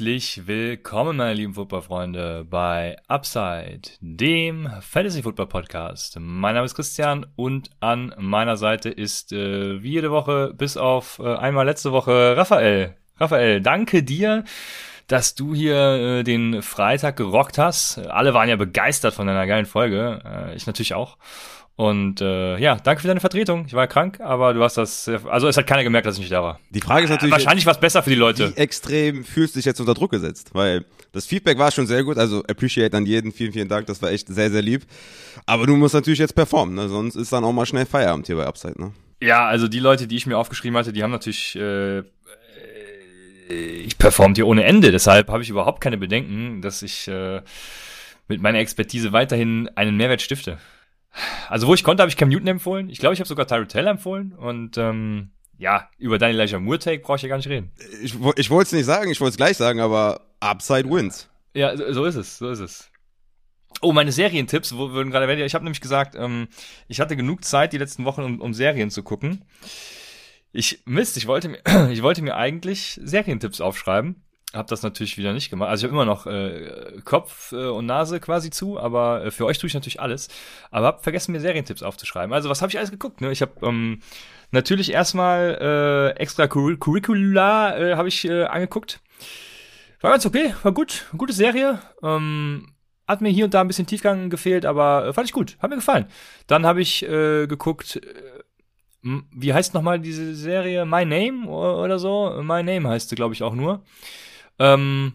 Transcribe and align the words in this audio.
Herzlich 0.00 0.46
willkommen, 0.46 1.18
meine 1.18 1.34
lieben 1.34 1.52
Footballfreunde, 1.52 2.46
bei 2.48 2.96
Upside, 3.06 3.82
dem 4.00 4.66
Fantasy 4.80 5.22
Football 5.22 5.48
Podcast. 5.48 6.16
Mein 6.18 6.54
Name 6.54 6.64
ist 6.64 6.74
Christian 6.74 7.26
und 7.36 7.68
an 7.80 8.14
meiner 8.16 8.56
Seite 8.56 8.88
ist 8.88 9.30
äh, 9.34 9.82
wie 9.82 9.90
jede 9.90 10.10
Woche, 10.10 10.54
bis 10.56 10.78
auf 10.78 11.18
äh, 11.18 11.34
einmal 11.34 11.66
letzte 11.66 11.92
Woche, 11.92 12.34
Raphael. 12.34 12.96
Raphael, 13.18 13.60
danke 13.60 14.02
dir, 14.02 14.44
dass 15.06 15.34
du 15.34 15.54
hier 15.54 15.76
äh, 15.76 16.22
den 16.22 16.62
Freitag 16.62 17.18
gerockt 17.18 17.58
hast. 17.58 17.98
Alle 17.98 18.32
waren 18.32 18.48
ja 18.48 18.56
begeistert 18.56 19.12
von 19.12 19.26
deiner 19.26 19.46
geilen 19.46 19.66
Folge. 19.66 20.22
Äh, 20.24 20.56
ich 20.56 20.66
natürlich 20.66 20.94
auch. 20.94 21.18
Und 21.76 22.20
äh, 22.20 22.58
ja, 22.58 22.76
danke 22.76 23.00
für 23.00 23.08
deine 23.08 23.20
Vertretung. 23.20 23.64
Ich 23.66 23.72
war 23.72 23.86
krank, 23.86 24.20
aber 24.20 24.52
du 24.52 24.62
hast 24.62 24.76
das. 24.76 25.08
Also 25.08 25.48
es 25.48 25.56
hat 25.56 25.66
keiner 25.66 25.82
gemerkt, 25.82 26.06
dass 26.06 26.16
ich 26.16 26.20
nicht 26.20 26.32
da 26.32 26.42
war. 26.42 26.60
Die 26.68 26.80
Frage 26.80 27.04
ist 27.04 27.10
natürlich. 27.10 27.32
Wahrscheinlich 27.32 27.64
was 27.64 27.80
besser 27.80 28.02
für 28.02 28.10
die 28.10 28.16
Leute. 28.16 28.54
Wie 28.54 28.60
extrem 28.60 29.24
fühlst 29.24 29.54
du 29.54 29.58
dich 29.58 29.64
jetzt 29.64 29.80
unter 29.80 29.94
Druck 29.94 30.10
gesetzt? 30.10 30.50
Weil 30.52 30.84
das 31.12 31.24
Feedback 31.24 31.58
war 31.58 31.70
schon 31.70 31.86
sehr 31.86 32.04
gut. 32.04 32.18
Also 32.18 32.44
appreciate 32.44 32.94
an 32.94 33.06
jeden. 33.06 33.32
Vielen, 33.32 33.52
vielen 33.52 33.68
Dank. 33.68 33.86
Das 33.86 34.02
war 34.02 34.10
echt 34.10 34.28
sehr, 34.28 34.50
sehr 34.50 34.60
lieb. 34.60 34.82
Aber 35.46 35.66
du 35.66 35.74
musst 35.74 35.94
natürlich 35.94 36.18
jetzt 36.18 36.34
performen. 36.34 36.74
Ne? 36.74 36.88
Sonst 36.88 37.16
ist 37.16 37.32
dann 37.32 37.44
auch 37.44 37.52
mal 37.52 37.64
schnell 37.64 37.86
Feierabend 37.86 38.26
hier 38.26 38.36
bei 38.36 38.46
Upside. 38.46 38.78
Ne? 38.78 38.92
Ja, 39.22 39.46
also 39.46 39.66
die 39.66 39.80
Leute, 39.80 40.06
die 40.06 40.16
ich 40.16 40.26
mir 40.26 40.36
aufgeschrieben 40.36 40.76
hatte, 40.76 40.92
die 40.92 41.02
haben 41.02 41.12
natürlich. 41.12 41.56
Äh, 41.56 42.02
ich 43.48 43.98
performt 43.98 44.36
hier 44.36 44.46
ohne 44.46 44.64
Ende. 44.64 44.92
Deshalb 44.92 45.28
habe 45.28 45.42
ich 45.42 45.50
überhaupt 45.50 45.80
keine 45.80 45.96
Bedenken, 45.98 46.62
dass 46.62 46.82
ich 46.82 47.08
äh, 47.08 47.40
mit 48.28 48.40
meiner 48.40 48.58
Expertise 48.58 49.12
weiterhin 49.12 49.68
einen 49.74 49.96
Mehrwert 49.96 50.22
stifte. 50.22 50.58
Also 51.48 51.66
wo 51.66 51.74
ich 51.74 51.82
konnte, 51.84 52.02
habe 52.02 52.10
ich 52.10 52.16
Cam 52.16 52.28
Newton 52.28 52.46
empfohlen. 52.46 52.88
Ich 52.90 52.98
glaube, 52.98 53.14
ich 53.14 53.20
habe 53.20 53.28
sogar 53.28 53.46
Tyrell 53.46 53.66
Taylor 53.66 53.90
empfohlen. 53.90 54.32
Und 54.32 54.78
ähm, 54.78 55.30
ja, 55.58 55.88
über 55.98 56.18
deine 56.18 56.34
Elijah 56.34 56.58
Moore 56.58 56.78
Take 56.78 57.02
brauche 57.02 57.16
ich 57.16 57.22
ja 57.22 57.28
gar 57.28 57.36
nicht 57.36 57.48
reden. 57.48 57.70
Ich, 58.02 58.14
ich 58.36 58.50
wollte 58.50 58.68
es 58.68 58.72
nicht 58.72 58.84
sagen, 58.84 59.10
ich 59.10 59.20
wollte 59.20 59.32
es 59.32 59.36
gleich 59.36 59.56
sagen, 59.56 59.80
aber 59.80 60.26
Upside 60.40 60.88
wins. 60.88 61.28
Ja, 61.54 61.76
so, 61.76 61.92
so 61.92 62.04
ist 62.04 62.14
es, 62.14 62.38
so 62.38 62.50
ist 62.50 62.60
es. 62.60 62.90
Oh, 63.82 63.92
meine 63.92 64.12
Serientipps 64.12 64.76
wo, 64.76 64.92
würden 64.92 65.10
gerade 65.10 65.26
werden. 65.26 65.44
Ich 65.44 65.54
habe 65.54 65.64
nämlich 65.64 65.80
gesagt, 65.80 66.14
ähm, 66.14 66.48
ich 66.88 67.00
hatte 67.00 67.16
genug 67.16 67.44
Zeit 67.44 67.72
die 67.72 67.78
letzten 67.78 68.04
Wochen, 68.04 68.22
um, 68.22 68.40
um 68.40 68.54
Serien 68.54 68.90
zu 68.90 69.02
gucken. 69.02 69.44
Ich 70.52 70.82
Mist, 70.84 71.16
ich 71.16 71.26
wollte 71.26 71.48
mir, 71.48 71.60
ich 71.90 72.02
wollte 72.02 72.22
mir 72.22 72.36
eigentlich 72.36 73.00
Serientipps 73.02 73.60
aufschreiben 73.60 74.22
habe 74.52 74.68
das 74.68 74.82
natürlich 74.82 75.16
wieder 75.16 75.32
nicht 75.32 75.50
gemacht. 75.50 75.68
Also 75.68 75.86
ich 75.86 75.92
habe 75.92 76.02
immer 76.02 76.10
noch 76.10 76.26
äh, 76.26 77.00
Kopf 77.04 77.52
äh, 77.52 77.68
und 77.68 77.86
Nase 77.86 78.18
quasi 78.18 78.50
zu, 78.50 78.78
aber 78.80 79.26
äh, 79.26 79.30
für 79.30 79.46
euch 79.46 79.58
tue 79.58 79.68
ich 79.68 79.74
natürlich 79.74 80.00
alles. 80.00 80.28
Aber 80.70 80.86
habe 80.86 81.02
vergessen, 81.02 81.32
mir 81.32 81.40
Serientipps 81.40 81.82
aufzuschreiben. 81.82 82.32
Also 82.32 82.48
was 82.48 82.60
habe 82.60 82.70
ich 82.70 82.78
alles 82.78 82.90
geguckt? 82.90 83.20
Ne? 83.20 83.30
Ich 83.30 83.42
habe 83.42 83.52
ähm, 83.62 84.00
natürlich 84.50 84.92
erstmal 84.92 86.14
äh, 86.16 86.20
extra 86.20 86.48
Curricula 86.48 87.76
äh, 87.78 87.94
habe 87.94 88.08
ich 88.08 88.24
äh, 88.24 88.44
angeguckt. 88.44 89.00
War 90.00 90.10
ganz 90.10 90.26
okay, 90.26 90.54
war 90.62 90.72
gut, 90.72 91.06
gute 91.16 91.32
Serie. 91.32 91.78
Ähm, 92.02 92.72
hat 93.06 93.20
mir 93.20 93.28
hier 93.28 93.44
und 93.44 93.54
da 93.54 93.60
ein 93.60 93.68
bisschen 93.68 93.86
Tiefgang 93.86 94.30
gefehlt, 94.30 94.64
aber 94.64 95.06
äh, 95.06 95.12
fand 95.12 95.28
ich 95.28 95.32
gut, 95.32 95.58
hat 95.60 95.70
mir 95.70 95.76
gefallen. 95.76 96.06
Dann 96.46 96.66
habe 96.66 96.80
ich 96.80 97.04
äh, 97.04 97.46
geguckt, 97.46 97.96
äh, 97.96 99.20
wie 99.32 99.54
heißt 99.54 99.74
nochmal 99.74 99.98
diese 99.98 100.34
Serie? 100.34 100.84
My 100.84 101.04
Name 101.04 101.48
oder 101.48 101.98
so? 101.98 102.42
My 102.42 102.62
Name 102.62 102.88
heißt 102.88 103.08
sie, 103.08 103.16
glaube 103.16 103.34
ich, 103.34 103.42
auch 103.42 103.54
nur. 103.54 103.82
Ähm, 104.60 105.14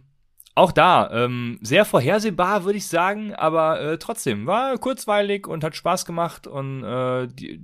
auch 0.55 0.71
da, 0.71 1.09
ähm, 1.11 1.59
sehr 1.61 1.85
vorhersehbar, 1.85 2.63
würde 2.63 2.77
ich 2.77 2.87
sagen, 2.87 3.33
aber 3.35 3.81
äh, 3.81 3.97
trotzdem, 3.97 4.45
war 4.45 4.77
kurzweilig 4.77 5.47
und 5.47 5.63
hat 5.63 5.75
Spaß 5.75 6.05
gemacht 6.05 6.47
und 6.47 6.83
äh, 6.83 7.27
die, 7.27 7.61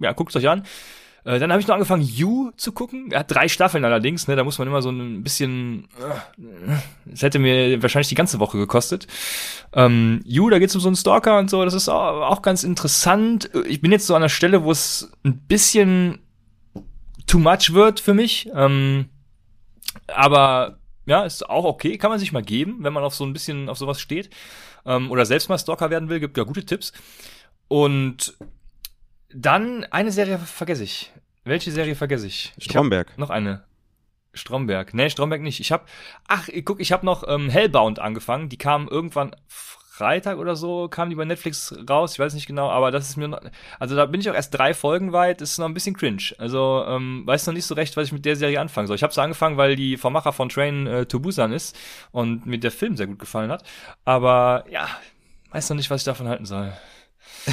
ja, 0.00 0.12
guckt 0.12 0.34
euch 0.34 0.48
an. 0.48 0.64
Äh, 1.24 1.38
dann 1.38 1.50
habe 1.50 1.60
ich 1.60 1.66
noch 1.66 1.74
angefangen, 1.74 2.02
You 2.02 2.50
zu 2.56 2.72
gucken. 2.72 3.10
Er 3.10 3.20
hat 3.20 3.30
drei 3.30 3.48
Staffeln 3.48 3.84
allerdings, 3.84 4.28
ne? 4.28 4.36
Da 4.36 4.44
muss 4.44 4.58
man 4.58 4.68
immer 4.68 4.82
so 4.82 4.90
ein 4.90 5.22
bisschen. 5.22 5.88
Äh, 5.98 6.76
das 7.06 7.22
hätte 7.22 7.38
mir 7.38 7.82
wahrscheinlich 7.82 8.08
die 8.08 8.14
ganze 8.14 8.40
Woche 8.40 8.58
gekostet. 8.58 9.06
Ähm, 9.72 10.20
you, 10.24 10.48
da 10.50 10.58
geht's 10.58 10.74
um 10.74 10.80
so 10.80 10.88
einen 10.88 10.96
Stalker 10.96 11.38
und 11.38 11.48
so, 11.48 11.64
das 11.64 11.74
ist 11.74 11.88
auch, 11.88 12.22
auch 12.30 12.42
ganz 12.42 12.62
interessant. 12.62 13.50
Ich 13.66 13.80
bin 13.80 13.92
jetzt 13.92 14.06
so 14.06 14.14
an 14.14 14.22
der 14.22 14.28
Stelle, 14.28 14.64
wo 14.64 14.70
es 14.70 15.12
ein 15.24 15.38
bisschen 15.38 16.18
too 17.26 17.38
much 17.38 17.72
wird 17.72 18.00
für 18.00 18.14
mich. 18.14 18.50
Ähm, 18.54 19.06
aber 20.08 20.78
ja, 21.06 21.24
ist 21.24 21.48
auch 21.48 21.64
okay, 21.64 21.98
kann 21.98 22.10
man 22.10 22.18
sich 22.18 22.32
mal 22.32 22.42
geben, 22.42 22.78
wenn 22.80 22.92
man 22.92 23.04
auf 23.04 23.14
so 23.14 23.24
ein 23.24 23.32
bisschen 23.32 23.68
auf 23.68 23.78
sowas 23.78 24.00
steht. 24.00 24.30
Ähm, 24.86 25.10
oder 25.10 25.26
selbst 25.26 25.48
mal 25.48 25.58
Stalker 25.58 25.90
werden 25.90 26.08
will, 26.08 26.20
gibt 26.20 26.36
ja 26.36 26.44
gute 26.44 26.64
Tipps. 26.64 26.92
Und 27.68 28.36
dann 29.32 29.84
eine 29.84 30.12
Serie 30.12 30.38
vergesse 30.38 30.84
ich. 30.84 31.12
Welche 31.44 31.72
Serie 31.72 31.94
vergesse 31.94 32.26
ich? 32.26 32.52
Stromberg. 32.58 33.08
Ich 33.12 33.18
noch 33.18 33.30
eine. 33.30 33.64
Stromberg. 34.32 34.94
Nee, 34.94 35.10
Stromberg 35.10 35.42
nicht. 35.42 35.60
Ich 35.60 35.72
habe 35.72 35.84
ach, 36.26 36.48
guck, 36.64 36.80
ich 36.80 36.92
habe 36.92 37.06
noch 37.06 37.26
ähm, 37.28 37.48
Hellbound 37.48 37.98
angefangen. 37.98 38.48
Die 38.48 38.58
kam 38.58 38.88
irgendwann 38.88 39.36
Freitag 39.94 40.38
oder 40.38 40.56
so 40.56 40.88
kam 40.88 41.08
die 41.08 41.14
bei 41.14 41.24
Netflix 41.24 41.72
raus, 41.88 42.14
ich 42.14 42.18
weiß 42.18 42.34
nicht 42.34 42.48
genau, 42.48 42.68
aber 42.68 42.90
das 42.90 43.08
ist 43.08 43.16
mir 43.16 43.28
noch, 43.28 43.40
also 43.78 43.94
da 43.94 44.06
bin 44.06 44.20
ich 44.20 44.28
auch 44.28 44.34
erst 44.34 44.52
drei 44.52 44.74
Folgen 44.74 45.12
weit, 45.12 45.40
ist 45.40 45.56
noch 45.58 45.66
ein 45.66 45.74
bisschen 45.74 45.94
cringe. 45.94 46.34
Also 46.38 46.84
ähm, 46.88 47.22
weiß 47.24 47.46
noch 47.46 47.54
nicht 47.54 47.64
so 47.64 47.76
recht, 47.76 47.96
was 47.96 48.06
ich 48.06 48.12
mit 48.12 48.24
der 48.24 48.34
Serie 48.34 48.60
anfangen 48.60 48.88
soll. 48.88 48.96
Ich 48.96 49.04
habe 49.04 49.14
sie 49.14 49.22
angefangen, 49.22 49.56
weil 49.56 49.76
die 49.76 49.96
Vermacher 49.96 50.32
von 50.32 50.48
Train 50.48 50.88
äh, 50.88 51.06
to 51.06 51.20
Busan 51.20 51.52
ist 51.52 51.76
und 52.10 52.44
mir 52.44 52.58
der 52.58 52.72
Film 52.72 52.96
sehr 52.96 53.06
gut 53.06 53.20
gefallen 53.20 53.52
hat, 53.52 53.62
aber 54.04 54.64
ja, 54.68 54.88
weiß 55.52 55.70
noch 55.70 55.76
nicht, 55.76 55.90
was 55.90 56.00
ich 56.00 56.06
davon 56.06 56.26
halten 56.26 56.44
soll. 56.44 56.72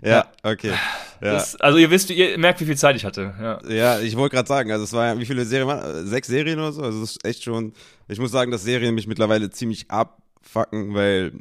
ja, 0.00 0.08
ja, 0.08 0.26
okay. 0.44 0.72
Ja. 1.20 1.32
Das, 1.32 1.56
also 1.56 1.76
ihr 1.76 1.90
wisst, 1.90 2.08
ihr 2.08 2.38
merkt, 2.38 2.62
wie 2.62 2.64
viel 2.64 2.78
Zeit 2.78 2.96
ich 2.96 3.04
hatte. 3.04 3.34
Ja, 3.38 3.60
ja 3.68 4.00
ich 4.00 4.16
wollte 4.16 4.36
gerade 4.36 4.48
sagen, 4.48 4.72
also 4.72 4.84
es 4.84 4.94
war 4.94 5.06
ja, 5.06 5.18
wie 5.18 5.26
viele 5.26 5.44
Serien 5.44 5.68
waren? 5.68 6.06
Sechs 6.06 6.28
Serien 6.28 6.60
oder 6.60 6.72
so? 6.72 6.80
Also 6.80 7.02
es 7.02 7.10
ist 7.10 7.24
echt 7.26 7.44
schon, 7.44 7.74
ich 8.06 8.18
muss 8.18 8.30
sagen, 8.30 8.50
dass 8.50 8.62
Serien 8.62 8.94
mich 8.94 9.06
mittlerweile 9.06 9.50
ziemlich 9.50 9.90
ab 9.90 10.22
fucken, 10.40 10.94
weil 10.94 11.32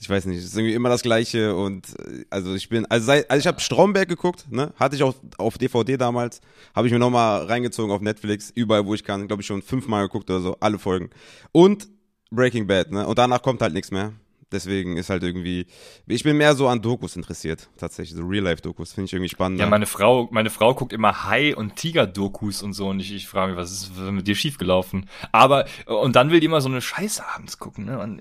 ich 0.00 0.08
weiß 0.08 0.24
nicht, 0.24 0.38
es 0.38 0.46
ist 0.46 0.56
irgendwie 0.56 0.74
immer 0.74 0.88
das 0.88 1.02
Gleiche 1.02 1.54
und 1.54 1.86
äh, 2.00 2.24
also 2.30 2.54
ich 2.54 2.68
bin, 2.68 2.86
also, 2.86 3.06
seit, 3.06 3.30
also 3.30 3.40
ich 3.40 3.46
habe 3.46 3.60
Stromberg 3.60 4.08
geguckt, 4.08 4.46
ne, 4.50 4.72
hatte 4.76 4.96
ich 4.96 5.02
auch 5.02 5.14
auf 5.36 5.58
DVD 5.58 5.98
damals, 5.98 6.40
habe 6.74 6.86
ich 6.86 6.92
mir 6.92 6.98
nochmal 6.98 7.44
reingezogen 7.44 7.92
auf 7.92 8.00
Netflix, 8.00 8.50
überall 8.50 8.86
wo 8.86 8.94
ich 8.94 9.04
kann, 9.04 9.28
glaube 9.28 9.42
ich 9.42 9.46
schon 9.46 9.62
fünfmal 9.62 10.06
geguckt 10.06 10.30
oder 10.30 10.40
so, 10.40 10.56
alle 10.60 10.78
Folgen 10.78 11.10
und 11.52 11.88
Breaking 12.30 12.66
Bad, 12.66 12.90
ne, 12.90 13.06
und 13.06 13.18
danach 13.18 13.42
kommt 13.42 13.60
halt 13.60 13.74
nichts 13.74 13.90
mehr. 13.90 14.12
Deswegen 14.52 14.96
ist 14.96 15.10
halt 15.10 15.22
irgendwie, 15.22 15.66
ich 16.06 16.24
bin 16.24 16.36
mehr 16.36 16.54
so 16.56 16.66
an 16.68 16.82
Dokus 16.82 17.14
interessiert, 17.14 17.68
tatsächlich, 17.76 18.16
so 18.16 18.26
Real-Life-Dokus, 18.26 18.92
finde 18.92 19.06
ich 19.06 19.12
irgendwie 19.12 19.28
spannend. 19.28 19.60
Ja, 19.60 19.66
meine 19.66 19.86
Frau, 19.86 20.28
meine 20.32 20.50
Frau 20.50 20.74
guckt 20.74 20.92
immer 20.92 21.24
Hai- 21.24 21.54
und 21.54 21.76
Tiger-Dokus 21.76 22.62
und 22.62 22.72
so 22.72 22.88
und 22.88 23.00
ich, 23.00 23.14
ich 23.14 23.28
frage 23.28 23.52
mich, 23.52 23.60
was 23.60 23.70
ist 23.70 23.96
mit 23.96 24.26
dir 24.26 24.34
schiefgelaufen? 24.34 25.08
Aber, 25.30 25.66
und 25.86 26.16
dann 26.16 26.30
will 26.30 26.40
die 26.40 26.46
immer 26.46 26.60
so 26.60 26.68
eine 26.68 26.80
Scheiße 26.80 27.22
abends 27.34 27.58
gucken, 27.58 27.84
ne? 27.84 27.98
Und, 28.00 28.20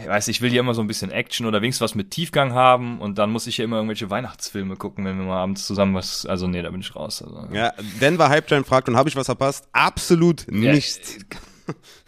ich 0.00 0.06
weiß, 0.06 0.28
ich 0.28 0.40
will 0.40 0.54
ja 0.54 0.60
immer 0.60 0.74
so 0.74 0.80
ein 0.80 0.86
bisschen 0.86 1.10
Action 1.10 1.44
oder 1.44 1.60
wenigstens 1.60 1.82
was 1.82 1.94
mit 1.96 2.12
Tiefgang 2.12 2.54
haben 2.54 3.00
und 3.00 3.18
dann 3.18 3.30
muss 3.30 3.48
ich 3.48 3.58
ja 3.58 3.64
immer 3.64 3.76
irgendwelche 3.76 4.08
Weihnachtsfilme 4.08 4.76
gucken, 4.76 5.04
wenn 5.04 5.18
wir 5.18 5.24
mal 5.24 5.42
abends 5.42 5.66
zusammen 5.66 5.94
was, 5.94 6.24
also 6.24 6.46
nee, 6.46 6.62
da 6.62 6.70
bin 6.70 6.80
ich 6.80 6.94
raus. 6.94 7.20
Also. 7.20 7.48
Ja, 7.52 7.72
Denver 8.00 8.28
Hype 8.28 8.46
Train 8.46 8.64
fragt 8.64 8.88
und 8.88 8.96
habe 8.96 9.08
ich 9.08 9.16
was 9.16 9.26
verpasst? 9.26 9.66
Absolut 9.72 10.46
ja, 10.50 10.72
nichts. 10.72 11.18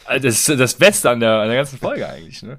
Das 0.06 0.25
ist 0.25 0.49
das 0.49 0.75
Beste 0.75 1.10
an 1.10 1.20
der, 1.20 1.40
an 1.40 1.49
der 1.49 1.56
ganzen 1.56 1.79
Folge 1.79 2.08
eigentlich, 2.08 2.43
ne? 2.43 2.58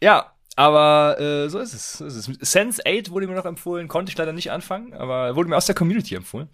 Ja, 0.00 0.32
aber 0.56 1.20
äh, 1.20 1.48
so 1.48 1.58
ist 1.58 1.74
es. 1.74 1.92
So 1.92 2.06
ist 2.06 2.16
es. 2.16 2.50
Sense 2.50 2.82
8 2.86 3.10
wurde 3.10 3.26
mir 3.26 3.34
noch 3.34 3.44
empfohlen, 3.44 3.88
konnte 3.88 4.10
ich 4.10 4.18
leider 4.18 4.32
nicht 4.32 4.50
anfangen, 4.50 4.92
aber 4.94 5.36
wurde 5.36 5.48
mir 5.48 5.56
aus 5.56 5.66
der 5.66 5.74
Community 5.74 6.14
empfohlen. 6.14 6.48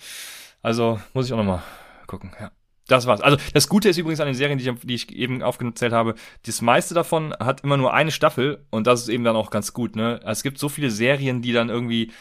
Also 0.63 1.01
muss 1.13 1.27
ich 1.27 1.33
auch 1.33 1.39
noch 1.39 1.45
mal 1.45 1.63
gucken. 2.07 2.33
Ja. 2.41 2.51
Das 2.87 3.07
war's. 3.07 3.23
Also 3.23 3.39
das 3.55 3.69
Gute 3.69 3.89
ist 3.89 3.97
übrigens 3.97 4.21
an 4.21 4.27
den 4.27 4.35
Serien, 4.35 4.59
die 4.59 4.69
ich, 4.69 4.81
die 4.83 4.95
ich 4.95 5.17
eben 5.17 5.43
aufgezählt 5.43 5.93
habe, 5.93 6.15
das 6.45 6.61
meiste 6.61 6.93
davon 6.93 7.33
hat 7.41 7.63
immer 7.63 7.79
nur 7.79 7.95
eine 7.95 8.11
Staffel 8.11 8.67
und 8.71 8.87
das 8.87 9.03
ist 9.03 9.09
eben 9.09 9.25
dann 9.25 9.37
auch 9.37 9.51
ganz 9.51 9.73
gut. 9.73 9.97
Ne? 9.97 10.21
Es 10.25 10.43
gibt 10.43 10.59
so 10.59 10.69
viele 10.69 10.91
Serien, 10.91 11.41
die 11.41 11.53
dann 11.53 11.71
irgendwie 11.71 12.13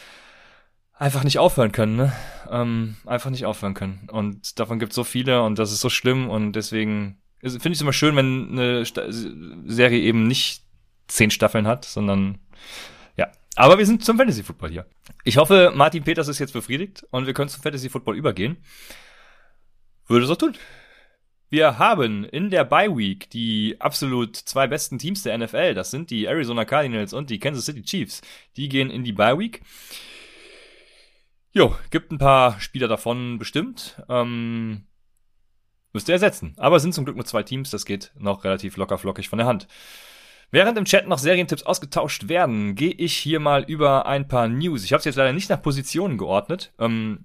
einfach 0.94 1.24
nicht 1.24 1.38
aufhören 1.38 1.72
können, 1.72 1.96
ne? 1.96 2.12
Ähm, 2.50 2.96
einfach 3.04 3.30
nicht 3.30 3.44
aufhören 3.44 3.74
können. 3.74 4.08
Und 4.10 4.58
davon 4.58 4.78
gibt 4.78 4.92
es 4.92 4.96
so 4.96 5.04
viele 5.04 5.42
und 5.42 5.58
das 5.58 5.72
ist 5.72 5.80
so 5.80 5.90
schlimm 5.90 6.30
und 6.30 6.52
deswegen 6.52 7.18
finde 7.40 7.68
ich 7.70 7.74
es 7.74 7.82
immer 7.82 7.92
schön, 7.92 8.16
wenn 8.16 8.52
eine 8.52 8.86
Sta 8.86 9.02
Serie 9.10 10.00
eben 10.00 10.26
nicht 10.26 10.63
zehn 11.06 11.30
Staffeln 11.30 11.66
hat, 11.66 11.84
sondern 11.84 12.38
ja. 13.16 13.30
Aber 13.56 13.78
wir 13.78 13.86
sind 13.86 14.04
zum 14.04 14.16
Fantasy 14.16 14.42
Football 14.42 14.70
hier. 14.70 14.86
Ich 15.24 15.36
hoffe, 15.36 15.72
Martin 15.74 16.04
Peters 16.04 16.28
ist 16.28 16.38
jetzt 16.38 16.52
befriedigt 16.52 17.06
und 17.10 17.26
wir 17.26 17.34
können 17.34 17.48
zum 17.48 17.62
Fantasy 17.62 17.88
Football 17.88 18.16
übergehen. 18.16 18.56
Würde 20.06 20.24
es 20.24 20.30
auch 20.30 20.36
tun. 20.36 20.56
Wir 21.50 21.78
haben 21.78 22.24
in 22.24 22.50
der 22.50 22.64
Bye 22.64 22.96
Week 22.96 23.30
die 23.30 23.76
absolut 23.78 24.36
zwei 24.36 24.66
besten 24.66 24.98
Teams 24.98 25.22
der 25.22 25.38
NFL. 25.38 25.74
Das 25.74 25.90
sind 25.90 26.10
die 26.10 26.24
Arizona 26.24 26.64
Cardinals 26.64 27.12
und 27.12 27.30
die 27.30 27.38
Kansas 27.38 27.66
City 27.66 27.82
Chiefs. 27.82 28.22
Die 28.56 28.68
gehen 28.68 28.90
in 28.90 29.04
die 29.04 29.12
Bye 29.12 29.38
Week. 29.38 29.62
Jo, 31.52 31.76
gibt 31.90 32.10
ein 32.10 32.18
paar 32.18 32.58
Spieler 32.60 32.88
davon 32.88 33.38
bestimmt. 33.38 34.02
Ähm, 34.08 34.88
müsst 35.92 36.08
ihr 36.08 36.14
ersetzen. 36.14 36.54
Aber 36.56 36.74
es 36.74 36.82
sind 36.82 36.92
zum 36.92 37.04
Glück 37.04 37.14
nur 37.14 37.24
zwei 37.24 37.44
Teams. 37.44 37.70
Das 37.70 37.86
geht 37.86 38.10
noch 38.18 38.42
relativ 38.42 38.76
locker 38.76 38.98
flockig 38.98 39.28
von 39.28 39.38
der 39.38 39.46
Hand. 39.46 39.68
Während 40.54 40.78
im 40.78 40.84
Chat 40.84 41.08
noch 41.08 41.18
Serientipps 41.18 41.64
ausgetauscht 41.64 42.28
werden, 42.28 42.76
gehe 42.76 42.92
ich 42.92 43.16
hier 43.16 43.40
mal 43.40 43.64
über 43.64 44.06
ein 44.06 44.28
paar 44.28 44.46
News. 44.46 44.84
Ich 44.84 44.92
habe 44.92 45.00
es 45.00 45.04
jetzt 45.04 45.16
leider 45.16 45.32
nicht 45.32 45.50
nach 45.50 45.60
Positionen 45.60 46.16
geordnet. 46.16 46.72
Ähm, 46.78 47.24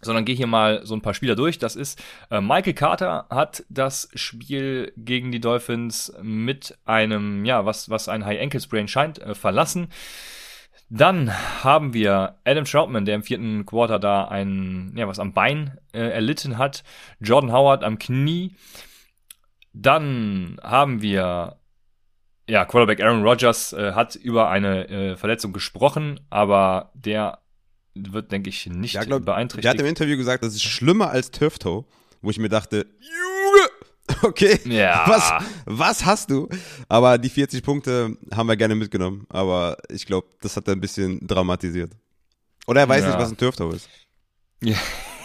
sondern 0.00 0.24
gehe 0.24 0.34
hier 0.34 0.46
mal 0.46 0.80
so 0.86 0.94
ein 0.94 1.02
paar 1.02 1.12
Spieler 1.12 1.34
durch. 1.34 1.58
Das 1.58 1.76
ist 1.76 2.02
äh, 2.30 2.40
Michael 2.40 2.72
Carter 2.72 3.26
hat 3.28 3.66
das 3.68 4.08
Spiel 4.14 4.94
gegen 4.96 5.32
die 5.32 5.40
Dolphins 5.40 6.14
mit 6.22 6.78
einem, 6.86 7.44
ja, 7.44 7.66
was, 7.66 7.90
was 7.90 8.08
ein 8.08 8.24
High 8.24 8.40
Ankle 8.40 8.60
Sprain 8.60 8.88
scheint, 8.88 9.18
äh, 9.18 9.34
verlassen. 9.34 9.88
Dann 10.88 11.34
haben 11.62 11.92
wir 11.92 12.38
Adam 12.46 12.64
Troutman, 12.64 13.04
der 13.04 13.16
im 13.16 13.22
vierten 13.22 13.66
Quarter 13.66 13.98
da 13.98 14.28
ein, 14.28 14.94
ja, 14.96 15.06
was 15.06 15.18
am 15.18 15.34
Bein 15.34 15.76
äh, 15.92 16.08
erlitten 16.08 16.56
hat. 16.56 16.84
Jordan 17.20 17.52
Howard 17.52 17.84
am 17.84 17.98
Knie. 17.98 18.54
Dann 19.74 20.58
haben 20.62 21.02
wir 21.02 21.58
ja, 22.48 22.64
Quarterback 22.64 23.00
Aaron 23.00 23.22
Rodgers 23.22 23.72
äh, 23.72 23.92
hat 23.92 24.14
über 24.14 24.48
eine 24.50 24.88
äh, 24.88 25.16
Verletzung 25.16 25.52
gesprochen, 25.52 26.20
aber 26.30 26.90
der 26.94 27.38
wird, 27.94 28.30
denke 28.30 28.50
ich, 28.50 28.66
nicht 28.66 28.94
Ja, 28.94 29.04
glaub, 29.04 29.24
beeinträchtigt. 29.24 29.64
Der 29.64 29.70
hat 29.72 29.80
im 29.80 29.86
Interview 29.86 30.16
gesagt, 30.16 30.42
das 30.44 30.54
ist 30.54 30.62
schlimmer 30.64 31.10
als 31.10 31.30
Turf 31.30 31.58
Toe, 31.58 31.84
wo 32.22 32.30
ich 32.30 32.38
mir 32.38 32.48
dachte, 32.48 32.86
Junge, 33.00 34.20
okay, 34.22 34.60
Ja. 34.64 35.04
was, 35.06 35.32
was 35.64 36.04
hast 36.04 36.30
du? 36.30 36.48
Aber 36.88 37.18
die 37.18 37.30
40 37.30 37.62
Punkte 37.62 38.16
haben 38.34 38.46
wir 38.48 38.56
gerne 38.56 38.74
mitgenommen, 38.74 39.26
aber 39.30 39.76
ich 39.88 40.06
glaube, 40.06 40.28
das 40.42 40.56
hat 40.56 40.68
er 40.68 40.74
ein 40.74 40.80
bisschen 40.80 41.26
dramatisiert. 41.26 41.92
Oder 42.66 42.80
er 42.82 42.88
weiß 42.88 43.02
Ja. 43.02 43.08
nicht, 43.10 43.18
was 43.18 43.30
ein 43.30 43.36
Turf 43.36 43.56
Toe 43.56 43.74
ist. 43.74 43.88
Ja. 44.62 44.76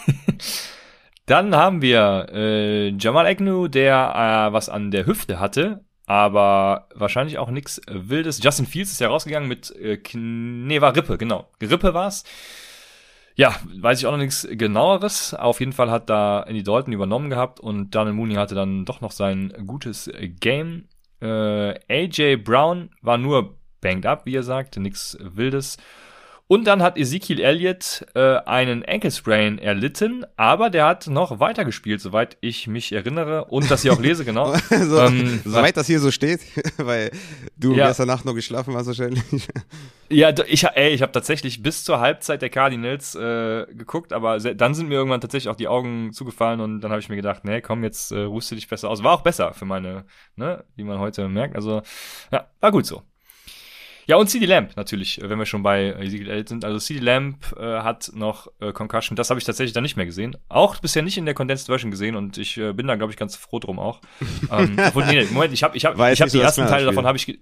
Dann 1.25 1.55
haben 1.55 1.81
wir 1.81 2.27
äh, 2.33 2.89
Jamal 2.97 3.25
Agnew, 3.25 3.67
der 3.67 4.47
äh, 4.49 4.53
was 4.53 4.69
an 4.69 4.91
der 4.91 5.05
Hüfte 5.05 5.39
hatte, 5.39 5.85
aber 6.11 6.89
wahrscheinlich 6.93 7.37
auch 7.37 7.49
nichts 7.49 7.79
Wildes. 7.87 8.43
Justin 8.43 8.65
Fields 8.65 8.91
ist 8.91 8.99
ja 8.99 9.07
rausgegangen 9.07 9.47
mit, 9.47 9.73
äh, 9.77 9.97
nee, 10.13 10.81
war 10.81 10.93
Rippe, 10.93 11.17
genau. 11.17 11.47
Rippe 11.61 11.93
war's. 11.93 12.25
Ja, 13.35 13.55
weiß 13.77 13.99
ich 13.99 14.05
auch 14.05 14.11
noch 14.11 14.17
nichts 14.17 14.45
genaueres. 14.51 15.33
Auf 15.33 15.61
jeden 15.61 15.71
Fall 15.71 15.89
hat 15.89 16.09
da 16.09 16.43
Andy 16.43 16.63
Dalton 16.63 16.91
übernommen 16.91 17.29
gehabt 17.29 17.61
und 17.61 17.91
Daniel 17.95 18.13
Mooney 18.13 18.33
hatte 18.33 18.55
dann 18.55 18.83
doch 18.83 18.99
noch 18.99 19.11
sein 19.13 19.53
gutes 19.65 20.11
Game. 20.41 20.89
Äh, 21.21 21.75
AJ 21.87 22.43
Brown 22.43 22.89
war 23.01 23.17
nur 23.17 23.55
banged 23.79 24.05
up, 24.05 24.25
wie 24.25 24.35
er 24.35 24.43
sagt, 24.43 24.75
nichts 24.75 25.17
Wildes. 25.21 25.77
Und 26.51 26.65
dann 26.65 26.83
hat 26.83 26.97
Ezekiel 26.97 27.39
Elliott 27.39 28.05
äh, 28.13 28.35
einen 28.39 28.83
Ankle 28.83 29.09
Sprain 29.09 29.57
erlitten, 29.57 30.25
aber 30.35 30.69
der 30.69 30.85
hat 30.85 31.07
noch 31.07 31.39
weitergespielt, 31.39 32.01
soweit 32.01 32.35
ich 32.41 32.67
mich 32.67 32.91
erinnere 32.91 33.45
und 33.45 33.71
das 33.71 33.83
hier 33.83 33.93
auch 33.93 34.01
lese, 34.01 34.25
genau. 34.25 34.53
so, 34.69 34.99
Ähm, 34.99 35.39
soweit 35.45 35.77
das 35.77 35.87
hier 35.87 36.01
so 36.01 36.11
steht, 36.11 36.41
weil 36.77 37.11
du 37.55 37.73
Ja. 37.73 37.87
gestern 37.87 38.07
Nacht 38.07 38.25
noch 38.25 38.33
geschlafen 38.33 38.75
hast 38.75 38.87
wahrscheinlich. 38.87 39.23
Ja, 40.09 40.33
ich, 40.45 40.65
ey, 40.65 40.89
ich 40.89 41.01
habe 41.03 41.13
tatsächlich 41.13 41.63
bis 41.63 41.85
zur 41.85 42.01
Halbzeit 42.01 42.41
der 42.41 42.49
Cardinals 42.49 43.15
äh, 43.15 43.65
geguckt, 43.69 44.11
aber 44.11 44.39
dann 44.39 44.73
sind 44.73 44.89
mir 44.89 44.95
irgendwann 44.95 45.21
tatsächlich 45.21 45.47
auch 45.49 45.55
die 45.55 45.69
Augen 45.69 46.11
zugefallen 46.11 46.59
und 46.59 46.81
dann 46.81 46.91
habe 46.91 46.99
ich 46.99 47.07
mir 47.07 47.15
gedacht, 47.15 47.45
nee, 47.45 47.61
komm, 47.61 47.81
jetzt 47.85 48.11
äh, 48.11 48.23
ruhst 48.23 48.51
du 48.51 48.55
dich 48.55 48.67
besser 48.67 48.89
aus. 48.89 49.03
War 49.03 49.13
auch 49.13 49.21
besser 49.21 49.53
für 49.53 49.63
meine, 49.63 50.03
ne, 50.35 50.65
wie 50.75 50.83
man 50.83 50.99
heute 50.99 51.29
merkt. 51.29 51.55
Also, 51.55 51.81
ja, 52.29 52.45
war 52.59 52.71
gut 52.73 52.85
so. 52.85 53.03
Ja, 54.11 54.17
und 54.17 54.27
CD 54.27 54.45
Lamp 54.45 54.75
natürlich, 54.75 55.21
äh, 55.21 55.29
wenn 55.29 55.39
wir 55.39 55.45
schon 55.45 55.63
bei 55.63 55.93
Ezekiel 55.93 56.29
Elliott 56.29 56.49
sind. 56.49 56.65
Also 56.65 56.79
CD 56.79 56.99
Lamp 56.99 57.55
äh, 57.57 57.63
hat 57.79 58.11
noch 58.13 58.47
äh, 58.59 58.73
Concussion. 58.73 59.15
Das 59.15 59.29
habe 59.29 59.39
ich 59.39 59.45
tatsächlich 59.45 59.71
dann 59.71 59.83
nicht 59.83 59.95
mehr 59.95 60.05
gesehen. 60.05 60.35
Auch 60.49 60.77
bisher 60.79 61.01
nicht 61.01 61.17
in 61.17 61.23
der 61.23 61.33
Condensed 61.33 61.67
Version 61.67 61.91
gesehen 61.91 62.17
und 62.17 62.37
ich 62.37 62.57
äh, 62.57 62.73
bin 62.73 62.87
da, 62.87 62.97
glaube 62.97 63.13
ich, 63.13 63.17
ganz 63.17 63.37
froh 63.37 63.59
drum 63.59 63.79
auch. 63.79 64.01
ähm, 64.51 64.75
obwohl, 64.85 65.05
nee, 65.05 65.23
Moment, 65.31 65.53
ich 65.53 65.63
habe 65.63 65.77
ich 65.77 65.85
hab, 65.85 65.93
ich 65.93 66.21
hab 66.21 66.29
so 66.29 66.37
die 66.37 66.43
ersten 66.43 66.67
Teile 66.67 66.85
davon 66.85 67.05
habe 67.05 67.17
ich 67.17 67.39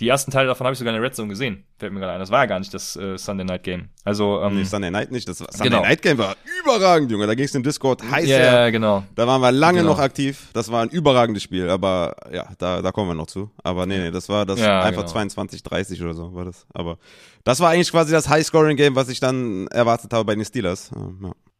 die 0.00 0.08
ersten 0.08 0.30
Teile 0.30 0.46
davon 0.46 0.64
habe 0.64 0.72
ich 0.74 0.78
sogar 0.78 0.94
in 0.94 1.00
der 1.00 1.04
Red 1.08 1.16
Zone 1.16 1.28
gesehen. 1.28 1.64
Fällt 1.78 1.92
mir 1.92 1.98
gerade 2.00 2.12
ein. 2.12 2.20
Das 2.20 2.30
war 2.30 2.40
ja 2.40 2.46
gar 2.46 2.58
nicht 2.60 2.72
das 2.72 2.94
äh, 2.96 3.18
Sunday 3.18 3.44
Night 3.44 3.64
Game. 3.64 3.88
Also, 4.04 4.40
ähm, 4.42 4.54
nee, 4.56 4.64
Sunday 4.64 4.90
Night 4.92 5.10
nicht. 5.10 5.28
Das 5.28 5.38
Sunday 5.38 5.64
Genau. 5.70 5.82
Night 5.82 6.02
Game 6.02 6.18
war 6.18 6.36
überragend, 6.62 7.10
Junge. 7.10 7.26
Da 7.26 7.34
ging 7.34 7.46
es 7.46 7.54
im 7.54 7.62
Discord 7.64 8.02
heiß 8.08 8.26
her. 8.26 8.44
ja, 8.44 8.70
genau. 8.70 9.02
Da 9.16 9.26
waren 9.26 9.40
wir 9.40 9.50
lange 9.50 9.78
Genau. 9.80 9.90
noch 9.92 9.98
aktiv. 9.98 10.48
Das 10.52 10.70
war 10.70 10.82
ein 10.82 10.88
überragendes 10.90 11.42
Spiel, 11.42 11.68
aber 11.68 12.14
ja, 12.32 12.48
da, 12.58 12.80
da 12.80 12.92
kommen 12.92 13.10
wir 13.10 13.14
noch 13.14 13.26
zu. 13.26 13.50
Aber 13.64 13.86
nee, 13.86 13.98
nee, 13.98 14.10
das 14.12 14.28
war 14.28 14.46
das 14.46 14.60
Ja, 14.60 14.82
einfach 14.82 15.02
genau. 15.02 15.12
22, 15.12 15.62
30 15.64 16.02
oder 16.02 16.14
so 16.14 16.32
war 16.34 16.44
das. 16.44 16.64
Aber 16.72 16.98
das 17.44 17.58
war 17.60 17.70
eigentlich 17.70 17.90
quasi 17.90 18.12
das 18.12 18.28
High-Scoring-Game, 18.28 18.94
was 18.94 19.08
ich 19.08 19.18
dann 19.20 19.66
erwartet 19.68 20.12
habe 20.12 20.24
bei 20.24 20.34
den 20.36 20.44
Steelers. 20.44 20.90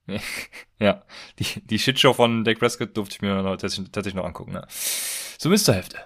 Ja. 0.07 0.19
Ja, 0.79 1.03
die, 1.39 1.45
die 1.67 1.79
Shitshow 1.79 2.15
von 2.15 2.45
Dak 2.45 2.59
Prescott 2.61 2.97
durfte 2.97 3.17
ich 3.17 3.21
mir 3.23 3.35
noch, 3.43 3.57
tatsächlich, 3.57 3.91
tatsächlich 3.91 4.15
noch 4.15 4.25
angucken. 4.25 4.53
Ne? 4.53 4.65
Zumindest 5.39 5.67
zur 5.67 5.75
Hälfte. 5.75 5.99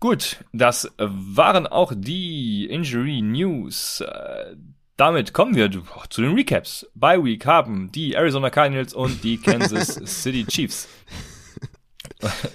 Gut, 0.00 0.44
das 0.52 0.90
waren 0.98 1.66
auch 1.66 1.92
die 1.94 2.66
Injury 2.66 3.20
News. 3.20 4.00
Äh, 4.00 4.54
Damit 4.96 5.32
kommen 5.32 5.54
wir 5.56 5.70
zu 6.08 6.22
den 6.22 6.34
Recaps. 6.34 6.86
By 6.94 7.22
Week 7.22 7.44
haben 7.46 7.90
die 7.92 8.14
Arizona 8.14 8.50
Cardinals 8.50 8.94
und 8.94 9.22
die 9.24 9.38
Kansas 9.42 9.94
City 10.22 10.44
Chiefs. 10.46 10.88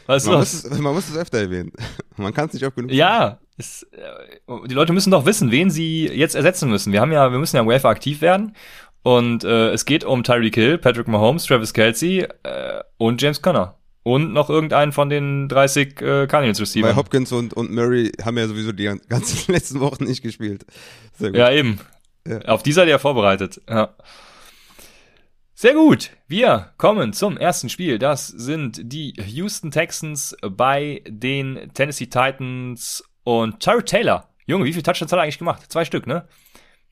Was 0.07 0.23
ist 0.23 0.29
Man, 0.29 0.39
los? 0.39 0.63
muss 0.63 0.71
es, 0.71 0.79
man 0.79 0.93
muss 0.93 1.09
es 1.09 1.17
öfter 1.17 1.39
erwähnen. 1.39 1.71
Man 2.17 2.33
kann 2.33 2.47
es 2.47 2.53
nicht 2.53 2.65
oft 2.65 2.75
genug 2.75 2.91
Ja, 2.91 3.39
es, 3.57 3.83
äh, 3.91 4.67
die 4.67 4.73
Leute 4.73 4.93
müssen 4.93 5.09
doch 5.09 5.25
wissen, 5.25 5.51
wen 5.51 5.71
sie 5.71 6.07
jetzt 6.07 6.35
ersetzen 6.35 6.69
müssen. 6.69 6.91
Wir 6.93 7.01
haben 7.01 7.11
ja, 7.11 7.31
wir 7.31 7.39
müssen 7.39 7.55
ja 7.55 7.61
im 7.63 7.85
aktiv 7.85 8.21
werden. 8.21 8.55
Und 9.03 9.43
äh, 9.43 9.71
es 9.71 9.85
geht 9.85 10.03
um 10.03 10.23
Tyreek 10.23 10.55
Hill, 10.55 10.77
Patrick 10.77 11.07
Mahomes, 11.07 11.45
Travis 11.45 11.73
Kelsey 11.73 12.27
äh, 12.43 12.83
und 12.97 13.21
James 13.21 13.41
Conner. 13.41 13.75
Und 14.03 14.33
noch 14.33 14.49
irgendeinen 14.49 14.91
von 14.91 15.09
den 15.09 15.47
30 15.47 16.01
äh, 16.01 16.27
Cardinals 16.27 16.59
Weil 16.59 16.65
Receivers. 16.65 16.95
Hopkins 16.97 17.31
und, 17.31 17.53
und 17.53 17.71
Murray 17.71 18.11
haben 18.23 18.37
ja 18.37 18.47
sowieso 18.47 18.73
die 18.73 18.83
ganzen 19.09 19.51
letzten 19.51 19.79
Wochen 19.79 20.03
nicht 20.03 20.21
gespielt. 20.21 20.65
Sehr 21.17 21.29
gut. 21.29 21.37
Ja, 21.39 21.51
eben. 21.51 21.79
Ja. 22.27 22.39
Auf 22.41 22.63
die 22.63 22.73
seid 22.73 22.87
ihr 22.89 22.99
vorbereitet. 22.99 23.61
Ja. 23.69 23.95
Sehr 25.55 25.73
gut. 25.73 26.09
Wir 26.27 26.73
kommen 26.77 27.13
zum 27.13 27.37
ersten 27.37 27.69
Spiel. 27.69 27.97
Das 27.97 28.27
sind 28.27 28.81
die 28.83 29.13
Houston 29.25 29.71
Texans 29.71 30.35
bei 30.41 31.01
den 31.07 31.71
Tennessee 31.73 32.07
Titans 32.07 33.03
und 33.23 33.61
Tyrod 33.61 33.85
Taylor. 33.85 34.29
Junge, 34.45 34.65
wie 34.65 34.73
viele 34.73 34.83
Touchdowns 34.83 35.13
hat 35.13 35.19
er 35.19 35.23
eigentlich 35.23 35.39
gemacht? 35.39 35.71
Zwei 35.71 35.85
Stück, 35.85 36.07
ne? 36.07 36.27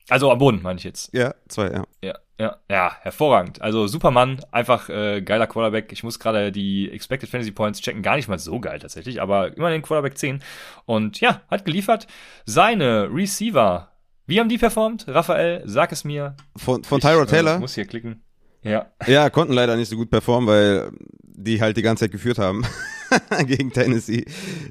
Also 0.08 0.30
am 0.30 0.38
Boden, 0.38 0.60
meine 0.62 0.78
ich 0.78 0.84
jetzt. 0.84 1.14
ja, 1.14 1.34
zwei, 1.48 1.70
ja. 1.70 1.84
Ja, 2.02 2.14
ja, 2.38 2.56
ja, 2.68 2.96
hervorragend. 3.02 3.62
Also 3.62 3.86
Superman, 3.86 4.40
einfach 4.50 4.88
äh, 4.88 5.22
geiler 5.22 5.46
Quarterback. 5.46 5.92
Ich 5.92 6.02
muss 6.02 6.18
gerade 6.18 6.50
die 6.50 6.90
Expected 6.90 7.28
Fantasy 7.28 7.52
Points 7.52 7.80
checken, 7.80 8.02
gar 8.02 8.16
nicht 8.16 8.28
mal 8.28 8.38
so 8.38 8.58
geil 8.58 8.80
tatsächlich, 8.80 9.22
aber 9.22 9.56
immerhin 9.56 9.82
Quarterback 9.82 10.18
10. 10.18 10.42
Und 10.84 11.20
ja, 11.20 11.42
hat 11.48 11.64
geliefert. 11.64 12.06
Seine 12.44 13.08
Receiver, 13.12 13.92
wie 14.26 14.40
haben 14.40 14.48
die 14.48 14.58
performt? 14.58 15.06
Raphael, 15.08 15.62
sag 15.66 15.92
es 15.92 16.04
mir. 16.04 16.36
Von, 16.56 16.82
von 16.84 17.00
Tyrod 17.00 17.28
äh, 17.28 17.30
Taylor? 17.30 17.58
muss 17.58 17.74
hier 17.74 17.86
klicken. 17.86 18.24
Ja. 18.62 18.86
Ja, 19.06 19.30
konnten 19.30 19.52
leider 19.52 19.76
nicht 19.76 19.88
so 19.88 19.96
gut 19.96 20.10
performen, 20.10 20.48
weil 20.48 20.90
die 21.22 21.60
halt 21.60 21.76
die 21.76 21.82
ganze 21.82 22.04
Zeit 22.04 22.12
geführt 22.12 22.38
haben 22.38 22.64
gegen 23.46 23.72
Tennessee. 23.72 24.24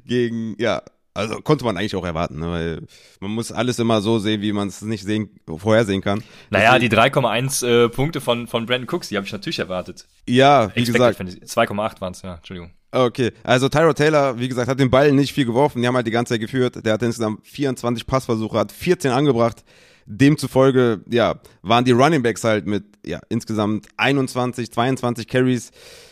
Gegen, 0.06 0.56
ja, 0.58 0.82
also 1.14 1.42
konnte 1.42 1.66
man 1.66 1.78
eigentlich 1.78 1.96
auch 1.96 2.06
erwarten, 2.06 2.40
ne? 2.40 2.48
weil 2.52 2.82
man 3.20 3.32
muss 3.32 3.52
alles 3.52 3.80
immer 3.80 4.02
so 4.02 4.20
sehen, 4.20 4.42
wie 4.42 4.54
man 4.54 4.68
es 4.70 4.82
nicht 4.82 5.04
sehen, 5.04 5.30
vorhersehen 5.58 6.02
kann. 6.02 6.24
Naja, 6.50 6.80
die 6.80 6.90
Deswegen- 6.90 7.14
3,1 7.26 7.64
äh, 7.68 7.90
Punkte 7.90 8.22
von, 8.22 8.48
von 8.48 8.66
Brandon 8.66 8.88
Cooks, 8.90 9.10
die 9.10 9.18
habe 9.18 9.26
ich 9.26 9.32
natürlich 9.34 9.60
erwartet. 9.60 10.08
Ja, 10.28 10.68
wie 10.76 10.80
Expected 10.82 10.94
gesagt, 10.94 11.18
Fantasy. 11.18 11.40
2,8 11.40 12.02
waren 12.02 12.14
es, 12.14 12.22
ja, 12.22 12.36
Entschuldigung. 12.36 12.72
okay. 12.92 13.32
Also 13.44 13.68
Tyrod 13.70 13.98
Taylor, 13.98 14.40
wie 14.40 14.48
gesagt, 14.48 14.70
hat 14.70 14.80
den 14.80 14.90
Ball 14.90 15.12
nicht 15.12 15.34
viel 15.34 15.46
geworfen, 15.46 15.82
die 15.82 15.88
haben 15.88 15.96
halt 15.96 16.08
die 16.08 16.12
ganze 16.12 16.34
Zeit 16.34 16.42
geführt. 16.42 16.86
Der 16.86 16.94
hat 16.94 17.02
insgesamt 17.04 17.46
24 17.46 18.06
Passversuche, 18.08 18.58
hat 18.58 18.72
14 18.72 19.12
angebracht. 19.12 19.64
Demzufolge, 20.06 21.02
ja, 21.10 21.40
waren 21.62 21.86
die 21.86 21.92
Running 21.92 22.22
Backs 22.24 22.44
halt 22.44 22.66
mit, 22.68 22.84
ja, 23.06 23.20
insgesamt 23.30 23.88
21, 23.98 24.72
22 24.72 25.28
Carries, 25.28 25.72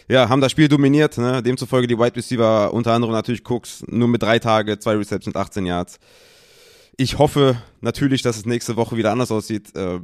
ja, 0.10 0.28
haben 0.28 0.42
das 0.42 0.52
Spiel 0.52 0.68
dominiert, 0.68 1.18
ne? 1.18 1.44
Demzufolge 1.44 1.88
die 1.88 1.98
Wide 1.98 2.16
Receiver, 2.16 2.74
unter 2.74 2.94
anderem 2.94 3.14
natürlich 3.14 3.44
Cooks, 3.48 3.84
nur 3.88 4.08
mit 4.08 4.24
drei 4.24 4.40
Tage, 4.40 4.80
zwei 4.80 4.96
Receptions, 4.96 5.36
18 5.36 5.66
Yards. 5.66 6.00
Ich 6.98 7.18
hoffe 7.20 7.62
natürlich, 7.82 8.24
dass 8.24 8.36
es 8.36 8.46
nächste 8.46 8.76
Woche 8.76 8.98
wieder 8.98 9.12
anders 9.12 9.32
aussieht. 9.32 9.76
Äh, 9.76 10.00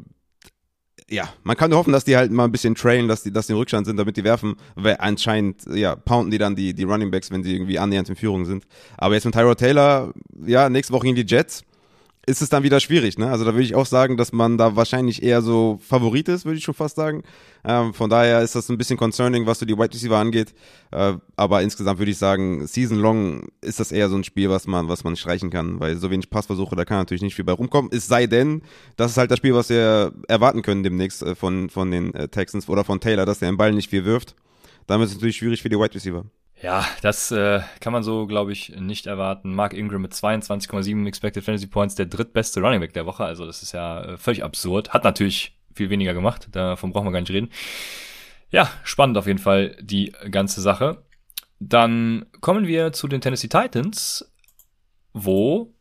ja, 1.09 1.29
man 1.43 1.57
kann 1.57 1.69
nur 1.69 1.79
hoffen, 1.79 1.91
dass 1.91 2.03
die 2.03 2.15
halt 2.17 2.31
mal 2.31 2.45
ein 2.45 2.51
bisschen 2.51 2.75
trailen, 2.75 3.07
dass 3.07 3.23
die, 3.23 3.31
dass 3.31 3.47
die 3.47 3.53
im 3.53 3.59
Rückstand 3.59 3.85
sind, 3.85 3.97
damit 3.97 4.15
die 4.17 4.23
werfen, 4.23 4.55
weil 4.75 4.97
anscheinend, 4.99 5.63
ja, 5.71 5.95
pounden 5.95 6.31
die 6.31 6.37
dann 6.37 6.55
die, 6.55 6.73
die 6.73 6.83
Running 6.83 7.11
Backs, 7.11 7.31
wenn 7.31 7.43
sie 7.43 7.53
irgendwie 7.53 7.79
annähernd 7.79 8.09
in 8.09 8.15
Führung 8.15 8.45
sind. 8.45 8.65
Aber 8.97 9.15
jetzt 9.15 9.25
mit 9.25 9.33
Tyrod 9.33 9.59
Taylor, 9.59 10.13
ja, 10.45 10.69
nächste 10.69 10.93
Woche 10.93 11.05
gegen 11.05 11.15
die 11.15 11.25
Jets. 11.27 11.63
Ist 12.25 12.41
es 12.41 12.49
dann 12.49 12.63
wieder 12.63 12.79
schwierig. 12.79 13.17
Ne? 13.17 13.29
Also 13.29 13.45
da 13.45 13.53
würde 13.53 13.63
ich 13.63 13.75
auch 13.75 13.85
sagen, 13.85 14.17
dass 14.17 14.31
man 14.31 14.57
da 14.57 14.75
wahrscheinlich 14.75 15.23
eher 15.23 15.41
so 15.41 15.79
Favorit 15.81 16.27
ist, 16.27 16.45
würde 16.45 16.57
ich 16.57 16.63
schon 16.63 16.73
fast 16.73 16.95
sagen. 16.95 17.23
Ähm, 17.63 17.93
von 17.93 18.09
daher 18.09 18.41
ist 18.41 18.55
das 18.55 18.69
ein 18.69 18.77
bisschen 18.77 18.97
concerning, 18.97 19.45
was 19.45 19.59
so 19.59 19.65
die 19.65 19.77
Wide 19.77 19.93
Receiver 19.93 20.17
angeht. 20.17 20.53
Äh, 20.91 21.13
aber 21.35 21.61
insgesamt 21.61 21.99
würde 21.99 22.11
ich 22.11 22.17
sagen, 22.17 22.67
Season 22.67 22.99
Long 22.99 23.47
ist 23.61 23.79
das 23.79 23.91
eher 23.91 24.09
so 24.09 24.15
ein 24.15 24.23
Spiel, 24.23 24.49
was 24.49 24.67
man, 24.67 24.87
was 24.87 25.03
man 25.03 25.15
streichen 25.15 25.49
kann, 25.49 25.79
weil 25.79 25.97
so 25.97 26.09
wenig 26.09 26.29
Passversuche, 26.29 26.75
da 26.75 26.85
kann 26.85 26.97
natürlich 26.97 27.23
nicht 27.23 27.35
viel 27.35 27.45
bei 27.45 27.53
rumkommen. 27.53 27.91
Es 27.93 28.07
sei 28.07 28.27
denn, 28.27 28.61
das 28.97 29.11
ist 29.11 29.17
halt 29.17 29.31
das 29.31 29.37
Spiel, 29.37 29.53
was 29.53 29.69
wir 29.69 30.13
erwarten 30.27 30.61
können 30.61 30.83
demnächst 30.83 31.21
äh, 31.21 31.35
von, 31.35 31.69
von 31.69 31.91
den 31.91 32.13
äh, 32.13 32.27
Texans 32.27 32.67
oder 32.69 32.83
von 32.83 32.99
Taylor, 32.99 33.25
dass 33.25 33.39
der 33.39 33.51
den 33.51 33.57
Ball 33.57 33.71
nicht 33.71 33.89
viel 33.89 34.05
wirft. 34.05 34.35
Dann 34.87 34.99
wird 34.99 35.09
es 35.09 35.15
natürlich 35.15 35.37
schwierig 35.37 35.61
für 35.61 35.69
die 35.69 35.77
Wide 35.77 35.95
Receiver. 35.95 36.25
Ja, 36.61 36.85
das 37.01 37.31
äh, 37.31 37.61
kann 37.81 37.93
man 37.93 38.03
so, 38.03 38.27
glaube 38.27 38.53
ich, 38.53 38.69
nicht 38.69 39.07
erwarten. 39.07 39.53
Mark 39.53 39.73
Ingram 39.73 40.01
mit 40.01 40.13
22,7 40.13 41.05
Expected 41.05 41.43
Fantasy 41.43 41.67
Points, 41.67 41.95
der 41.95 42.05
drittbeste 42.05 42.61
Running 42.61 42.79
Back 42.79 42.93
der 42.93 43.05
Woche. 43.05 43.25
Also 43.25 43.45
das 43.45 43.61
ist 43.61 43.73
ja 43.73 44.03
äh, 44.03 44.17
völlig 44.17 44.43
absurd. 44.43 44.93
Hat 44.93 45.03
natürlich 45.03 45.59
viel 45.73 45.89
weniger 45.89 46.13
gemacht. 46.13 46.47
Davon 46.53 46.91
brauchen 46.91 47.05
wir 47.05 47.11
gar 47.11 47.19
nicht 47.19 47.31
reden. 47.31 47.49
Ja, 48.49 48.69
spannend 48.83 49.17
auf 49.17 49.27
jeden 49.27 49.39
Fall 49.39 49.75
die 49.81 50.13
ganze 50.31 50.61
Sache. 50.61 51.03
Dann 51.59 52.25
kommen 52.39 52.67
wir 52.67 52.93
zu 52.93 53.07
den 53.07 53.21
Tennessee 53.21 53.49
Titans, 53.49 54.31
wo 55.13 55.74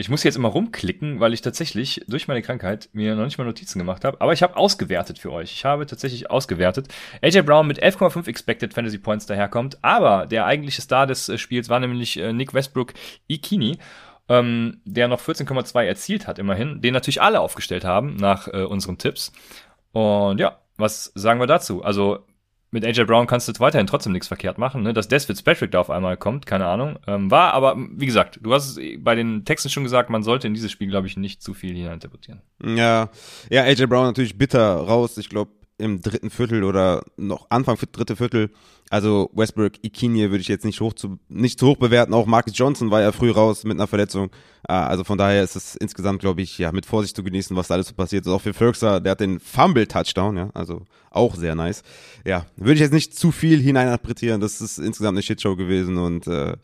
ich 0.00 0.08
muss 0.08 0.22
jetzt 0.22 0.36
immer 0.36 0.48
rumklicken, 0.48 1.18
weil 1.18 1.34
ich 1.34 1.40
tatsächlich 1.40 2.04
durch 2.06 2.28
meine 2.28 2.40
Krankheit 2.40 2.88
mir 2.92 3.16
noch 3.16 3.24
nicht 3.24 3.36
mal 3.36 3.44
Notizen 3.44 3.80
gemacht 3.80 4.04
habe. 4.04 4.20
Aber 4.20 4.32
ich 4.32 4.44
habe 4.44 4.56
ausgewertet 4.56 5.18
für 5.18 5.32
euch. 5.32 5.52
Ich 5.52 5.64
habe 5.64 5.86
tatsächlich 5.86 6.30
ausgewertet. 6.30 6.86
AJ 7.20 7.42
Brown 7.42 7.66
mit 7.66 7.82
11,5 7.82 8.28
Expected 8.28 8.74
Fantasy 8.74 8.98
Points 8.98 9.26
daherkommt. 9.26 9.78
Aber 9.82 10.26
der 10.26 10.46
eigentliche 10.46 10.82
Star 10.82 11.08
des 11.08 11.28
äh, 11.28 11.36
Spiels 11.36 11.68
war 11.68 11.80
nämlich 11.80 12.16
äh, 12.16 12.32
Nick 12.32 12.54
Westbrook 12.54 12.94
Ikini, 13.26 13.78
ähm, 14.28 14.80
der 14.84 15.08
noch 15.08 15.20
14,2 15.20 15.82
erzielt 15.82 16.28
hat, 16.28 16.38
immerhin. 16.38 16.80
Den 16.80 16.94
natürlich 16.94 17.20
alle 17.20 17.40
aufgestellt 17.40 17.84
haben 17.84 18.14
nach 18.14 18.46
äh, 18.46 18.62
unseren 18.62 18.98
Tipps. 18.98 19.32
Und 19.90 20.38
ja, 20.38 20.60
was 20.76 21.10
sagen 21.16 21.40
wir 21.40 21.48
dazu? 21.48 21.82
Also 21.82 22.24
mit 22.70 22.84
AJ 22.84 23.04
Brown 23.04 23.26
kannst 23.26 23.48
du 23.48 23.52
weiterhin 23.60 23.86
trotzdem 23.86 24.12
nichts 24.12 24.28
verkehrt 24.28 24.58
machen. 24.58 24.82
Ne? 24.82 24.92
Dass 24.92 25.08
Des 25.08 25.24
Fitzpatrick 25.24 25.70
da 25.70 25.80
auf 25.80 25.90
einmal 25.90 26.16
kommt, 26.16 26.46
keine 26.46 26.66
Ahnung. 26.66 26.98
Ähm, 27.06 27.30
war 27.30 27.54
aber, 27.54 27.76
wie 27.76 28.06
gesagt, 28.06 28.38
du 28.42 28.52
hast 28.52 28.76
es 28.76 28.80
bei 28.98 29.14
den 29.14 29.44
Texten 29.44 29.70
schon 29.70 29.84
gesagt, 29.84 30.10
man 30.10 30.22
sollte 30.22 30.46
in 30.46 30.54
dieses 30.54 30.70
Spiel, 30.70 30.88
glaube 30.88 31.06
ich, 31.06 31.16
nicht 31.16 31.42
zu 31.42 31.54
viel 31.54 31.74
hineininterpretieren. 31.74 32.42
Ja, 32.62 33.08
ja, 33.50 33.62
AJ 33.62 33.86
Brown 33.86 34.06
natürlich 34.06 34.36
bitter 34.36 34.74
raus. 34.76 35.16
Ich 35.16 35.28
glaube, 35.28 35.52
im 35.78 36.02
dritten 36.02 36.30
Viertel 36.30 36.64
oder 36.64 37.04
noch 37.16 37.46
Anfang 37.50 37.78
dritte 37.92 38.16
Viertel. 38.16 38.50
Also 38.90 39.30
Westbrook, 39.34 39.72
Ikinie 39.82 40.30
würde 40.30 40.40
ich 40.40 40.48
jetzt 40.48 40.64
nicht 40.64 40.80
hoch 40.80 40.92
zu, 40.92 41.18
nicht 41.28 41.58
zu 41.58 41.68
hoch 41.68 41.76
bewerten. 41.76 42.14
Auch 42.14 42.26
Marcus 42.26 42.56
Johnson 42.56 42.90
war 42.90 43.00
ja 43.00 43.12
früh 43.12 43.30
raus 43.30 43.64
mit 43.64 43.76
einer 43.76 43.86
Verletzung. 43.86 44.30
Ah, 44.66 44.86
also 44.86 45.04
von 45.04 45.18
daher 45.18 45.42
ist 45.42 45.56
es 45.56 45.76
insgesamt, 45.76 46.20
glaube 46.20 46.42
ich, 46.42 46.58
ja, 46.58 46.72
mit 46.72 46.86
Vorsicht 46.86 47.14
zu 47.14 47.22
genießen, 47.22 47.56
was 47.56 47.68
da 47.68 47.74
alles 47.74 47.88
so 47.88 47.94
passiert 47.94 48.26
ist. 48.26 48.32
Auch 48.32 48.40
für 48.40 48.54
Ferguson, 48.54 49.02
der 49.02 49.12
hat 49.12 49.20
den 49.20 49.40
Fumble-Touchdown, 49.40 50.36
ja, 50.36 50.50
also 50.54 50.82
auch 51.10 51.36
sehr 51.36 51.54
nice. 51.54 51.82
Ja, 52.24 52.46
würde 52.56 52.74
ich 52.74 52.80
jetzt 52.80 52.92
nicht 52.92 53.14
zu 53.14 53.30
viel 53.30 53.60
hineininterpretieren. 53.60 54.40
Das 54.40 54.60
ist 54.60 54.78
insgesamt 54.78 55.16
eine 55.16 55.22
Shitshow 55.22 55.54
gewesen 55.54 55.98
und 55.98 56.26
äh, 56.26 56.56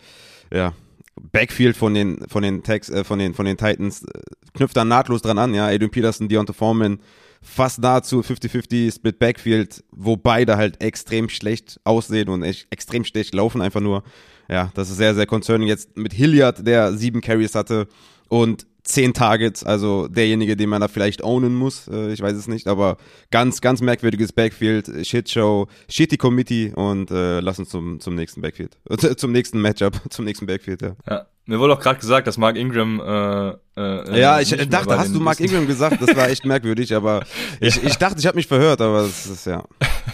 ja, 0.52 0.72
Backfield 1.20 1.76
von 1.76 1.94
den 1.94 2.26
von 2.28 2.42
den 2.42 2.62
Tags, 2.62 2.90
äh, 2.90 3.04
von 3.04 3.18
den 3.18 3.34
von 3.34 3.46
den 3.46 3.56
Titans 3.56 4.02
äh, 4.02 4.20
knüpft 4.54 4.76
da 4.76 4.84
nahtlos 4.84 5.22
dran 5.22 5.38
an, 5.38 5.54
ja, 5.54 5.66
Adrian 5.66 5.90
Peterson, 5.90 6.28
Deontay 6.28 6.54
Foreman, 6.54 6.98
fast 7.44 7.80
nahezu 7.80 8.20
50-50 8.20 8.94
Split 8.94 9.18
Backfield, 9.18 9.84
wo 9.92 10.16
beide 10.16 10.56
halt 10.56 10.80
extrem 10.82 11.28
schlecht 11.28 11.78
aussehen 11.84 12.28
und 12.28 12.42
echt 12.42 12.66
extrem 12.70 13.04
schlecht 13.04 13.34
laufen 13.34 13.60
einfach 13.60 13.80
nur. 13.80 14.02
Ja, 14.48 14.70
das 14.74 14.90
ist 14.90 14.96
sehr, 14.96 15.14
sehr 15.14 15.26
concerning. 15.26 15.68
Jetzt 15.68 15.96
mit 15.96 16.12
Hilliard, 16.12 16.66
der 16.66 16.94
sieben 16.94 17.20
Carries 17.20 17.54
hatte 17.54 17.86
und 18.28 18.66
zehn 18.84 19.14
Targets, 19.14 19.64
also 19.64 20.08
derjenige, 20.08 20.56
den 20.56 20.68
man 20.68 20.80
da 20.80 20.88
vielleicht 20.88 21.24
ownen 21.24 21.54
muss, 21.54 21.88
äh, 21.88 22.12
ich 22.12 22.20
weiß 22.20 22.36
es 22.36 22.48
nicht, 22.48 22.68
aber 22.68 22.98
ganz, 23.30 23.62
ganz 23.62 23.80
merkwürdiges 23.80 24.32
Backfield, 24.32 25.06
Shitshow, 25.06 25.68
Shitty 25.88 26.18
Committee 26.18 26.72
und 26.74 27.10
äh, 27.10 27.40
lass 27.40 27.58
uns 27.58 27.70
zum, 27.70 27.98
zum 28.00 28.14
nächsten 28.14 28.42
Backfield, 28.42 28.76
zum 29.16 29.32
nächsten 29.32 29.60
Matchup, 29.60 30.00
zum 30.10 30.26
nächsten 30.26 30.46
Backfield, 30.46 30.82
ja. 30.82 30.96
Ja, 31.08 31.26
mir 31.46 31.58
wurde 31.58 31.74
auch 31.74 31.80
gerade 31.80 32.00
gesagt, 32.00 32.26
dass 32.26 32.38
Mark 32.38 32.56
Ingram. 32.56 33.00
Äh, 33.00 33.80
äh, 33.80 34.18
ja, 34.18 34.40
ich 34.40 34.50
dachte, 34.68 34.98
hast 34.98 35.14
du 35.14 35.20
Mark 35.20 35.40
Ingram 35.40 35.66
gesagt? 35.66 36.00
Das 36.00 36.16
war 36.16 36.28
echt 36.28 36.44
merkwürdig, 36.46 36.94
aber 36.94 37.24
ich, 37.60 37.82
ich 37.82 37.96
dachte, 37.96 38.18
ich 38.18 38.26
habe 38.26 38.36
mich 38.36 38.46
verhört, 38.46 38.80
aber 38.80 39.02
das 39.02 39.26
ist 39.26 39.46
ja. 39.46 39.62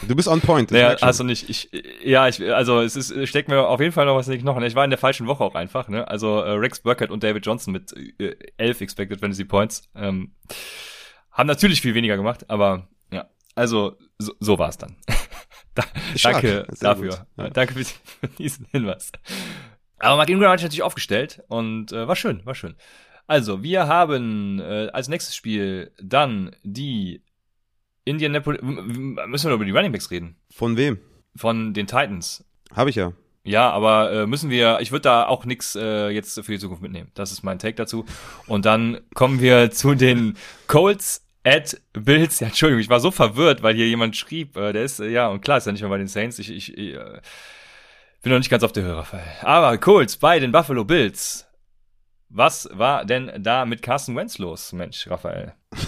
Du 0.08 0.16
bist 0.16 0.26
on 0.26 0.40
point. 0.40 0.70
Ja, 0.72 0.96
hast 1.00 1.20
du 1.20 1.24
nicht. 1.24 1.48
Ich, 1.48 1.70
ja, 2.04 2.26
ich, 2.26 2.42
also 2.52 2.80
es 2.80 2.96
ist, 2.96 3.28
steckt 3.28 3.48
mir 3.48 3.66
auf 3.68 3.80
jeden 3.80 3.92
Fall 3.92 4.06
noch 4.06 4.16
was 4.16 4.26
in 4.26 4.32
den 4.32 4.40
Knochen. 4.40 4.62
Ich 4.64 4.74
war 4.74 4.84
in 4.84 4.90
der 4.90 4.98
falschen 4.98 5.26
Woche 5.28 5.44
auch 5.44 5.54
einfach. 5.54 5.88
Ne? 5.88 6.06
Also 6.08 6.40
äh, 6.40 6.50
Rex 6.52 6.80
Burkett 6.80 7.10
und 7.10 7.22
David 7.22 7.46
Johnson 7.46 7.72
mit 7.72 7.94
äh, 8.18 8.34
elf 8.56 8.80
Expected 8.80 9.20
Fantasy 9.20 9.44
Points 9.44 9.88
ähm, 9.94 10.32
haben 11.30 11.46
natürlich 11.46 11.80
viel 11.80 11.94
weniger 11.94 12.16
gemacht, 12.16 12.50
aber 12.50 12.88
ja, 13.12 13.26
also 13.54 13.96
so, 14.18 14.32
so 14.40 14.58
war 14.58 14.70
es 14.70 14.78
dann. 14.78 14.96
da, 15.74 15.84
danke 16.22 16.66
dafür. 16.80 17.26
Ja. 17.36 17.50
Danke 17.50 17.74
für 17.74 18.28
diesen 18.38 18.66
Hinweis. 18.70 19.12
Aber 20.00 20.16
Mark 20.16 20.28
Ingram 20.28 20.50
hat 20.50 20.58
sich 20.58 20.64
natürlich 20.64 20.82
aufgestellt 20.82 21.42
und 21.48 21.92
äh, 21.92 22.08
war 22.08 22.16
schön, 22.16 22.44
war 22.44 22.54
schön. 22.54 22.74
Also, 23.26 23.62
wir 23.62 23.86
haben 23.86 24.58
äh, 24.58 24.88
als 24.92 25.08
nächstes 25.08 25.36
Spiel 25.36 25.92
dann 26.02 26.56
die 26.64 27.22
Indianapolis. 28.04 28.60
Müssen 28.62 29.50
wir 29.50 29.54
über 29.54 29.64
die 29.64 29.70
Running 29.70 29.92
Backs 29.92 30.10
reden? 30.10 30.36
Von 30.50 30.76
wem? 30.76 30.98
Von 31.36 31.72
den 31.72 31.86
Titans. 31.86 32.44
Habe 32.74 32.90
ich 32.90 32.96
ja. 32.96 33.12
Ja, 33.44 33.70
aber 33.70 34.12
äh, 34.12 34.26
müssen 34.26 34.50
wir, 34.50 34.78
ich 34.80 34.90
würde 34.90 35.02
da 35.02 35.26
auch 35.26 35.44
nichts 35.44 35.74
äh, 35.74 36.08
jetzt 36.08 36.34
für 36.44 36.52
die 36.52 36.58
Zukunft 36.58 36.82
mitnehmen. 36.82 37.10
Das 37.14 37.32
ist 37.32 37.42
mein 37.42 37.58
Take 37.58 37.74
dazu. 37.74 38.04
Und 38.46 38.66
dann 38.66 39.00
kommen 39.14 39.40
wir 39.40 39.70
zu 39.70 39.94
den 39.94 40.36
Colts 40.66 41.24
at 41.44 41.80
Bills. 41.92 42.40
Ja, 42.40 42.48
Entschuldigung, 42.48 42.80
ich 42.80 42.90
war 42.90 43.00
so 43.00 43.10
verwirrt, 43.10 43.62
weil 43.62 43.74
hier 43.74 43.86
jemand 43.88 44.16
schrieb, 44.16 44.56
äh, 44.56 44.72
der 44.72 44.84
ist, 44.84 45.00
äh, 45.00 45.08
ja, 45.08 45.28
und 45.28 45.40
klar 45.40 45.58
ist 45.58 45.66
er 45.66 45.72
nicht 45.72 45.80
mehr 45.82 45.90
bei 45.90 45.98
den 45.98 46.08
Saints. 46.08 46.38
Ich, 46.38 46.50
ich, 46.50 46.76
ich 46.76 46.94
äh, 46.94 47.20
bin 48.22 48.32
noch 48.32 48.38
nicht 48.38 48.50
ganz 48.50 48.62
auf 48.62 48.72
der 48.72 48.84
Höhe, 48.84 48.96
Raphael. 48.96 49.24
Aber 49.42 49.78
Colts 49.78 50.16
bei 50.16 50.38
den 50.38 50.52
Buffalo 50.52 50.84
Bills. 50.84 51.46
Was 52.28 52.68
war 52.72 53.04
denn 53.04 53.32
da 53.38 53.64
mit 53.64 53.82
Carson 53.82 54.14
Wentz 54.16 54.38
los, 54.38 54.72
Mensch, 54.72 55.08
Raphael? 55.08 55.54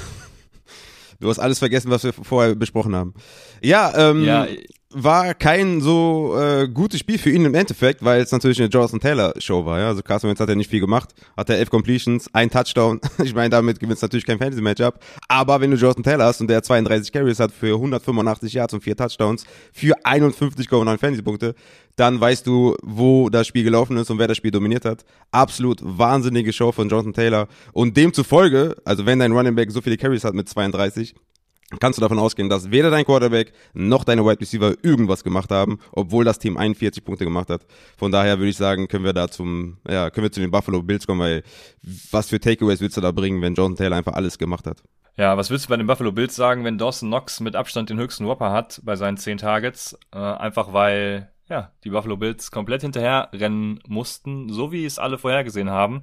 Du 1.21 1.29
hast 1.29 1.39
alles 1.39 1.61
vergessen, 1.61 1.89
was 1.89 2.03
wir 2.03 2.12
vorher 2.12 2.57
besprochen 2.57 2.97
haben. 2.97 3.15
Ja, 3.62 3.93
ähm, 4.11 4.25
ja, 4.25 4.49
war 4.95 5.35
kein 5.35 5.81
so 5.81 6.37
äh, 6.39 6.69
gutes 6.69 7.01
Spiel 7.01 7.19
für 7.19 7.31
ihn 7.31 7.45
im 7.45 7.55
Endeffekt, 7.55 8.05
weil 8.05 8.21
es 8.21 8.33
natürlich 8.33 8.61
eine 8.61 8.69
Jonathan 8.69 9.01
Taylor 9.01 9.35
Show 9.39 9.65
war. 9.65 9.79
Ja? 9.79 9.89
Also 9.89 10.03
Carson 10.03 10.29
Wentz 10.29 10.41
hat 10.41 10.49
ja 10.49 10.55
nicht 10.55 10.71
viel 10.71 10.81
gemacht, 10.81 11.11
hat 11.37 11.51
er 11.51 11.59
elf 11.59 11.71
Completions, 11.71 12.29
ein 12.33 12.51
Touchdown. 12.51 13.01
ich 13.25 13.35
meine, 13.35 13.51
damit 13.51 13.81
gewinnst 13.81 14.03
natürlich 14.03 14.27
kein 14.27 14.39
Fantasy 14.39 14.63
Matchup. 14.63 14.99
Aber 15.29 15.61
wenn 15.61 15.71
du 15.71 15.77
Jonathan 15.77 16.03
Taylor 16.03 16.25
hast 16.27 16.41
und 16.41 16.49
der 16.49 16.63
32 16.63 17.13
Carries 17.13 17.41
hat 17.41 17.53
für 17.53 17.75
185 17.75 18.53
Yards 18.53 18.75
und 18.75 18.83
vier 18.83 18.97
Touchdowns 18.97 19.45
für 19.73 19.97
51,9 20.05 20.99
Fantasy 20.99 21.23
Punkte, 21.23 21.55
dann 21.97 22.21
weißt 22.21 22.47
du, 22.47 22.77
wo 22.83 23.29
das 23.29 23.47
Spiel 23.47 23.65
gelaufen 23.65 23.97
ist 23.97 24.11
und 24.11 24.19
wer 24.19 24.29
das 24.29 24.37
Spiel 24.37 24.51
dominiert 24.51 24.85
hat. 24.85 25.05
Absolut 25.31 25.79
wahnsinnige 25.83 26.53
Show 26.53 26.73
von 26.73 26.89
Jonathan 26.89 27.13
Taylor. 27.13 27.49
Und 27.73 27.97
demzufolge, 27.97 28.77
also 28.85 29.07
wenn 29.07 29.19
dein 29.19 29.33
Running 29.33 29.55
Back 29.55 29.71
so 29.71 29.81
viele 29.81 29.97
Carries 29.97 30.25
hat 30.25 30.35
mit 30.35 30.49
32, 30.49 31.15
kannst 31.81 31.99
du 31.99 32.00
davon 32.00 32.19
ausgehen, 32.19 32.49
dass 32.49 32.71
weder 32.71 32.91
dein 32.91 33.05
Quarterback 33.05 33.52
noch 33.73 34.05
deine 34.05 34.25
Wide 34.25 34.41
Receiver 34.41 34.75
irgendwas 34.83 35.25
gemacht 35.25 35.50
haben, 35.50 35.79
obwohl 35.93 36.25
das 36.25 36.38
Team 36.38 36.57
41 36.57 37.05
Punkte 37.05 37.25
gemacht 37.25 37.49
hat. 37.49 37.67
Von 37.97 38.12
daher 38.12 38.38
würde 38.38 38.50
ich 38.50 38.57
sagen, 38.57 38.88
können 38.88 39.05
wir 39.05 39.12
da 39.12 39.29
zum, 39.29 39.79
ja, 39.88 40.11
können 40.11 40.25
wir 40.25 40.33
zu 40.33 40.41
den 40.41 40.50
Buffalo 40.50 40.83
Bills 40.83 41.07
kommen, 41.07 41.21
weil 41.21 41.43
was 42.11 42.29
für 42.29 42.41
Takeaways 42.41 42.81
willst 42.81 42.97
du 42.97 43.00
da 43.00 43.12
bringen, 43.12 43.43
wenn 43.43 43.55
Jonathan 43.55 43.76
Taylor 43.76 43.97
einfach 43.97 44.14
alles 44.14 44.38
gemacht 44.38 44.67
hat? 44.67 44.83
Ja, 45.17 45.37
was 45.37 45.50
willst 45.50 45.67
du 45.67 45.69
bei 45.69 45.76
den 45.76 45.87
Buffalo 45.87 46.11
Bills 46.11 46.35
sagen, 46.35 46.64
wenn 46.64 46.79
Dawson 46.79 47.11
Knox 47.11 47.41
mit 47.41 47.55
Abstand 47.55 47.91
den 47.91 47.99
höchsten 47.99 48.26
Whopper 48.26 48.50
hat 48.50 48.81
bei 48.83 48.97
seinen 48.97 49.19
10 49.19 49.38
Targets? 49.38 49.99
Äh, 50.12 50.19
einfach 50.19 50.73
weil, 50.73 51.31
ja, 51.49 51.73
die 51.85 51.91
Buffalo 51.91 52.17
Bills 52.17 52.50
komplett 52.50 52.81
hinterher 52.81 53.29
rennen 53.33 53.81
mussten, 53.87 54.49
so 54.49 54.73
wie 54.73 54.87
es 54.87 54.99
alle 54.99 55.19
vorhergesehen 55.19 55.69
haben. 55.69 56.02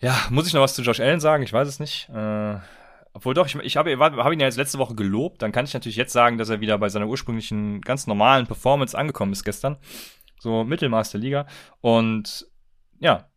Ja, 0.00 0.16
muss 0.30 0.46
ich 0.48 0.52
noch 0.52 0.62
was 0.62 0.74
zu 0.74 0.82
Josh 0.82 1.00
Allen 1.00 1.20
sagen? 1.20 1.42
Ich 1.44 1.52
weiß 1.52 1.68
es 1.68 1.80
nicht. 1.80 2.08
Äh, 2.10 2.56
obwohl 3.16 3.32
doch, 3.32 3.46
ich, 3.46 3.54
ich 3.54 3.78
habe 3.78 3.96
hab 3.98 4.32
ihn 4.32 4.40
ja 4.40 4.46
jetzt 4.46 4.58
letzte 4.58 4.78
Woche 4.78 4.94
gelobt, 4.94 5.40
dann 5.40 5.50
kann 5.50 5.64
ich 5.64 5.72
natürlich 5.72 5.96
jetzt 5.96 6.12
sagen, 6.12 6.36
dass 6.36 6.50
er 6.50 6.60
wieder 6.60 6.76
bei 6.76 6.90
seiner 6.90 7.08
ursprünglichen, 7.08 7.80
ganz 7.80 8.06
normalen 8.06 8.46
Performance 8.46 8.96
angekommen 8.96 9.32
ist 9.32 9.42
gestern. 9.42 9.78
So 10.38 10.64
Mittelmaß 10.64 11.12
der 11.12 11.20
Liga. 11.20 11.46
Und 11.80 12.46
ja, 12.98 13.30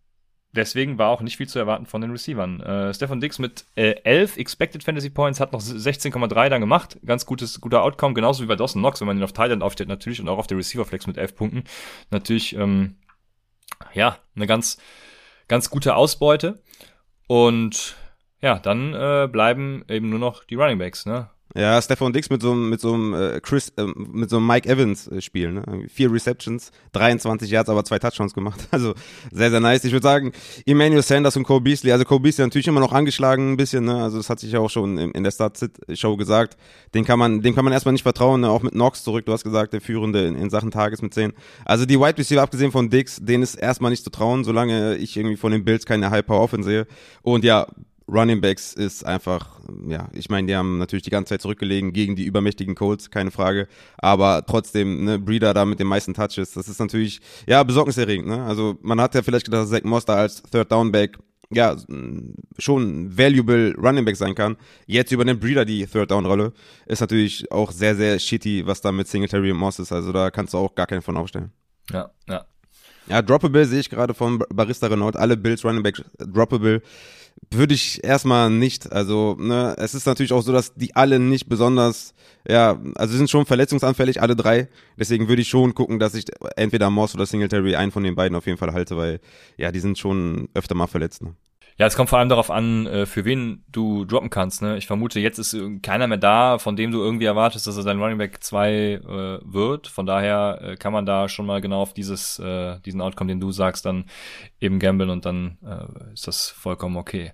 deswegen 0.52 0.98
war 0.98 1.08
auch 1.08 1.22
nicht 1.22 1.38
viel 1.38 1.48
zu 1.48 1.60
erwarten 1.60 1.86
von 1.86 2.02
den 2.02 2.12
Receivern. 2.12 2.60
Äh, 2.60 2.94
Stefan 2.94 3.22
Dix 3.22 3.40
mit 3.40 3.64
äh, 3.76 3.92
11 4.04 4.36
Expected 4.36 4.84
Fantasy 4.84 5.12
Points 5.12 5.40
hat 5.40 5.54
noch 5.54 5.62
16,3 5.62 6.50
dann 6.50 6.60
gemacht. 6.60 7.00
Ganz 7.06 7.26
gutes, 7.26 7.62
guter 7.62 7.82
Outcome, 7.82 8.14
genauso 8.14 8.44
wie 8.44 8.48
bei 8.48 8.58
Dawson 8.58 8.82
Knox, 8.82 9.00
wenn 9.00 9.08
man 9.08 9.18
ihn 9.18 9.24
auf 9.24 9.32
Thailand 9.32 9.64
aufstellt 9.64 9.88
natürlich 9.88 10.20
und 10.20 10.28
auch 10.28 10.40
auf 10.40 10.48
der 10.48 10.58
Receiver 10.58 10.84
Flex 10.84 11.08
mit 11.08 11.18
11 11.18 11.36
Punkten. 11.36 11.64
Natürlich, 12.12 12.54
ähm, 12.54 12.98
ja, 13.94 14.18
eine 14.36 14.46
ganz, 14.46 14.78
ganz 15.48 15.70
gute 15.70 15.96
Ausbeute. 15.96 16.62
Und 17.28 17.96
ja, 18.42 18.60
dann 18.60 18.94
äh, 18.94 19.28
bleiben 19.32 19.84
eben 19.90 20.10
nur 20.10 20.20
noch 20.20 20.44
die 20.44 20.56
Running 20.56 20.78
Backs, 20.78 21.06
ne? 21.06 21.30
Ja, 21.56 21.82
Stefan 21.82 22.14
Dix 22.14 22.30
mit 22.30 22.44
so 22.44 22.52
einem 22.52 22.70
mit 22.70 22.80
so 22.80 22.94
einem 22.94 23.14
äh, 23.16 23.40
Chris 23.42 23.74
äh, 23.76 23.86
mit 23.96 24.30
so 24.30 24.38
einem 24.38 24.46
Mike 24.46 24.70
Evans 24.70 25.08
äh, 25.08 25.20
Spiel, 25.20 25.52
ne? 25.52 25.64
Vier 25.88 26.12
Receptions, 26.14 26.72
23 26.92 27.50
Yards, 27.50 27.70
aber 27.70 27.84
zwei 27.84 27.98
Touchdowns 27.98 28.34
gemacht. 28.34 28.68
Also 28.72 28.94
sehr 29.32 29.50
sehr 29.50 29.60
nice. 29.60 29.84
Ich 29.84 29.92
würde 29.92 30.04
sagen, 30.04 30.32
Emmanuel 30.68 31.02
Sanders 31.02 31.36
und 31.36 31.44
Cole 31.44 31.62
Beasley, 31.62 31.92
also 31.92 32.06
Cole 32.06 32.20
Beasley 32.20 32.46
natürlich 32.46 32.68
immer 32.68 32.80
noch 32.80 32.94
angeschlagen 32.94 33.54
ein 33.54 33.58
bisschen, 33.58 33.86
ne? 33.86 34.04
Also 34.04 34.18
das 34.18 34.30
hat 34.30 34.40
sich 34.40 34.52
ja 34.52 34.60
auch 34.60 34.70
schon 34.70 35.00
in, 35.00 35.12
in 35.12 35.24
der 35.24 35.32
Start 35.32 35.58
Show 35.94 36.18
gesagt. 36.18 36.56
Den 36.94 37.04
kann 37.04 37.18
man 37.18 37.42
dem 37.42 37.56
kann 37.56 37.66
man 37.66 37.74
erstmal 37.74 37.94
nicht 37.94 38.04
vertrauen, 38.04 38.42
ne? 38.42 38.50
auch 38.50 38.62
mit 38.62 38.74
Knox 38.74 39.04
zurück, 39.04 39.26
du 39.26 39.34
hast 39.34 39.44
gesagt, 39.44 39.74
der 39.74 39.82
führende 39.82 40.28
in, 40.28 40.36
in 40.36 40.52
Sachen 40.52 40.70
Tages 40.70 41.02
mit 41.02 41.16
10. 41.16 41.34
Also 41.66 41.88
die 41.88 42.00
Wide 42.00 42.20
Receiver 42.20 42.44
abgesehen 42.44 42.72
von 42.72 42.92
Dix, 42.92 43.18
denen 43.20 43.42
ist 43.42 43.56
erstmal 43.56 43.90
nicht 43.90 44.04
zu 44.04 44.12
trauen, 44.12 44.44
solange 44.44 44.98
ich 44.98 45.18
irgendwie 45.18 45.38
von 45.38 45.52
den 45.52 45.66
Bills 45.66 45.88
keine 45.88 46.12
High 46.12 46.26
Power 46.26 46.42
Offense 46.42 46.70
sehe. 46.70 46.88
Und 47.24 47.44
ja, 47.44 47.66
Running 48.12 48.42
Backs 48.42 48.74
ist 48.74 49.06
einfach, 49.06 49.60
ja, 49.88 50.10
ich 50.14 50.30
meine, 50.30 50.48
die 50.48 50.56
haben 50.56 50.78
natürlich 50.78 51.04
die 51.04 51.10
ganze 51.10 51.30
Zeit 51.30 51.42
zurückgelegen 51.42 51.94
gegen 51.94 52.16
die 52.16 52.26
übermächtigen 52.26 52.76
Colts, 52.76 53.12
keine 53.12 53.32
Frage. 53.32 53.68
Aber 53.98 54.44
trotzdem, 54.46 55.04
ne, 55.06 55.20
Breeder 55.20 55.54
da 55.54 55.66
mit 55.66 55.80
den 55.80 55.88
meisten 55.88 56.14
Touches, 56.14 56.54
das 56.54 56.68
ist 56.68 56.80
natürlich, 56.80 57.22
ja, 57.48 57.64
besorgniserregend, 57.64 58.28
ne? 58.28 58.44
Also 58.44 58.78
man 58.82 59.00
hat 59.00 59.16
ja 59.16 59.22
vielleicht 59.22 59.46
gedacht, 59.46 59.64
dass 59.64 59.70
Zach 59.70 59.84
Moster 59.84 60.16
als 60.16 60.42
Third 60.44 60.72
Down 60.72 60.92
Back 60.92 61.18
ja, 61.52 61.76
schon 62.60 63.18
valuable 63.18 63.74
Running 63.76 64.06
Back 64.06 64.16
sein 64.16 64.36
kann. 64.36 64.56
Jetzt 64.86 65.12
übernimmt 65.12 65.42
Breeder 65.42 65.66
die 65.66 65.86
Third 65.86 66.12
Down 66.12 66.26
Rolle. 66.26 66.54
Ist 66.86 67.02
natürlich 67.02 67.52
auch 67.52 67.72
sehr, 67.72 67.96
sehr 67.96 68.20
shitty, 68.20 68.68
was 68.68 68.82
da 68.82 68.92
mit 68.92 69.08
Singletary 69.08 69.52
und 69.52 69.58
Moss 69.58 69.80
ist. 69.80 69.92
Also 69.92 70.12
da 70.12 70.30
kannst 70.30 70.54
du 70.54 70.60
auch 70.60 70.76
gar 70.76 70.86
keinen 70.86 71.02
von 71.02 71.18
aufstellen. 71.18 71.52
Ja, 71.92 72.12
ja. 72.28 72.46
Ja, 73.08 73.24
Droppable 73.24 73.66
sehe 73.66 73.80
ich 73.80 73.90
gerade 73.90 74.14
von 74.14 74.38
Barista 74.54 74.86
Renault. 74.86 75.16
Alle 75.16 75.36
Bills 75.36 75.66
Running 75.66 75.82
Back 75.82 76.00
Droppable 76.20 76.84
würde 77.52 77.74
ich 77.74 78.04
erstmal 78.04 78.50
nicht. 78.50 78.92
Also, 78.92 79.36
ne, 79.40 79.76
es 79.78 79.94
ist 79.94 80.06
natürlich 80.06 80.34
auch 80.34 80.42
so, 80.42 80.52
dass 80.52 80.74
die 80.76 80.96
alle 80.96 81.20
nicht 81.20 81.50
besonders, 81.50 82.14
ja, 82.48 82.80
also 82.96 83.18
sind 83.18 83.30
schon 83.30 83.46
verletzungsanfällig, 83.46 84.22
alle 84.22 84.36
drei. 84.36 84.70
Deswegen 84.98 85.28
würde 85.28 85.42
ich 85.42 85.50
schon 85.50 85.74
gucken, 85.74 86.00
dass 86.00 86.14
ich 86.14 86.26
entweder 86.56 86.90
Moss 86.90 87.16
oder 87.16 87.26
Singletary 87.26 87.76
einen 87.76 87.92
von 87.92 88.04
den 88.04 88.16
beiden 88.16 88.36
auf 88.36 88.46
jeden 88.46 88.58
Fall 88.58 88.74
halte, 88.74 88.98
weil, 88.98 89.20
ja, 89.58 89.72
die 89.72 89.80
sind 89.80 89.98
schon 89.98 90.50
öfter 90.54 90.76
mal 90.76 90.88
verletzt. 90.88 91.24
Ne? 91.24 91.36
Ja, 91.80 91.86
es 91.86 91.96
kommt 91.96 92.10
vor 92.10 92.20
allem 92.20 92.28
darauf 92.28 92.52
an, 92.52 92.88
äh, 92.88 93.06
für 93.06 93.24
wen 93.24 93.64
du 93.72 94.04
droppen 94.04 94.30
kannst. 94.30 94.62
Ne? 94.62 94.78
Ich 94.78 94.86
vermute, 94.86 95.22
jetzt 95.22 95.38
ist 95.40 95.56
keiner 95.82 96.08
mehr 96.08 96.18
da, 96.18 96.58
von 96.58 96.76
dem 96.76 96.92
du 96.92 97.02
irgendwie 97.02 97.24
erwartest, 97.24 97.68
dass 97.68 97.78
er 97.78 97.84
sein 97.84 98.02
Running 98.02 98.18
Back 98.18 98.44
2 98.44 98.70
äh, 98.70 99.00
wird. 99.46 99.88
Von 99.88 100.06
daher 100.06 100.60
äh, 100.62 100.76
kann 100.76 100.92
man 100.92 101.06
da 101.06 101.30
schon 101.30 101.46
mal 101.46 101.62
genau 101.62 101.82
auf 101.82 101.94
dieses, 101.94 102.38
äh, 102.40 102.82
diesen 102.82 103.00
Outcome, 103.00 103.30
den 103.30 103.40
du 103.40 103.54
sagst, 103.54 103.86
dann 103.86 104.06
eben 104.60 104.80
gamblen 104.80 105.10
und 105.10 105.26
dann 105.26 105.58
äh, 105.66 106.14
ist 106.14 106.28
das 106.28 106.50
vollkommen 106.50 106.98
okay. 106.98 107.32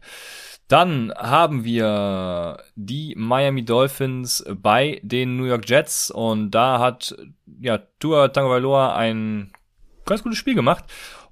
Dann 0.68 1.12
haben 1.18 1.64
wir 1.64 2.60
die 2.76 3.16
Miami 3.18 3.66
Dolphins 3.66 4.46
bei 4.62 5.00
den 5.02 5.38
New 5.38 5.46
York 5.46 5.68
Jets 5.68 6.12
und 6.12 6.52
da 6.52 6.78
hat 6.78 7.16
ja 7.62 7.80
Tua 8.00 8.28
Tagovailoa 8.28 8.96
ein 8.96 9.54
ganz 10.06 10.22
gutes 10.22 10.38
Spiel 10.38 10.54
gemacht 10.54 10.84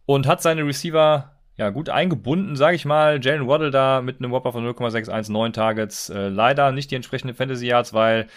und 0.07 0.25
hat 0.25 0.41
seine 0.41 0.65
Receiver 0.65 1.32
ja, 1.57 1.69
gut 1.69 1.89
eingebunden, 1.89 2.55
sage 2.55 2.75
ich 2.75 2.85
mal. 2.85 3.19
Jalen 3.23 3.47
Waddle 3.47 3.71
da 3.71 4.01
mit 4.01 4.19
einem 4.19 4.31
Whopper 4.31 4.51
von 4.51 4.63
0,619 4.63 5.53
Targets. 5.53 6.09
Äh, 6.09 6.29
leider 6.29 6.71
nicht 6.71 6.89
die 6.91 6.95
entsprechenden 6.95 7.35
Fantasy 7.35 7.67
Yards, 7.67 7.93
weil 7.93 8.27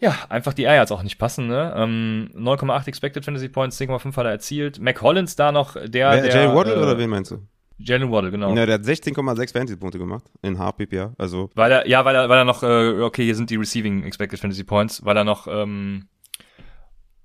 ja, 0.00 0.14
einfach 0.28 0.54
die 0.54 0.62
Air 0.62 0.76
Yards 0.76 0.92
auch 0.92 1.02
nicht 1.02 1.18
passen. 1.18 1.48
Ne? 1.48 1.74
Ähm, 1.76 2.30
9,8 2.36 2.86
Expected 2.86 3.24
Fantasy 3.24 3.48
Points, 3.48 3.80
10,5 3.80 4.16
hat 4.16 4.26
er 4.26 4.30
erzielt. 4.30 4.80
Mac 4.80 5.02
Hollins 5.02 5.34
da 5.34 5.50
noch, 5.50 5.74
der. 5.74 6.12
Wer, 6.12 6.22
der 6.22 6.34
Jalen 6.34 6.54
Waddle 6.54 6.74
äh, 6.74 6.78
oder 6.78 6.98
wen 6.98 7.10
meinst 7.10 7.32
du? 7.32 7.38
Jalen 7.78 8.10
Waddle, 8.10 8.30
genau. 8.30 8.54
Ja, 8.54 8.66
der 8.66 8.76
hat 8.76 8.82
16,6 8.82 9.52
Fantasy-Punkte 9.52 9.98
gemacht 9.98 10.24
in 10.42 10.58
HPPA, 10.58 11.14
also. 11.18 11.50
Weil 11.54 11.72
er, 11.72 11.88
ja, 11.88 12.04
weil 12.04 12.14
er, 12.14 12.28
weil 12.28 12.38
er 12.38 12.44
noch, 12.44 12.62
äh, 12.62 13.00
okay, 13.02 13.24
hier 13.24 13.36
sind 13.36 13.50
die 13.50 13.56
Receiving 13.56 14.02
Expected 14.02 14.40
Fantasy 14.40 14.64
Points, 14.64 15.04
weil 15.04 15.16
er 15.16 15.24
noch, 15.24 15.46
ähm, 15.46 16.08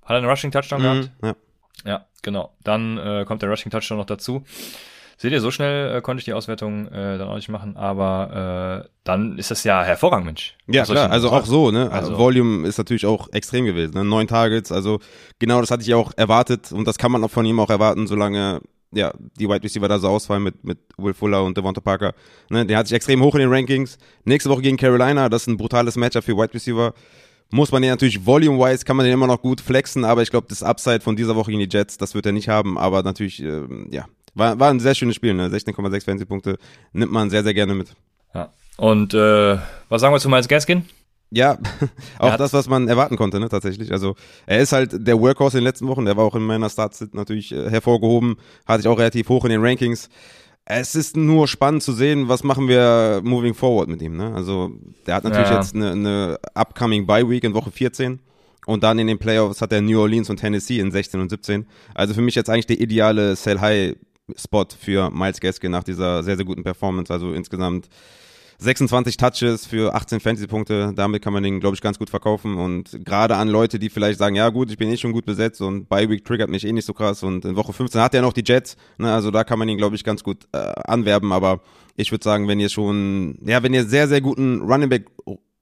hat 0.02 0.10
er 0.10 0.16
einen 0.18 0.26
Rushing 0.26 0.52
Touchdown 0.52 0.80
mhm, 0.80 0.82
gehabt? 0.82 1.10
Ja. 1.22 1.36
Ja, 1.84 2.06
genau. 2.22 2.52
Dann 2.62 2.98
äh, 2.98 3.24
kommt 3.26 3.42
der 3.42 3.50
Rushing 3.50 3.70
Touchdown 3.70 3.98
noch 3.98 4.06
dazu. 4.06 4.44
Seht 5.16 5.32
ihr, 5.32 5.40
so 5.40 5.50
schnell 5.50 5.96
äh, 5.96 6.00
konnte 6.00 6.20
ich 6.20 6.24
die 6.24 6.32
Auswertung 6.32 6.88
äh, 6.88 7.18
dann 7.18 7.28
auch 7.28 7.36
nicht 7.36 7.48
machen, 7.48 7.76
aber 7.76 8.84
äh, 8.84 8.88
dann 9.04 9.38
ist 9.38 9.50
das 9.50 9.62
ja 9.62 9.84
hervorragend, 9.84 10.26
Mensch. 10.26 10.56
Ja, 10.66 10.84
klar, 10.84 11.10
also 11.10 11.30
auch 11.30 11.46
so, 11.46 11.70
ne? 11.70 11.90
Also, 11.92 12.18
Volume 12.18 12.66
ist 12.66 12.78
natürlich 12.78 13.06
auch 13.06 13.28
extrem 13.32 13.64
gewesen, 13.64 13.94
ne? 13.94 14.04
Neun 14.04 14.26
Targets, 14.26 14.72
also 14.72 14.98
genau 15.38 15.60
das 15.60 15.70
hatte 15.70 15.82
ich 15.82 15.94
auch 15.94 16.12
erwartet 16.16 16.72
und 16.72 16.88
das 16.88 16.98
kann 16.98 17.12
man 17.12 17.22
auch 17.22 17.30
von 17.30 17.46
ihm 17.46 17.60
auch 17.60 17.70
erwarten, 17.70 18.08
solange 18.08 18.60
ja, 18.92 19.12
die 19.38 19.48
Wide 19.48 19.62
Receiver 19.62 19.88
da 19.88 19.98
so 19.98 20.08
ausfallen 20.08 20.42
mit, 20.42 20.64
mit 20.64 20.78
Will 20.96 21.14
Fuller 21.14 21.42
und 21.42 21.56
Devonta 21.56 21.80
Parker. 21.80 22.14
Ne? 22.48 22.64
Der 22.64 22.78
hat 22.78 22.86
sich 22.86 22.94
extrem 22.94 23.22
hoch 23.22 23.34
in 23.34 23.40
den 23.40 23.52
Rankings. 23.52 23.98
Nächste 24.24 24.50
Woche 24.50 24.62
gegen 24.62 24.76
Carolina, 24.76 25.28
das 25.28 25.42
ist 25.42 25.48
ein 25.48 25.56
brutales 25.56 25.96
Matchup 25.96 26.24
für 26.24 26.36
Wide 26.36 26.54
Receiver 26.54 26.94
muss 27.54 27.70
man 27.70 27.84
ja 27.84 27.90
natürlich 27.90 28.26
volume-wise, 28.26 28.84
kann 28.84 28.96
man 28.96 29.06
den 29.06 29.14
immer 29.14 29.28
noch 29.28 29.40
gut 29.40 29.60
flexen, 29.60 30.04
aber 30.04 30.22
ich 30.22 30.30
glaube, 30.30 30.48
das 30.48 30.64
Upside 30.64 31.00
von 31.00 31.14
dieser 31.14 31.36
Woche 31.36 31.52
gegen 31.52 31.60
die 31.60 31.68
Jets, 31.70 31.96
das 31.96 32.14
wird 32.16 32.26
er 32.26 32.32
nicht 32.32 32.48
haben, 32.48 32.76
aber 32.76 33.04
natürlich, 33.04 33.40
äh, 33.40 33.62
ja, 33.90 34.06
war, 34.34 34.58
war 34.58 34.70
ein 34.70 34.80
sehr 34.80 34.96
schönes 34.96 35.14
Spiel, 35.14 35.34
ne? 35.34 35.46
16,6 35.46 36.04
Fantasy-Punkte 36.04 36.58
nimmt 36.92 37.12
man 37.12 37.30
sehr, 37.30 37.44
sehr 37.44 37.54
gerne 37.54 37.74
mit. 37.74 37.94
Ja. 38.34 38.50
Und 38.76 39.14
äh, 39.14 39.56
was 39.88 40.00
sagen 40.00 40.12
wir 40.12 40.18
zu 40.18 40.28
Miles 40.28 40.48
Gaskin? 40.48 40.84
Ja, 41.30 41.58
auch 42.18 42.36
das, 42.36 42.52
was 42.52 42.68
man 42.68 42.88
erwarten 42.88 43.16
konnte, 43.16 43.38
ne, 43.38 43.48
tatsächlich. 43.48 43.92
Also 43.92 44.16
er 44.46 44.58
ist 44.58 44.72
halt 44.72 45.06
der 45.06 45.20
Workhorse 45.20 45.58
in 45.58 45.62
den 45.62 45.68
letzten 45.68 45.86
Wochen, 45.86 46.06
der 46.06 46.16
war 46.16 46.24
auch 46.24 46.34
in 46.34 46.42
meiner 46.42 46.68
Startsit 46.68 47.14
natürlich 47.14 47.52
äh, 47.52 47.70
hervorgehoben, 47.70 48.34
hatte 48.66 48.80
ich 48.80 48.88
auch 48.88 48.98
relativ 48.98 49.28
hoch 49.28 49.44
in 49.44 49.50
den 49.50 49.64
Rankings 49.64 50.08
es 50.66 50.94
ist 50.94 51.16
nur 51.16 51.46
spannend 51.46 51.82
zu 51.82 51.92
sehen, 51.92 52.28
was 52.28 52.42
machen 52.42 52.68
wir 52.68 53.20
moving 53.22 53.54
forward 53.54 53.88
mit 53.88 54.00
ihm. 54.00 54.16
Ne? 54.16 54.32
Also 54.34 54.72
der 55.06 55.16
hat 55.16 55.24
natürlich 55.24 55.50
ja. 55.50 55.56
jetzt 55.56 55.74
eine, 55.74 55.90
eine 55.92 56.38
upcoming 56.54 57.06
Bye 57.06 57.28
Week 57.28 57.44
in 57.44 57.54
Woche 57.54 57.70
14 57.70 58.18
und 58.66 58.82
dann 58.82 58.98
in 58.98 59.06
den 59.06 59.18
Playoffs 59.18 59.60
hat 59.60 59.72
er 59.72 59.82
New 59.82 60.00
Orleans 60.00 60.30
und 60.30 60.38
Tennessee 60.38 60.78
in 60.78 60.90
16 60.90 61.20
und 61.20 61.28
17. 61.28 61.66
Also 61.94 62.14
für 62.14 62.22
mich 62.22 62.34
jetzt 62.34 62.48
eigentlich 62.48 62.66
der 62.66 62.80
ideale 62.80 63.36
Sell 63.36 63.60
High 63.60 63.96
Spot 64.36 64.66
für 64.78 65.10
Miles 65.10 65.38
Gaskin 65.38 65.70
nach 65.70 65.84
dieser 65.84 66.22
sehr 66.22 66.36
sehr 66.36 66.46
guten 66.46 66.64
Performance. 66.64 67.12
Also 67.12 67.34
insgesamt 67.34 67.88
26 68.58 69.16
Touches 69.16 69.66
für 69.66 69.94
18 69.94 70.20
Fantasy-Punkte, 70.20 70.92
damit 70.94 71.22
kann 71.22 71.32
man 71.32 71.42
den, 71.42 71.60
glaube 71.60 71.74
ich, 71.74 71.80
ganz 71.80 71.98
gut 71.98 72.10
verkaufen. 72.10 72.56
Und 72.56 73.04
gerade 73.04 73.36
an 73.36 73.48
Leute, 73.48 73.78
die 73.78 73.90
vielleicht 73.90 74.18
sagen, 74.18 74.36
ja 74.36 74.48
gut, 74.50 74.70
ich 74.70 74.78
bin 74.78 74.90
eh 74.90 74.96
schon 74.96 75.12
gut 75.12 75.24
besetzt 75.24 75.60
und 75.60 75.88
Bi-Week 75.88 76.24
triggert 76.24 76.50
mich 76.50 76.64
eh 76.66 76.72
nicht 76.72 76.86
so 76.86 76.94
krass. 76.94 77.22
Und 77.22 77.44
in 77.44 77.56
Woche 77.56 77.72
15 77.72 78.00
hat 78.00 78.14
er 78.14 78.22
noch 78.22 78.32
die 78.32 78.44
Jets, 78.44 78.76
ne, 78.98 79.12
also 79.12 79.30
da 79.30 79.44
kann 79.44 79.58
man 79.58 79.68
ihn, 79.68 79.78
glaube 79.78 79.96
ich, 79.96 80.04
ganz 80.04 80.22
gut 80.22 80.46
äh, 80.52 80.58
anwerben. 80.58 81.32
Aber 81.32 81.60
ich 81.96 82.10
würde 82.10 82.24
sagen, 82.24 82.48
wenn 82.48 82.60
ihr 82.60 82.68
schon, 82.68 83.38
ja, 83.44 83.62
wenn 83.62 83.74
ihr 83.74 83.84
sehr, 83.84 84.08
sehr 84.08 84.20
guten 84.20 84.60
Running 84.62 84.88
Back 84.88 85.06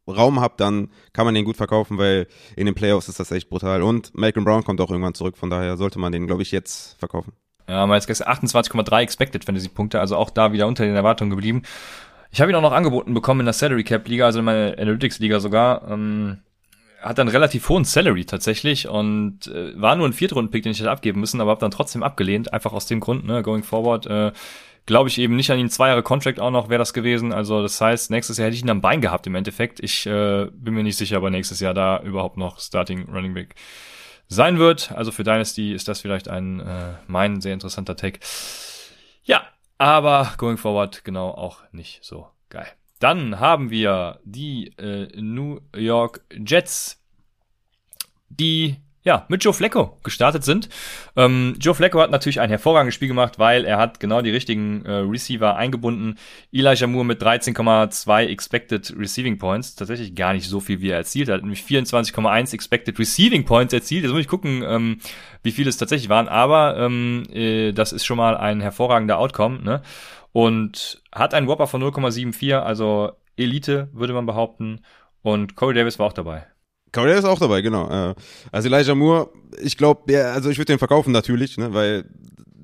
Raum 0.08 0.40
habt, 0.40 0.60
dann 0.60 0.90
kann 1.12 1.24
man 1.24 1.34
den 1.34 1.44
gut 1.44 1.56
verkaufen, 1.56 1.96
weil 1.98 2.26
in 2.56 2.66
den 2.66 2.74
Playoffs 2.74 3.08
ist 3.08 3.20
das 3.20 3.30
echt 3.30 3.48
brutal. 3.48 3.82
Und 3.82 4.14
Malcolm 4.14 4.44
Brown 4.44 4.64
kommt 4.64 4.80
auch 4.80 4.90
irgendwann 4.90 5.14
zurück, 5.14 5.36
von 5.36 5.50
daher 5.50 5.76
sollte 5.76 5.98
man 5.98 6.12
den, 6.12 6.26
glaube 6.26 6.42
ich, 6.42 6.50
jetzt 6.50 6.98
verkaufen. 6.98 7.32
Ja, 7.68 7.86
mal 7.86 7.94
jetzt 7.94 8.10
28,3 8.10 9.00
Expected 9.00 9.44
Fantasy-Punkte, 9.44 10.00
also 10.00 10.16
auch 10.16 10.30
da 10.30 10.52
wieder 10.52 10.66
unter 10.66 10.84
den 10.84 10.96
Erwartungen 10.96 11.30
geblieben. 11.30 11.62
Ich 12.32 12.40
habe 12.40 12.50
ihn 12.50 12.56
auch 12.56 12.62
noch 12.62 12.72
angeboten 12.72 13.12
bekommen 13.12 13.40
in 13.40 13.46
der 13.46 13.52
Salary 13.52 13.84
Cap 13.84 14.08
Liga, 14.08 14.24
also 14.24 14.38
in 14.38 14.46
meiner 14.46 14.78
Analytics 14.78 15.18
Liga 15.18 15.38
sogar. 15.38 15.86
Ähm, 15.90 16.38
hat 17.02 17.18
dann 17.18 17.28
relativ 17.28 17.68
hohen 17.68 17.84
Salary 17.84 18.24
tatsächlich 18.24 18.88
und 18.88 19.48
äh, 19.48 19.78
war 19.78 19.96
nur 19.96 20.08
ein 20.08 20.14
Viertrunden-Pick, 20.14 20.62
den 20.62 20.72
ich 20.72 20.80
hätte 20.80 20.90
abgeben 20.90 21.20
müssen, 21.20 21.40
aber 21.42 21.50
habe 21.50 21.60
dann 21.60 21.70
trotzdem 21.70 22.02
abgelehnt, 22.02 22.52
einfach 22.54 22.72
aus 22.72 22.86
dem 22.86 23.00
Grund, 23.00 23.26
ne, 23.26 23.42
going 23.42 23.62
forward, 23.62 24.06
äh, 24.06 24.32
glaube 24.86 25.10
ich 25.10 25.18
eben 25.18 25.36
nicht 25.36 25.50
an 25.50 25.58
ihn 25.58 25.68
zwei 25.68 25.88
Jahre 25.88 26.02
Contract 26.02 26.40
auch 26.40 26.50
noch 26.50 26.70
wäre 26.70 26.78
das 26.78 26.94
gewesen. 26.94 27.34
Also 27.34 27.60
das 27.60 27.78
heißt, 27.80 28.10
nächstes 28.10 28.38
Jahr 28.38 28.46
hätte 28.46 28.56
ich 28.56 28.62
ihn 28.62 28.70
am 28.70 28.80
Bein 28.80 29.02
gehabt 29.02 29.26
im 29.26 29.34
Endeffekt. 29.34 29.80
Ich 29.80 30.06
äh, 30.06 30.46
bin 30.52 30.72
mir 30.72 30.84
nicht 30.84 30.96
sicher, 30.96 31.18
aber 31.18 31.28
nächstes 31.28 31.60
Jahr 31.60 31.74
da 31.74 32.00
überhaupt 32.02 32.38
noch 32.38 32.60
Starting 32.60 33.10
Running 33.10 33.34
Back 33.34 33.56
sein 34.28 34.58
wird. 34.58 34.90
Also 34.92 35.10
für 35.10 35.22
Dynasty 35.22 35.74
ist 35.74 35.86
das 35.86 36.00
vielleicht 36.00 36.28
ein 36.28 36.60
äh, 36.60 36.94
mein 37.08 37.42
sehr 37.42 37.52
interessanter 37.52 37.94
Take. 37.94 38.20
Ja, 39.24 39.42
aber 39.78 40.34
going 40.36 40.56
forward 40.56 41.04
genau 41.04 41.30
auch 41.30 41.62
nicht 41.72 42.04
so 42.04 42.28
geil. 42.48 42.68
Dann 42.98 43.40
haben 43.40 43.70
wir 43.70 44.20
die 44.24 44.68
äh, 44.78 45.08
New 45.20 45.60
York 45.74 46.24
Jets, 46.32 47.02
die 48.28 48.76
ja, 49.04 49.24
mit 49.28 49.42
Joe 49.42 49.52
Flacco 49.52 49.98
gestartet 50.04 50.44
sind. 50.44 50.68
Ähm, 51.16 51.56
Joe 51.58 51.74
Flacco 51.74 52.00
hat 52.00 52.12
natürlich 52.12 52.40
ein 52.40 52.50
hervorragendes 52.50 52.94
Spiel 52.94 53.08
gemacht, 53.08 53.38
weil 53.38 53.64
er 53.64 53.78
hat 53.78 53.98
genau 53.98 54.22
die 54.22 54.30
richtigen 54.30 54.84
äh, 54.84 54.92
Receiver 54.92 55.56
eingebunden. 55.56 56.18
Elijah 56.52 56.86
Moore 56.86 57.04
mit 57.04 57.20
13,2 57.20 58.26
Expected 58.26 58.94
Receiving 58.96 59.38
Points. 59.38 59.74
Tatsächlich 59.74 60.14
gar 60.14 60.32
nicht 60.34 60.48
so 60.48 60.60
viel, 60.60 60.80
wie 60.80 60.90
er 60.90 60.98
erzielt 60.98 61.28
hat. 61.28 61.42
Nämlich 61.42 61.62
24,1 61.62 62.54
Expected 62.54 62.98
Receiving 62.98 63.44
Points 63.44 63.74
erzielt. 63.74 64.04
Jetzt 64.04 64.12
muss 64.12 64.20
ich 64.20 64.28
gucken, 64.28 64.62
ähm, 64.64 64.98
wie 65.42 65.50
viele 65.50 65.68
es 65.68 65.78
tatsächlich 65.78 66.08
waren. 66.08 66.28
Aber 66.28 66.76
ähm, 66.78 67.24
äh, 67.32 67.72
das 67.72 67.92
ist 67.92 68.04
schon 68.04 68.18
mal 68.18 68.36
ein 68.36 68.60
hervorragender 68.60 69.18
Outcome. 69.18 69.62
Ne? 69.62 69.82
Und 70.30 71.02
hat 71.12 71.34
einen 71.34 71.48
Whopper 71.48 71.66
von 71.66 71.82
0,74, 71.82 72.54
also 72.60 73.12
Elite, 73.36 73.88
würde 73.92 74.12
man 74.12 74.26
behaupten. 74.26 74.82
Und 75.22 75.56
Corey 75.56 75.74
Davis 75.74 75.98
war 75.98 76.06
auch 76.06 76.12
dabei. 76.12 76.46
Corey 76.92 77.18
ist 77.18 77.24
auch 77.24 77.38
dabei, 77.38 77.62
genau. 77.62 77.88
Äh, 77.88 78.14
also 78.50 78.68
Elijah 78.68 78.94
Moore, 78.94 79.30
ich 79.60 79.76
glaube, 79.76 80.24
also 80.32 80.50
ich 80.50 80.58
würde 80.58 80.72
den 80.72 80.78
verkaufen 80.78 81.12
natürlich, 81.12 81.56
ne, 81.56 81.72
weil 81.72 82.04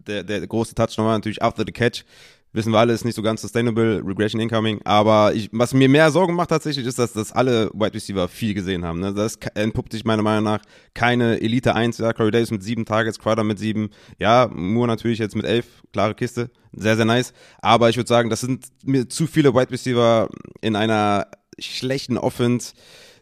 der, 0.07 0.23
der 0.23 0.47
große 0.47 0.75
Touchdown 0.75 1.07
war 1.07 1.14
natürlich 1.14 1.43
after 1.43 1.64
the 1.67 1.73
catch. 1.73 2.05
wissen 2.53 2.73
wir 2.73 2.79
alle, 2.79 2.93
ist 2.93 3.05
nicht 3.05 3.14
so 3.14 3.23
ganz 3.23 3.43
sustainable, 3.43 4.03
Regression 4.05 4.41
incoming. 4.41 4.81
Aber 4.85 5.35
ich, 5.35 5.49
was 5.53 5.75
mir 5.75 5.88
mehr 5.88 6.11
Sorgen 6.11 6.35
macht 6.35 6.49
tatsächlich, 6.49 6.87
ist, 6.87 6.99
dass, 6.99 7.12
dass 7.12 7.33
alle 7.33 7.71
Wide 7.75 7.95
Receiver 7.95 8.27
viel 8.29 8.55
gesehen 8.55 8.85
haben. 8.85 9.01
Ne? 9.01 9.12
Das 9.12 9.37
entpuppt 9.55 9.93
sich 9.93 10.05
meiner 10.05 10.23
Meinung 10.23 10.45
nach 10.45 10.62
keine 10.95 11.41
Elite 11.41 11.75
1. 11.75 11.99
Ja, 11.99 12.12
Corey 12.12 12.31
Davis 12.31 12.51
mit 12.51 12.62
sieben 12.62 12.85
Targets, 12.85 13.19
Crowder 13.19 13.45
mit 13.45 13.59
sieben. 13.59 13.91
Ja, 14.19 14.51
Moore 14.53 14.88
natürlich 14.88 15.19
jetzt 15.19 15.37
mit 15.37 15.45
elf, 15.45 15.67
klare 15.93 16.14
Kiste. 16.14 16.51
Sehr, 16.73 16.97
sehr 16.97 17.05
nice. 17.05 17.33
Aber 17.61 17.91
ich 17.91 17.97
würde 17.97 18.09
sagen, 18.09 18.31
das 18.31 18.41
sind 18.41 18.67
mir 18.85 19.09
zu 19.09 19.27
viele 19.27 19.55
Wide 19.55 19.71
Receiver 19.71 20.29
in 20.61 20.75
einer 20.75 21.27
schlechten 21.59 22.17
Offense 22.17 22.73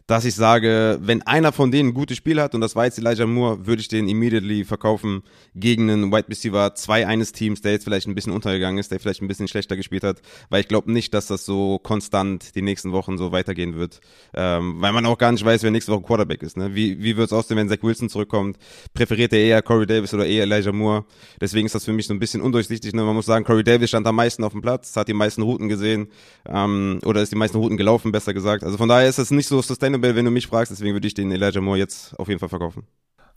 dass 0.07 0.23
ich 0.23 0.35
sage, 0.35 0.99
wenn 1.01 1.21
einer 1.23 1.51
von 1.51 1.69
denen 1.69 1.89
ein 1.89 1.93
gutes 1.93 2.15
Spiel 2.15 2.41
hat, 2.41 2.55
und 2.55 2.61
das 2.61 2.77
war 2.77 2.85
jetzt 2.85 2.97
Elijah 2.97 3.25
Moore, 3.25 3.67
würde 3.67 3.81
ich 3.81 3.89
den 3.89 4.07
immediately 4.07 4.63
verkaufen 4.63 5.21
gegen 5.53 5.89
einen 5.89 6.13
Wide 6.13 6.29
Receiver 6.29 6.73
2 6.73 7.05
eines 7.05 7.33
Teams, 7.33 7.59
der 7.59 7.73
jetzt 7.73 7.83
vielleicht 7.83 8.07
ein 8.07 8.15
bisschen 8.15 8.31
untergegangen 8.31 8.79
ist, 8.79 8.89
der 8.89 9.01
vielleicht 9.01 9.21
ein 9.21 9.27
bisschen 9.27 9.49
schlechter 9.49 9.75
gespielt 9.75 10.05
hat, 10.05 10.21
weil 10.49 10.61
ich 10.61 10.69
glaube 10.69 10.93
nicht, 10.93 11.13
dass 11.13 11.27
das 11.27 11.45
so 11.45 11.77
konstant 11.79 12.55
die 12.55 12.61
nächsten 12.61 12.93
Wochen 12.93 13.17
so 13.17 13.33
weitergehen 13.33 13.75
wird, 13.75 13.99
ähm, 14.33 14.75
weil 14.79 14.93
man 14.93 15.05
auch 15.05 15.17
gar 15.17 15.33
nicht 15.33 15.43
weiß, 15.43 15.61
wer 15.63 15.71
nächste 15.71 15.91
Woche 15.91 16.03
Quarterback 16.03 16.41
ist. 16.41 16.55
Ne? 16.55 16.73
Wie, 16.73 17.03
wie 17.03 17.17
wird 17.17 17.27
es 17.27 17.33
aussehen, 17.33 17.57
wenn 17.57 17.67
Zach 17.67 17.79
Wilson 17.81 18.07
zurückkommt? 18.07 18.57
Präferiert 18.93 19.33
er 19.33 19.39
eher 19.39 19.61
Corey 19.61 19.85
Davis 19.85 20.13
oder 20.13 20.25
eher 20.25 20.43
Elijah 20.43 20.71
Moore? 20.71 21.03
Deswegen 21.41 21.65
ist 21.65 21.75
das 21.75 21.83
für 21.83 21.91
mich 21.91 22.07
so 22.07 22.13
ein 22.13 22.19
bisschen 22.19 22.41
undurchsichtig. 22.41 22.93
Ne? 22.93 23.03
Man 23.03 23.13
muss 23.13 23.25
sagen, 23.25 23.43
Corey 23.43 23.63
Davis 23.65 23.89
stand 23.89 24.07
am 24.07 24.15
meisten 24.15 24.45
auf 24.45 24.53
dem 24.53 24.61
Platz, 24.61 24.95
hat 24.95 25.09
die 25.09 25.13
meisten 25.13 25.41
Routen 25.41 25.67
gesehen 25.67 26.07
ähm, 26.47 26.99
oder 27.03 27.21
ist 27.21 27.33
die 27.33 27.35
meisten 27.35 27.57
Routen 27.57 27.75
gelaufen, 27.75 28.13
besser 28.13 28.33
gesagt. 28.33 28.63
Also 28.63 28.77
von 28.77 28.87
daher 28.87 29.09
ist 29.09 29.17
es 29.17 29.31
nicht 29.31 29.47
so 29.47 29.61
sustainable 29.61 29.96
sustainable, 29.97 30.15
wenn 30.15 30.25
du 30.25 30.31
mich 30.31 30.47
fragst. 30.47 30.71
Deswegen 30.71 30.93
würde 30.93 31.07
ich 31.07 31.13
den 31.13 31.31
Elijah 31.31 31.61
Moore 31.61 31.77
jetzt 31.77 32.17
auf 32.19 32.27
jeden 32.27 32.39
Fall 32.39 32.49
verkaufen. 32.49 32.83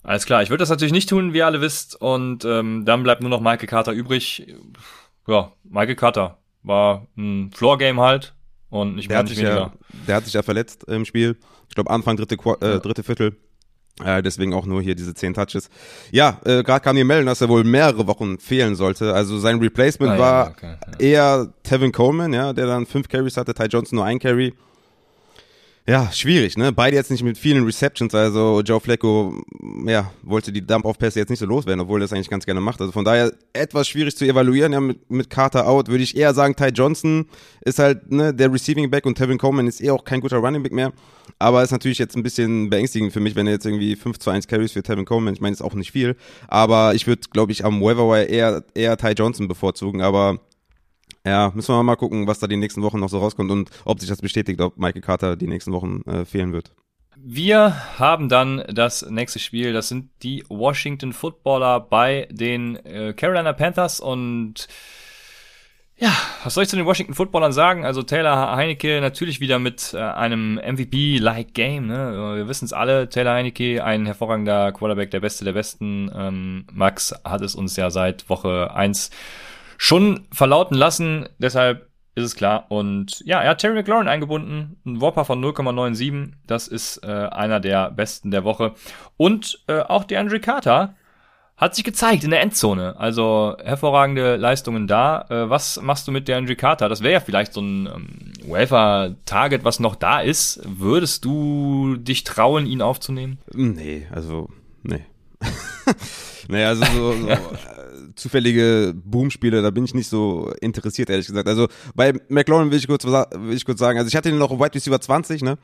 Alles 0.03 0.25
klar, 0.25 0.41
ich 0.41 0.49
würde 0.49 0.61
das 0.61 0.69
natürlich 0.69 0.93
nicht 0.93 1.09
tun, 1.09 1.33
wie 1.33 1.39
ihr 1.39 1.45
alle 1.45 1.61
wisst. 1.61 1.99
Und 1.99 2.43
ähm, 2.45 2.85
dann 2.85 3.03
bleibt 3.03 3.21
nur 3.21 3.29
noch 3.29 3.41
Michael 3.41 3.67
Carter 3.67 3.91
übrig. 3.91 4.47
Ja, 5.27 5.51
Michael 5.63 5.95
Carter 5.95 6.37
war 6.63 7.07
ein 7.17 7.51
Floor-Game 7.53 7.99
halt. 7.99 8.33
Und 8.69 8.97
ich 8.97 9.07
der, 9.07 9.17
hat 9.17 9.27
sich 9.27 9.37
ja, 9.37 9.73
der 10.07 10.15
hat 10.15 10.25
sich 10.25 10.33
ja 10.33 10.43
verletzt 10.43 10.85
im 10.85 11.05
Spiel. 11.05 11.37
Ich 11.67 11.75
glaube 11.75 11.89
Anfang 11.91 12.15
dritte, 12.15 12.35
äh, 12.35 12.79
dritte 12.79 13.03
Viertel. 13.03 13.35
Äh, 14.03 14.23
deswegen 14.23 14.53
auch 14.53 14.65
nur 14.65 14.81
hier 14.81 14.95
diese 14.95 15.13
zehn 15.13 15.33
Touches. 15.33 15.69
Ja, 16.09 16.39
äh, 16.45 16.63
gerade 16.63 16.79
kam 16.79 16.95
die 16.95 17.03
Meldung, 17.03 17.25
dass 17.25 17.41
er 17.41 17.49
wohl 17.49 17.65
mehrere 17.65 18.07
Wochen 18.07 18.39
fehlen 18.39 18.75
sollte. 18.75 19.13
Also 19.13 19.37
sein 19.39 19.59
Replacement 19.59 20.13
ah, 20.13 20.17
war 20.17 20.45
ja, 20.45 20.51
okay, 20.51 20.75
ja. 20.93 20.99
eher 20.99 21.53
Tevin 21.63 21.91
Coleman, 21.91 22.33
ja, 22.33 22.53
der 22.53 22.65
dann 22.65 22.85
fünf 22.85 23.09
Carries 23.09 23.35
hatte, 23.35 23.53
Ty 23.53 23.65
Johnson 23.65 23.97
nur 23.97 24.05
ein 24.05 24.17
Carry. 24.17 24.53
Ja, 25.87 26.11
schwierig, 26.11 26.57
ne? 26.57 26.71
Beide 26.71 26.95
jetzt 26.95 27.09
nicht 27.09 27.23
mit 27.23 27.39
vielen 27.39 27.65
Receptions, 27.65 28.13
also 28.13 28.61
Joe 28.61 28.79
Flacco, 28.79 29.41
ja, 29.87 30.11
wollte 30.21 30.51
die 30.51 30.65
Dump-Off-Pässe 30.65 31.17
jetzt 31.17 31.29
nicht 31.29 31.39
so 31.39 31.47
loswerden, 31.47 31.81
obwohl 31.81 31.99
er 31.99 32.03
das 32.03 32.13
eigentlich 32.13 32.29
ganz 32.29 32.45
gerne 32.45 32.61
macht. 32.61 32.79
Also 32.79 32.91
von 32.91 33.03
daher 33.03 33.33
etwas 33.51 33.87
schwierig 33.87 34.15
zu 34.15 34.25
evaluieren, 34.25 34.73
ja, 34.73 34.79
mit, 34.79 35.09
mit 35.09 35.31
Carter 35.31 35.67
out 35.67 35.87
würde 35.87 36.03
ich 36.03 36.15
eher 36.15 36.35
sagen, 36.35 36.55
Ty 36.55 36.67
Johnson 36.67 37.25
ist 37.61 37.79
halt, 37.79 38.11
ne, 38.11 38.31
der 38.31 38.53
Receiving 38.53 38.91
Back 38.91 39.07
und 39.07 39.17
Tevin 39.17 39.39
Coleman 39.39 39.65
ist 39.65 39.81
eh 39.81 39.89
auch 39.89 40.05
kein 40.05 40.21
guter 40.21 40.37
Running 40.37 40.61
Back 40.61 40.71
mehr. 40.71 40.93
Aber 41.39 41.63
ist 41.63 41.71
natürlich 41.71 41.97
jetzt 41.97 42.15
ein 42.15 42.21
bisschen 42.21 42.69
beängstigend 42.69 43.11
für 43.11 43.19
mich, 43.19 43.35
wenn 43.35 43.47
er 43.47 43.53
jetzt 43.53 43.65
irgendwie 43.65 43.95
5 43.95 44.19
zu 44.19 44.29
1 44.29 44.47
Carries 44.47 44.73
für 44.73 44.83
Tevin 44.83 45.05
Coleman, 45.05 45.33
ich 45.33 45.41
meine, 45.41 45.53
ist 45.53 45.63
auch 45.63 45.73
nicht 45.73 45.91
viel. 45.91 46.15
Aber 46.47 46.93
ich 46.93 47.07
würde, 47.07 47.23
glaube 47.31 47.51
ich, 47.53 47.65
am 47.65 47.81
Waiver 47.81 48.27
eher, 48.27 48.63
eher 48.75 48.97
Ty 48.97 49.13
Johnson 49.17 49.47
bevorzugen, 49.47 50.01
aber 50.01 50.39
ja, 51.25 51.51
müssen 51.53 51.75
wir 51.75 51.83
mal 51.83 51.95
gucken, 51.95 52.27
was 52.27 52.39
da 52.39 52.47
die 52.47 52.57
nächsten 52.57 52.81
Wochen 52.81 52.99
noch 52.99 53.09
so 53.09 53.19
rauskommt 53.19 53.51
und 53.51 53.69
ob 53.85 53.99
sich 53.99 54.09
das 54.09 54.21
bestätigt, 54.21 54.59
ob 54.61 54.77
Michael 54.77 55.01
Carter 55.01 55.35
die 55.35 55.47
nächsten 55.47 55.71
Wochen 55.71 56.01
äh, 56.01 56.25
fehlen 56.25 56.53
wird. 56.53 56.73
Wir 57.15 57.75
haben 57.99 58.29
dann 58.29 58.63
das 58.67 59.05
nächste 59.07 59.37
Spiel. 59.37 59.73
Das 59.73 59.89
sind 59.89 60.09
die 60.23 60.43
Washington 60.49 61.13
Footballer 61.13 61.79
bei 61.79 62.27
den 62.31 62.77
äh, 62.77 63.13
Carolina 63.13 63.53
Panthers 63.53 63.99
und 63.99 64.67
ja, 66.01 66.11
was 66.43 66.55
soll 66.55 66.63
ich 66.63 66.69
zu 66.69 66.75
den 66.75 66.87
Washington 66.87 67.13
Footballern 67.13 67.53
sagen? 67.53 67.85
Also 67.85 68.01
Taylor 68.01 68.55
Heinecke 68.55 69.01
natürlich 69.01 69.39
wieder 69.39 69.59
mit 69.59 69.93
äh, 69.93 69.99
einem 69.99 70.55
MVP-like 70.55 71.53
Game. 71.53 71.85
Ne? 71.85 72.37
Wir 72.37 72.47
wissen 72.47 72.65
es 72.65 72.73
alle. 72.73 73.07
Taylor 73.07 73.35
Heinecke, 73.35 73.83
ein 73.83 74.07
hervorragender 74.07 74.71
Quarterback, 74.71 75.11
der 75.11 75.19
Beste 75.19 75.45
der 75.45 75.53
Besten. 75.53 76.09
Ähm, 76.15 76.65
Max 76.73 77.13
hat 77.23 77.41
es 77.41 77.53
uns 77.53 77.75
ja 77.75 77.91
seit 77.91 78.31
Woche 78.31 78.73
eins 78.73 79.11
schon 79.81 80.27
verlauten 80.31 80.75
lassen. 80.75 81.27
Deshalb 81.39 81.89
ist 82.13 82.23
es 82.23 82.35
klar. 82.35 82.67
Und 82.69 83.23
ja, 83.25 83.41
er 83.41 83.49
hat 83.49 83.61
Terry 83.61 83.73
McLaurin 83.73 84.07
eingebunden. 84.07 84.77
Ein 84.85 85.01
Whopper 85.01 85.25
von 85.25 85.43
0,97. 85.43 86.33
Das 86.45 86.67
ist 86.67 86.97
äh, 87.03 87.07
einer 87.07 87.59
der 87.59 87.89
besten 87.89 88.29
der 88.29 88.43
Woche. 88.43 88.75
Und 89.17 89.63
äh, 89.65 89.79
auch 89.79 90.03
der 90.03 90.19
Andre 90.19 90.39
Carter 90.39 90.93
hat 91.57 91.73
sich 91.73 91.83
gezeigt 91.83 92.23
in 92.23 92.29
der 92.29 92.41
Endzone. 92.41 92.95
Also 92.99 93.55
hervorragende 93.63 94.35
Leistungen 94.35 94.85
da. 94.85 95.25
Äh, 95.29 95.49
was 95.49 95.81
machst 95.81 96.07
du 96.07 96.11
mit 96.11 96.27
der 96.27 96.37
Andre 96.37 96.55
Carter? 96.55 96.87
Das 96.87 97.01
wäre 97.01 97.13
ja 97.13 97.19
vielleicht 97.19 97.53
so 97.53 97.61
ein 97.61 97.87
ähm, 97.87 98.33
Welfare-Target, 98.45 99.63
was 99.63 99.79
noch 99.79 99.95
da 99.95 100.19
ist. 100.21 100.61
Würdest 100.63 101.25
du 101.25 101.95
dich 101.95 102.23
trauen, 102.23 102.67
ihn 102.67 102.83
aufzunehmen? 102.83 103.39
Nee, 103.51 104.05
also, 104.11 104.47
nee. 104.83 105.05
naja, 106.47 106.67
also 106.67 106.85
so, 106.85 107.13
so 107.13 107.27
zufällige 108.15 108.93
Boom-Spiele, 108.95 109.61
da 109.61 109.69
bin 109.69 109.85
ich 109.85 109.93
nicht 109.93 110.09
so 110.09 110.51
interessiert, 110.61 111.09
ehrlich 111.09 111.27
gesagt. 111.27 111.47
Also 111.47 111.67
bei 111.95 112.13
McLaurin 112.29 112.71
will 112.71 112.77
ich 112.77 112.87
kurz, 112.87 113.05
will 113.05 113.55
ich 113.55 113.65
kurz 113.65 113.79
sagen, 113.79 113.97
also 113.97 114.07
ich 114.07 114.15
hatte 114.15 114.29
ihn 114.29 114.37
noch 114.37 114.51
auf 114.51 114.59
Wide 114.59 114.75
Receiver 114.75 114.99
20, 114.99 115.41
ne? 115.43 115.57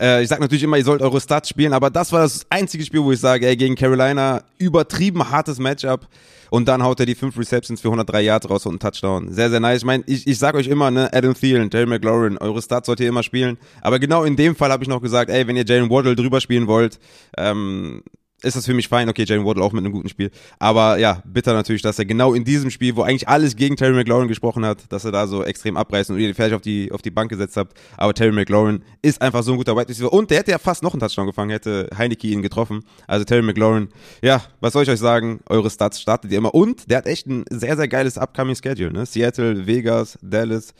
Äh, 0.00 0.22
ich 0.22 0.28
sag 0.28 0.40
natürlich 0.40 0.62
immer, 0.62 0.78
ihr 0.78 0.84
sollt 0.84 1.02
eure 1.02 1.20
Stats 1.20 1.48
spielen, 1.48 1.72
aber 1.72 1.90
das 1.90 2.12
war 2.12 2.20
das 2.20 2.46
einzige 2.50 2.84
Spiel, 2.84 3.02
wo 3.02 3.12
ich 3.12 3.20
sage, 3.20 3.46
ey, 3.46 3.56
gegen 3.56 3.74
Carolina, 3.74 4.42
übertrieben 4.58 5.30
hartes 5.30 5.58
Matchup. 5.58 6.06
Und 6.50 6.66
dann 6.66 6.82
haut 6.82 6.98
er 6.98 7.04
die 7.04 7.14
fünf 7.14 7.36
Receptions 7.36 7.80
für 7.80 7.88
103 7.88 8.22
Yards 8.22 8.48
raus 8.48 8.64
und 8.64 8.72
einen 8.72 8.78
Touchdown. 8.78 9.32
Sehr, 9.32 9.50
sehr 9.50 9.60
nice. 9.60 9.78
Ich 9.78 9.84
meine, 9.84 10.02
ich, 10.06 10.26
ich 10.26 10.38
sag 10.38 10.54
euch 10.54 10.66
immer, 10.66 10.90
ne, 10.90 11.12
Adam 11.12 11.34
Thielen, 11.34 11.70
Terry 11.70 11.84
McLaurin, 11.84 12.38
eure 12.38 12.62
Stats 12.62 12.86
sollt 12.86 13.00
ihr 13.00 13.08
immer 13.08 13.22
spielen. 13.22 13.58
Aber 13.82 13.98
genau 13.98 14.24
in 14.24 14.34
dem 14.34 14.56
Fall 14.56 14.72
habe 14.72 14.82
ich 14.82 14.88
noch 14.88 15.02
gesagt, 15.02 15.30
ey, 15.30 15.46
wenn 15.46 15.56
ihr 15.56 15.66
Jalen 15.66 15.90
Waddle 15.90 16.16
drüber 16.16 16.40
spielen 16.40 16.66
wollt, 16.66 16.98
ähm, 17.36 18.02
ist 18.42 18.56
das 18.56 18.66
für 18.66 18.74
mich 18.74 18.88
fein. 18.88 19.08
Okay, 19.08 19.24
Jalen 19.26 19.44
Waddle 19.44 19.62
auch 19.62 19.72
mit 19.72 19.84
einem 19.84 19.92
guten 19.92 20.08
Spiel. 20.08 20.30
Aber 20.58 20.98
ja, 20.98 21.22
bitter 21.24 21.54
natürlich, 21.54 21.82
dass 21.82 21.98
er 21.98 22.04
genau 22.04 22.34
in 22.34 22.44
diesem 22.44 22.70
Spiel, 22.70 22.94
wo 22.94 23.02
eigentlich 23.02 23.28
alles 23.28 23.56
gegen 23.56 23.76
Terry 23.76 23.94
McLaurin 23.94 24.28
gesprochen 24.28 24.64
hat, 24.64 24.90
dass 24.90 25.04
er 25.04 25.12
da 25.12 25.26
so 25.26 25.42
extrem 25.42 25.76
abreißt 25.76 26.10
und 26.10 26.18
ihr 26.18 26.34
fertig 26.34 26.54
auf 26.54 26.62
die, 26.62 26.92
auf 26.92 27.02
die 27.02 27.10
Bank 27.10 27.30
gesetzt 27.30 27.56
habt. 27.56 27.76
Aber 27.96 28.14
Terry 28.14 28.32
McLaurin 28.32 28.84
ist 29.02 29.20
einfach 29.20 29.42
so 29.42 29.52
ein 29.52 29.58
guter 29.58 29.76
Wide 29.76 29.88
Receiver. 29.88 30.12
Und 30.12 30.30
der 30.30 30.38
hätte 30.38 30.52
ja 30.52 30.58
fast 30.58 30.82
noch 30.82 30.92
einen 30.92 31.00
Touchdown 31.00 31.26
gefangen, 31.26 31.50
hätte 31.50 31.88
Heineke 31.96 32.28
ihn 32.28 32.42
getroffen. 32.42 32.84
Also 33.06 33.24
Terry 33.24 33.42
McLaurin, 33.42 33.88
ja, 34.22 34.42
was 34.60 34.72
soll 34.72 34.84
ich 34.84 34.90
euch 34.90 35.00
sagen? 35.00 35.40
Eure 35.48 35.68
Stats 35.70 36.00
startet 36.00 36.30
ihr 36.30 36.38
immer. 36.38 36.54
Und 36.54 36.90
der 36.90 36.98
hat 36.98 37.06
echt 37.06 37.26
ein 37.26 37.44
sehr, 37.50 37.76
sehr 37.76 37.88
geiles 37.88 38.18
Upcoming 38.18 38.54
Schedule, 38.54 38.92
ne? 38.92 39.04
Seattle, 39.04 39.66
Vegas, 39.66 40.18
Dallas. 40.22 40.74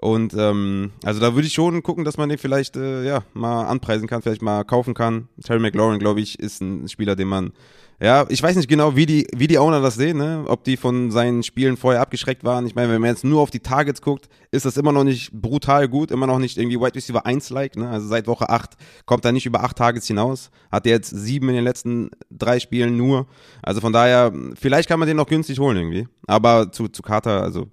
Und 0.00 0.34
ähm, 0.34 0.92
also 1.04 1.20
da 1.20 1.34
würde 1.34 1.46
ich 1.46 1.54
schon 1.54 1.82
gucken, 1.82 2.04
dass 2.04 2.16
man 2.16 2.28
den 2.28 2.38
vielleicht 2.38 2.76
äh, 2.76 3.04
ja 3.04 3.22
mal 3.34 3.64
anpreisen 3.64 4.06
kann, 4.06 4.22
vielleicht 4.22 4.42
mal 4.42 4.64
kaufen 4.64 4.94
kann. 4.94 5.28
Terry 5.42 5.60
McLaurin, 5.60 5.98
glaube 5.98 6.20
ich, 6.20 6.38
ist 6.38 6.60
ein 6.60 6.88
Spieler, 6.88 7.16
den 7.16 7.28
man 7.28 7.52
ja, 8.00 8.26
ich 8.28 8.40
weiß 8.40 8.54
nicht 8.54 8.68
genau, 8.68 8.94
wie 8.94 9.06
die, 9.06 9.26
wie 9.34 9.48
die 9.48 9.58
Owner 9.58 9.80
das 9.80 9.96
sehen, 9.96 10.18
ne? 10.18 10.44
ob 10.46 10.62
die 10.62 10.76
von 10.76 11.10
seinen 11.10 11.42
Spielen 11.42 11.76
vorher 11.76 12.00
abgeschreckt 12.00 12.44
waren. 12.44 12.64
Ich 12.64 12.76
meine, 12.76 12.92
wenn 12.92 13.00
man 13.00 13.10
jetzt 13.10 13.24
nur 13.24 13.40
auf 13.40 13.50
die 13.50 13.58
Targets 13.58 14.02
guckt, 14.02 14.28
ist 14.52 14.64
das 14.64 14.76
immer 14.76 14.92
noch 14.92 15.02
nicht 15.02 15.32
brutal 15.32 15.88
gut, 15.88 16.12
immer 16.12 16.28
noch 16.28 16.38
nicht 16.38 16.58
irgendwie 16.58 16.78
Wide 16.78 16.94
Receiver 16.94 17.26
1-like. 17.26 17.74
Ne? 17.76 17.88
Also 17.88 18.06
seit 18.06 18.28
Woche 18.28 18.50
8 18.50 18.76
kommt 19.04 19.24
er 19.24 19.32
nicht 19.32 19.46
über 19.46 19.64
8 19.64 19.76
Targets 19.76 20.06
hinaus. 20.06 20.52
Hat 20.70 20.86
er 20.86 20.92
jetzt 20.92 21.10
sieben 21.10 21.48
in 21.48 21.56
den 21.56 21.64
letzten 21.64 22.10
drei 22.30 22.60
Spielen 22.60 22.96
nur. 22.96 23.26
Also 23.64 23.80
von 23.80 23.92
daher, 23.92 24.32
vielleicht 24.54 24.88
kann 24.88 25.00
man 25.00 25.08
den 25.08 25.16
noch 25.16 25.26
günstig 25.26 25.58
holen 25.58 25.76
irgendwie. 25.76 26.06
Aber 26.28 26.70
zu, 26.70 26.86
zu 26.86 27.02
Carter, 27.02 27.42
also 27.42 27.66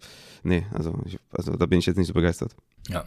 nee, 0.45 0.65
also, 0.71 0.97
ich, 1.05 1.19
also 1.31 1.55
da 1.55 1.65
bin 1.65 1.79
ich 1.79 1.85
jetzt 1.85 1.97
nicht 1.97 2.07
so 2.07 2.13
begeistert. 2.13 2.55
Ja. 2.87 3.03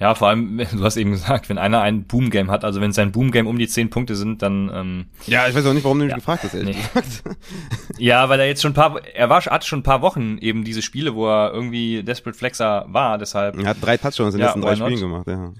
Ja, 0.00 0.14
vor 0.14 0.28
allem, 0.28 0.58
du 0.72 0.82
hast 0.82 0.96
eben 0.96 1.12
gesagt, 1.12 1.48
wenn 1.48 1.58
einer 1.58 1.80
ein 1.80 2.04
Boom-Game 2.04 2.50
hat, 2.50 2.64
also 2.64 2.80
wenn 2.80 2.92
sein 2.92 3.12
Boom-Game 3.12 3.46
um 3.46 3.58
die 3.58 3.68
zehn 3.68 3.90
Punkte 3.90 4.16
sind, 4.16 4.42
dann 4.42 4.70
ähm, 4.72 5.06
Ja, 5.26 5.46
ich 5.48 5.54
weiß 5.54 5.66
auch 5.66 5.74
nicht, 5.74 5.84
warum 5.84 5.98
du 5.98 6.06
mich 6.06 6.12
ja, 6.12 6.16
gefragt 6.16 6.44
hast, 6.44 6.54
ehrlich 6.54 6.76
nee. 6.76 6.82
gesagt. 6.82 7.22
Ja, 7.98 8.28
weil 8.28 8.40
er 8.40 8.46
jetzt 8.46 8.62
schon 8.62 8.72
ein 8.72 8.74
paar, 8.74 9.04
er 9.04 9.28
war, 9.28 9.44
hatte 9.44 9.66
schon 9.66 9.80
ein 9.80 9.84
paar 9.84 10.02
Wochen 10.02 10.38
eben 10.38 10.64
diese 10.64 10.82
Spiele, 10.82 11.14
wo 11.14 11.28
er 11.28 11.52
irgendwie 11.52 12.02
Desperate 12.02 12.38
Flexer 12.38 12.86
war, 12.88 13.18
deshalb. 13.18 13.58
Er 13.58 13.68
hat 13.68 13.78
drei 13.80 13.96
Touchdowns 13.96 14.34
in 14.34 14.38
den 14.38 14.40
ja, 14.40 14.46
letzten 14.46 14.62
drei 14.62 14.76
Spielen 14.76 15.00
gemacht, 15.00 15.26
ja. 15.26 15.52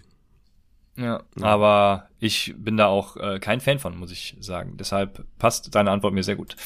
Ja, 0.99 1.23
aber 1.41 2.09
ich 2.19 2.55
bin 2.59 2.77
da 2.77 2.87
auch 2.87 3.17
äh, 3.17 3.39
kein 3.39 3.61
Fan 3.61 3.79
von, 3.79 3.97
muss 3.97 4.11
ich 4.11 4.37
sagen. 4.41 4.77
Deshalb 4.77 5.25
passt 5.39 5.75
deine 5.75 5.93
Antwort 5.93 6.13
mir 6.13 6.25
sehr 6.25 6.35
gut. 6.35 6.57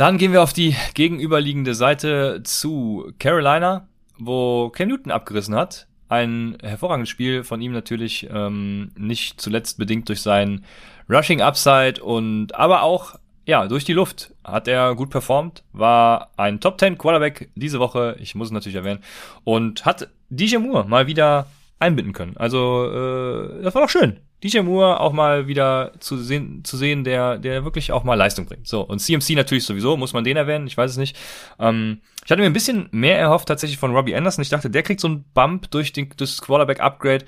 Dann 0.00 0.16
gehen 0.16 0.32
wir 0.32 0.42
auf 0.42 0.54
die 0.54 0.74
gegenüberliegende 0.94 1.74
Seite 1.74 2.40
zu 2.42 3.12
Carolina, 3.18 3.86
wo 4.18 4.70
Cam 4.70 4.88
Newton 4.88 5.12
abgerissen 5.12 5.54
hat. 5.54 5.88
Ein 6.08 6.56
hervorragendes 6.62 7.10
Spiel 7.10 7.44
von 7.44 7.60
ihm 7.60 7.72
natürlich, 7.72 8.26
ähm, 8.32 8.92
nicht 8.96 9.42
zuletzt 9.42 9.76
bedingt 9.76 10.08
durch 10.08 10.22
sein 10.22 10.64
Rushing 11.10 11.42
Upside 11.42 12.02
und 12.02 12.54
aber 12.54 12.82
auch 12.82 13.16
ja, 13.44 13.68
durch 13.68 13.84
die 13.84 13.92
Luft 13.92 14.34
hat 14.42 14.68
er 14.68 14.94
gut 14.94 15.10
performt, 15.10 15.64
war 15.74 16.30
ein 16.38 16.60
Top 16.60 16.80
10 16.80 16.96
Quarterback 16.96 17.50
diese 17.54 17.78
Woche, 17.78 18.16
ich 18.20 18.34
muss 18.34 18.48
es 18.48 18.52
natürlich 18.52 18.76
erwähnen, 18.76 19.00
und 19.44 19.84
hat 19.84 20.08
DJ 20.30 20.56
Moore 20.56 20.88
mal 20.88 21.08
wieder 21.08 21.46
einbinden 21.78 22.14
können. 22.14 22.38
Also, 22.38 22.86
äh, 22.90 23.62
das 23.62 23.74
war 23.74 23.82
doch 23.82 23.90
schön. 23.90 24.18
DJ 24.42 24.60
Moore 24.60 25.00
auch 25.00 25.12
mal 25.12 25.46
wieder 25.46 25.92
zu 26.00 26.16
sehen, 26.16 26.64
zu 26.64 26.76
sehen, 26.76 27.04
der, 27.04 27.38
der 27.38 27.64
wirklich 27.64 27.92
auch 27.92 28.04
mal 28.04 28.14
Leistung 28.14 28.46
bringt. 28.46 28.66
So, 28.66 28.80
und 28.80 28.98
CMC 28.98 29.34
natürlich 29.36 29.64
sowieso, 29.64 29.96
muss 29.96 30.12
man 30.12 30.24
den 30.24 30.36
erwähnen, 30.36 30.66
ich 30.66 30.76
weiß 30.76 30.90
es 30.92 30.96
nicht. 30.96 31.16
Ähm, 31.58 32.00
ich 32.24 32.30
hatte 32.30 32.40
mir 32.40 32.46
ein 32.46 32.54
bisschen 32.54 32.88
mehr 32.90 33.18
erhofft 33.18 33.48
tatsächlich 33.48 33.78
von 33.78 33.94
Robbie 33.94 34.14
Anderson. 34.14 34.42
Ich 34.42 34.48
dachte, 34.48 34.70
der 34.70 34.82
kriegt 34.82 35.00
so 35.00 35.08
einen 35.08 35.24
Bump 35.34 35.70
durch, 35.70 35.92
den, 35.92 36.08
durch 36.16 36.30
das 36.30 36.42
Quarterback-Upgrade, 36.42 37.24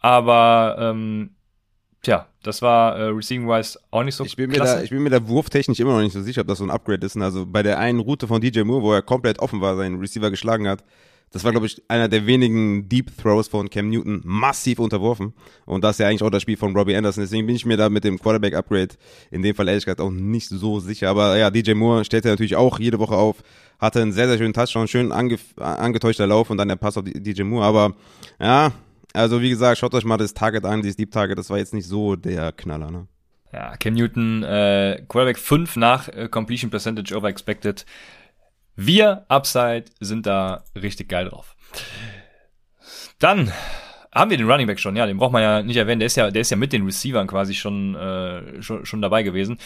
aber 0.00 0.76
ähm, 0.78 1.30
tja, 2.02 2.26
das 2.42 2.62
war 2.62 2.96
äh, 2.96 3.04
Receiving-wise 3.04 3.78
auch 3.90 4.02
nicht 4.02 4.14
so 4.14 4.24
Ich 4.24 4.36
bin, 4.36 4.50
mir 4.50 4.56
klasse. 4.56 4.76
da, 4.76 4.82
ich 4.82 4.90
bin 4.90 5.02
mir 5.02 5.10
da 5.10 5.26
wurftechnisch 5.26 5.80
immer 5.80 5.92
noch 5.92 6.00
nicht 6.00 6.12
so 6.12 6.22
sicher, 6.22 6.42
ob 6.42 6.46
das 6.48 6.58
so 6.58 6.64
ein 6.64 6.70
Upgrade 6.70 7.04
ist. 7.04 7.16
Also 7.16 7.46
bei 7.46 7.62
der 7.62 7.78
einen 7.78 8.00
Route 8.00 8.26
von 8.26 8.40
DJ 8.40 8.62
Moore, 8.62 8.82
wo 8.82 8.92
er 8.92 9.02
komplett 9.02 9.38
offen 9.38 9.60
war, 9.60 9.76
seinen 9.76 9.98
Receiver 9.98 10.30
geschlagen 10.30 10.68
hat, 10.68 10.84
das 11.32 11.44
war, 11.44 11.52
glaube 11.52 11.66
ich, 11.66 11.80
einer 11.86 12.08
der 12.08 12.26
wenigen 12.26 12.88
Deep 12.88 13.16
Throws 13.16 13.46
von 13.46 13.70
Cam 13.70 13.88
Newton 13.88 14.20
massiv 14.24 14.80
unterworfen. 14.80 15.32
Und 15.64 15.84
das 15.84 15.92
ist 15.92 15.98
ja 16.00 16.08
eigentlich 16.08 16.24
auch 16.24 16.30
das 16.30 16.42
Spiel 16.42 16.56
von 16.56 16.76
Robbie 16.76 16.96
Anderson. 16.96 17.22
Deswegen 17.22 17.46
bin 17.46 17.54
ich 17.54 17.64
mir 17.64 17.76
da 17.76 17.88
mit 17.88 18.02
dem 18.02 18.18
Quarterback-Upgrade 18.18 18.94
in 19.30 19.42
dem 19.42 19.54
Fall 19.54 19.68
ehrlich 19.68 19.84
gesagt 19.84 20.00
auch 20.00 20.10
nicht 20.10 20.48
so 20.48 20.80
sicher. 20.80 21.08
Aber 21.08 21.36
ja, 21.36 21.50
DJ 21.50 21.74
Moore 21.74 22.04
stellt 22.04 22.24
ja 22.24 22.32
natürlich 22.32 22.56
auch 22.56 22.80
jede 22.80 22.98
Woche 22.98 23.14
auf. 23.14 23.44
Hatte 23.78 24.02
einen 24.02 24.12
sehr, 24.12 24.28
sehr 24.28 24.38
schönen 24.38 24.52
Touchdown, 24.52 24.88
schön 24.88 25.12
ange 25.12 25.38
angetäuschter 25.56 26.26
Lauf 26.26 26.50
und 26.50 26.58
dann 26.58 26.68
der 26.68 26.76
Pass 26.76 26.98
auf 26.98 27.04
DJ 27.06 27.44
Moore. 27.44 27.64
Aber 27.64 27.94
ja, 28.40 28.72
also 29.12 29.40
wie 29.40 29.50
gesagt, 29.50 29.78
schaut 29.78 29.94
euch 29.94 30.04
mal 30.04 30.16
das 30.16 30.34
Target 30.34 30.64
an, 30.64 30.82
dieses 30.82 30.96
Deep 30.96 31.12
Target. 31.12 31.38
Das 31.38 31.48
war 31.48 31.58
jetzt 31.58 31.74
nicht 31.74 31.86
so 31.86 32.16
der 32.16 32.50
Knaller, 32.50 32.90
ne? 32.90 33.06
Ja, 33.52 33.76
Cam 33.76 33.94
Newton, 33.94 34.44
äh, 34.44 35.02
Quarterback 35.08 35.38
5 35.38 35.76
nach 35.76 36.08
äh, 36.08 36.28
Completion 36.28 36.70
Percentage 36.70 37.16
over 37.16 37.28
expected. 37.28 37.84
Wir, 38.86 39.24
Upside, 39.28 39.84
sind 40.00 40.26
da 40.26 40.64
richtig 40.80 41.08
geil 41.08 41.28
drauf. 41.28 41.54
Dann 43.18 43.52
haben 44.12 44.30
wir 44.30 44.38
den 44.38 44.50
Running 44.50 44.66
Back 44.66 44.80
schon, 44.80 44.96
ja, 44.96 45.06
den 45.06 45.18
braucht 45.18 45.32
man 45.32 45.42
ja 45.42 45.62
nicht 45.62 45.76
erwähnen. 45.76 46.00
Der 46.00 46.06
ist 46.06 46.16
ja, 46.16 46.30
der 46.30 46.40
ist 46.42 46.50
ja 46.50 46.56
mit 46.56 46.72
den 46.72 46.84
Receivern 46.84 47.26
quasi 47.26 47.54
schon, 47.54 47.94
äh, 47.94 48.62
schon, 48.62 48.86
schon 48.86 49.02
dabei 49.02 49.22
gewesen. 49.22 49.58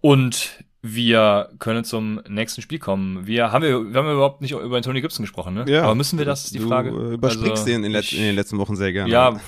Und 0.00 0.62
wir 0.82 1.50
können 1.58 1.84
zum 1.84 2.20
nächsten 2.28 2.60
Spiel 2.60 2.78
kommen. 2.80 3.26
Wir 3.26 3.52
haben 3.52 3.62
wir, 3.62 3.92
wir 3.92 3.98
haben 3.98 4.10
überhaupt 4.12 4.42
nicht 4.42 4.52
über 4.52 4.76
Anthony 4.76 5.00
Gibson 5.00 5.22
gesprochen, 5.22 5.54
ne? 5.54 5.64
Ja. 5.68 5.84
Aber 5.84 5.94
müssen 5.94 6.18
wir 6.18 6.26
das, 6.26 6.44
ist 6.44 6.54
die 6.54 6.58
du, 6.58 6.68
Frage? 6.68 6.90
Äh, 6.90 7.14
überspringst 7.14 7.50
Also, 7.50 7.64
den 7.66 7.84
in, 7.84 7.94
ich- 7.94 8.16
in 8.16 8.22
den 8.24 8.34
letzten 8.34 8.58
Wochen 8.58 8.76
sehr 8.76 8.92
gerne. 8.92 9.10
ja, 9.10 9.30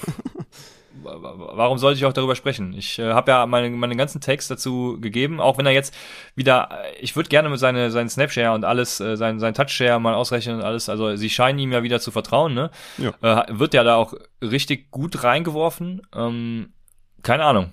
warum 1.03 1.79
sollte 1.79 1.99
ich 1.99 2.05
auch 2.07 2.13
darüber 2.13 2.35
sprechen? 2.35 2.73
Ich 2.75 2.99
äh, 2.99 3.13
habe 3.13 3.31
ja 3.31 3.47
meine, 3.47 3.71
meine 3.71 3.97
ganzen 3.97 4.21
Takes 4.21 4.49
dazu 4.49 4.99
gegeben, 5.01 5.41
auch 5.41 5.59
wenn 5.59 5.67
er 5.67 5.73
jetzt 5.73 5.95
wieder, 6.35 6.69
äh, 6.71 6.99
ich 7.01 7.17
würde 7.17 7.29
gerne 7.29 7.49
mit 7.49 7.59
seine, 7.59 7.91
seinen 7.91 8.09
Snapshare 8.09 8.55
und 8.55 8.65
alles, 8.65 9.01
äh, 9.01 9.17
sein, 9.17 9.41
sein 9.41 9.55
Touchshare 9.55 10.01
mal 10.01 10.15
ausrechnen 10.15 10.57
und 10.57 10.63
alles, 10.63 10.89
also 10.89 11.17
sie 11.17 11.31
scheinen 11.31 11.59
ihm 11.59 11.73
ja 11.73 11.83
wieder 11.83 12.01
zu 12.01 12.11
vertrauen, 12.11 12.55
ne? 12.55 12.71
Ja. 12.99 13.43
Äh, 13.43 13.59
wird 13.59 13.75
ja 13.75 13.85
da 13.85 13.97
auch 13.97 14.15
richtig 14.41 14.91
gut 14.91 15.25
reingeworfen. 15.25 16.03
Ähm, 16.15 16.73
keine 17.23 17.45
Ahnung. 17.45 17.73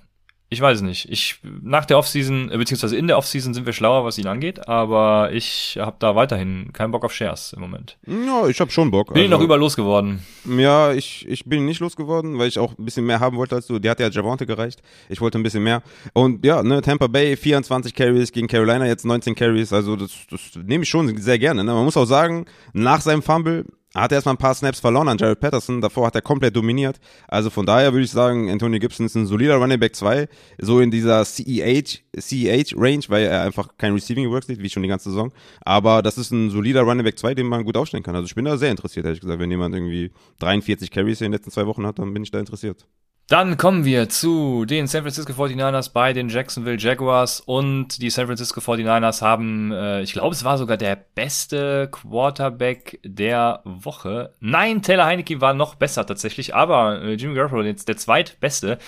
Ich 0.54 0.60
weiß 0.60 0.82
nicht. 0.82 1.10
Ich 1.10 1.40
nach 1.44 1.86
der 1.86 1.98
Offseason, 1.98 2.52
äh, 2.52 2.58
beziehungsweise 2.58 2.98
in 2.98 3.08
der 3.08 3.18
Offseason 3.18 3.54
sind 3.54 3.66
wir 3.66 3.72
schlauer, 3.72 4.04
was 4.04 4.18
ihn 4.18 4.28
angeht, 4.28 4.68
aber 4.68 5.32
ich 5.32 5.78
habe 5.80 5.96
da 6.00 6.14
weiterhin 6.18 6.74
keinen 6.74 6.92
Bock 6.92 7.06
auf 7.06 7.14
Shares 7.14 7.54
im 7.54 7.62
Moment. 7.62 7.98
Ja, 8.06 8.46
ich 8.50 8.60
habe 8.60 8.70
schon 8.70 8.92
Bock. 8.92 9.14
Bin 9.14 9.24
ich 9.24 9.30
noch 9.30 9.38
Also- 9.38 9.46
über 9.46 9.58
losgeworden. 9.58 10.20
Ja, 10.44 10.92
ich, 10.92 11.26
ich 11.30 11.46
bin 11.46 11.66
nicht 11.66 11.80
losgeworden, 11.80 12.38
weil 12.38 12.50
ich 12.50 12.60
auch 12.60 12.78
ein 12.78 12.84
bisschen 12.84 13.06
mehr 13.06 13.22
haben 13.22 13.38
wollte 13.38 13.56
als 13.56 13.68
du. 13.68 13.80
Die 13.80 13.90
hat 13.90 14.02
ja 14.02 14.10
Javante 14.10 14.46
gereicht. 14.46 14.82
Ich 15.08 15.22
wollte 15.22 15.40
ein 15.40 15.44
bisschen 15.44 15.64
mehr. 15.64 15.84
Und 16.12 16.46
ja, 16.46 16.62
ne, 16.62 16.82
Tampa 16.82 17.08
Bay 17.08 17.38
24 17.38 17.96
Carries 17.96 18.34
gegen 18.34 18.48
Carolina 18.48 18.86
jetzt 18.86 19.06
19 19.06 19.34
Carries. 19.36 19.72
Also 19.72 19.96
das, 19.96 20.12
das 20.30 20.42
nehme 20.62 20.84
ich 20.84 20.90
schon 20.90 21.16
sehr 21.18 21.40
gerne. 21.40 21.64
Ne? 21.64 21.72
Man 21.74 21.86
muss 21.86 21.96
auch 21.96 22.04
sagen, 22.04 22.46
nach 22.74 23.00
seinem 23.00 23.22
Fumble 23.22 23.64
hat 23.94 24.12
er 24.12 24.16
erstmal 24.16 24.36
ein 24.36 24.38
paar 24.38 24.56
Snaps 24.56 24.80
verloren 24.80 25.08
an 25.08 25.18
Jared 25.18 25.40
Patterson. 25.40 25.82
Davor 25.82 26.08
hat 26.08 26.16
er 26.16 26.22
komplett 26.22 26.56
dominiert. 26.56 27.00
Also 27.28 27.50
von 27.50 27.66
daher 27.66 27.92
würde 27.92 28.06
ich 28.06 28.12
sagen, 28.12 28.50
Anthony 28.50 28.80
Gibson 28.80 29.06
ist 29.06 29.16
ein 29.16 29.26
solider 29.26 29.56
Running 29.56 29.80
Back 29.80 29.96
2. 29.96 30.28
So 30.60 30.80
in 30.80 30.92
dieser 30.92 31.26
CEH, 31.26 32.00
CEH 32.18 32.74
Range, 32.76 33.04
weil 33.10 33.26
er 33.26 33.42
einfach 33.42 33.78
kein 33.78 33.94
Receiving 33.94 34.30
Work 34.30 34.46
sieht, 34.46 34.62
wie 34.62 34.70
schon 34.70 34.84
die 34.84 34.90
ganze 34.90 35.10
Saison. 35.10 35.32
Aber 35.62 36.02
das 36.02 36.18
ist 36.18 36.32
ein 36.32 36.50
solider 36.50 36.82
Running 36.82 37.04
Back 37.04 37.20
2, 37.20 37.36
den 37.36 37.48
man 37.48 37.66
gut 37.66 37.76
aufstellen 37.76 38.04
kann. 38.04 38.16
Also 38.16 38.28
ich 38.28 38.36
bin 38.36 38.46
da 38.46 38.58
sehr 38.58 38.72
interessiert, 38.72 39.06
ehrlich 39.06 39.22
gesagt. 39.22 39.40
Wenn 39.40 39.52
jemand 39.52 39.76
irgendwie 39.76 40.12
43 40.40 40.90
Carries 40.90 41.20
in 41.22 41.26
den 41.26 41.34
letzten 41.34 41.52
zwei 41.52 41.68
Wochen 41.68 41.86
hat, 41.86 42.00
dann 42.00 42.14
bin 42.14 42.24
ich 42.24 42.32
da 42.32 42.40
interessiert. 42.40 42.88
Dann 43.32 43.56
kommen 43.56 43.86
wir 43.86 44.10
zu 44.10 44.66
den 44.66 44.88
San 44.88 45.04
Francisco 45.04 45.32
49ers 45.32 45.94
bei 45.94 46.12
den 46.12 46.28
Jacksonville 46.28 46.78
Jaguars 46.78 47.40
und 47.40 48.02
die 48.02 48.10
San 48.10 48.26
Francisco 48.26 48.60
49ers 48.60 49.22
haben, 49.22 49.72
äh, 49.72 50.02
ich 50.02 50.12
glaube, 50.12 50.36
es 50.36 50.44
war 50.44 50.58
sogar 50.58 50.76
der 50.76 50.98
beste 50.98 51.88
Quarterback 51.90 53.00
der 53.06 53.62
Woche. 53.64 54.34
Nein, 54.42 54.82
Taylor 54.82 55.06
Heineke 55.06 55.40
war 55.40 55.54
noch 55.54 55.76
besser 55.76 56.06
tatsächlich, 56.06 56.54
aber 56.54 57.02
äh, 57.02 57.14
Jimmy 57.14 57.36
Garoppolo 57.36 57.64
jetzt 57.64 57.88
der 57.88 57.96
zweitbeste. 57.96 58.80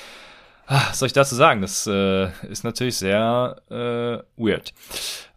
Was 0.68 1.00
soll 1.00 1.06
ich 1.06 1.14
dazu 1.14 1.36
sagen? 1.36 1.62
Das 1.62 1.88
äh, 1.88 2.28
ist 2.50 2.66
natürlich 2.66 2.98
sehr 2.98 3.62
äh, 3.70 4.26
weird. 4.36 4.74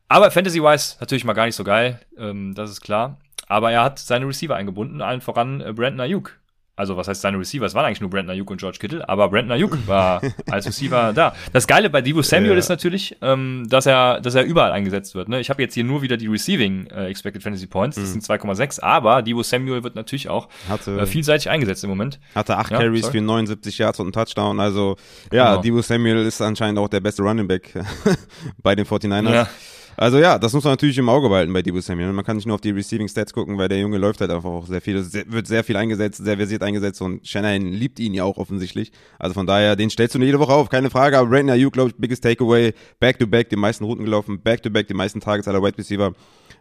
Aber 0.09 0.33
Fantasy-wise 0.33 0.97
natürlich 0.99 1.25
mal 1.25 1.35
gar 1.35 1.47
nicht 1.47 1.55
so 1.55 1.63
geil, 1.63 2.01
ähm, 2.19 2.57
das 2.57 2.71
ist 2.71 2.81
klar. 2.81 3.19
Aber 3.47 3.71
er 3.71 3.85
hat 3.85 4.01
seine 4.01 4.27
Receiver 4.27 4.57
eingebunden, 4.57 5.01
allen 5.01 5.21
voran 5.21 5.61
äh, 5.61 5.73
Brandon 5.73 6.01
Ayuk. 6.01 6.41
Also 6.77 6.97
was 6.99 7.09
heißt 7.09 7.23
seine 7.23 7.39
Receiver? 7.39 7.65
Es 7.65 7.75
waren 7.75 7.87
eigentlich 7.87 8.03
nur 8.03 8.11
Brandon 8.11 8.31
Ayuk 8.35 8.51
und 8.51 8.59
George 8.61 8.77
Kittle, 8.79 9.09
aber 9.09 9.29
Brandon 9.31 9.53
Ayuk 9.53 9.87
war 9.89 10.21
als 10.51 10.67
Receiver 10.67 11.13
da. 11.15 11.35
Das 11.55 11.67
Geile 11.67 11.89
bei 11.89 12.03
Debo 12.03 12.21
Samuel 12.23 12.53
Ja. 12.53 12.59
ist 12.59 12.69
natürlich, 12.69 13.17
ähm, 13.23 13.67
dass 13.69 13.87
er, 13.87 14.21
dass 14.21 14.35
er 14.35 14.45
überall 14.45 14.73
eingesetzt 14.73 15.15
wird. 15.15 15.29
Ne? 15.31 15.41
Ich 15.41 15.49
habe 15.49 15.63
jetzt 15.63 15.73
hier 15.75 15.85
nur 15.85 16.03
wieder 16.03 16.17
die 16.19 16.27
Receiving 16.27 16.87
äh, 16.89 17.07
Expected 17.07 17.43
Fantasy 17.43 17.67
Points, 17.67 17.97
das 17.97 18.13
sind 18.13 18.23
2,6, 18.23 18.83
aber 18.83 19.23
Debo 19.23 19.43
Samuel 19.43 19.83
wird 19.83 19.95
natürlich 19.95 20.29
auch 20.29 20.49
Hatte, 20.69 20.99
äh, 21.01 21.07
vielseitig 21.07 21.49
eingesetzt 21.49 21.83
im 21.85 21.91
Moment. 21.91 22.21
hatte 22.35 22.57
acht 22.59 22.71
Ja, 22.71 22.79
Carries 22.79 23.03
sorry. 23.07 23.19
für 23.19 23.25
79 23.25 23.79
Yards 23.79 23.99
und 24.01 24.07
einen 24.07 24.13
Touchdown. 24.13 24.61
Also 24.61 24.97
ja, 25.33 25.51
Genau. 25.53 25.63
Debo 25.63 25.81
Samuel 25.83 26.19
ist 26.27 26.43
anscheinend 26.43 26.79
auch 26.79 26.89
der 26.89 27.01
beste 27.01 27.23
Running 27.23 27.49
Back 27.49 27.73
bei 28.63 28.75
den 28.75 28.85
49ers. 28.85 29.33
Ja. 29.33 29.49
Also 29.97 30.19
ja, 30.19 30.39
das 30.39 30.53
muss 30.53 30.65
man 30.65 30.75
natürlich 30.75 30.99
im 30.99 31.09
Auge 31.09 31.29
behalten 31.29 31.53
bei 31.53 31.63
Debo 31.63 31.81
Samuel. 31.81 32.13
Man 32.13 32.25
kann 32.25 32.37
nicht 32.37 32.47
nur 32.47 32.55
auf 32.55 32.61
die 32.61 32.71
Receiving 32.71 33.09
Stats 33.09 33.33
gucken, 33.33 33.57
weil 33.57 33.69
der 33.69 33.79
Junge 33.79 33.97
läuft 33.97 34.21
halt 34.21 34.31
einfach 34.31 34.51
auch 34.51 34.67
sehr 34.67 34.81
viel, 34.81 35.03
sehr, 35.03 35.25
wird 35.31 35.47
sehr 35.47 35.65
viel 35.65 35.77
eingesetzt, 35.77 36.23
sehr 36.23 36.37
versiert 36.37 36.63
eingesetzt 36.63 37.01
und 37.01 37.27
Shanahan 37.27 37.73
liebt 37.73 37.99
ihn 37.99 38.13
ja 38.13 38.25
auch 38.25 38.37
offensichtlich. 38.37 38.93
Also 39.19 39.35
von 39.35 39.47
daher, 39.47 39.75
den 39.75 39.89
stellst 39.89 40.15
du 40.15 40.19
jede 40.19 40.39
Woche 40.39 40.53
auf, 40.53 40.69
keine 40.69 40.91
Frage. 40.91 41.19
Aber 41.19 41.31
Brandon 41.31 41.51
Ayuk, 41.51 41.73
glaube 41.73 41.91
ich, 41.91 41.97
biggest 41.97 42.23
Takeaway, 42.23 42.75
Back-to-Back, 43.01 43.49
die 43.49 43.57
meisten 43.57 43.85
Routen 43.85 44.05
gelaufen, 44.05 44.41
Back-to-Back, 44.43 44.87
die 44.87 44.95
meisten 44.95 45.21
Targets 45.21 45.49
aller 45.49 45.63
Wide 45.63 45.79
Receiver. 45.79 46.13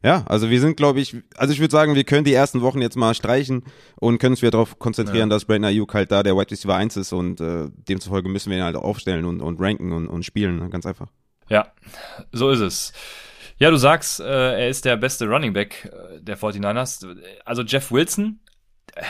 Ja, 0.04 0.24
also 0.28 0.50
wir 0.50 0.62
sind, 0.62 0.78
glaube 0.78 1.00
ich, 1.00 1.16
also 1.36 1.52
ich 1.52 1.60
würde 1.60 1.72
sagen, 1.72 1.96
wir 1.96 2.04
können 2.04 2.26
die 2.26 2.34
ersten 2.34 2.62
Wochen 2.62 2.82
jetzt 2.82 2.96
mal 2.96 3.16
streichen 3.16 3.64
und 4.00 4.20
können 4.20 4.34
uns 4.34 4.42
wieder 4.42 4.52
darauf 4.52 4.78
konzentrieren, 4.78 5.30
dass 5.30 5.46
Brandon 5.46 5.70
Ayuk 5.70 5.94
halt 5.94 6.12
da 6.12 6.22
der 6.22 6.38
Wide 6.38 6.52
Receiver 6.52 6.76
1 6.76 6.96
ist 6.98 7.12
und 7.12 7.42
äh, 7.42 7.70
demzufolge 7.90 8.30
müssen 8.30 8.52
wir 8.52 8.58
ihn 8.58 8.64
halt 8.64 8.76
aufstellen 8.76 9.26
und, 9.26 9.42
und 9.42 9.60
ranken 9.60 9.92
und, 9.92 10.08
und 10.08 10.24
spielen, 10.24 10.60
ne? 10.60 10.70
ganz 10.70 10.86
einfach. 10.86 11.08
Ja, 11.50 11.72
so 12.32 12.50
ist 12.50 12.60
es. 12.60 12.94
Ja, 13.58 13.70
du 13.70 13.78
sagst, 13.78 14.20
äh, 14.20 14.24
er 14.60 14.70
ist 14.70 14.84
der 14.86 14.98
beste 14.98 15.28
Running 15.28 15.54
Back 15.54 15.86
äh, 15.86 16.22
der 16.22 16.38
49ers. 16.38 17.16
Also 17.46 17.62
Jeff 17.62 17.92
Wilson, 17.92 18.40
äh, 18.96 19.04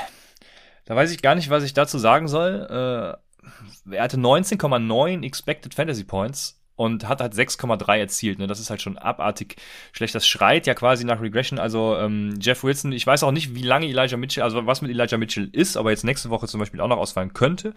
da 0.86 0.96
weiß 0.96 1.12
ich 1.12 1.22
gar 1.22 1.36
nicht, 1.36 1.50
was 1.50 1.64
ich 1.64 1.74
dazu 1.74 1.98
sagen 1.98 2.28
soll. 2.28 2.68
Äh, 2.70 3.96
er 3.96 4.04
hatte 4.04 4.18
19,9 4.18 5.24
Expected 5.24 5.74
Fantasy 5.74 6.04
Points 6.04 6.62
und 6.76 7.08
hat 7.08 7.22
halt 7.22 7.34
6,3 7.34 7.98
erzielt. 7.98 8.40
Ne? 8.40 8.48
Das 8.48 8.60
ist 8.60 8.70
halt 8.70 8.82
schon 8.82 8.98
abartig 8.98 9.56
schlecht. 9.94 10.14
Das 10.14 10.28
schreit 10.28 10.68
ja 10.68 10.74
quasi 10.74 11.06
nach 11.06 11.22
Regression. 11.22 11.58
Also 11.58 11.98
ähm, 11.98 12.38
Jeff 12.40 12.64
Wilson, 12.64 12.92
ich 12.92 13.08
weiß 13.08 13.24
auch 13.24 13.32
nicht, 13.32 13.56
wie 13.56 13.64
lange 13.64 13.88
Elijah 13.88 14.18
Mitchell, 14.18 14.44
also 14.44 14.66
was 14.66 14.82
mit 14.82 14.92
Elijah 14.92 15.18
Mitchell 15.18 15.50
ist, 15.52 15.78
aber 15.78 15.92
jetzt 15.92 16.04
nächste 16.04 16.30
Woche 16.30 16.48
zum 16.48 16.60
Beispiel 16.60 16.82
auch 16.82 16.88
noch 16.88 16.98
ausfallen 16.98 17.34
könnte. 17.34 17.74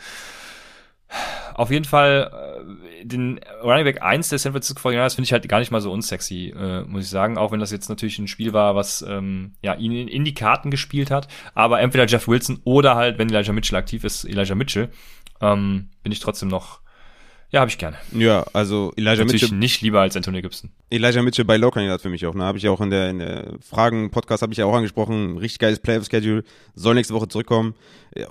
Auf 1.54 1.70
jeden 1.70 1.84
Fall, 1.84 2.30
äh, 3.00 3.04
den 3.04 3.40
Running 3.62 3.84
Back 3.84 4.02
1 4.02 4.28
der 4.28 4.38
San 4.38 4.52
Francisco 4.52 4.88
49ers 4.88 5.14
finde 5.14 5.24
ich 5.24 5.32
halt 5.32 5.48
gar 5.48 5.58
nicht 5.58 5.70
mal 5.70 5.80
so 5.80 5.90
unsexy, 5.90 6.54
äh, 6.56 6.82
muss 6.82 7.04
ich 7.04 7.10
sagen. 7.10 7.36
Auch 7.36 7.50
wenn 7.50 7.60
das 7.60 7.72
jetzt 7.72 7.88
natürlich 7.88 8.18
ein 8.18 8.28
Spiel 8.28 8.52
war, 8.52 8.76
was 8.76 9.02
ähm, 9.02 9.54
ja, 9.62 9.74
ihn 9.74 9.92
in, 9.92 10.08
in 10.08 10.24
die 10.24 10.34
Karten 10.34 10.70
gespielt 10.70 11.10
hat. 11.10 11.28
Aber 11.54 11.80
entweder 11.80 12.06
Jeff 12.06 12.28
Wilson 12.28 12.60
oder 12.64 12.94
halt, 12.94 13.18
wenn 13.18 13.28
Elijah 13.28 13.52
Mitchell 13.52 13.78
aktiv 13.78 14.04
ist, 14.04 14.24
Elijah 14.24 14.54
Mitchell, 14.54 14.90
ähm, 15.40 15.88
bin 16.02 16.12
ich 16.12 16.20
trotzdem 16.20 16.48
noch, 16.48 16.80
ja, 17.50 17.60
habe 17.60 17.70
ich 17.70 17.78
gerne. 17.78 17.96
Ja, 18.12 18.44
also 18.52 18.92
Elijah 18.96 19.24
Natürlich 19.24 19.42
Mitchell, 19.42 19.58
nicht 19.58 19.80
lieber 19.80 20.02
als 20.02 20.14
Antonio 20.16 20.42
Gibson. 20.42 20.70
Elijah 20.90 21.22
Mitchell 21.22 21.46
bei 21.46 21.56
Low-Kandidat 21.56 22.02
für 22.02 22.10
mich 22.10 22.26
auch. 22.26 22.34
Ne? 22.34 22.44
Habe 22.44 22.58
ich 22.58 22.68
auch 22.68 22.80
in 22.82 22.90
der, 22.90 23.08
in 23.08 23.20
der 23.20 23.54
Fragen-Podcast 23.60 24.42
habe 24.42 24.52
ich 24.52 24.58
ja 24.58 24.66
auch 24.66 24.74
angesprochen. 24.74 25.38
Richtig 25.38 25.58
geiles 25.58 25.80
Playoff-Schedule. 25.80 26.44
Soll 26.74 26.94
nächste 26.94 27.14
Woche 27.14 27.28
zurückkommen. 27.28 27.74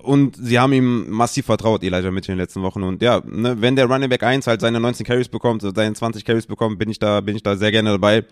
Und 0.03 0.35
sie 0.35 0.59
haben 0.59 0.71
ihm 0.71 1.09
massiv 1.09 1.47
vertraut, 1.47 1.83
Elijah 1.83 2.11
Mitchell 2.11 2.33
in 2.33 2.37
den 2.37 2.43
letzten 2.43 2.61
Wochen. 2.61 2.83
Und 2.83 3.01
ja, 3.01 3.23
ne, 3.25 3.59
wenn 3.59 3.75
der 3.75 3.87
Running 3.87 4.09
Back 4.09 4.21
1 4.21 4.45
halt 4.45 4.61
seine 4.61 4.79
19 4.79 5.03
Carries 5.03 5.29
bekommt, 5.29 5.63
seine 5.63 5.93
20 5.93 6.23
Carries 6.23 6.45
bekommt, 6.45 6.77
bin 6.77 6.89
ich 6.89 6.99
da, 6.99 7.21
bin 7.21 7.35
ich 7.35 7.41
da 7.41 7.55
sehr 7.55 7.71
gerne 7.71 7.89
dabei. 7.89 8.23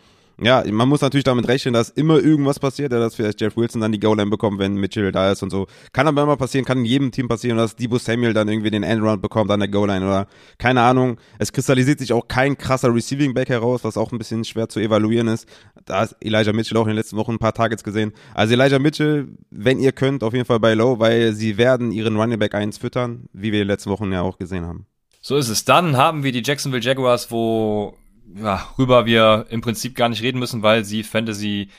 Ja, 0.41 0.63
man 0.69 0.89
muss 0.89 1.02
natürlich 1.02 1.24
damit 1.24 1.48
rechnen, 1.48 1.74
dass 1.74 1.89
immer 1.89 2.19
irgendwas 2.19 2.60
passiert, 2.60 2.91
ja, 2.91 3.00
dass 3.00 3.15
vielleicht 3.15 3.39
Jeff 3.39 3.56
Wilson 3.56 3.82
dann 3.82 3.91
die 3.91 4.00
Goal-Line 4.00 4.30
bekommt, 4.30 4.60
wenn 4.60 4.76
Mitchell 4.76 5.12
da 5.12 5.32
ist 5.32 5.43
und 5.43 5.50
so. 5.50 5.67
Kann 5.93 6.08
aber 6.08 6.24
immer 6.24 6.36
passieren, 6.36 6.65
kann 6.65 6.80
in 6.80 6.86
jedem 6.86 7.12
Team 7.12 7.28
passieren, 7.28 7.58
dass 7.58 7.76
Debo 7.76 7.98
Samuel 7.98 8.34
dann 8.34 8.50
irgendwie 8.50 8.69
den 8.69 8.84
Endround 8.84 9.21
bekommt 9.21 9.50
an 9.52 9.60
der 9.60 9.69
Goal-Line 9.69 10.06
oder 10.06 10.28
keine 10.58 10.82
Ahnung. 10.82 11.17
Es 11.39 11.54
kristallisiert 11.54 12.00
sich 12.00 12.12
auch 12.12 12.28
kein 12.28 12.58
krasser 12.58 12.93
Receiving 12.93 13.34
Back 13.34 13.50
heraus, 13.50 13.84
was 13.84 13.98
auch 13.98 14.12
ein 14.12 14.17
bisschen 14.17 14.43
schwer 14.43 14.67
zu 14.67 14.80
evaluieren 14.80 15.28
ist. 15.30 15.48
Da 15.86 16.04
ist 16.04 16.15
Elijah 16.19 16.54
Mitchell 16.54 16.78
auch 16.78 16.84
in 16.84 16.89
den 16.89 16.98
letzten 16.98 17.17
Wochen 17.17 17.34
ein 17.34 17.39
paar 17.39 17.54
Targets 17.54 17.84
gesehen. 17.84 18.12
Also 18.34 18.54
Elijah 18.54 18.80
Mitchell, 18.80 19.30
wenn 19.52 19.80
ihr 19.80 19.93
könnt, 19.93 20.24
auf 20.24 20.34
jeden 20.34 20.45
Fall 20.45 20.60
bei 20.60 20.74
Low, 20.74 21.00
weil 21.00 21.34
sie 21.34 21.58
werden 21.58 21.91
ihren 21.91 22.17
Running 22.17 22.39
Back 22.39 22.56
1 22.56 22.78
füttern, 22.78 23.26
wie 23.32 23.52
wir 23.52 23.62
in 23.62 23.67
den 23.67 23.74
letzten 23.74 23.89
Wochen 23.89 24.12
ja 24.12 24.21
auch 24.21 24.38
gesehen 24.38 24.65
haben. 24.65 24.86
So 25.21 25.38
ist 25.38 25.50
es. 25.50 25.65
Dann 25.65 25.98
haben 25.98 26.24
wir 26.24 26.32
die 26.32 26.43
Jacksonville 26.43 26.84
Jaguars, 26.84 27.32
wo 27.32 27.95
ja, 28.33 28.67
rüber 28.77 29.05
wir 29.05 29.45
im 29.49 29.61
Prinzip 29.61 29.95
gar 29.95 30.09
nicht 30.09 30.21
reden 30.21 30.39
müssen, 30.39 30.63
weil 30.63 30.85
sie 30.85 31.03
Fantasy 31.03 31.69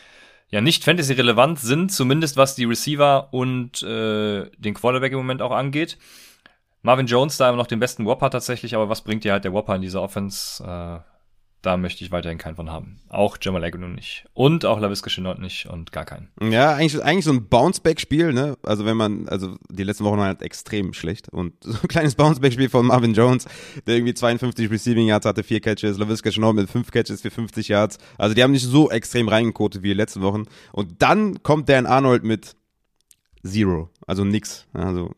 ja 0.49 0.61
nicht 0.61 0.85
Fantasy 0.85 1.13
relevant 1.15 1.59
sind, 1.59 1.91
zumindest 1.91 2.37
was 2.37 2.55
die 2.55 2.65
Receiver 2.65 3.29
und 3.33 3.83
äh, 3.83 4.49
den 4.59 4.75
Quarterback 4.75 5.13
im 5.13 5.19
Moment 5.19 5.43
auch 5.43 5.51
angeht. 5.51 5.99
Marvin 6.83 7.07
Jones 7.07 7.37
da 7.37 7.49
immer 7.49 7.59
noch 7.59 7.67
den 7.67 7.81
besten 7.81 8.05
Whopper 8.05 8.31
tatsächlich, 8.31 8.75
aber 8.75 8.89
was 8.89 9.03
bringt 9.03 9.25
dir 9.25 9.33
halt 9.33 9.45
der 9.45 9.53
Whopper 9.53 9.75
in 9.75 9.83
dieser 9.83 10.03
Offense? 10.03 10.63
Äh, 10.63 11.16
da 11.63 11.77
möchte 11.77 12.05
ich 12.05 12.13
weiterhin 12.13 12.39
keinen 12.39 12.55
von 12.55 12.71
haben. 12.71 13.01
Auch 13.09 13.39
Jamal 13.41 13.65
Agnew 13.65 13.89
nicht. 13.89 14.25
Und 14.35 14.65
auch 14.65 14.79
LaVisca 14.79 15.11
Chenault 15.11 15.41
nicht 15.41 15.67
und 15.67 15.91
gar 15.91 16.05
keinen. 16.05 16.29
Ja, 16.41 16.75
eigentlich, 16.75 17.03
eigentlich 17.03 17.25
so 17.25 17.33
ein 17.33 17.49
Bounceback-Spiel, 17.49 18.33
ne? 18.33 18.57
Also 18.63 18.85
wenn 18.85 18.97
man, 18.97 19.29
also 19.29 19.57
die 19.69 19.83
letzten 19.83 20.05
Wochen 20.05 20.19
waren 20.19 20.29
halt 20.29 20.43
extrem 20.43 20.93
schlecht 20.93 21.29
und 21.29 21.55
so 21.65 21.79
ein 21.83 21.89
kleines 21.89 22.15
Bounceback-Spiel 22.15 22.69
von 22.69 22.87
Marvin 22.87 23.15
Jones, 23.15 23.47
der 23.87 23.97
irgendwie 23.97 24.15
52 24.15 24.71
Receiving 24.71 25.09
Yards 25.09 25.27
hatte, 25.27 25.43
vier 25.43 25.61
Catches, 25.61 25.99
LaVisca 25.99 26.31
Chenault 26.31 26.55
mit 26.55 26.71
fünf 26.71 26.91
Catches 26.91 27.23
für 27.23 27.31
50 27.31 27.69
Yards. 27.69 27.99
Also 28.17 28.35
die 28.35 28.43
haben 28.43 28.53
nicht 28.53 28.67
so 28.67 28.91
extrem 28.91 29.29
reingekotet 29.29 29.83
wie 29.83 29.89
die 29.89 29.95
letzten 29.95 30.23
Wochen. 30.23 30.45
Und 30.73 31.03
dann 31.03 31.43
kommt 31.43 31.69
Dan 31.69 31.87
Arnold 31.87 32.23
mit 32.23 32.55
Zero, 33.45 33.91
also 34.07 34.25
nix. 34.25 34.67
Also 34.73 35.13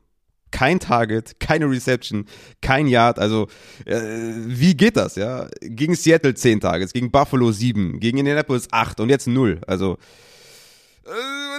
kein 0.50 0.80
Target, 0.80 1.40
keine 1.40 1.70
Reception, 1.70 2.26
kein 2.60 2.86
Yard. 2.86 3.18
Also 3.18 3.48
äh, 3.84 4.00
wie 4.00 4.76
geht 4.76 4.96
das, 4.96 5.16
ja? 5.16 5.48
Gegen 5.60 5.94
Seattle 5.94 6.34
10 6.34 6.60
Targets, 6.60 6.92
gegen 6.92 7.10
Buffalo 7.10 7.52
7, 7.52 8.00
gegen 8.00 8.18
Indianapolis 8.18 8.68
8 8.70 9.00
und 9.00 9.08
jetzt 9.08 9.26
0. 9.26 9.60
Also 9.66 9.98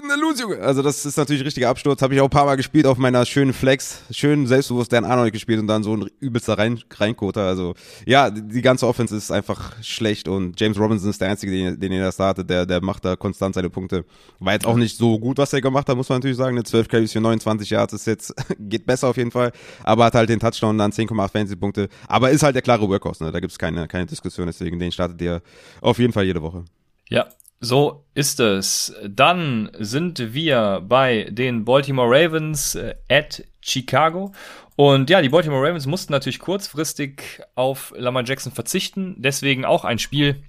eine 0.04 0.16
Lose, 0.16 0.42
Junge. 0.42 0.60
Also 0.60 0.82
das 0.82 1.06
ist 1.06 1.18
natürlich 1.18 1.44
richtiger 1.44 1.70
Absturz. 1.70 2.02
Habe 2.02 2.14
ich 2.14 2.22
auch 2.22 2.26
ein 2.26 2.30
paar 2.30 2.46
Mal 2.46 2.56
gespielt 2.56 2.86
auf 2.86 2.98
meiner 2.98 3.26
schönen 3.26 3.54
Flex. 3.54 4.02
Schön 4.12 4.48
selbstbewusst 4.48 4.92
Dan 4.94 5.06
Arnold 5.06 5.34
gespielt 5.34 5.60
und 5.60 5.68
dann 5.68 5.84
so 5.84 5.96
ein 5.96 6.10
übelster 6.20 6.58
Rein 6.58 6.80
Reinkoter. 6.92 7.42
Also 7.42 7.74
ja, 8.06 8.30
die 8.30 8.62
ganze 8.62 8.88
Offense 8.88 9.16
ist 9.16 9.32
einfach 9.32 9.74
schlecht 9.82 10.28
und 10.28 10.60
James 10.60 10.80
Robinson 10.80 11.10
ist 11.10 11.22
der 11.22 11.30
Einzige, 11.30 11.52
den, 11.52 11.80
den 11.80 11.92
ihr 11.92 12.04
da 12.04 12.12
startet. 12.12 12.50
Der, 12.50 12.66
der 12.66 12.82
macht 12.82 13.06
da 13.06 13.16
konstant 13.16 13.56
seine 13.56 13.70
Punkte. 13.70 14.06
War 14.40 14.54
jetzt 14.54 14.66
auch 14.66 14.78
nicht 14.78 14.98
so 14.98 15.20
gut, 15.20 15.38
was 15.38 15.54
er 15.54 15.62
gemacht 15.62 15.88
hat, 15.90 15.96
muss 15.96 16.10
man 16.10 16.20
natürlich 16.20 16.38
sagen. 16.38 16.56
Eine 16.56 16.64
12 16.64 16.88
Carries 16.88 17.12
für 17.12 17.22
29 17.22 17.70
Yards 17.70 17.94
ist 17.94 18.08
jetzt, 18.08 18.34
geht 18.60 18.86
besser 18.86 19.08
auf 19.08 19.18
jeden 19.18 19.32
Fall. 19.32 19.52
Aber 19.84 20.06
hat 20.06 20.16
halt 20.16 20.30
den 20.30 20.40
Touchdown 20.40 20.78
dann 20.78 20.92
10,8 20.92 21.32
Fantasy-Punkte. 21.32 21.90
Aber 22.08 22.30
ist 22.30 22.44
halt 22.44 22.56
der 22.56 22.62
klare 22.62 22.88
Workhorse, 22.88 23.24
ne? 23.24 23.32
Da 23.32 23.40
gibt's 23.40 23.58
keine, 23.58 23.88
keine 23.88 24.06
Diskussion. 24.06 24.48
Deswegen, 24.48 24.80
den 24.80 24.92
startet 24.92 25.22
ihr 25.22 25.42
auf 25.82 26.00
jeden 26.00 26.14
Fall 26.14 26.26
jede 26.26 26.42
Woche. 26.42 26.66
Ja, 27.10 27.28
so 27.60 28.06
ist 28.14 28.40
es. 28.40 28.96
Dann 29.08 29.70
sind 29.80 30.34
wir 30.34 30.82
bei 30.88 31.28
den 31.30 31.66
Baltimore 31.66 32.10
Ravens 32.10 32.76
äh, 32.76 32.96
at 33.10 33.44
Chicago. 33.62 34.34
Und 34.76 35.10
ja, 35.10 35.22
die 35.22 35.30
Baltimore 35.30 35.68
Ravens 35.68 35.86
mussten 35.86 36.14
natürlich 36.14 36.40
kurzfristig 36.40 37.42
auf 37.56 37.94
Lamar 37.98 38.24
Jackson 38.26 38.54
verzichten. 38.54 39.16
Deswegen 39.18 39.66
auch 39.66 39.84
ein 39.84 40.00
Spiel, 40.00 40.42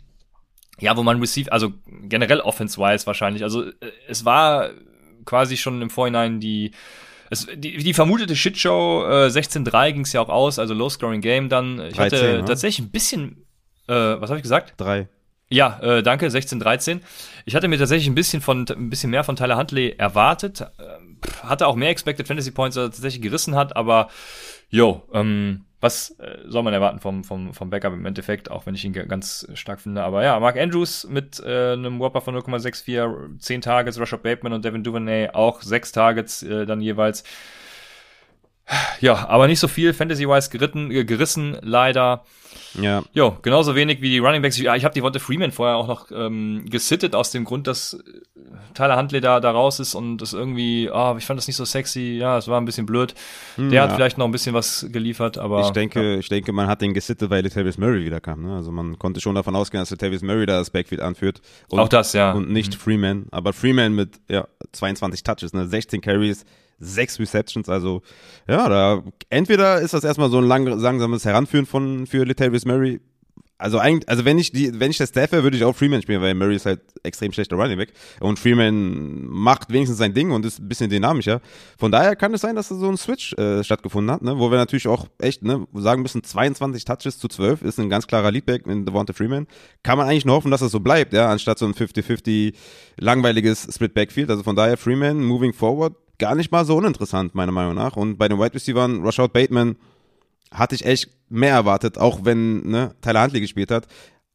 ja, 0.79 0.97
wo 0.97 1.03
man 1.03 1.19
receive, 1.19 1.51
also 1.51 1.73
generell 2.03 2.41
offense-wise 2.41 3.07
wahrscheinlich. 3.07 3.43
Also 3.43 3.65
äh, 3.65 3.73
es 4.09 4.25
war 4.25 4.71
quasi 5.25 5.57
schon 5.57 5.83
im 5.83 5.91
Vorhinein 5.91 6.41
die 6.41 6.73
es, 7.31 7.47
die, 7.55 7.77
die 7.77 7.95
vermutete 7.95 8.35
Shitshow 8.35 9.05
äh, 9.05 9.27
16-3 9.27 9.93
ging 9.93 10.03
es 10.03 10.13
ja 10.13 10.21
auch 10.21 10.29
aus, 10.29 10.59
also 10.59 10.75
Low-Scoring-Game 10.75 11.49
dann. 11.49 11.81
Ich 11.87 11.95
13, 11.95 12.19
hatte 12.19 12.39
ne? 12.39 12.45
tatsächlich 12.45 12.85
ein 12.85 12.91
bisschen, 12.91 13.47
äh, 13.87 13.95
was 13.95 14.31
habe 14.31 14.39
ich 14.39 14.43
gesagt? 14.43 14.75
Drei. 14.77 15.09
Ja, 15.53 15.81
äh, 15.81 16.03
danke, 16.03 16.29
16-13. 16.29 17.01
Ich 17.45 17.57
hatte 17.57 17.67
mir 17.67 17.77
tatsächlich 17.77 18.09
ein 18.09 18.15
bisschen 18.15 18.41
von 18.41 18.67
ein 18.69 18.89
bisschen 18.89 19.11
mehr 19.11 19.25
von 19.25 19.35
Tyler 19.35 19.57
Huntley 19.57 19.97
erwartet. 19.99 20.61
Äh, 20.61 20.67
hatte 21.43 21.67
auch 21.67 21.75
mehr 21.75 21.91
Expected 21.91 22.29
Fantasy 22.29 22.53
Points, 22.53 22.77
als 22.77 22.87
er 22.87 22.91
tatsächlich 22.93 23.23
gerissen 23.23 23.57
hat, 23.57 23.75
aber 23.75 24.09
jo, 24.71 25.03
ähm, 25.13 25.65
was 25.81 26.11
äh, 26.21 26.39
soll 26.47 26.63
man 26.63 26.73
erwarten 26.73 27.01
vom, 27.01 27.25
vom, 27.25 27.53
vom 27.53 27.69
Backup 27.69 27.93
im 27.95 28.07
Endeffekt, 28.07 28.51
auch 28.51 28.67
wenn 28.67 28.77
ich 28.77 28.85
ihn 28.85 28.93
ganz 28.93 29.49
stark 29.55 29.81
finde. 29.81 30.05
Aber 30.05 30.23
ja, 30.23 30.39
Mark 30.39 30.57
Andrews 30.57 31.09
mit 31.09 31.41
äh, 31.41 31.73
einem 31.73 31.99
Whopper 31.99 32.21
von 32.21 32.37
0,64, 32.37 33.39
10 33.39 33.61
Targets, 33.61 33.99
Rashad 33.99 34.23
Bateman 34.23 34.53
und 34.53 34.65
Devin 34.65 34.85
Duvernay 34.85 35.31
auch 35.31 35.63
6 35.63 35.91
Targets 35.93 36.43
äh, 36.45 36.65
dann 36.65 36.81
jeweils. 36.81 37.25
Ja, 39.01 39.29
aber 39.29 39.47
nicht 39.47 39.61
so 39.61 39.69
viel 39.69 39.93
Fantasy-wise 39.93 40.51
geritten, 40.51 40.91
äh, 40.91 41.05
gerissen, 41.05 41.57
leider. 41.63 42.25
Ja. 42.81 43.03
Jo, 43.13 43.37
genauso 43.43 43.75
wenig 43.75 44.01
wie 44.01 44.11
die 44.11 44.19
Running 44.19 44.43
Backs. 44.43 44.59
Ja, 44.59 44.77
ich 44.77 44.85
habe 44.85 44.95
die 44.95 45.03
Wonte 45.03 45.19
Freeman 45.19 45.51
vorher 45.51 45.77
auch 45.77 45.89
noch 45.89 46.11
ähm, 46.13 46.65
gesittet 46.69 47.15
aus 47.15 47.31
dem 47.31 47.45
Grund, 47.45 47.67
dass 47.67 47.95
äh, 47.95 47.99
Tyler 48.75 48.97
Huntley 48.97 49.21
da, 49.21 49.41
da 49.41 49.51
raus 49.51 49.81
ist 49.81 49.95
und 49.95 50.19
das 50.19 50.33
irgendwie, 50.33 50.89
ah, 50.91 51.13
oh, 51.13 51.17
ich 51.17 51.27
fand 51.27 51.39
das 51.39 51.47
nicht 51.47 51.57
so 51.57 51.65
sexy. 51.65 52.19
Ja, 52.21 52.39
es 52.39 52.49
war 52.49 52.61
ein 52.61 52.65
bisschen 52.65 52.87
blöd. 52.87 53.15
Hm, 53.57 53.71
Der 53.71 53.83
ja. 53.83 53.89
hat 53.89 53.97
vielleicht 53.97 54.19
noch 54.19 54.27
ein 54.27 54.33
bisschen 54.33 54.55
was 54.55 54.87
geliefert, 54.91 55.39
aber. 55.39 55.63
Ich 55.63 55.71
denke, 55.71 56.15
ja. 56.15 56.19
ich 56.19 56.29
denke, 56.29 56.53
man 56.53 56.69
hat 56.69 56.81
den 56.81 56.95
gesittet, 56.95 57.31
weil 57.31 57.43
Latavius 57.43 57.79
Murray 57.79 58.05
wieder 58.05 58.21
kam. 58.21 58.43
Ne? 58.43 58.55
Also 58.55 58.71
man 58.71 58.99
konnte 58.99 59.21
schon 59.21 59.35
davon 59.35 59.57
ausgehen, 59.57 59.83
dass 59.83 59.91
Latavius 59.91 60.23
Murray 60.23 60.47
da 60.47 60.59
das 60.59 60.71
Backfield 60.71 61.01
anführt. 61.01 61.41
Und, 61.69 61.81
auch 61.81 61.89
das, 61.89 62.13
ja. 62.13 62.33
Und 62.33 62.51
nicht 62.51 62.75
mhm. 62.75 62.79
Freeman. 62.79 63.27
Aber 63.31 63.53
Freeman 63.53 63.95
mit 63.95 64.21
ja, 64.29 64.47
22 64.73 65.23
Touches, 65.25 65.53
ne? 65.53 65.67
16 65.67 66.01
Carries, 66.01 66.45
sechs 66.81 67.21
Receptions, 67.21 67.69
also 67.69 68.03
ja, 68.49 68.69
da 68.69 69.05
entweder 69.29 69.81
ist 69.81 69.95
das 69.95 70.03
erstmal 70.03 70.31
so 70.31 70.39
ein 70.39 70.45
lang, 70.45 70.67
langsames 70.67 71.25
Heranführen 71.25 71.67
von 71.67 72.07
für 72.07 72.25
Latavius 72.25 72.65
Murray. 72.65 73.01
Also 73.61 73.79
eigentlich, 73.79 74.09
also 74.09 74.25
wenn 74.25 74.39
ich 74.39 74.53
die, 74.53 74.81
wenn 74.81 74.91
ich 74.91 74.97
der 74.97 75.07
Staff 75.07 75.33
wäre, 75.33 75.43
würde 75.43 75.59
ich 75.59 75.65
auch 75.65 75.77
Freeman 75.77 76.01
spielen, 76.01 76.23
weil 76.23 76.35
Murray 76.35 76.57
ist 76.57 76.65
halt 76.65 76.81
extrem 77.03 77.31
schlechter 77.31 77.57
Running 77.57 77.77
Back 77.77 77.93
und 78.21 78.39
Freeman 78.39 79.27
macht 79.27 79.71
wenigstens 79.71 79.99
sein 79.99 80.15
Ding 80.15 80.31
und 80.31 80.47
ist 80.47 80.61
ein 80.61 80.69
bisschen 80.69 80.89
dynamischer. 80.89 81.43
Von 81.79 81.93
daher 81.93 82.17
kann 82.17 82.33
es 82.33 82.41
sein, 82.41 82.57
dass 82.57 82.69
da 82.69 82.75
so 82.77 82.89
ein 82.89 82.97
Switch 82.97 83.35
äh, 83.35 83.63
stattgefunden 83.63 84.11
hat, 84.15 84.23
ne, 84.23 84.39
wo 84.39 84.51
wir 84.51 84.57
natürlich 84.57 84.89
auch 84.89 85.09
echt, 85.19 85.43
ne, 85.43 85.67
sagen 85.75 86.01
müssen, 86.01 86.25
22 86.25 86.87
Touches 86.87 87.19
zu 87.19 87.29
12 87.29 87.61
ist 87.61 87.79
ein 87.79 87.91
ganz 87.91 88.07
klarer 88.07 88.31
Leadback 88.31 88.67
in 88.67 88.87
Devonta 88.87 89.13
Freeman. 89.13 89.47
Kann 89.83 89.99
man 89.99 90.09
eigentlich 90.09 90.25
nur 90.25 90.37
hoffen, 90.37 90.51
dass 90.51 90.61
das 90.61 90.73
so 90.73 90.81
bleibt, 90.81 91.13
ja, 91.13 91.31
anstatt 91.31 91.59
so 91.59 91.67
ein 91.67 91.75
50-50 91.75 92.55
langweiliges 92.99 93.69
Split 93.71 93.93
Backfield. 93.93 94.31
Also 94.31 94.43
von 94.43 94.57
daher 94.57 94.79
Freeman 94.79 95.23
moving 95.23 95.53
forward 95.53 95.95
gar 96.21 96.37
nicht 96.37 96.53
mal 96.53 96.65
so 96.65 96.77
uninteressant, 96.77 97.35
meiner 97.35 97.51
Meinung 97.51 97.75
nach. 97.75 97.97
Und 97.97 98.17
bei 98.17 98.29
den 98.29 98.39
Wide 98.39 98.55
Receivers, 98.55 98.91
Rashad 99.03 99.33
Bateman, 99.33 99.75
hatte 100.53 100.77
ich 100.77 100.85
echt 100.85 101.11
mehr 101.29 101.55
erwartet, 101.55 101.99
auch 101.99 102.25
wenn 102.25 102.69
ne, 102.69 102.95
Tyler 103.01 103.23
Huntley 103.23 103.41
gespielt 103.41 103.71
hat. 103.73 103.87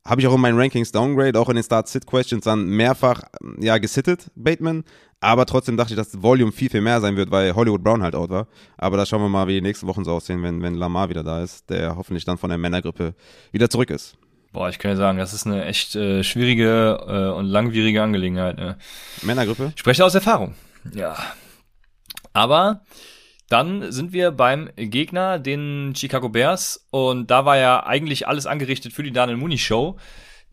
Habe 0.06 0.22
ich 0.22 0.28
auch 0.28 0.36
in 0.36 0.42
meinen 0.42 0.60
Rankings 0.60 0.92
Downgrade, 0.92 1.40
auch 1.40 1.50
in 1.50 1.56
den 1.56 1.64
Start-Sit-Questions 1.64 2.44
dann 2.44 2.68
mehrfach 2.68 3.24
ja 3.60 3.78
gesittet, 3.80 4.30
Bateman. 4.36 4.84
Aber 5.20 5.46
trotzdem 5.46 5.78
dachte 5.78 5.94
ich, 5.94 5.98
dass 5.98 6.22
Volume 6.22 6.52
viel, 6.52 6.70
viel 6.70 6.82
mehr 6.82 7.02
sein 7.02 7.16
wird, 7.16 7.32
weil 7.32 7.56
Hollywood 7.56 7.84
Brown 7.84 8.04
halt 8.04 8.14
out 8.14 8.30
war. 8.30 8.48
Aber 8.78 8.98
da 8.98 9.06
schauen 9.06 9.22
wir 9.22 9.30
mal, 9.30 9.48
wie 9.48 9.56
die 9.56 9.62
nächsten 9.62 9.88
Wochen 9.88 10.04
so 10.04 10.12
aussehen, 10.12 10.44
wenn, 10.44 10.62
wenn 10.62 10.76
Lamar 10.76 11.10
wieder 11.10 11.24
da 11.24 11.42
ist, 11.42 11.70
der 11.70 11.96
hoffentlich 11.96 12.26
dann 12.26 12.38
von 12.38 12.50
der 12.50 12.60
Männergrippe 12.60 13.16
wieder 13.52 13.70
zurück 13.70 13.90
ist. 13.90 14.16
Boah, 14.54 14.70
ich 14.70 14.78
kann 14.78 14.92
ja 14.92 14.98
sagen, 14.98 15.18
das 15.18 15.34
ist 15.34 15.48
eine 15.48 15.66
echt 15.66 15.96
äh, 15.96 16.24
schwierige 16.24 17.00
äh, 17.08 17.38
und 17.38 17.46
langwierige 17.46 18.04
Angelegenheit. 18.04 18.58
Ne? 18.58 18.78
Männergrippe? 19.24 19.72
Ich 19.74 19.80
spreche 19.80 20.06
aus 20.06 20.16
Erfahrung. 20.16 20.54
Ja, 20.94 21.18
aber 22.36 22.82
dann 23.50 23.92
sind 23.92 24.12
wir 24.12 24.32
beim 24.32 24.70
Gegner, 24.76 25.40
den 25.40 25.94
Chicago 25.96 26.30
Bears. 26.30 26.86
Und 26.92 27.32
da 27.32 27.46
war 27.46 27.58
ja 27.58 27.86
eigentlich 27.86 28.28
alles 28.28 28.46
angerichtet 28.46 28.92
für 28.92 29.04
die 29.04 29.14
Daniel 29.14 29.38
Mooney 29.38 29.58
Show, 29.58 29.98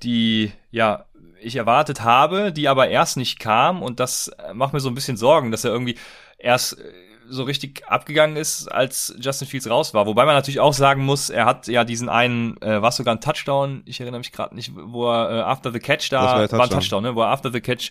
die 0.03 0.53
ja 0.71 1.07
ich 1.40 1.57
erwartet 1.57 2.03
habe, 2.03 2.53
die 2.53 2.68
aber 2.68 2.88
erst 2.88 3.16
nicht 3.16 3.40
kam. 3.40 3.83
Und 3.83 3.99
das 3.99 4.31
macht 4.55 4.73
mir 4.73 4.81
so 4.81 4.88
ein 4.88 4.95
bisschen 4.95 5.16
Sorgen, 5.16 5.51
dass 5.51 5.64
er 5.64 5.73
irgendwie 5.73 5.97
erst 6.38 6.79
äh, 6.79 6.85
so 7.29 7.42
richtig 7.42 7.83
abgegangen 7.88 8.37
ist, 8.37 8.68
als 8.68 9.14
Justin 9.18 9.49
Fields 9.49 9.68
raus 9.68 9.92
war. 9.92 10.07
Wobei 10.07 10.25
man 10.25 10.37
natürlich 10.37 10.61
auch 10.61 10.75
sagen 10.75 11.05
muss, 11.05 11.31
er 11.31 11.47
hat 11.47 11.66
ja 11.66 11.83
diesen 11.83 12.09
einen, 12.09 12.61
äh, 12.62 12.81
war 12.81 12.92
sogar 12.92 13.14
ein 13.14 13.21
Touchdown, 13.21 13.83
ich 13.87 14.01
erinnere 14.01 14.21
mich 14.21 14.31
gerade 14.31 14.55
nicht, 14.55 14.73
wo 14.75 15.11
er 15.11 15.31
äh, 15.31 15.40
After 15.40 15.73
the 15.73 15.81
Catch 15.81 16.12
da, 16.12 16.23
war, 16.23 16.53
war 16.53 16.64
ein 16.64 16.71
Touchdown, 16.71 17.03
ne, 17.03 17.14
wo 17.16 17.23
er 17.23 17.29
After 17.29 17.51
the 17.51 17.61
Catch 17.61 17.90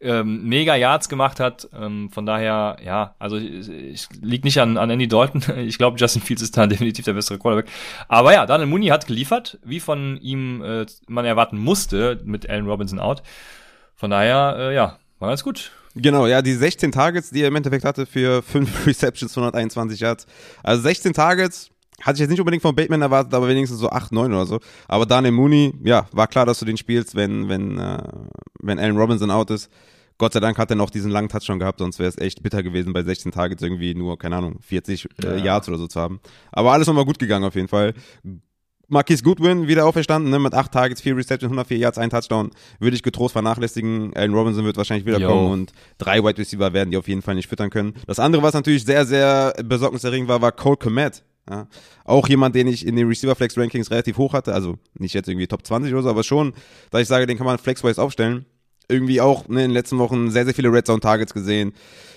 ähm, 0.00 0.44
mega 0.44 0.74
Yards 0.74 1.08
gemacht 1.08 1.40
hat. 1.40 1.68
Ähm, 1.78 2.10
von 2.10 2.26
daher, 2.26 2.76
ja, 2.84 3.14
also 3.18 3.36
ich, 3.36 3.68
ich 3.68 4.08
liegt 4.20 4.44
nicht 4.44 4.60
an, 4.60 4.76
an 4.76 4.90
Andy 4.90 5.08
Dalton. 5.08 5.42
Ich 5.64 5.78
glaube, 5.78 5.98
Justin 5.98 6.22
Fields 6.22 6.42
ist 6.42 6.56
da 6.56 6.66
definitiv 6.68 7.04
der 7.04 7.14
bessere 7.14 7.38
Quarterback. 7.38 7.70
Aber 8.08 8.32
ja, 8.32 8.46
Daniel 8.46 8.68
Mooney 8.68 8.88
hat 8.88 9.06
geliefert, 9.06 9.58
wie 9.64 9.80
von 9.80 10.18
ihm 10.20 10.62
äh, 10.62 10.86
man 11.08 11.24
erwarten 11.24 11.58
musste 11.58 12.20
mit 12.24 12.48
Allen 12.48 12.66
Robinson 12.66 12.98
out. 12.98 13.22
Von 13.94 14.10
daher, 14.10 14.56
äh, 14.58 14.74
ja, 14.74 14.98
war 15.18 15.28
ganz 15.28 15.42
gut. 15.42 15.72
Genau, 15.96 16.26
ja, 16.26 16.42
die 16.42 16.54
16 16.54 16.90
Targets, 16.90 17.30
die 17.30 17.42
er 17.42 17.48
im 17.48 17.56
Endeffekt 17.56 17.84
hatte 17.84 18.04
für 18.04 18.42
5 18.42 18.86
Receptions, 18.86 19.36
121 19.36 20.00
Yards. 20.00 20.26
Also 20.62 20.82
16 20.82 21.12
Targets, 21.12 21.70
hatte 22.04 22.16
ich 22.16 22.20
jetzt 22.20 22.30
nicht 22.30 22.40
unbedingt 22.40 22.62
von 22.62 22.74
Bateman 22.76 23.02
erwartet, 23.02 23.34
aber 23.34 23.48
wenigstens 23.48 23.80
so 23.80 23.88
8, 23.90 24.12
9 24.12 24.32
oder 24.32 24.46
so. 24.46 24.60
Aber 24.88 25.06
Daniel 25.06 25.32
Mooney, 25.32 25.74
ja, 25.84 26.06
war 26.12 26.26
klar, 26.28 26.46
dass 26.46 26.58
du 26.58 26.64
den 26.64 26.76
spielst, 26.76 27.14
wenn, 27.14 27.48
wenn, 27.48 27.78
äh, 27.78 28.02
wenn 28.60 28.78
Allen 28.78 28.96
Robinson 28.96 29.30
out 29.30 29.50
ist. 29.50 29.70
Gott 30.16 30.32
sei 30.32 30.40
Dank 30.40 30.58
hat 30.58 30.70
er 30.70 30.76
noch 30.76 30.90
diesen 30.90 31.10
langen 31.10 31.28
Touchdown 31.28 31.58
gehabt, 31.58 31.80
sonst 31.80 31.98
wäre 31.98 32.08
es 32.08 32.18
echt 32.18 32.42
bitter 32.42 32.62
gewesen, 32.62 32.92
bei 32.92 33.02
16 33.02 33.32
Targets 33.32 33.62
irgendwie 33.62 33.94
nur, 33.94 34.16
keine 34.16 34.36
Ahnung, 34.36 34.58
40 34.60 35.06
äh, 35.24 35.38
Ja. 35.38 35.44
Yards 35.44 35.68
oder 35.68 35.78
so 35.78 35.86
zu 35.88 36.00
haben. 36.00 36.20
Aber 36.52 36.72
alles 36.72 36.86
nochmal 36.86 37.04
gut 37.04 37.18
gegangen 37.18 37.44
auf 37.44 37.56
jeden 37.56 37.68
Fall. 37.68 37.94
Marquis 38.86 39.24
Goodwin 39.24 39.66
wieder 39.66 39.86
auferstanden, 39.86 40.30
ne, 40.30 40.38
mit 40.38 40.54
8 40.54 40.70
Targets, 40.70 41.00
4 41.00 41.16
Receptions, 41.16 41.50
104 41.50 41.78
Yards, 41.78 41.98
ein 41.98 42.10
Touchdown. 42.10 42.50
Würde 42.78 42.94
ich 42.94 43.02
getrost 43.02 43.32
vernachlässigen. 43.32 44.14
Allen 44.14 44.34
Robinson 44.34 44.64
wird 44.64 44.76
wahrscheinlich 44.76 45.06
wiederkommen 45.06 45.50
und 45.50 45.72
drei 45.98 46.22
Wide 46.22 46.38
Receiver 46.38 46.72
werden 46.72 46.90
die 46.90 46.96
auf 46.96 47.08
jeden 47.08 47.22
Fall 47.22 47.34
nicht 47.34 47.48
füttern 47.48 47.70
können. 47.70 47.94
Das 48.06 48.18
andere, 48.18 48.42
was 48.42 48.54
natürlich 48.54 48.84
sehr, 48.84 49.06
sehr 49.06 49.54
besorgniserregend 49.64 50.28
war, 50.28 50.42
war 50.42 50.52
Cole 50.52 50.76
Komet. 50.76 51.24
Ja. 51.48 51.66
Auch 52.04 52.28
jemand, 52.28 52.54
den 52.54 52.66
ich 52.66 52.86
in 52.86 52.96
den 52.96 53.06
Receiver 53.06 53.34
Flex 53.34 53.56
Rankings 53.58 53.90
relativ 53.90 54.16
hoch 54.16 54.32
hatte. 54.32 54.54
Also 54.54 54.76
nicht 54.98 55.14
jetzt 55.14 55.28
irgendwie 55.28 55.46
Top 55.46 55.66
20 55.66 55.92
oder 55.92 56.02
so, 56.02 56.10
aber 56.10 56.22
schon, 56.22 56.54
da 56.90 57.00
ich 57.00 57.08
sage, 57.08 57.26
den 57.26 57.36
kann 57.36 57.46
man 57.46 57.58
Flexwise 57.58 58.00
aufstellen. 58.00 58.46
Irgendwie 58.88 59.20
auch 59.20 59.48
ne, 59.48 59.64
in 59.64 59.70
den 59.70 59.74
letzten 59.74 59.98
Wochen 59.98 60.30
sehr, 60.30 60.44
sehr 60.44 60.54
viele 60.54 60.72
Red 60.72 60.86
Zone 60.86 61.00
Targets 61.00 61.34
gesehen. 61.34 61.72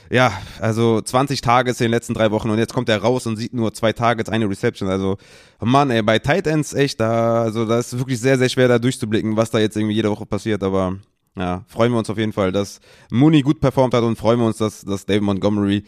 Ja, 0.10 0.32
also 0.62 1.02
20 1.02 1.42
Targets 1.42 1.82
in 1.82 1.86
den 1.86 1.92
letzten 1.92 2.14
drei 2.14 2.32
Wochen 2.32 2.50
und 2.50 2.58
jetzt 2.58 2.74
kommt 2.74 2.88
er 2.88 3.02
raus 3.02 3.26
und 3.28 3.36
sieht 3.36 3.54
nur 3.54 3.74
zwei 3.74 3.92
Targets, 3.92 4.30
eine 4.30 4.50
Reception. 4.50 4.90
Also, 4.90 5.18
Mann, 5.60 5.90
ey, 5.90 6.02
bei 6.02 6.20
Tight 6.20 6.48
Ends 6.48 6.74
echt, 6.74 7.00
da, 7.02 7.42
also 7.42 7.66
da 7.66 7.80
ist 7.80 7.98
wirklich 7.98 8.20
sehr, 8.20 8.38
sehr 8.38 8.48
schwer 8.48 8.70
da 8.70 8.80
durchzublicken, 8.80 9.36
was 9.36 9.50
da 9.50 9.60
jetzt 9.60 9.76
irgendwie 9.76 9.96
jede 9.96 10.10
Woche 10.10 10.26
passiert, 10.26 10.64
aber 10.64 10.98
ja, 11.38 11.64
freuen 11.68 11.92
wir 11.92 12.00
uns 12.00 12.10
auf 12.10 12.18
jeden 12.18 12.34
Fall, 12.34 12.52
dass 12.52 12.80
Mooney 13.12 13.42
gut 13.42 13.60
performt 13.60 13.94
hat 13.94 14.04
und 14.04 14.18
freuen 14.18 14.40
wir 14.40 14.48
uns, 14.48 14.58
dass, 14.58 14.82
dass 14.82 15.06
David 15.06 15.24
Montgomery 15.24 15.84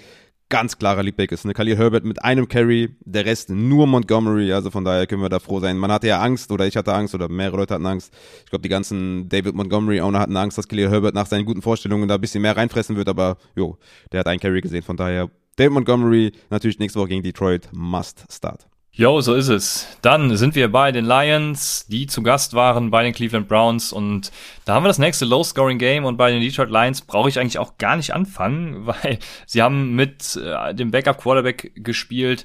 ganz 0.50 0.78
klarer 0.78 1.04
Leadback 1.04 1.32
ist. 1.32 1.45
Ne? 1.45 1.54
Khalil 1.54 1.78
Herbert 1.78 2.04
mit 2.04 2.24
einem 2.24 2.47
Carry, 2.47 2.95
der 3.06 3.26
Rest 3.26 3.50
nur 3.50 3.88
Montgomery, 3.88 4.52
also 4.52 4.72
von 4.72 4.84
daher 4.84 5.08
können 5.08 5.22
wir 5.22 5.30
da 5.30 5.39
froh 5.39 5.60
sein. 5.60 5.78
Man 5.78 5.91
hatte 5.91 6.08
ja 6.08 6.20
Angst 6.20 6.52
oder 6.52 6.68
ich 6.68 6.76
hatte 6.76 6.93
Angst 6.93 7.14
oder 7.16 7.30
mehrere 7.30 7.58
Leute 7.58 7.76
hatten 7.76 7.86
Angst. 7.86 8.14
Ich 8.43 8.50
glaube, 8.50 8.64
die 8.64 8.70
ganzen 8.70 9.30
David 9.30 9.56
Montgomery-Owner 9.56 10.20
hatten 10.20 10.36
Angst, 10.36 10.58
dass 10.58 10.68
Khalil 10.68 10.89
Herbert 10.89 11.14
nach 11.14 11.28
seinen 11.28 11.45
guten 11.45 11.62
Vorstellungen 11.62 12.08
da 12.08 12.16
ein 12.16 12.22
bisschen 12.22 12.41
mehr 12.41 12.58
reinfressen 12.58 12.95
wird, 12.95 13.08
aber 13.08 13.38
jo, 13.56 13.78
der 14.12 14.22
hat 14.22 14.28
einen 14.28 14.39
Carry 14.39 14.62
gesehen, 14.62 14.84
von 14.84 14.97
daher 14.97 15.30
David 15.56 15.74
Montgomery 15.74 16.32
natürlich 16.50 16.80
nächste 16.80 17.00
Woche 17.00 17.10
gegen 17.10 17.24
Detroit 17.24 17.70
must 17.72 18.26
start. 18.32 18.68
Jo, 19.00 19.22
so 19.22 19.34
ist 19.34 19.47
es. 19.47 19.88
Dann 20.02 20.36
sind 20.36 20.56
wir 20.56 20.70
bei 20.70 20.91
den 20.91 21.06
Lions, 21.06 21.86
die 21.88 22.06
zu 22.06 22.22
Gast 22.22 22.54
waren 22.54 22.91
bei 22.91 23.02
den 23.02 23.14
Cleveland 23.14 23.47
Browns 23.47 23.93
und 23.93 24.30
da 24.66 24.74
haben 24.74 24.84
wir 24.84 24.89
das 24.89 25.00
nächste 25.00 25.24
Low-Scoring-Game 25.24 26.04
und 26.04 26.18
bei 26.18 26.32
den 26.32 26.41
Detroit 26.41 26.70
Lions 26.70 27.00
brauche 27.00 27.30
ich 27.30 27.39
eigentlich 27.39 27.60
auch 27.60 27.78
gar 27.78 27.95
nicht 27.95 28.14
anfangen, 28.14 28.86
weil 28.88 29.20
sie 29.45 29.62
haben 29.62 29.95
mit 29.95 30.36
äh, 30.36 30.76
dem 30.76 30.91
Backup-Quarterback 30.91 31.72
gespielt 31.76 32.43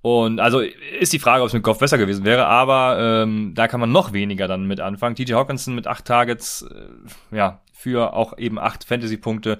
und 0.00 0.38
also 0.38 0.60
ist 0.60 1.12
die 1.12 1.18
Frage, 1.18 1.42
ob 1.42 1.48
es 1.48 1.54
mit 1.54 1.64
Goff 1.64 1.80
besser 1.80 1.98
gewesen 1.98 2.24
wäre, 2.24 2.46
aber 2.46 3.24
ähm, 3.24 3.54
da 3.56 3.66
kann 3.66 3.80
man 3.80 3.90
noch 3.90 4.12
weniger 4.12 4.46
dann 4.46 4.68
mit 4.68 4.78
anfangen. 4.78 5.16
TJ 5.16 5.32
Hawkinson 5.32 5.74
mit 5.74 5.88
acht 5.88 6.04
Targets, 6.04 6.62
äh, 6.70 7.36
ja, 7.36 7.62
für 7.72 8.12
auch 8.14 8.38
eben 8.38 8.60
acht 8.60 8.84
Fantasy-Punkte. 8.84 9.58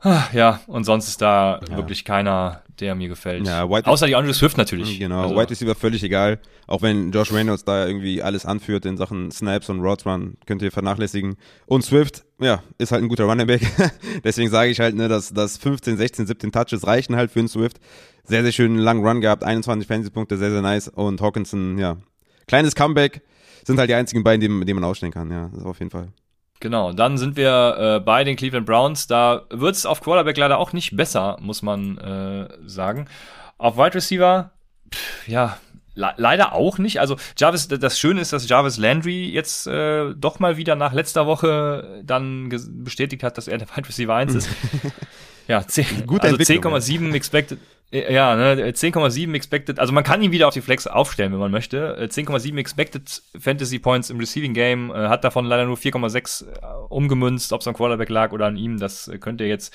Ah, 0.00 0.24
Ja, 0.32 0.60
und 0.68 0.84
sonst 0.84 1.08
ist 1.08 1.20
da 1.20 1.60
Ja. 1.68 1.76
wirklich 1.76 2.04
keiner, 2.04 2.62
der 2.78 2.94
mir 2.94 3.08
gefällt. 3.08 3.44
Ja, 3.46 3.68
White- 3.68 3.88
Außer 3.88 4.06
die 4.06 4.14
Andrew 4.14 4.32
Swift 4.32 4.56
natürlich. 4.56 4.98
Genau, 4.98 5.22
Also- 5.22 5.34
Wide 5.36 5.50
Receiver 5.50 5.74
völlig 5.74 6.04
egal. 6.04 6.38
Auch 6.68 6.82
wenn 6.82 7.10
Josh 7.10 7.32
Reynolds 7.32 7.64
da 7.64 7.86
irgendwie 7.86 8.22
alles 8.22 8.46
anführt 8.46 8.86
in 8.86 8.96
Sachen 8.96 9.30
Snaps 9.32 9.68
und 9.70 9.80
Routes 9.80 10.06
Run, 10.06 10.36
könnt 10.46 10.62
ihr 10.62 10.70
vernachlässigen. 10.70 11.36
Und 11.66 11.82
Swift, 11.84 12.24
ja, 12.38 12.62
ist 12.78 12.92
halt 12.92 13.02
ein 13.02 13.08
guter 13.08 13.24
Running 13.24 13.48
Back. 13.48 13.62
Deswegen 14.24 14.50
sage 14.50 14.70
ich 14.70 14.78
halt, 14.78 14.94
ne, 14.94 15.08
dass, 15.08 15.32
dass 15.34 15.56
15, 15.56 15.96
16, 15.96 16.26
17 16.28 16.52
Touches 16.52 16.86
reichen 16.86 17.16
halt 17.16 17.32
für 17.32 17.40
einen 17.40 17.48
Swift. 17.48 17.78
Sehr, 18.22 18.42
sehr 18.44 18.52
schönen 18.52 18.78
langen 18.78 19.04
Run 19.04 19.20
gehabt, 19.20 19.42
21 19.42 19.88
Fantasy-Punkte, 19.88 20.36
sehr, 20.36 20.50
sehr 20.52 20.62
nice. 20.62 20.86
Und 20.88 21.20
Hawkinson, 21.20 21.78
ja, 21.78 21.96
kleines 22.46 22.74
Comeback. 22.76 23.22
Sind 23.64 23.78
halt 23.78 23.90
die 23.90 23.94
einzigen 23.94 24.22
beiden, 24.22 24.60
die, 24.60 24.64
die 24.66 24.74
man 24.74 24.84
ausstellen 24.84 25.12
kann, 25.12 25.30
ja, 25.30 25.50
auf 25.64 25.78
jeden 25.80 25.90
Fall. 25.90 26.08
Genau, 26.60 26.92
dann 26.92 27.18
sind 27.18 27.36
wir 27.36 27.76
äh, 27.78 28.00
bei 28.00 28.24
den 28.24 28.36
Cleveland 28.36 28.66
Browns. 28.66 29.06
Da 29.06 29.42
wird 29.50 29.76
es 29.76 29.86
auf 29.86 30.00
Quarterback 30.00 30.36
leider 30.36 30.58
auch 30.58 30.72
nicht 30.72 30.96
besser, 30.96 31.36
muss 31.40 31.62
man 31.62 31.98
äh, 31.98 32.48
sagen. 32.66 33.06
Auf 33.58 33.76
Wide 33.76 33.94
Receiver, 33.94 34.50
pff, 34.92 35.28
ja, 35.28 35.58
le 35.94 36.12
leider 36.16 36.54
auch 36.54 36.78
nicht. 36.78 37.00
Also 37.00 37.16
Jarvis, 37.36 37.68
das 37.68 37.98
Schöne 37.98 38.20
ist, 38.20 38.32
dass 38.32 38.48
Jarvis 38.48 38.78
Landry 38.78 39.30
jetzt 39.30 39.66
äh, 39.66 40.14
doch 40.14 40.40
mal 40.40 40.56
wieder 40.56 40.74
nach 40.74 40.92
letzter 40.92 41.26
Woche 41.26 42.02
dann 42.04 42.48
bestätigt 42.48 43.22
hat, 43.22 43.38
dass 43.38 43.48
er 43.48 43.58
der 43.58 43.68
Wide 43.76 43.88
Receiver 43.88 44.14
1 44.14 44.34
ist. 44.34 44.48
ja, 45.48 45.66
10, 45.66 46.06
Gute 46.06 46.24
also 46.24 46.36
Entwicklung, 46.36 46.74
10,7 46.74 47.14
expected. 47.14 47.58
Äh, 47.90 48.12
Ja, 48.12 48.36
ne, 48.36 48.70
10,7 48.72 49.34
expected, 49.34 49.78
also 49.78 49.92
man 49.92 50.04
kann 50.04 50.22
ihn 50.22 50.32
wieder 50.32 50.48
auf 50.48 50.54
die 50.54 50.60
Flex 50.60 50.86
aufstellen, 50.86 51.32
wenn 51.32 51.38
man 51.40 51.50
möchte. 51.50 51.96
Äh, 51.98 52.04
10,7 52.04 52.56
expected 52.58 53.22
Fantasy 53.38 53.78
Points 53.78 54.10
im 54.10 54.18
Receiving 54.18 54.54
Game, 54.54 54.90
äh, 54.90 55.08
hat 55.08 55.24
davon 55.24 55.44
leider 55.44 55.64
nur 55.64 55.76
4,6 55.76 56.44
äh, 56.46 56.56
umgemünzt, 56.88 57.52
ob 57.52 57.60
es 57.60 57.68
am 57.68 57.74
Quarterback 57.74 58.08
lag 58.08 58.32
oder 58.32 58.46
an 58.46 58.56
ihm, 58.56 58.78
das 58.78 59.08
äh, 59.08 59.18
könnt 59.18 59.40
ihr 59.40 59.48
jetzt 59.48 59.74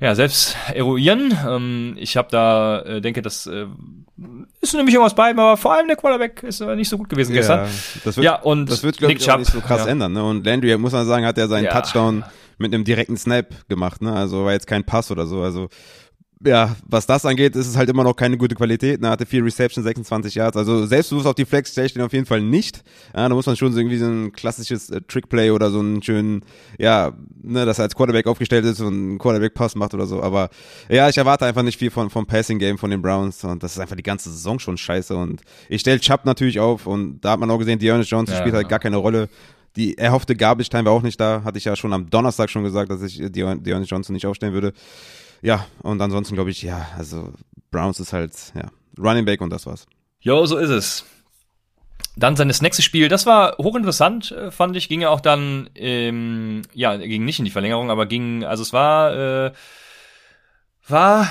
ja 0.00 0.14
selbst 0.14 0.56
eruieren. 0.74 1.36
Ähm, 1.48 1.94
ich 1.98 2.16
habe 2.16 2.28
da, 2.30 2.80
äh, 2.82 3.00
denke, 3.00 3.22
das 3.22 3.46
äh, 3.46 3.66
ist 4.60 4.74
nämlich 4.74 4.94
irgendwas 4.94 5.14
bei, 5.14 5.30
aber 5.30 5.56
vor 5.56 5.74
allem 5.74 5.86
der 5.86 5.96
Quarterback 5.96 6.42
ist 6.42 6.60
äh, 6.60 6.76
nicht 6.76 6.88
so 6.88 6.98
gut 6.98 7.08
gewesen 7.08 7.32
gestern. 7.32 7.60
Ja, 7.60 7.70
das 8.04 8.16
wird, 8.16 8.24
Ja, 8.24 8.36
und 8.36 8.70
das 8.70 8.82
wird, 8.82 8.98
glaube 8.98 9.14
ich, 9.14 9.20
Chubb, 9.20 9.38
nicht 9.38 9.52
so 9.52 9.60
krass 9.60 9.84
ja. 9.84 9.92
ändern. 9.92 10.12
Ne? 10.12 10.24
Und 10.24 10.44
Landry, 10.44 10.76
muss 10.78 10.92
man 10.92 11.06
sagen, 11.06 11.24
hat 11.26 11.38
ja 11.38 11.46
seinen 11.48 11.64
Ja. 11.64 11.80
Touchdown 11.80 12.24
mit 12.58 12.72
einem 12.72 12.84
direkten 12.84 13.16
Snap 13.16 13.68
gemacht. 13.68 14.02
Ne? 14.02 14.12
Also 14.12 14.44
war 14.44 14.52
jetzt 14.52 14.66
kein 14.66 14.84
Pass 14.84 15.10
oder 15.10 15.26
so. 15.26 15.42
Also 15.42 15.68
ja, 16.44 16.76
was 16.86 17.06
das 17.06 17.24
angeht, 17.24 17.56
ist 17.56 17.66
es 17.66 17.76
halt 17.76 17.88
immer 17.88 18.04
noch 18.04 18.14
keine 18.14 18.36
gute 18.36 18.54
Qualität. 18.54 19.00
Ne? 19.00 19.08
Hatte 19.08 19.26
vier 19.26 19.44
Receptions, 19.44 19.84
26 19.84 20.34
Yards. 20.34 20.56
Also 20.56 20.86
selbstbewusst 20.86 21.26
auf 21.26 21.34
die 21.34 21.44
Flex 21.44 21.70
stelle 21.72 21.86
ich 21.86 21.92
den 21.94 22.02
auf 22.02 22.12
jeden 22.12 22.26
Fall 22.26 22.40
nicht. 22.40 22.82
Ja, 23.14 23.28
da 23.28 23.34
muss 23.34 23.46
man 23.46 23.56
schon 23.56 23.72
so 23.72 23.78
irgendwie 23.78 23.96
so 23.98 24.06
ein 24.06 24.32
klassisches 24.32 24.90
äh, 24.90 25.00
Trickplay 25.08 25.50
oder 25.50 25.70
so 25.70 25.80
einen 25.80 26.02
schönen, 26.02 26.42
ja, 26.78 27.12
ne, 27.42 27.64
dass 27.64 27.78
er 27.78 27.84
als 27.84 27.94
Quarterback 27.94 28.26
aufgestellt 28.26 28.64
ist 28.64 28.80
und 28.80 28.92
einen 28.94 29.18
Quarterback-Pass 29.18 29.74
macht 29.74 29.94
oder 29.94 30.06
so. 30.06 30.22
Aber 30.22 30.50
ja, 30.88 31.08
ich 31.08 31.16
erwarte 31.18 31.46
einfach 31.46 31.62
nicht 31.62 31.78
viel 31.78 31.90
von, 31.90 32.10
vom 32.10 32.26
Passing-Game 32.26 32.78
von 32.78 32.90
den 32.90 33.00
Browns. 33.02 33.42
Und 33.44 33.62
das 33.62 33.72
ist 33.72 33.78
einfach 33.80 33.96
die 33.96 34.02
ganze 34.02 34.30
Saison 34.30 34.58
schon 34.58 34.76
scheiße. 34.76 35.16
Und 35.16 35.42
ich 35.68 35.80
stelle 35.80 36.00
Chubb 36.00 36.24
natürlich 36.24 36.60
auf. 36.60 36.86
Und 36.86 37.20
da 37.20 37.32
hat 37.32 37.40
man 37.40 37.50
auch 37.50 37.58
gesehen, 37.58 37.78
Dearness 37.78 38.10
Johnson 38.10 38.34
Ja. 38.34 38.40
spielt 38.40 38.54
halt 38.54 38.68
gar 38.68 38.78
keine 38.78 38.96
Rolle. 38.96 39.28
Die 39.76 39.98
erhoffte 39.98 40.36
Garbage 40.36 40.68
Time 40.68 40.84
war 40.84 40.92
auch 40.92 41.02
nicht 41.02 41.18
da. 41.18 41.42
Hatte 41.42 41.58
ich 41.58 41.64
ja 41.64 41.74
schon 41.74 41.92
am 41.92 42.08
Donnerstag 42.08 42.48
schon 42.48 42.62
gesagt, 42.62 42.90
dass 42.90 43.02
ich 43.02 43.18
Deon- 43.20 43.60
Dearness 43.62 43.90
Johnson 43.90 44.12
nicht 44.12 44.24
aufstellen 44.24 44.52
würde. 44.52 44.72
Ja, 45.44 45.66
und 45.82 46.00
ansonsten 46.00 46.34
glaube 46.34 46.50
ich, 46.50 46.62
ja, 46.62 46.88
also 46.96 47.30
Browns 47.70 48.00
ist 48.00 48.14
halt, 48.14 48.32
ja, 48.54 48.70
Running 48.98 49.26
Back 49.26 49.42
und 49.42 49.50
das 49.50 49.66
war's. 49.66 49.86
Jo, 50.20 50.46
so 50.46 50.56
ist 50.56 50.70
es. 50.70 51.04
Dann 52.16 52.34
sein 52.34 52.48
nächste 52.48 52.80
Spiel, 52.80 53.08
das 53.08 53.26
war 53.26 53.58
hochinteressant, 53.58 54.32
äh, 54.32 54.50
fand 54.50 54.74
ich. 54.74 54.88
Ging 54.88 55.02
ja 55.02 55.10
auch 55.10 55.20
dann, 55.20 55.68
ähm, 55.74 56.62
ja, 56.72 56.96
ging 56.96 57.26
nicht 57.26 57.40
in 57.40 57.44
die 57.44 57.50
Verlängerung, 57.50 57.90
aber 57.90 58.06
ging, 58.06 58.42
also 58.42 58.62
es 58.62 58.72
war, 58.72 59.14
äh, 59.14 59.52
war 60.88 61.28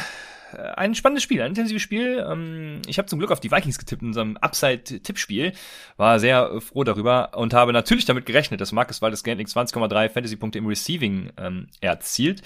äh, 0.52 0.58
ein 0.58 0.94
spannendes 0.94 1.24
Spiel, 1.24 1.42
ein 1.42 1.50
intensives 1.50 1.82
Spiel. 1.82 2.24
Ähm, 2.30 2.84
ich 2.86 3.00
habe 3.00 3.08
zum 3.08 3.18
Glück 3.18 3.32
auf 3.32 3.40
die 3.40 3.50
Vikings 3.50 3.80
getippt 3.80 4.04
in 4.04 4.10
unserem 4.10 4.38
Upside-Tippspiel. 4.38 5.54
War 5.98 6.20
sehr 6.20 6.52
äh, 6.52 6.62
froh 6.62 6.84
darüber 6.84 7.36
und 7.36 7.56
habe 7.56 7.74
natürlich 7.74 8.06
damit 8.06 8.28
gerechnet, 8.28 8.62
dass 8.62 8.74
Marcus 8.74 9.02
Waldes 9.02 9.24
Gantling 9.24 9.48
20,3 9.48 10.10
Fantasy-Punkte 10.10 10.60
im 10.60 10.68
Receiving 10.68 11.32
ähm, 11.38 11.70
erzielt. 11.82 12.44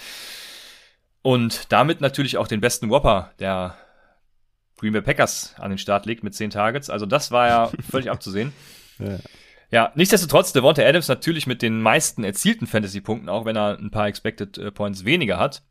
Und 1.22 1.72
damit 1.72 2.00
natürlich 2.00 2.36
auch 2.36 2.48
den 2.48 2.60
besten 2.60 2.90
Whopper 2.90 3.32
der 3.38 3.76
Green 4.78 4.92
Bay 4.92 5.02
Packers 5.02 5.54
an 5.58 5.70
den 5.70 5.78
Start 5.78 6.06
legt 6.06 6.22
mit 6.22 6.34
10 6.34 6.50
Targets. 6.50 6.90
Also 6.90 7.06
das 7.06 7.30
war 7.30 7.48
ja 7.48 7.70
völlig 7.90 8.10
abzusehen. 8.10 8.52
Ja. 8.98 9.18
Ja, 9.70 9.92
nichtsdestotrotz, 9.94 10.54
Devonta 10.54 10.82
Adams 10.82 11.08
natürlich 11.08 11.46
mit 11.46 11.60
den 11.60 11.82
meisten 11.82 12.24
erzielten 12.24 12.66
Fantasy-Punkten, 12.66 13.28
auch 13.28 13.44
wenn 13.44 13.54
er 13.54 13.78
ein 13.78 13.90
paar 13.90 14.06
Expected 14.06 14.56
äh, 14.56 14.70
Points 14.72 15.04
weniger 15.04 15.38
hat. 15.38 15.62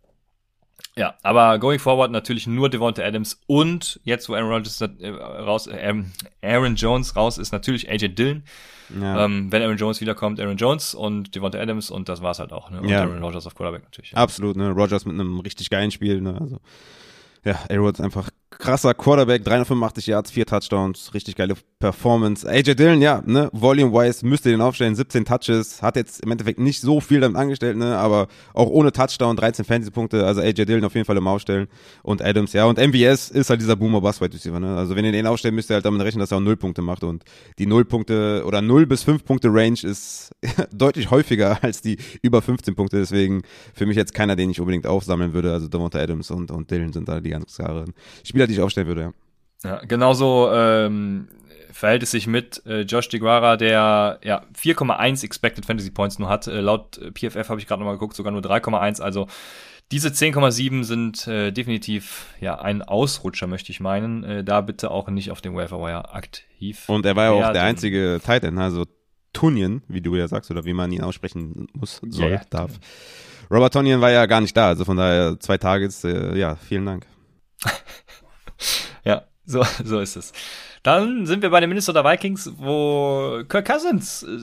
Ja, 0.95 1.15
aber 1.21 1.59
going 1.59 1.79
forward 1.79 2.11
natürlich 2.11 2.47
nur 2.47 2.69
Devonta 2.69 3.03
Adams 3.03 3.39
und 3.45 3.99
jetzt, 4.03 4.29
wo 4.29 4.33
Aaron 4.33 4.51
Rodgers 4.51 4.81
äh, 4.81 5.07
raus, 5.09 5.67
äh, 5.67 5.93
Aaron 6.41 6.75
Jones 6.75 7.15
raus 7.15 7.37
ist, 7.37 7.51
natürlich 7.51 7.89
AJ 7.89 8.09
Dillon. 8.09 8.43
Ja. 8.99 9.25
Ähm, 9.25 9.51
wenn 9.51 9.61
Aaron 9.61 9.77
Jones 9.77 10.01
wiederkommt, 10.01 10.39
Aaron 10.39 10.57
Jones 10.57 10.95
und 10.95 11.35
Devonta 11.35 11.59
Adams 11.59 11.91
und 11.91 12.09
das 12.09 12.21
war's 12.21 12.39
halt 12.39 12.51
auch. 12.53 12.71
Ne? 12.71 12.81
Und 12.81 12.89
Ja. 12.89 13.01
Aaron 13.01 13.21
Rodgers 13.21 13.45
auf 13.45 13.53
Quarterback 13.53 13.83
natürlich. 13.83 14.11
Ja. 14.11 14.17
Absolut, 14.17 14.55
ne? 14.55 14.69
Rogers 14.71 15.05
mit 15.05 15.13
einem 15.13 15.39
richtig 15.39 15.69
geilen 15.69 15.91
Spiel, 15.91 16.21
ne? 16.21 16.37
Also, 16.39 16.59
ja, 17.43 17.59
A-Rod 17.69 17.99
einfach 18.01 18.29
krasser 18.59 18.93
Quarterback, 18.93 19.43
385 19.43 20.07
Yards, 20.07 20.31
vier 20.31 20.45
Touchdowns, 20.45 21.13
richtig 21.13 21.35
geile 21.35 21.55
Performance. 21.79 22.47
AJ 22.47 22.75
Dillon, 22.75 23.01
ja, 23.01 23.21
ne, 23.25 23.49
volume-wise 23.53 24.25
müsste 24.25 24.49
den 24.49 24.61
aufstellen, 24.61 24.95
17 24.95 25.25
Touches, 25.25 25.81
hat 25.81 25.95
jetzt 25.95 26.23
im 26.23 26.31
Endeffekt 26.31 26.59
nicht 26.59 26.81
so 26.81 26.99
viel 26.99 27.19
damit 27.19 27.37
angestellt, 27.37 27.77
ne, 27.77 27.97
aber 27.97 28.27
auch 28.53 28.67
ohne 28.67 28.91
Touchdown, 28.91 29.35
13 29.35 29.63
Fantasy-Punkte, 29.63 30.25
also 30.25 30.41
AJ 30.41 30.65
Dillon 30.65 30.85
auf 30.85 30.95
jeden 30.95 31.05
Fall 31.05 31.17
im 31.17 31.27
Aufstellen 31.27 31.67
und 32.01 32.23
Adams, 32.23 32.53
ja, 32.53 32.65
und 32.65 32.79
MVS 32.79 33.29
ist 33.29 33.49
halt 33.51 33.61
dieser 33.61 33.75
Boomer 33.75 34.01
Bust 34.01 34.21
Wide 34.21 34.33
Receiver, 34.33 34.59
ne, 34.59 34.75
also 34.75 34.95
wenn 34.95 35.05
ihr 35.05 35.11
den 35.11 35.27
aufstellt, 35.27 35.53
müsst 35.53 35.69
ihr 35.69 35.75
halt 35.75 35.85
damit 35.85 36.01
rechnen, 36.01 36.19
dass 36.19 36.31
er 36.31 36.37
auch 36.37 36.41
null 36.41 36.57
Punkte 36.57 36.81
macht 36.81 37.03
und 37.03 37.23
die 37.59 37.67
null 37.67 37.85
Punkte 37.85 38.43
oder 38.45 38.61
null 38.63 38.87
bis 38.87 39.03
fünf 39.03 39.23
Punkte 39.23 39.49
Range 39.49 39.77
ist 39.83 40.31
deutlich 40.73 41.11
häufiger 41.11 41.63
als 41.63 41.81
die 41.81 41.97
über 42.23 42.41
15 42.41 42.75
Punkte, 42.75 42.97
deswegen 42.97 43.43
für 43.75 43.85
mich 43.85 43.97
jetzt 43.97 44.15
keiner, 44.15 44.35
den 44.35 44.49
ich 44.49 44.59
unbedingt 44.59 44.87
aufsammeln 44.87 45.33
würde, 45.33 45.53
also 45.53 45.67
Devonta 45.67 45.99
Adams 45.99 46.31
und, 46.31 46.49
und 46.49 46.71
Dillon 46.71 46.91
sind 46.91 47.07
da 47.07 47.19
die 47.19 47.29
ganz 47.29 47.55
klaren 47.55 47.93
Spieler, 48.23 48.46
die 48.47 48.53
ich 48.53 48.61
aufstellen 48.61 48.87
würde, 48.87 49.01
ja. 49.01 49.13
Ja, 49.63 49.81
genauso 49.85 50.51
ähm, 50.51 51.29
verhält 51.71 52.03
es 52.03 52.11
sich 52.11 52.27
mit 52.27 52.63
äh, 52.65 52.81
Josh 52.81 53.09
DeGuara, 53.09 53.57
der 53.57 54.19
ja 54.23 54.43
4,1 54.55 55.23
Expected 55.23 55.65
Fantasy 55.65 55.91
Points 55.91 56.19
nur 56.19 56.29
hat. 56.29 56.47
Äh, 56.47 56.61
laut 56.61 56.99
PFF 57.13 57.49
habe 57.49 57.59
ich 57.59 57.67
gerade 57.67 57.79
nochmal 57.81 57.95
geguckt, 57.95 58.15
sogar 58.15 58.31
nur 58.31 58.41
3,1. 58.41 59.01
Also 59.01 59.27
diese 59.91 60.09
10,7 60.09 60.83
sind 60.83 61.27
äh, 61.27 61.51
definitiv 61.51 62.27
ja 62.41 62.59
ein 62.59 62.81
Ausrutscher, 62.81 63.47
möchte 63.47 63.71
ich 63.71 63.79
meinen. 63.79 64.23
Äh, 64.23 64.43
da 64.43 64.61
bitte 64.61 64.91
auch 64.91 65.07
nicht 65.09 65.31
auf 65.31 65.41
dem 65.41 65.55
Wire 65.55 66.13
aktiv. 66.13 66.87
Und 66.87 67.05
er 67.05 67.15
war 67.15 67.23
ja 67.25 67.31
auch 67.31 67.53
der 67.53 67.63
einzige 67.63 68.19
Titan, 68.23 68.57
also 68.57 68.85
Tunyon, 69.33 69.83
wie 69.87 70.01
du 70.01 70.15
ja 70.15 70.27
sagst, 70.27 70.51
oder 70.51 70.65
wie 70.65 70.73
man 70.73 70.91
ihn 70.91 71.03
aussprechen 71.03 71.67
muss, 71.73 72.01
soll, 72.09 72.31
yeah. 72.31 72.41
darf. 72.49 72.71
Robert 73.51 73.71
Tonyan 73.71 74.01
war 74.01 74.11
ja 74.11 74.25
gar 74.25 74.41
nicht 74.41 74.57
da, 74.57 74.67
also 74.67 74.83
von 74.83 74.97
daher 74.97 75.39
zwei 75.39 75.57
Targets, 75.57 76.03
äh, 76.03 76.37
ja, 76.37 76.55
vielen 76.55 76.85
Dank. 76.85 77.05
ja, 79.03 79.23
so, 79.45 79.63
so 79.83 79.99
ist 79.99 80.15
es. 80.15 80.33
Dann 80.83 81.25
sind 81.25 81.41
wir 81.41 81.49
bei 81.49 81.59
den 81.59 81.69
Minnesota 81.69 82.03
Vikings, 82.05 82.51
wo 82.57 83.43
Kirk 83.49 83.65
Cousins 83.65 84.23
äh, 84.23 84.37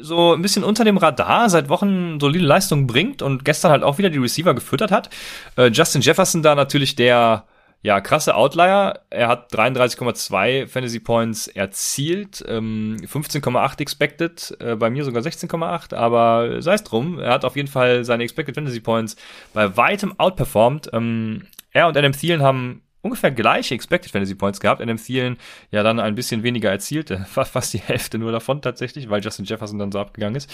so 0.00 0.32
ein 0.34 0.42
bisschen 0.42 0.64
unter 0.64 0.84
dem 0.84 0.96
Radar 0.96 1.48
seit 1.48 1.68
Wochen 1.68 2.18
solide 2.18 2.44
Leistungen 2.44 2.86
bringt 2.86 3.22
und 3.22 3.44
gestern 3.44 3.70
halt 3.70 3.82
auch 3.82 3.98
wieder 3.98 4.10
die 4.10 4.18
Receiver 4.18 4.54
gefüttert 4.54 4.90
hat. 4.90 5.10
Äh, 5.56 5.68
Justin 5.68 6.02
Jefferson 6.02 6.42
da 6.42 6.54
natürlich 6.54 6.96
der 6.96 7.44
ja, 7.82 8.00
krasse 8.00 8.34
Outlier. 8.36 9.00
Er 9.10 9.28
hat 9.28 9.52
33,2 9.52 10.68
Fantasy 10.68 11.00
Points 11.00 11.48
erzielt, 11.48 12.44
ähm, 12.46 12.96
15,8 13.04 13.80
expected, 13.80 14.56
äh, 14.60 14.76
bei 14.76 14.88
mir 14.88 15.04
sogar 15.04 15.22
16,8, 15.22 15.94
aber 15.94 16.62
sei 16.62 16.74
es 16.74 16.84
drum, 16.84 17.18
er 17.18 17.32
hat 17.32 17.44
auf 17.44 17.56
jeden 17.56 17.68
Fall 17.68 18.04
seine 18.04 18.22
expected 18.22 18.54
Fantasy 18.54 18.80
Points 18.80 19.16
bei 19.52 19.76
weitem 19.76 20.18
outperformed. 20.18 20.90
Ähm, 20.92 21.42
er 21.72 21.88
und 21.88 21.96
Adam 21.96 22.12
Thielen 22.12 22.42
haben 22.42 22.82
ungefähr 23.02 23.32
gleiche 23.32 23.74
Expected 23.74 24.12
Fantasy 24.12 24.34
Points 24.34 24.60
gehabt. 24.60 24.80
Adam 24.80 24.96
Thielen 24.96 25.36
ja 25.70 25.82
dann 25.82 26.00
ein 26.00 26.14
bisschen 26.14 26.42
weniger 26.42 26.70
erzielte, 26.70 27.24
fast 27.28 27.74
die 27.74 27.80
Hälfte 27.80 28.18
nur 28.18 28.32
davon 28.32 28.62
tatsächlich, 28.62 29.10
weil 29.10 29.22
Justin 29.22 29.44
Jefferson 29.44 29.78
dann 29.78 29.92
so 29.92 29.98
abgegangen 29.98 30.36
ist. 30.36 30.50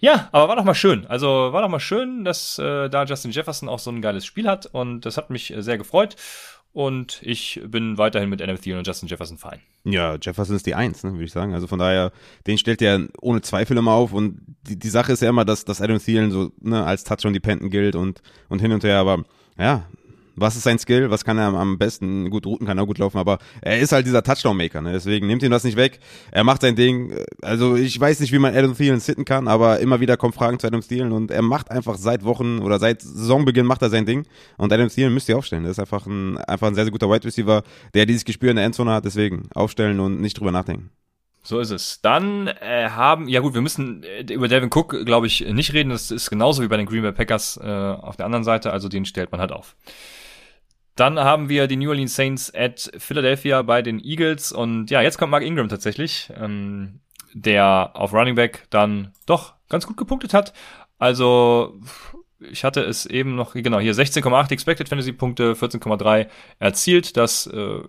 Ja, 0.00 0.28
aber 0.32 0.48
war 0.48 0.56
doch 0.56 0.64
mal 0.64 0.74
schön. 0.74 1.06
Also 1.06 1.52
war 1.52 1.60
doch 1.60 1.68
mal 1.68 1.80
schön, 1.80 2.24
dass 2.24 2.58
äh, 2.58 2.88
da 2.88 3.04
Justin 3.04 3.32
Jefferson 3.32 3.68
auch 3.68 3.78
so 3.78 3.90
ein 3.90 4.00
geiles 4.00 4.24
Spiel 4.24 4.48
hat 4.48 4.66
und 4.66 5.02
das 5.02 5.16
hat 5.16 5.28
mich 5.28 5.52
äh, 5.52 5.62
sehr 5.62 5.76
gefreut. 5.76 6.16
Und 6.72 7.20
ich 7.24 7.60
bin 7.66 7.98
weiterhin 7.98 8.28
mit 8.30 8.40
Adam 8.40 8.60
Thielen 8.60 8.78
und 8.78 8.86
Justin 8.86 9.08
Jefferson 9.08 9.38
fein. 9.38 9.60
Ja, 9.84 10.16
Jefferson 10.20 10.54
ist 10.54 10.66
die 10.66 10.76
Eins, 10.76 11.02
ne, 11.02 11.12
würde 11.12 11.24
ich 11.24 11.32
sagen. 11.32 11.52
Also 11.52 11.66
von 11.66 11.80
daher, 11.80 12.12
den 12.46 12.58
stellt 12.58 12.80
er 12.80 13.08
ohne 13.20 13.40
Zweifel 13.40 13.76
immer 13.76 13.92
auf. 13.92 14.12
Und 14.12 14.40
die, 14.62 14.78
die 14.78 14.88
Sache 14.88 15.12
ist 15.12 15.22
ja 15.22 15.30
immer, 15.30 15.44
dass, 15.44 15.64
dass 15.64 15.80
Adam 15.80 15.98
Thielen 15.98 16.30
so 16.30 16.52
ne, 16.60 16.84
als 16.84 17.02
Touchdown-Dependent 17.02 17.72
gilt 17.72 17.96
und, 17.96 18.22
und 18.48 18.60
hin 18.60 18.70
und 18.70 18.84
her. 18.84 18.98
Aber 18.98 19.24
ja, 19.58 19.88
was 20.40 20.56
ist 20.56 20.62
sein 20.62 20.78
Skill, 20.78 21.10
was 21.10 21.24
kann 21.24 21.38
er 21.38 21.54
am 21.54 21.78
besten, 21.78 22.30
gut 22.30 22.46
routen 22.46 22.66
kann 22.66 22.78
er 22.78 22.86
gut 22.86 22.98
laufen, 22.98 23.18
aber 23.18 23.38
er 23.60 23.78
ist 23.78 23.92
halt 23.92 24.06
dieser 24.06 24.22
Touchdown-Maker, 24.22 24.80
ne? 24.80 24.92
deswegen 24.92 25.26
nimmt 25.26 25.42
ihm 25.42 25.50
das 25.50 25.64
nicht 25.64 25.76
weg, 25.76 26.00
er 26.30 26.44
macht 26.44 26.62
sein 26.62 26.76
Ding, 26.76 27.14
also 27.42 27.76
ich 27.76 27.98
weiß 27.98 28.20
nicht, 28.20 28.32
wie 28.32 28.38
man 28.38 28.56
Adam 28.56 28.76
Thielen 28.76 29.00
sitten 29.00 29.24
kann, 29.24 29.48
aber 29.48 29.80
immer 29.80 30.00
wieder 30.00 30.16
kommen 30.16 30.32
Fragen 30.32 30.58
zu 30.58 30.66
Adam 30.66 30.80
Thielen 30.80 31.12
und 31.12 31.30
er 31.30 31.42
macht 31.42 31.70
einfach 31.70 31.96
seit 31.96 32.24
Wochen 32.24 32.60
oder 32.60 32.78
seit 32.78 33.02
Saisonbeginn 33.02 33.66
macht 33.66 33.82
er 33.82 33.90
sein 33.90 34.06
Ding 34.06 34.24
und 34.56 34.72
Adam 34.72 34.88
Thielen 34.88 35.12
müsst 35.12 35.28
ihr 35.28 35.36
aufstellen, 35.36 35.64
das 35.64 35.72
ist 35.72 35.80
einfach 35.80 36.06
ein, 36.06 36.38
einfach 36.38 36.68
ein 36.68 36.74
sehr, 36.74 36.84
sehr 36.84 36.92
guter 36.92 37.10
Wide 37.10 37.24
Receiver, 37.24 37.62
der 37.94 38.06
dieses 38.06 38.24
Gespür 38.24 38.50
in 38.50 38.56
der 38.56 38.64
Endzone 38.64 38.92
hat, 38.92 39.04
deswegen 39.04 39.48
aufstellen 39.54 40.00
und 40.00 40.20
nicht 40.20 40.38
drüber 40.38 40.52
nachdenken. 40.52 40.90
So 41.42 41.58
ist 41.58 41.70
es. 41.70 42.00
Dann 42.02 42.48
äh, 42.48 42.90
haben, 42.90 43.28
ja 43.28 43.40
gut, 43.40 43.54
wir 43.54 43.62
müssen 43.62 44.02
äh, 44.02 44.32
über 44.32 44.48
Devin 44.48 44.70
Cook, 44.72 45.06
glaube 45.06 45.26
ich, 45.26 45.40
nicht 45.40 45.72
reden. 45.72 45.90
Das 45.90 46.10
ist 46.10 46.28
genauso 46.28 46.62
wie 46.62 46.68
bei 46.68 46.76
den 46.76 46.86
Green 46.86 47.02
Bay 47.02 47.12
Packers 47.12 47.58
äh, 47.62 47.66
auf 47.66 48.16
der 48.16 48.26
anderen 48.26 48.44
Seite. 48.44 48.72
Also 48.72 48.88
den 48.88 49.06
stellt 49.06 49.32
man 49.32 49.40
halt 49.40 49.52
auf. 49.52 49.74
Dann 50.96 51.18
haben 51.18 51.48
wir 51.48 51.66
die 51.66 51.76
New 51.76 51.90
Orleans 51.90 52.14
Saints 52.14 52.52
at 52.54 52.90
Philadelphia 52.98 53.62
bei 53.62 53.82
den 53.82 54.00
Eagles. 54.00 54.52
Und 54.52 54.90
ja, 54.90 55.02
jetzt 55.02 55.18
kommt 55.18 55.30
Mark 55.30 55.44
Ingram 55.44 55.68
tatsächlich, 55.68 56.30
ähm, 56.36 57.00
der 57.32 57.92
auf 57.94 58.12
Running 58.12 58.34
Back 58.34 58.66
dann 58.70 59.12
doch 59.26 59.54
ganz 59.68 59.86
gut 59.86 59.96
gepunktet 59.96 60.34
hat. 60.34 60.52
Also 60.98 61.80
ich 62.40 62.64
hatte 62.64 62.80
es 62.82 63.06
eben 63.06 63.34
noch, 63.34 63.54
genau, 63.54 63.78
hier 63.78 63.94
16,8 63.94 64.52
Expected 64.52 64.88
Fantasy 64.88 65.12
Punkte, 65.12 65.54
14,3 65.54 66.28
erzielt. 66.58 67.16
Das 67.16 67.46
äh, 67.46 67.80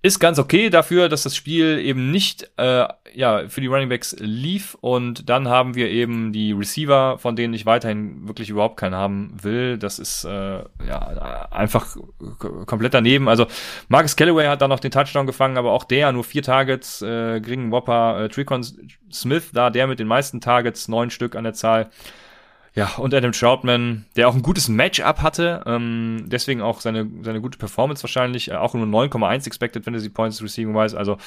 ist 0.00 0.20
ganz 0.20 0.38
okay 0.38 0.70
dafür, 0.70 1.08
dass 1.08 1.24
das 1.24 1.34
Spiel 1.34 1.78
eben 1.78 2.12
nicht 2.12 2.48
äh, 2.56 2.86
ja 3.14 3.48
für 3.48 3.60
die 3.60 3.66
Running 3.66 3.88
Backs 3.88 4.14
lief 4.20 4.76
und 4.80 5.28
dann 5.28 5.48
haben 5.48 5.74
wir 5.74 5.90
eben 5.90 6.32
die 6.32 6.52
Receiver, 6.52 7.18
von 7.18 7.34
denen 7.34 7.52
ich 7.52 7.66
weiterhin 7.66 8.28
wirklich 8.28 8.48
überhaupt 8.48 8.76
keinen 8.76 8.94
haben 8.94 9.34
will. 9.42 9.76
Das 9.76 9.98
ist 9.98 10.24
äh, 10.24 10.62
ja 10.86 11.48
einfach 11.50 11.96
komplett 12.38 12.94
daneben. 12.94 13.28
Also 13.28 13.46
Marcus 13.88 14.14
Callaway 14.14 14.46
hat 14.46 14.62
da 14.62 14.68
noch 14.68 14.80
den 14.80 14.92
Touchdown 14.92 15.26
gefangen, 15.26 15.58
aber 15.58 15.72
auch 15.72 15.84
der 15.84 16.12
nur 16.12 16.22
vier 16.22 16.44
Targets, 16.44 17.02
äh, 17.02 17.40
Gringen 17.40 17.72
Whopper, 17.72 18.24
äh, 18.24 18.28
Tricon 18.28 18.64
Smith, 19.12 19.50
da 19.52 19.70
der 19.70 19.88
mit 19.88 19.98
den 19.98 20.06
meisten 20.06 20.40
Targets, 20.40 20.86
neun 20.86 21.10
Stück 21.10 21.34
an 21.34 21.42
der 21.42 21.54
Zahl. 21.54 21.90
Ja, 22.78 22.94
und 22.96 23.12
Adam 23.12 23.32
Troutman, 23.32 24.04
der 24.14 24.28
auch 24.28 24.36
ein 24.36 24.42
gutes 24.42 24.68
Matchup 24.68 25.20
hatte, 25.20 25.64
ähm, 25.66 26.26
deswegen 26.26 26.62
auch 26.62 26.80
seine, 26.80 27.10
seine 27.22 27.40
gute 27.40 27.58
Performance 27.58 28.04
wahrscheinlich, 28.04 28.52
äh, 28.52 28.54
auch 28.54 28.74
nur 28.74 28.86
9,1 28.86 29.48
Expected 29.48 29.84
Fantasy 29.84 30.08
Points 30.08 30.40
Receiving 30.40 30.74
Wise, 30.74 30.96
also 30.96 31.18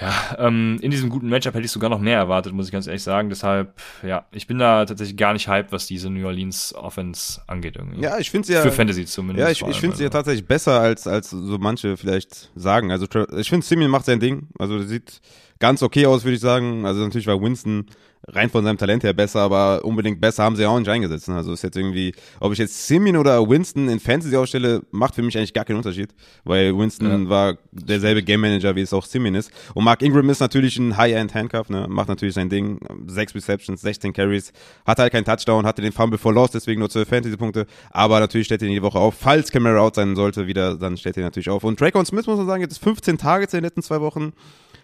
ja, 0.00 0.36
ähm, 0.38 0.78
in 0.80 0.90
diesem 0.90 1.08
guten 1.08 1.28
Matchup 1.28 1.54
hätte 1.54 1.64
ich 1.64 1.70
sogar 1.70 1.90
noch 1.90 2.00
mehr 2.00 2.16
erwartet, 2.16 2.52
muss 2.52 2.66
ich 2.66 2.72
ganz 2.72 2.86
ehrlich 2.86 3.02
sagen. 3.02 3.30
Deshalb, 3.30 3.80
ja, 4.02 4.26
ich 4.30 4.46
bin 4.46 4.58
da 4.58 4.84
tatsächlich 4.84 5.16
gar 5.16 5.32
nicht 5.32 5.48
hyped, 5.48 5.72
was 5.72 5.86
diese 5.86 6.10
New 6.10 6.26
Orleans 6.26 6.74
Offense 6.74 7.40
angeht. 7.46 7.76
Irgendwie. 7.76 8.02
Ja, 8.02 8.18
ich 8.18 8.30
finde 8.30 8.46
sie 8.46 8.52
ja. 8.52 8.62
Für 8.62 8.72
Fantasy 8.72 9.06
zumindest. 9.06 9.46
Ja, 9.46 9.50
ich, 9.50 9.62
ich 9.62 9.80
finde 9.80 9.96
sie 9.96 10.02
ja 10.02 10.08
also. 10.08 10.18
tatsächlich 10.18 10.46
besser, 10.46 10.80
als, 10.80 11.06
als 11.06 11.30
so 11.30 11.56
manche 11.58 11.96
vielleicht 11.96 12.50
sagen. 12.54 12.90
Also, 12.92 13.06
ich 13.38 13.48
finde, 13.48 13.64
Simeon 13.64 13.90
macht 13.90 14.04
sein 14.04 14.20
Ding. 14.20 14.48
Also, 14.58 14.82
sieht 14.82 15.22
ganz 15.58 15.82
okay 15.82 16.06
aus, 16.06 16.24
würde 16.24 16.36
ich 16.36 16.40
sagen. 16.40 16.84
Also, 16.84 17.02
natürlich 17.02 17.26
war 17.26 17.40
Winston 17.40 17.86
rein 18.28 18.50
von 18.50 18.64
seinem 18.64 18.78
Talent 18.78 19.04
her 19.04 19.12
besser, 19.12 19.40
aber 19.40 19.84
unbedingt 19.84 20.20
besser 20.20 20.42
haben 20.42 20.56
sie 20.56 20.66
auch 20.66 20.78
nicht 20.78 20.88
eingesetzt. 20.88 21.28
Ne? 21.28 21.36
Also 21.36 21.52
ist 21.52 21.62
jetzt 21.62 21.76
irgendwie, 21.76 22.12
ob 22.40 22.52
ich 22.52 22.58
jetzt 22.58 22.86
Simeon 22.86 23.16
oder 23.16 23.48
Winston 23.48 23.88
in 23.88 24.00
Fantasy 24.00 24.36
ausstelle, 24.36 24.82
macht 24.90 25.14
für 25.14 25.22
mich 25.22 25.36
eigentlich 25.36 25.54
gar 25.54 25.64
keinen 25.64 25.76
Unterschied, 25.76 26.10
weil 26.44 26.76
Winston 26.76 27.24
ja. 27.24 27.28
war 27.28 27.58
derselbe 27.70 28.22
Game 28.22 28.40
Manager, 28.40 28.74
wie 28.74 28.80
es 28.80 28.92
auch 28.92 29.04
Simeon 29.04 29.34
ist. 29.34 29.50
Und 29.74 29.84
Mark 29.84 30.02
Ingram 30.02 30.28
ist 30.30 30.40
natürlich 30.40 30.76
ein 30.78 30.96
High-End 30.96 31.34
Handcuff, 31.34 31.68
ne? 31.68 31.86
macht 31.88 32.08
natürlich 32.08 32.34
sein 32.34 32.48
Ding, 32.48 32.80
sechs 33.06 33.34
Receptions, 33.34 33.80
16 33.80 34.12
Carries, 34.12 34.52
hatte 34.84 35.02
halt 35.02 35.12
keinen 35.12 35.24
Touchdown, 35.24 35.64
hatte 35.64 35.82
den 35.82 35.92
Fumble 35.92 36.18
for 36.18 36.32
Loss, 36.32 36.50
deswegen 36.50 36.80
nur 36.80 36.90
12 36.90 37.08
Fantasy-Punkte, 37.08 37.66
aber 37.90 38.18
natürlich 38.18 38.46
stellt 38.46 38.62
er 38.62 38.68
ihn 38.68 38.74
die 38.74 38.82
Woche 38.82 38.98
auf. 38.98 39.14
Falls 39.14 39.52
Camera 39.52 39.78
out 39.78 39.94
sein 39.94 40.16
sollte, 40.16 40.46
wieder, 40.46 40.76
dann 40.76 40.96
stellt 40.96 41.16
er 41.16 41.22
ihn 41.22 41.26
natürlich 41.26 41.48
auf. 41.48 41.62
Und 41.62 41.80
Drake 41.80 41.96
Smith 42.04 42.26
muss 42.26 42.38
man 42.38 42.46
sagen, 42.46 42.62
jetzt 42.62 42.82
15 42.82 43.18
Targets 43.18 43.54
in 43.54 43.58
den 43.58 43.64
letzten 43.64 43.82
zwei 43.82 44.00
Wochen 44.00 44.32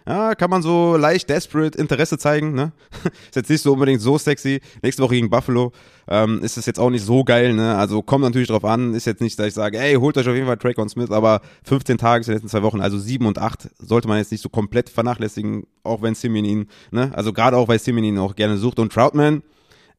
ja, 0.07 0.35
kann 0.35 0.51
man 0.51 0.63
so 0.63 0.97
leicht 0.97 1.29
desperate 1.31 1.79
Interesse 1.79 2.19
zeigen, 2.19 2.55
ne? 2.55 2.73
ist 3.27 3.37
jetzt 3.37 3.51
nicht 3.51 3.63
so 3.63 3.73
unbedingt 3.73 4.01
so 4.01 4.19
sexy. 4.19 4.61
Nächste 4.83 5.03
Woche 5.03 5.15
gegen 5.15 5.31
Buffalo 5.31 5.73
ähm, 6.09 6.43
ist 6.43 6.57
es 6.57 6.67
jetzt 6.67 6.81
auch 6.81 6.91
nicht 6.91 7.05
so 7.05 7.25
geil, 7.25 7.55
ne? 7.55 7.77
Also 7.77 8.03
kommt 8.03 8.25
natürlich 8.25 8.49
drauf 8.49 8.65
an, 8.65 8.95
ist 8.95 9.07
jetzt 9.07 9.21
nicht, 9.21 9.39
dass 9.39 9.47
ich 9.47 9.55
sage, 9.55 9.79
ey, 9.79 9.95
holt 9.95 10.17
euch 10.19 10.29
auf 10.29 10.35
jeden 10.35 10.47
Fall 10.47 10.57
Traycon 10.57 10.89
Smith, 10.89 11.11
aber 11.11 11.41
15 11.65 11.99
Tage 11.99 12.23
in 12.23 12.27
den 12.27 12.35
letzten 12.35 12.49
zwei 12.49 12.63
Wochen, 12.63 12.81
also 12.81 12.99
7 12.99 13.25
und 13.27 13.39
8, 13.39 13.69
sollte 13.79 14.09
man 14.09 14.19
jetzt 14.19 14.33
nicht 14.33 14.43
so 14.43 14.49
komplett 14.49 14.91
vernachlässigen, 14.91 15.67
auch 15.85 16.03
wenn 16.03 16.15
Simeon 16.15 16.45
ihn, 16.45 16.67
ne? 16.91 17.11
Also 17.15 17.33
gerade 17.33 17.57
auch, 17.57 17.69
weil 17.69 17.79
Simeon 17.79 18.05
ihn 18.05 18.19
auch 18.19 18.35
gerne 18.35 18.59
sucht 18.59 18.79
und 18.79 18.93
Troutman 18.93 19.43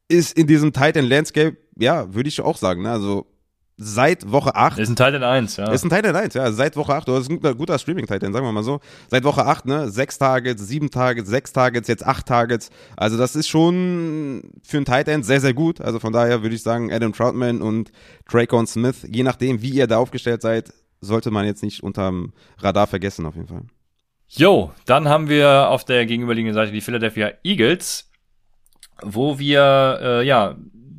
ist 0.09 0.37
in 0.37 0.47
diesem 0.47 0.73
Tight 0.73 0.97
End 0.97 1.09
Landscape, 1.09 1.57
ja, 1.77 2.13
würde 2.13 2.29
ich 2.29 2.41
auch 2.41 2.57
sagen, 2.57 2.83
ne? 2.83 2.91
Also 2.91 3.25
seit 3.77 4.31
Woche 4.31 4.55
8. 4.55 4.77
Ist 4.77 4.89
ein 4.89 4.95
Titan 4.95 5.23
1, 5.23 5.57
ja. 5.57 5.71
Ist 5.71 5.83
ein 5.83 5.89
Titan 5.89 6.15
1, 6.15 6.33
ja. 6.33 6.51
Seit 6.51 6.75
Woche 6.75 6.93
8. 6.93 7.07
Das 7.07 7.21
ist 7.21 7.29
ein 7.29 7.37
guter, 7.37 7.55
guter 7.55 7.79
Streaming-Titan, 7.79 8.33
sagen 8.33 8.45
wir 8.45 8.51
mal 8.51 8.63
so. 8.63 8.79
Seit 9.09 9.23
Woche 9.23 9.45
8, 9.45 9.65
ne? 9.65 9.89
Sechs 9.89 10.17
Targets, 10.17 10.67
sieben 10.67 10.91
Targets, 10.91 11.29
sechs 11.29 11.53
Targets, 11.53 11.87
jetzt 11.87 12.05
acht 12.05 12.25
Targets. 12.25 12.69
Also 12.95 13.17
das 13.17 13.35
ist 13.35 13.47
schon 13.47 14.51
für 14.63 14.77
einen 14.77 14.85
Titan 14.85 15.23
sehr, 15.23 15.41
sehr 15.41 15.53
gut. 15.53 15.81
Also 15.81 15.99
von 15.99 16.13
daher 16.13 16.43
würde 16.43 16.55
ich 16.55 16.63
sagen, 16.63 16.91
Adam 16.91 17.13
Troutman 17.13 17.61
und 17.61 17.91
Dracon 18.29 18.67
Smith, 18.67 19.07
je 19.09 19.23
nachdem, 19.23 19.61
wie 19.61 19.71
ihr 19.71 19.87
da 19.87 19.97
aufgestellt 19.97 20.41
seid, 20.41 20.71
sollte 21.01 21.31
man 21.31 21.45
jetzt 21.45 21.63
nicht 21.63 21.83
unterm 21.83 22.33
Radar 22.59 22.87
vergessen, 22.87 23.25
auf 23.25 23.35
jeden 23.35 23.47
Fall. 23.47 23.63
Jo, 24.29 24.71
dann 24.85 25.07
haben 25.09 25.29
wir 25.29 25.69
auf 25.69 25.83
der 25.83 26.05
gegenüberliegenden 26.05 26.55
Seite 26.55 26.71
die 26.71 26.81
Philadelphia 26.81 27.33
Eagles, 27.43 28.09
wo 29.01 29.37
wir, 29.37 29.99
äh, 30.01 30.25
ja, 30.25 30.55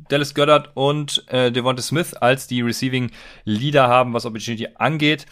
Dallas 0.09 0.33
Goddard 0.33 0.71
und 0.75 1.23
äh, 1.29 1.51
Devonta 1.51 1.81
Smith 1.81 2.13
als 2.13 2.47
die 2.47 2.61
Receiving 2.61 3.11
Leader 3.43 3.87
haben, 3.87 4.13
was 4.13 4.25
Opportunity 4.25 4.67
angeht. 4.75 5.25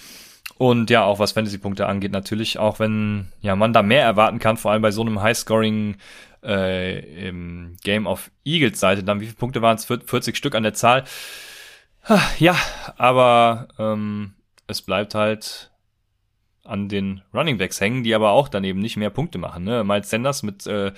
Und 0.57 0.89
ja, 0.89 1.03
auch 1.03 1.19
was 1.19 1.31
Fantasy-Punkte 1.31 1.87
angeht, 1.87 2.11
natürlich, 2.11 2.59
auch 2.59 2.79
wenn 2.79 3.27
ja 3.41 3.55
man 3.55 3.73
da 3.73 3.81
mehr 3.81 4.03
erwarten 4.03 4.39
kann, 4.39 4.57
vor 4.57 4.71
allem 4.71 4.81
bei 4.81 4.91
so 4.91 5.01
einem 5.01 5.21
High-Scoring 5.21 5.97
äh, 6.43 7.27
im 7.27 7.75
Game 7.83 8.05
of 8.07 8.31
Eagles 8.45 8.79
Seite. 8.79 9.03
Dann 9.03 9.19
wie 9.19 9.25
viele 9.25 9.37
Punkte 9.37 9.61
waren 9.61 9.75
es? 9.75 9.85
40 9.85 10.35
Stück 10.35 10.55
an 10.55 10.63
der 10.63 10.73
Zahl. 10.73 11.05
Ja, 12.37 12.57
aber 12.97 13.69
ähm, 13.79 14.33
es 14.67 14.81
bleibt 14.81 15.15
halt 15.15 15.71
an 16.65 16.89
den 16.89 17.21
Running 17.33 17.57
Backs 17.57 17.79
hängen, 17.79 18.03
die 18.03 18.13
aber 18.13 18.31
auch 18.31 18.47
daneben 18.47 18.79
nicht 18.79 18.97
mehr 18.97 19.09
Punkte 19.09 19.37
machen. 19.37 19.63
Ne? 19.63 19.83
Miles 19.83 20.09
Sanders 20.09 20.43
mit 20.43 20.65
äh, 20.67 20.91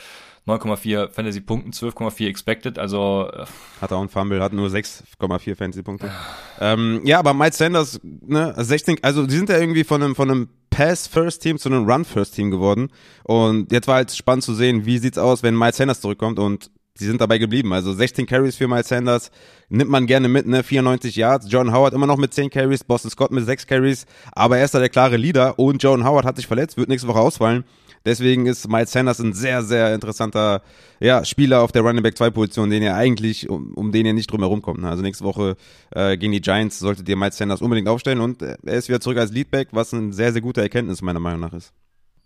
9,4 0.47 1.09
Fantasy-Punkten, 1.09 1.71
12,4 1.71 2.27
expected, 2.27 2.77
also 2.77 3.29
äh, 3.33 3.45
hat 3.81 3.91
auch 3.91 3.99
einen 3.99 4.09
Fumble, 4.09 4.41
hat 4.41 4.53
nur 4.53 4.69
6,4 4.69 5.55
Fantasy-Punkte. 5.55 6.11
ähm, 6.59 7.01
ja, 7.03 7.19
aber 7.19 7.33
Miles 7.33 7.57
Sanders, 7.57 7.99
ne, 8.03 8.53
16, 8.55 8.97
also 9.01 9.25
die 9.25 9.35
sind 9.35 9.49
ja 9.49 9.57
irgendwie 9.57 9.83
von 9.83 10.03
einem, 10.03 10.15
von 10.15 10.29
einem 10.29 10.49
Pass-First-Team 10.69 11.57
zu 11.57 11.69
einem 11.69 11.89
Run-First-Team 11.89 12.51
geworden. 12.51 12.89
Und 13.23 13.71
jetzt 13.71 13.87
war 13.87 13.95
halt 13.95 14.11
spannend 14.11 14.43
zu 14.43 14.53
sehen, 14.53 14.85
wie 14.85 14.97
sieht's 14.97 15.17
aus, 15.17 15.41
wenn 15.41 15.57
Miles 15.57 15.77
Sanders 15.77 16.01
zurückkommt 16.01 16.37
und 16.37 16.69
sie 16.95 17.05
sind 17.05 17.21
dabei 17.21 17.37
geblieben. 17.37 17.73
Also 17.73 17.93
16 17.93 18.25
Carries 18.25 18.55
für 18.55 18.67
Miles 18.67 18.87
Sanders 18.87 19.31
nimmt 19.69 19.89
man 19.89 20.05
gerne 20.05 20.27
mit, 20.27 20.47
ne? 20.47 20.63
94 20.63 21.15
Yards. 21.15 21.47
John 21.49 21.73
Howard 21.73 21.93
immer 21.93 22.07
noch 22.07 22.17
mit 22.17 22.33
10 22.33 22.49
Carries, 22.49 22.83
Boston 22.83 23.11
Scott 23.11 23.31
mit 23.31 23.45
6 23.45 23.67
Carries, 23.67 24.05
aber 24.31 24.57
er 24.57 24.65
ist 24.65 24.73
da 24.73 24.79
der 24.79 24.89
klare 24.89 25.17
Leader 25.17 25.57
und 25.59 25.81
John 25.81 26.05
Howard 26.05 26.25
hat 26.25 26.37
sich 26.37 26.47
verletzt, 26.47 26.77
wird 26.77 26.89
nächste 26.89 27.07
Woche 27.07 27.19
ausfallen. 27.19 27.63
Deswegen 28.05 28.45
ist 28.45 28.67
Miles 28.67 28.91
Sanders 28.91 29.19
ein 29.19 29.33
sehr, 29.33 29.63
sehr 29.63 29.93
interessanter 29.93 30.61
ja, 30.99 31.25
Spieler 31.25 31.61
auf 31.61 31.71
der 31.71 31.81
Running 31.81 32.03
Back 32.03 32.17
2 32.17 32.29
Position, 32.29 32.69
den 32.69 32.83
ihr 32.83 32.95
eigentlich, 32.95 33.49
um, 33.49 33.73
um 33.73 33.91
den 33.91 34.05
ihr 34.05 34.13
nicht 34.13 34.31
drum 34.31 34.41
herum 34.41 34.61
kommt. 34.61 34.81
Ne? 34.81 34.89
Also 34.89 35.01
nächste 35.01 35.25
Woche 35.25 35.55
äh, 35.91 36.15
gegen 36.17 36.31
die 36.31 36.41
Giants 36.41 36.79
solltet 36.79 37.09
ihr 37.09 37.17
Miles 37.17 37.37
Sanders 37.37 37.61
unbedingt 37.61 37.87
aufstellen 37.87 38.19
und 38.19 38.41
er 38.41 38.57
ist 38.63 38.87
wieder 38.87 39.01
zurück 39.01 39.17
als 39.17 39.31
Leadback, 39.31 39.69
was 39.71 39.93
eine 39.93 40.13
sehr, 40.13 40.31
sehr 40.31 40.41
gute 40.41 40.61
Erkenntnis 40.61 41.01
meiner 41.01 41.19
Meinung 41.19 41.41
nach 41.41 41.53
ist. 41.53 41.73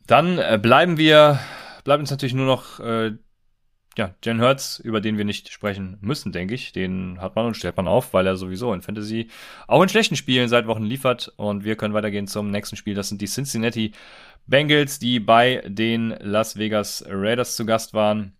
Dann 0.05 0.37
äh, 0.37 0.59
bleiben 0.61 0.97
wir, 0.97 1.39
bleibt 1.83 2.01
uns 2.01 2.11
natürlich 2.11 2.33
nur 2.33 2.45
noch 2.45 2.79
äh, 2.79 3.11
ja, 3.99 4.15
Jen 4.23 4.41
Hurts, 4.41 4.79
über 4.79 5.01
den 5.01 5.17
wir 5.17 5.25
nicht 5.25 5.51
sprechen 5.51 5.97
müssen, 5.99 6.31
denke 6.31 6.53
ich. 6.53 6.71
Den 6.71 7.19
hat 7.19 7.35
man 7.35 7.47
und 7.47 7.57
stellt 7.57 7.75
man 7.75 7.87
auf, 7.87 8.13
weil 8.13 8.25
er 8.27 8.37
sowieso 8.37 8.73
in 8.73 8.81
Fantasy 8.81 9.29
auch 9.67 9.83
in 9.83 9.89
schlechten 9.89 10.15
Spielen 10.15 10.47
seit 10.47 10.67
Wochen 10.67 10.83
liefert. 10.83 11.33
Und 11.35 11.63
wir 11.63 11.75
können 11.75 11.93
weitergehen 11.93 12.25
zum 12.25 12.49
nächsten 12.49 12.77
Spiel. 12.77 12.95
Das 12.95 13.09
sind 13.09 13.21
die 13.21 13.27
Cincinnati 13.27 13.91
Bengals, 14.49 14.99
die 14.99 15.19
bei 15.19 15.63
den 15.67 16.15
Las 16.19 16.57
Vegas 16.57 17.03
Raiders 17.07 17.55
zu 17.55 17.65
Gast 17.65 17.93
waren. 17.93 18.33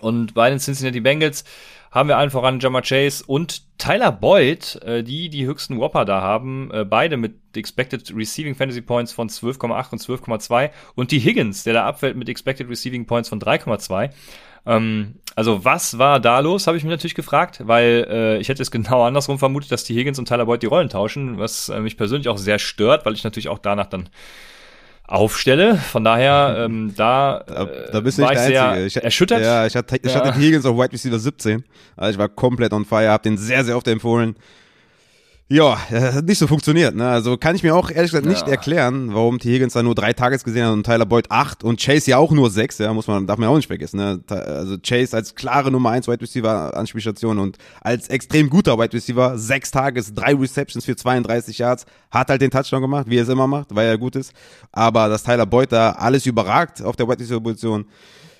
Und 0.00 0.34
bei 0.34 0.50
den 0.50 0.58
Cincinnati 0.58 1.00
Bengals 1.00 1.44
haben 1.90 2.08
wir 2.08 2.18
allen 2.18 2.30
voran 2.30 2.60
Jammer 2.60 2.82
Chase 2.82 3.24
und 3.26 3.62
Tyler 3.78 4.12
Boyd, 4.12 4.76
äh, 4.82 5.02
die 5.02 5.30
die 5.30 5.46
höchsten 5.46 5.78
Whopper 5.78 6.04
da 6.04 6.20
haben, 6.20 6.70
äh, 6.72 6.84
beide 6.84 7.16
mit 7.16 7.56
Expected 7.56 8.14
Receiving 8.14 8.54
Fantasy 8.54 8.82
Points 8.82 9.12
von 9.12 9.28
12,8 9.28 9.92
und 9.92 10.00
12,2 10.00 10.70
und 10.94 11.10
die 11.10 11.18
Higgins, 11.18 11.64
der 11.64 11.74
da 11.74 11.86
abfällt 11.86 12.16
mit 12.16 12.28
Expected 12.28 12.68
Receiving 12.68 13.06
Points 13.06 13.28
von 13.28 13.40
3,2. 13.40 14.10
Ähm, 14.66 15.14
also 15.34 15.64
was 15.64 15.98
war 15.98 16.20
da 16.20 16.40
los, 16.40 16.66
habe 16.66 16.76
ich 16.76 16.84
mich 16.84 16.90
natürlich 16.90 17.14
gefragt, 17.14 17.62
weil 17.64 18.06
äh, 18.10 18.38
ich 18.38 18.48
hätte 18.48 18.62
es 18.62 18.70
genau 18.72 19.04
andersrum 19.04 19.38
vermutet, 19.38 19.72
dass 19.72 19.84
die 19.84 19.94
Higgins 19.94 20.18
und 20.18 20.28
Tyler 20.28 20.46
Boyd 20.46 20.62
die 20.62 20.66
Rollen 20.66 20.90
tauschen, 20.90 21.38
was 21.38 21.70
äh, 21.70 21.80
mich 21.80 21.96
persönlich 21.96 22.28
auch 22.28 22.38
sehr 22.38 22.58
stört, 22.58 23.06
weil 23.06 23.14
ich 23.14 23.24
natürlich 23.24 23.48
auch 23.48 23.58
danach 23.58 23.86
dann 23.86 24.10
aufstelle. 25.08 25.76
Von 25.76 26.04
daher, 26.04 26.56
ähm, 26.66 26.94
da, 26.96 27.42
da, 27.46 27.64
da 27.64 28.00
bist 28.00 28.18
du 28.18 28.22
nicht 28.22 28.34
der 28.34 28.70
Einzige. 28.70 28.86
Ich, 28.86 28.96
erschüttert. 28.96 29.42
Ja, 29.42 29.66
ich 29.66 29.74
hatte, 29.74 29.96
ich 29.96 30.12
ja. 30.12 30.20
hatte 30.20 30.38
Higgins 30.38 30.64
auf 30.64 30.76
White 30.78 30.92
Receiver 30.92 31.18
17. 31.18 31.64
Also 31.96 32.12
ich 32.12 32.18
war 32.18 32.28
komplett 32.28 32.72
on 32.72 32.84
fire, 32.84 33.08
habe 33.08 33.24
den 33.24 33.36
sehr, 33.36 33.64
sehr 33.64 33.76
oft 33.76 33.88
empfohlen. 33.88 34.36
Ja, 35.50 35.78
hat 35.90 36.26
nicht 36.26 36.36
so 36.36 36.46
funktioniert. 36.46 36.94
Ne? 36.94 37.08
Also 37.08 37.38
kann 37.38 37.56
ich 37.56 37.62
mir 37.62 37.74
auch 37.74 37.90
ehrlich 37.90 38.10
gesagt 38.10 38.26
nicht 38.26 38.46
ja. 38.46 38.52
erklären, 38.52 39.14
warum 39.14 39.38
T. 39.38 39.50
Higgins 39.50 39.72
da 39.72 39.82
nur 39.82 39.94
drei 39.94 40.12
Tages 40.12 40.44
gesehen 40.44 40.66
hat 40.66 40.74
und 40.74 40.84
Tyler 40.84 41.06
Boyd 41.06 41.30
acht 41.30 41.64
und 41.64 41.80
Chase 41.80 42.10
ja 42.10 42.18
auch 42.18 42.32
nur 42.32 42.50
sechs. 42.50 42.76
Ja, 42.76 42.92
muss 42.92 43.06
man, 43.06 43.26
darf 43.26 43.38
man 43.38 43.48
auch 43.48 43.56
nicht 43.56 43.66
vergessen. 43.66 43.96
Ne? 43.96 44.20
Also 44.28 44.76
Chase 44.78 45.16
als 45.16 45.34
klare 45.34 45.70
Nummer 45.70 45.90
eins 45.90 46.06
Wide 46.06 46.20
Receiver 46.20 46.76
Anspielstation 46.76 47.38
und 47.38 47.56
als 47.80 48.08
extrem 48.08 48.50
guter 48.50 48.78
Wide 48.78 48.92
Receiver 48.92 49.38
sechs 49.38 49.70
Tages, 49.70 50.12
drei 50.12 50.34
Receptions 50.34 50.84
für 50.84 50.96
32 50.96 51.56
Yards, 51.56 51.86
hat 52.10 52.28
halt 52.28 52.42
den 52.42 52.50
Touchdown 52.50 52.82
gemacht, 52.82 53.06
wie 53.08 53.16
er 53.16 53.22
es 53.22 53.30
immer 53.30 53.46
macht, 53.46 53.74
weil 53.74 53.88
er 53.88 53.96
gut 53.96 54.16
ist. 54.16 54.34
Aber 54.72 55.08
dass 55.08 55.22
Tyler 55.22 55.46
Boyd 55.46 55.72
da 55.72 55.92
alles 55.92 56.26
überragt 56.26 56.82
auf 56.82 56.94
der 56.94 57.08
Wide 57.08 57.20
Receiver 57.20 57.40
Position, 57.40 57.86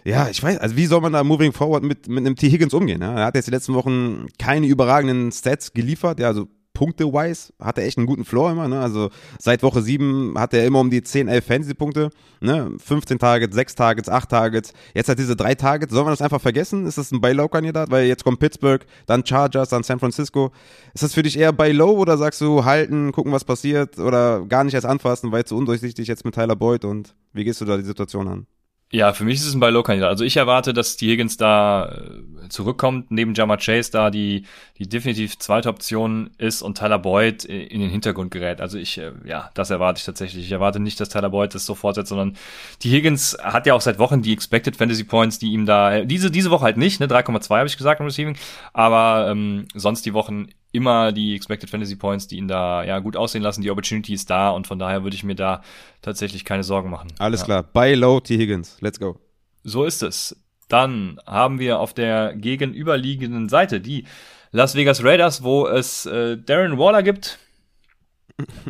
ja, 0.05 0.29
ich 0.29 0.43
weiß, 0.43 0.59
also 0.59 0.77
wie 0.77 0.87
soll 0.87 1.01
man 1.01 1.15
da 1.15 1.25
moving 1.25 1.53
forward 1.53 1.83
mit, 1.83 2.07
mit 2.07 2.19
einem 2.19 2.37
T. 2.37 2.51
Higgins 2.51 2.75
umgehen? 2.75 3.01
Ja? 3.01 3.15
Er 3.15 3.25
hat 3.27 3.35
jetzt 3.35 3.47
die 3.47 3.51
letzten 3.51 3.75
Wochen 3.75 4.27
keine 4.39 4.67
überragenden 4.67 5.33
Stats 5.33 5.73
geliefert, 5.73 6.21
ja, 6.21 6.29
also 6.29 6.49
Punkte-wise 6.79 7.53
hat 7.59 7.77
er 7.77 7.85
echt 7.85 7.99
einen 7.99 8.07
guten 8.07 8.25
Floor 8.25 8.53
immer. 8.53 8.69
Ne? 8.69 8.79
Also 8.79 9.11
seit 9.41 9.65
Woche 9.65 9.83
7 9.83 10.39
hat 10.39 10.55
er 10.55 10.65
immer 10.65 10.79
um 10.79 10.91
die 10.91 11.03
10, 11.03 11.27
11 11.27 11.45
Fantasy-Punkte. 11.45 12.11
Ne? 12.41 12.71
15 12.79 13.19
Targets, 13.19 13.53
6 13.57 13.75
Targets, 13.75 14.09
8 14.09 14.29
Targets. 14.29 14.73
Jetzt 14.95 15.09
hat 15.09 15.19
diese 15.19 15.35
3 15.35 15.57
Targets. 15.57 15.93
Sollen 15.93 16.07
wir 16.07 16.11
das 16.13 16.23
einfach 16.23 16.41
vergessen? 16.41 16.87
Ist 16.87 16.97
das 16.97 17.11
ein 17.11 17.21
Buy-Low-Kandidat? 17.21 17.91
Weil 17.91 18.07
jetzt 18.07 18.23
kommt 18.23 18.39
Pittsburgh, 18.39 18.87
dann 19.07 19.27
Chargers, 19.27 19.71
dann 19.71 19.83
San 19.83 19.99
Francisco. 19.99 20.53
Ist 20.95 21.03
das 21.03 21.15
für 21.15 21.25
dich 21.25 21.37
eher 21.37 21.53
Buy-Low 21.53 21.99
oder 21.99 22.17
sagst 22.17 22.41
du 22.41 22.65
halten, 22.65 23.11
gucken, 23.11 23.33
was 23.33 23.45
passiert 23.45 23.99
oder 23.99 24.47
gar 24.47 24.63
nicht 24.63 24.75
erst 24.75 24.87
anfassen, 24.87 25.33
weil 25.33 25.45
zu 25.45 25.57
undurchsichtig 25.57 26.07
jetzt 26.07 26.25
mit 26.25 26.37
Tyler 26.37 26.55
Boyd 26.55 26.85
und 26.85 27.17
wie 27.33 27.43
gehst 27.43 27.61
du 27.61 27.65
da 27.65 27.77
die 27.77 27.83
Situation 27.83 28.29
an? 28.29 28.47
Ja, 28.91 29.13
für 29.13 29.25
mich 29.25 29.35
ist 29.37 29.47
es 29.47 29.55
ein 29.55 29.61
Buy-Low-Kandidat. 29.61 30.09
Also 30.09 30.25
ich 30.25 30.39
erwarte, 30.39 30.73
dass 30.73 30.97
die 30.97 31.11
Higgins 31.11 31.37
da 31.37 31.93
äh, 31.93 32.49
zurückkommt, 32.49 33.11
neben 33.11 33.35
Jama 33.35 33.59
Chase 33.59 33.91
da 33.93 34.09
die, 34.09 34.45
die 34.79 34.89
definitiv 34.89 35.39
zweite 35.39 35.69
Option 35.69 36.31
ist 36.39 36.63
und 36.63 36.79
Tyler 36.79 36.99
Boyd 36.99 37.45
in 37.45 37.81
den 37.83 37.91
Hintergrund 37.91 38.31
gerät. 38.31 38.63
Also 38.63 38.79
ich, 38.79 38.97
äh, 38.97 39.13
ja, 39.27 39.51
das 39.53 39.69
erwarte 39.69 39.99
ich 39.99 40.07
tatsächlich. 40.07 40.47
Ich 40.47 40.53
erwarte 40.53 40.81
nicht, 40.81 40.99
dass 41.01 41.11
Tyler 41.11 41.29
Boyd 41.29 41.55
das 41.55 41.67
so 41.67 41.75
fortsetzt, 41.75 42.09
sondern 42.09 42.39
die 42.83 42.91
Higgins 42.91 43.37
hat 43.43 43.67
ja 43.67 43.75
auch 43.75 43.83
seit 43.83 43.99
Wochen 43.99 44.23
die 44.23 44.33
Expected 44.33 44.75
Fantasy 44.77 45.05
Points, 45.05 45.39
die 45.39 45.53
ihm 45.53 45.67
da, 45.67 46.01
diese, 46.05 46.31
diese 46.31 46.51
Woche 46.51 46.65
halt 46.65 46.79
nicht, 46.79 46.99
ne, 46.99 47.09
3,2 47.09 47.59
habe 47.59 47.69
ich 47.69 47.77
gesagt 47.77 48.01
im 48.01 48.07
Receiving, 48.07 48.39
aber 48.73 49.29
ähm, 49.31 49.69
sonst 49.75 50.07
die 50.07 50.15
Wochen 50.15 50.49
immer 50.79 51.13
die 51.13 51.35
Expected 51.35 51.69
Fantasy 51.69 51.97
Points, 51.97 52.27
die 52.27 52.39
ihn 52.39 52.49
da 52.49 52.83
ja 52.83 52.99
gut 53.01 53.17
aussehen 53.17 53.43
lassen. 53.43 53.61
Die 53.61 53.71
Opportunity 53.71 54.15
ist 54.15 54.31
da 54.31 54.51
und 54.51 54.67
von 54.67 54.79
daher 54.79 55.03
würde 55.03 55.15
ich 55.15 55.25
mir 55.25 55.35
da 55.35 55.63
tatsächlich 56.01 56.45
keine 56.45 56.65
Sorgen 56.65 56.89
machen. 56.89 57.13
Alles 57.19 57.41
ja. 57.41 57.45
klar. 57.45 57.63
Buy 57.63 57.95
low 57.95 58.21
T. 58.21 58.39
Higgins. 58.39 58.79
Let's 58.81 58.99
go. 58.99 59.21
So 59.65 59.85
ist 59.85 60.03
es. 60.03 60.35
Dann 60.69 61.19
haben 61.27 61.59
wir 61.59 61.81
auf 61.81 61.93
der 61.93 62.35
gegenüberliegenden 62.35 63.49
Seite 63.49 63.81
die 63.81 64.05
Las 64.51 64.75
Vegas 64.75 65.05
Raiders, 65.05 65.43
wo 65.43 65.67
es 65.67 66.07
äh, 66.07 66.39
Darren 66.39 66.79
Waller 66.79 67.03
gibt, 67.03 67.39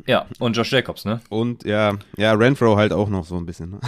ja, 0.07 0.25
und 0.39 0.57
Josh 0.57 0.73
Jacobs, 0.73 1.05
ne? 1.05 1.21
Und 1.29 1.65
ja, 1.65 1.93
ja, 2.17 2.33
Renfro 2.33 2.77
halt 2.77 2.93
auch 2.93 3.11
noch 3.11 3.27
so 3.27 3.37
ein 3.37 3.45
bisschen. 3.45 3.73
Ne? 3.73 3.81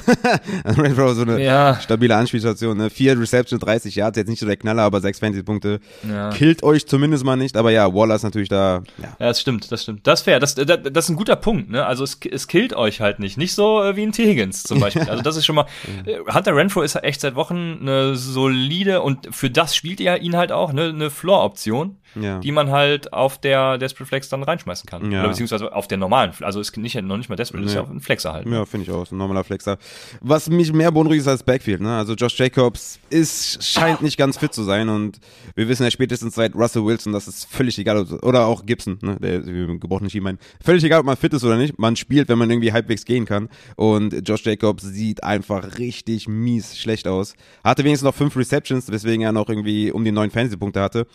Renfro 0.64 1.14
so 1.14 1.22
eine 1.22 1.42
ja. 1.42 1.80
stabile 1.80 2.16
Anspielstation, 2.16 2.76
ne? 2.76 2.90
Vier 2.90 3.18
Reception, 3.18 3.58
30 3.58 3.94
Yards, 3.94 4.18
jetzt 4.18 4.28
nicht 4.28 4.40
so 4.40 4.46
der 4.46 4.58
Knaller, 4.58 4.82
aber 4.82 5.00
sechs 5.00 5.18
Fantasy-Punkte. 5.20 5.80
Ja. 6.06 6.30
Killt 6.30 6.62
euch 6.62 6.86
zumindest 6.86 7.24
mal 7.24 7.36
nicht, 7.36 7.56
aber 7.56 7.70
ja, 7.70 7.94
Waller 7.94 8.14
ist 8.14 8.24
natürlich 8.24 8.50
da. 8.50 8.82
Ja, 8.98 9.04
ja 9.04 9.28
das 9.28 9.40
stimmt, 9.40 9.72
das 9.72 9.84
stimmt. 9.84 10.06
Das 10.06 10.20
ist 10.20 10.24
fair, 10.24 10.38
das, 10.38 10.54
das, 10.54 10.66
das 10.82 11.04
ist 11.04 11.10
ein 11.10 11.16
guter 11.16 11.36
Punkt, 11.36 11.70
ne? 11.70 11.86
Also 11.86 12.04
es, 12.04 12.18
es 12.30 12.46
killt 12.46 12.74
euch 12.74 13.00
halt 13.00 13.18
nicht. 13.18 13.38
Nicht 13.38 13.54
so 13.54 13.82
äh, 13.82 13.96
wie 13.96 14.02
ein 14.02 14.12
T. 14.12 14.26
Higgins 14.26 14.64
zum 14.64 14.80
Beispiel. 14.80 15.08
Also 15.08 15.22
das 15.22 15.36
ist 15.36 15.46
schon 15.46 15.56
mal. 15.56 15.66
Äh, 16.04 16.18
Hunter 16.32 16.54
Renfro 16.54 16.82
ist 16.82 16.94
echt 16.96 17.22
seit 17.22 17.36
Wochen 17.36 17.78
eine 17.80 18.16
solide 18.16 19.00
und 19.00 19.34
für 19.34 19.48
das 19.48 19.74
spielt 19.74 20.00
er 20.02 20.20
ihn 20.20 20.36
halt 20.36 20.52
auch, 20.52 20.74
ne? 20.74 20.90
Eine 20.90 21.10
Floor-Option 21.10 21.96
ja. 22.14 22.38
die 22.38 22.52
man 22.52 22.70
halt 22.70 23.12
auf 23.12 23.38
der 23.38 23.78
Desperate 23.78 24.08
Flex 24.08 24.28
dann 24.28 24.42
reinschmeißen 24.42 24.88
kann. 24.88 25.10
Ja. 25.10 25.20
Oder 25.20 25.28
beziehungsweise 25.30 25.74
auf 25.74 25.88
der 25.88 25.98
normalen, 25.98 26.32
also 26.40 26.60
ist 26.60 26.76
nicht, 26.76 27.00
noch 27.00 27.16
nicht 27.16 27.28
mal 27.28 27.36
Desperate, 27.36 27.64
ja. 27.64 27.68
ist 27.68 27.74
ja 27.74 27.84
ein 27.84 28.00
Flexer 28.00 28.32
halt. 28.32 28.46
Ja, 28.46 28.64
finde 28.64 28.84
ich 28.84 28.92
auch, 28.92 29.10
ein 29.10 29.16
normaler 29.16 29.44
Flexer. 29.44 29.78
Was 30.20 30.48
mich 30.48 30.72
mehr 30.72 30.90
beunruhigt 30.90 31.22
ist 31.22 31.28
als 31.28 31.42
Backfield, 31.42 31.80
ne? 31.80 31.96
Also 31.96 32.14
Josh 32.14 32.38
Jacobs 32.38 32.98
ist, 33.10 33.64
scheint 33.64 34.02
nicht 34.02 34.16
ganz 34.16 34.38
fit 34.38 34.52
zu 34.52 34.62
sein 34.62 34.88
und 34.88 35.18
wir 35.54 35.68
wissen 35.68 35.84
ja 35.84 35.90
spätestens 35.90 36.34
seit 36.34 36.54
Russell 36.54 36.84
Wilson, 36.84 37.12
dass 37.12 37.26
es 37.26 37.44
völlig 37.44 37.78
egal 37.78 38.02
ist, 38.02 38.12
oder 38.22 38.46
auch 38.46 38.66
Gibson, 38.66 38.98
ne? 39.02 39.16
Der 39.20 39.40
gebrochene 39.40 40.10
Schienbein. 40.10 40.38
Völlig 40.62 40.84
egal, 40.84 41.00
ob 41.00 41.06
man 41.06 41.16
fit 41.16 41.32
ist 41.32 41.44
oder 41.44 41.56
nicht, 41.56 41.78
man 41.78 41.96
spielt, 41.96 42.28
wenn 42.28 42.38
man 42.38 42.50
irgendwie 42.50 42.72
halbwegs 42.72 43.04
gehen 43.04 43.24
kann 43.24 43.48
und 43.76 44.28
Josh 44.28 44.44
Jacobs 44.44 44.82
sieht 44.82 45.22
einfach 45.22 45.78
richtig 45.78 46.28
mies 46.28 46.78
schlecht 46.78 47.06
aus. 47.06 47.34
Hatte 47.64 47.84
wenigstens 47.84 48.06
noch 48.06 48.14
fünf 48.14 48.36
Receptions, 48.36 48.90
weswegen 48.90 49.22
er 49.22 49.32
noch 49.32 49.48
irgendwie 49.48 49.92
um 49.92 50.04
die 50.04 50.12
neun 50.12 50.30
Fantasy-Punkte 50.30 50.80
hatte. 50.80 51.06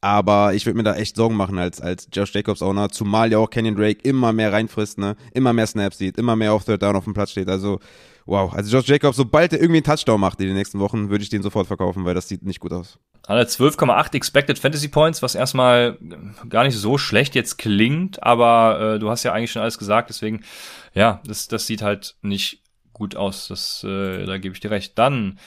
Aber 0.00 0.54
ich 0.54 0.64
würde 0.64 0.76
mir 0.76 0.84
da 0.84 0.94
echt 0.94 1.16
Sorgen 1.16 1.36
machen 1.36 1.58
als, 1.58 1.80
als 1.80 2.08
Josh 2.12 2.32
Jacobs 2.32 2.62
Owner, 2.62 2.88
zumal 2.88 3.32
ja 3.32 3.38
auch 3.38 3.50
Kenyon 3.50 3.74
Drake 3.74 4.00
immer 4.02 4.32
mehr 4.32 4.52
reinfrisst, 4.52 4.98
ne? 4.98 5.16
Immer 5.32 5.52
mehr 5.52 5.66
Snaps 5.66 5.98
sieht, 5.98 6.18
immer 6.18 6.36
mehr 6.36 6.52
auf 6.52 6.64
Third 6.64 6.82
Down 6.82 6.94
auf 6.94 7.04
dem 7.04 7.14
Platz 7.14 7.32
steht. 7.32 7.48
Also, 7.48 7.80
wow. 8.24 8.52
Also 8.52 8.76
Josh 8.76 8.86
Jacobs, 8.86 9.16
sobald 9.16 9.52
er 9.52 9.60
irgendwie 9.60 9.78
einen 9.78 9.84
Touchdown 9.84 10.20
macht 10.20 10.40
in 10.40 10.46
den 10.46 10.56
nächsten 10.56 10.78
Wochen, 10.78 11.10
würde 11.10 11.24
ich 11.24 11.30
den 11.30 11.42
sofort 11.42 11.66
verkaufen, 11.66 12.04
weil 12.04 12.14
das 12.14 12.28
sieht 12.28 12.44
nicht 12.44 12.60
gut 12.60 12.72
aus. 12.72 12.98
Hat 13.26 13.48
12,8 13.48 14.14
Expected 14.14 14.58
Fantasy 14.58 14.88
Points, 14.88 15.20
was 15.20 15.34
erstmal 15.34 15.98
gar 16.48 16.62
nicht 16.62 16.76
so 16.76 16.96
schlecht 16.96 17.34
jetzt 17.34 17.58
klingt, 17.58 18.22
aber 18.22 18.94
äh, 18.94 18.98
du 19.00 19.10
hast 19.10 19.24
ja 19.24 19.32
eigentlich 19.32 19.50
schon 19.50 19.62
alles 19.62 19.78
gesagt, 19.78 20.10
deswegen, 20.10 20.44
ja, 20.94 21.20
das, 21.26 21.48
das 21.48 21.66
sieht 21.66 21.82
halt 21.82 22.14
nicht 22.22 22.62
gut 22.92 23.16
aus. 23.16 23.48
Das, 23.48 23.82
äh, 23.84 24.26
da 24.26 24.38
gebe 24.38 24.54
ich 24.54 24.60
dir 24.60 24.70
recht. 24.70 24.98
Dann 24.98 25.38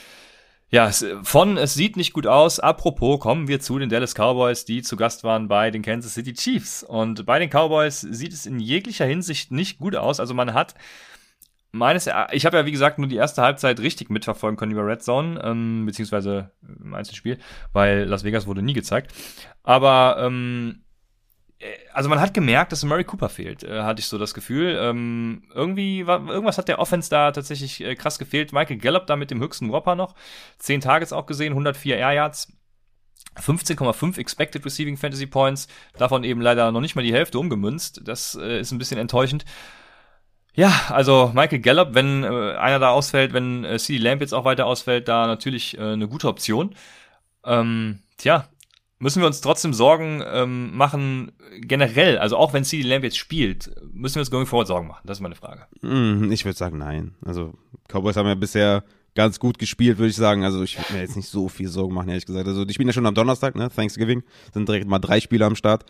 ja, 0.72 0.90
von 1.24 1.58
es 1.58 1.74
sieht 1.74 1.98
nicht 1.98 2.14
gut 2.14 2.26
aus. 2.26 2.62
Apropos, 2.62 3.20
kommen 3.20 3.50
wir 3.50 3.60
zu 3.60 3.78
den 3.78 3.90
Dallas 3.90 4.16
Cowboys, 4.16 4.64
die 4.64 4.82
zu 4.82 4.96
Gast 4.96 5.26
waren 5.26 5.50
bei 5.50 5.70
den 5.70 5.82
Kansas 5.82 6.14
City 6.14 6.34
Chiefs. 6.34 6.82
Und 6.82 7.26
bei 7.26 7.40
den 7.40 7.50
Cowboys 7.50 8.00
sieht 8.00 8.32
es 8.32 8.46
in 8.46 8.60
jeglicher 8.60 9.06
Hinsicht 9.06 9.52
nicht 9.52 9.80
gut 9.80 9.98
aus. 9.98 10.22
Also 10.22 10.34
man 10.34 10.54
hat 10.54 10.76
meines, 11.74 12.10
ich 12.32 12.46
habe 12.46 12.58
ja 12.58 12.66
wie 12.66 12.72
gesagt 12.72 13.00
nur 13.00 13.10
die 13.10 13.18
erste 13.18 13.42
Halbzeit 13.42 13.82
richtig 13.82 14.10
mitverfolgen 14.10 14.58
können 14.58 14.72
über 14.72 14.86
Red 14.86 15.04
Zone, 15.04 15.42
ähm, 15.44 15.86
beziehungsweise 15.86 16.52
im 16.62 16.94
Einzelspiel, 16.94 17.38
weil 17.74 18.06
Las 18.06 18.24
Vegas 18.24 18.48
wurde 18.48 18.62
nie 18.62 18.74
gezeigt. 18.74 19.14
Aber 19.64 20.18
ähm, 20.20 20.84
also 21.94 22.10
man 22.10 22.20
hat 22.20 22.34
gemerkt, 22.34 22.72
dass 22.72 22.84
Murray 22.84 23.04
Cooper 23.04 23.30
fehlt, 23.30 23.64
äh, 23.64 23.82
hatte 23.84 24.00
ich 24.00 24.08
so 24.08 24.18
das 24.18 24.34
Gefühl. 24.34 24.78
Ähm, 24.82 25.44
irgendwie 25.54 26.08
war, 26.08 26.28
irgendwas 26.28 26.58
hat 26.58 26.68
der 26.68 26.80
Offense 26.80 27.10
da 27.10 27.32
tatsächlich 27.32 27.84
äh, 27.84 27.96
krass 27.96 28.20
gefehlt. 28.20 28.54
Michael 28.54 28.78
Gallup 28.78 29.08
da 29.08 29.16
mit 29.16 29.32
dem 29.32 29.40
höchsten 29.40 29.72
Whopper 29.72 29.96
noch. 29.96 30.16
Zehn 30.58 30.82
Targets 30.82 31.14
auch 31.14 31.26
gesehen, 31.26 31.52
104 31.52 31.98
Air 31.98 32.14
Yards. 32.14 32.52
15,5 33.40 34.18
Expected 34.18 34.66
Receiving 34.66 34.98
Fantasy 34.98 35.26
Points, 35.26 35.68
davon 35.98 36.26
eben 36.26 36.42
leider 36.42 36.72
noch 36.72 36.82
nicht 36.82 36.96
mal 36.96 37.04
die 37.04 37.14
Hälfte 37.14 37.40
umgemünzt. 37.40 38.02
Das 38.04 38.36
äh, 38.36 38.60
ist 38.60 38.72
ein 38.72 38.78
bisschen 38.78 38.98
enttäuschend. 38.98 39.46
Ja, 40.54 40.74
also 40.90 41.32
Michael 41.34 41.60
Gallup, 41.60 41.94
wenn 41.94 42.24
äh, 42.24 42.28
einer 42.28 42.80
da 42.80 42.90
ausfällt, 42.90 43.32
wenn 43.32 43.64
äh, 43.64 43.80
CD 43.80 44.00
Lamp 44.00 44.22
jetzt 44.22 44.34
auch 44.34 44.44
weiter 44.44 44.66
ausfällt, 44.66 45.08
da 45.08 45.28
natürlich 45.28 45.78
äh, 45.78 45.94
eine 45.94 46.10
gute 46.10 46.28
Option. 46.28 46.76
Ähm, 47.46 48.00
tja, 48.18 48.48
müssen 49.02 49.22
wir 49.22 49.28
uns 49.28 49.42
trotzdem 49.42 49.74
Sorgen 49.74 50.24
ähm, 50.26 50.76
machen, 50.78 51.32
generell, 51.60 52.20
also 52.20 52.38
auch 52.38 52.54
wenn 52.54 52.64
CD 52.64 52.88
Lamp 52.88 53.04
jetzt 53.04 53.18
spielt, 53.18 53.72
müssen 53.92 54.16
wir 54.16 54.22
uns 54.22 54.32
going 54.32 54.46
forward 54.46 54.68
Sorgen 54.68 54.88
machen? 54.88 55.02
Das 55.06 55.18
ist 55.18 55.22
meine 55.22 55.36
Frage. 55.36 55.66
Mm, 55.82 56.32
ich 56.32 56.46
würde 56.46 56.58
sagen, 56.58 56.78
nein. 56.78 57.16
Also 57.26 57.54
Cowboys 57.90 58.16
haben 58.16 58.28
ja 58.28 58.36
bisher 58.36 58.84
ganz 59.16 59.40
gut 59.40 59.58
gespielt, 59.58 59.98
würde 59.98 60.12
ich 60.12 60.16
sagen. 60.16 60.44
Also 60.44 60.64
ich 60.64 60.78
würde 60.78 60.94
mir 60.94 61.02
jetzt 61.02 61.16
nicht 61.16 61.28
so 61.28 61.50
viel 61.50 61.68
Sorgen 61.68 61.94
machen, 61.94 62.10
ehrlich 62.10 62.28
gesagt. 62.28 62.48
Also 62.48 62.64
die 62.64 62.74
spielen 62.74 62.88
ja 62.88 62.94
schon 62.94 63.06
am 63.06 63.16
Donnerstag, 63.16 63.56
ne? 63.56 63.70
Thanksgiving. 63.70 64.24
Sind 64.54 64.70
direkt 64.70 64.88
mal 64.88 65.00
drei 65.00 65.20
Spieler 65.20 65.48
am 65.48 65.56
Start. 65.56 65.86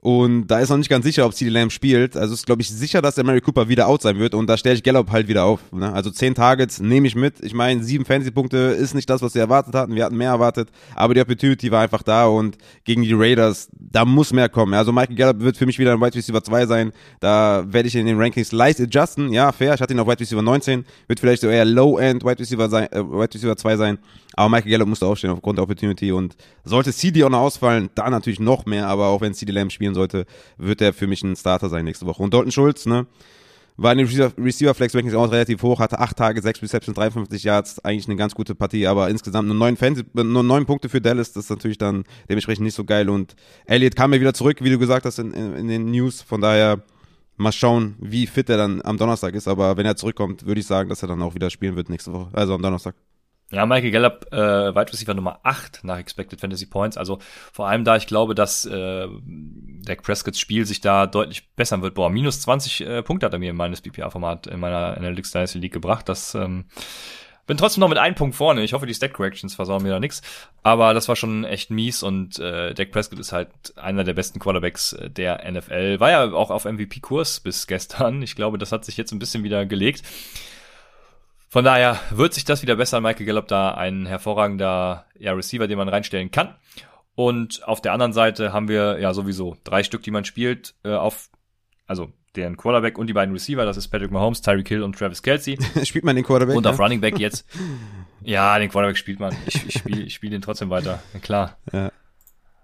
Und 0.00 0.46
da 0.46 0.60
ist 0.60 0.68
noch 0.68 0.76
nicht 0.76 0.88
ganz 0.88 1.04
sicher, 1.04 1.26
ob 1.26 1.34
CD 1.34 1.50
Lamb 1.50 1.72
spielt. 1.72 2.16
Also 2.16 2.34
ist, 2.34 2.46
glaube 2.46 2.62
ich, 2.62 2.70
sicher, 2.70 3.02
dass 3.02 3.16
der 3.16 3.24
Mary 3.24 3.40
Cooper 3.40 3.68
wieder 3.68 3.88
out 3.88 4.02
sein 4.02 4.18
wird. 4.18 4.32
Und 4.32 4.46
da 4.46 4.56
stelle 4.56 4.76
ich 4.76 4.84
Gallup 4.84 5.10
halt 5.10 5.26
wieder 5.26 5.44
auf. 5.44 5.60
Ne? 5.72 5.92
Also 5.92 6.10
zehn 6.10 6.36
Targets 6.36 6.78
nehme 6.78 7.08
ich 7.08 7.16
mit. 7.16 7.42
Ich 7.42 7.52
meine, 7.52 7.82
sieben 7.82 8.04
Fantasy-Punkte 8.04 8.56
ist 8.56 8.94
nicht 8.94 9.10
das, 9.10 9.22
was 9.22 9.34
wir 9.34 9.42
erwartet 9.42 9.74
hatten. 9.74 9.96
Wir 9.96 10.04
hatten 10.04 10.16
mehr 10.16 10.30
erwartet. 10.30 10.68
Aber 10.94 11.14
die 11.14 11.20
Opportunity 11.20 11.72
war 11.72 11.82
einfach 11.82 12.04
da. 12.04 12.26
Und 12.26 12.58
gegen 12.84 13.02
die 13.02 13.12
Raiders, 13.12 13.70
da 13.72 14.04
muss 14.04 14.32
mehr 14.32 14.48
kommen. 14.48 14.74
Also 14.74 14.92
Michael 14.92 15.16
Gallup 15.16 15.40
wird 15.40 15.56
für 15.56 15.66
mich 15.66 15.80
wieder 15.80 15.94
ein 15.94 16.00
Wide 16.00 16.14
Receiver 16.14 16.44
2 16.44 16.66
sein. 16.66 16.92
Da 17.18 17.64
werde 17.66 17.88
ich 17.88 17.96
in 17.96 18.06
den 18.06 18.20
Rankings 18.20 18.52
leicht 18.52 18.80
adjusten. 18.80 19.32
Ja, 19.32 19.50
fair. 19.50 19.74
Ich 19.74 19.80
hatte 19.80 19.94
ihn 19.94 19.98
auf 19.98 20.06
Wide 20.06 20.20
Receiver 20.20 20.42
19. 20.42 20.84
Wird 21.08 21.18
vielleicht 21.18 21.42
so 21.42 21.48
eher 21.48 21.64
Low-End 21.64 22.24
Wide 22.24 22.38
Receiver, 22.38 22.66
äh, 22.66 23.02
Wide 23.02 23.34
Receiver 23.34 23.56
2 23.56 23.76
sein. 23.76 23.98
Aber 24.34 24.48
Michael 24.48 24.70
Gallup 24.70 24.88
musste 24.88 25.06
aufstehen 25.06 25.30
aufgrund 25.30 25.58
der 25.58 25.64
Opportunity. 25.64 26.12
Und 26.12 26.36
sollte 26.62 26.92
CD 26.92 27.24
auch 27.24 27.30
noch 27.30 27.40
ausfallen, 27.40 27.90
da 27.96 28.08
natürlich 28.08 28.38
noch 28.38 28.64
mehr. 28.64 28.86
Aber 28.86 29.08
auch 29.08 29.20
wenn 29.20 29.34
CD 29.34 29.50
Lamb 29.50 29.72
spielen 29.88 29.94
sollte, 29.94 30.26
wird 30.56 30.80
er 30.80 30.92
für 30.92 31.06
mich 31.06 31.22
ein 31.22 31.36
Starter 31.36 31.68
sein 31.68 31.84
nächste 31.84 32.06
Woche. 32.06 32.22
Und 32.22 32.34
Dalton 32.34 32.52
Schulz, 32.52 32.86
ne? 32.86 33.06
War 33.80 33.92
in 33.92 33.98
den 33.98 34.08
Receiver 34.38 34.74
Flex 34.74 34.92
Rankings 34.92 35.14
auch 35.14 35.30
relativ 35.30 35.62
hoch, 35.62 35.78
hatte 35.78 36.00
acht 36.00 36.16
Tage, 36.16 36.42
sechs 36.42 36.60
Receptions, 36.60 36.96
53 36.96 37.44
Yards, 37.44 37.84
eigentlich 37.84 38.08
eine 38.08 38.16
ganz 38.16 38.34
gute 38.34 38.56
Partie, 38.56 38.88
aber 38.88 39.08
insgesamt 39.08 39.46
nur 39.46 39.56
neun 39.56 39.76
Fans, 39.76 40.02
nur 40.14 40.42
neun 40.42 40.66
Punkte 40.66 40.88
für 40.88 41.00
Dallas, 41.00 41.32
das 41.32 41.44
ist 41.44 41.50
natürlich 41.50 41.78
dann 41.78 42.02
dementsprechend 42.28 42.64
nicht 42.64 42.74
so 42.74 42.84
geil 42.84 43.08
und 43.08 43.36
Elliott 43.66 43.94
kam 43.94 44.12
ja 44.12 44.20
wieder 44.20 44.34
zurück, 44.34 44.56
wie 44.62 44.70
du 44.70 44.80
gesagt 44.80 45.06
hast 45.06 45.20
in, 45.20 45.32
in, 45.32 45.54
in 45.54 45.68
den 45.68 45.92
News, 45.92 46.22
von 46.22 46.40
daher 46.40 46.82
mal 47.36 47.52
schauen, 47.52 47.94
wie 48.00 48.26
fit 48.26 48.50
er 48.50 48.56
dann 48.56 48.82
am 48.82 48.98
Donnerstag 48.98 49.34
ist, 49.36 49.46
aber 49.46 49.76
wenn 49.76 49.86
er 49.86 49.94
zurückkommt, 49.94 50.44
würde 50.44 50.60
ich 50.60 50.66
sagen, 50.66 50.88
dass 50.88 51.02
er 51.02 51.06
dann 51.06 51.22
auch 51.22 51.36
wieder 51.36 51.48
spielen 51.48 51.76
wird 51.76 51.88
nächste 51.88 52.12
Woche, 52.12 52.30
also 52.32 52.54
am 52.54 52.62
Donnerstag. 52.62 52.96
Ja, 53.50 53.64
Michael 53.64 53.90
Gallup, 53.90 54.26
äh, 54.30 54.36
Wide 54.74 54.92
Receiver 54.92 55.14
Nummer 55.14 55.40
8 55.42 55.80
nach 55.82 55.98
Expected 55.98 56.38
Fantasy 56.38 56.66
Points. 56.66 56.98
Also 56.98 57.18
vor 57.52 57.66
allem 57.66 57.82
da 57.82 57.96
ich 57.96 58.06
glaube, 58.06 58.34
dass 58.34 58.66
äh, 58.66 59.08
Dak 59.84 60.02
Prescotts 60.02 60.38
Spiel 60.38 60.66
sich 60.66 60.82
da 60.82 61.06
deutlich 61.06 61.48
bessern 61.56 61.80
wird. 61.80 61.94
Boah, 61.94 62.10
minus 62.10 62.42
20 62.42 62.80
äh, 62.82 63.02
Punkte 63.02 63.24
hat 63.24 63.32
er 63.32 63.38
mir 63.38 63.50
in 63.50 63.56
meines 63.56 63.80
BPA-Format 63.80 64.48
in 64.48 64.60
meiner 64.60 64.96
Analytics 64.98 65.30
Dynasty 65.30 65.58
League 65.58 65.72
gebracht. 65.72 66.10
Das 66.10 66.34
ähm, 66.34 66.66
bin 67.46 67.56
trotzdem 67.56 67.80
noch 67.80 67.88
mit 67.88 67.96
einem 67.96 68.14
Punkt 68.14 68.36
vorne. 68.36 68.62
Ich 68.62 68.74
hoffe, 68.74 68.84
die 68.84 68.92
Stack 68.92 69.14
Corrections 69.14 69.54
versauen 69.54 69.82
mir 69.82 69.88
da 69.88 69.98
nix. 69.98 70.20
Aber 70.62 70.92
das 70.92 71.08
war 71.08 71.16
schon 71.16 71.44
echt 71.44 71.70
mies 71.70 72.02
und 72.02 72.38
äh, 72.38 72.74
Dak 72.74 72.92
Prescott 72.92 73.18
ist 73.18 73.32
halt 73.32 73.48
einer 73.76 74.04
der 74.04 74.12
besten 74.12 74.40
Quarterbacks 74.40 74.92
äh, 74.92 75.08
der 75.08 75.50
NFL. 75.50 76.00
War 76.00 76.10
ja 76.10 76.32
auch 76.32 76.50
auf 76.50 76.66
MVP-Kurs 76.66 77.40
bis 77.40 77.66
gestern. 77.66 78.20
Ich 78.20 78.36
glaube, 78.36 78.58
das 78.58 78.72
hat 78.72 78.84
sich 78.84 78.98
jetzt 78.98 79.12
ein 79.12 79.18
bisschen 79.18 79.42
wieder 79.42 79.64
gelegt. 79.64 80.02
Von 81.48 81.64
daher 81.64 81.98
wird 82.10 82.34
sich 82.34 82.44
das 82.44 82.62
wieder 82.62 82.76
besser. 82.76 83.00
Michael 83.00 83.26
Gallup 83.26 83.48
da 83.48 83.74
ein 83.74 84.06
hervorragender 84.06 85.06
ja, 85.18 85.32
Receiver, 85.32 85.66
den 85.66 85.78
man 85.78 85.88
reinstellen 85.88 86.30
kann. 86.30 86.54
Und 87.14 87.66
auf 87.66 87.80
der 87.80 87.92
anderen 87.92 88.12
Seite 88.12 88.52
haben 88.52 88.68
wir 88.68 89.00
ja 89.00 89.12
sowieso 89.12 89.56
drei 89.64 89.82
Stück, 89.82 90.02
die 90.02 90.10
man 90.10 90.24
spielt, 90.24 90.74
äh, 90.84 90.92
auf, 90.92 91.30
also 91.86 92.12
deren 92.36 92.56
Quarterback 92.56 92.98
und 92.98 93.08
die 93.08 93.12
beiden 93.12 93.32
Receiver, 93.32 93.64
das 93.64 93.76
ist 93.76 93.88
Patrick 93.88 94.10
Mahomes, 94.10 94.42
Tyreek 94.42 94.68
Hill 94.68 94.82
und 94.82 94.96
Travis 94.96 95.22
Kelsey. 95.22 95.58
spielt 95.84 96.04
man 96.04 96.14
den 96.14 96.24
Quarterback? 96.24 96.56
Und 96.56 96.66
auf 96.66 96.78
Running 96.78 97.00
Back 97.00 97.18
jetzt. 97.18 97.46
Ja, 98.20 98.58
den 98.58 98.68
Quarterback 98.68 98.98
spielt 98.98 99.20
man. 99.20 99.34
Ich, 99.46 99.64
ich 99.68 99.74
spiele 99.78 100.02
ich 100.02 100.12
spiel 100.12 100.30
den 100.30 100.42
trotzdem 100.42 100.70
weiter. 100.70 101.00
klar. 101.22 101.56
Ja. 101.72 101.92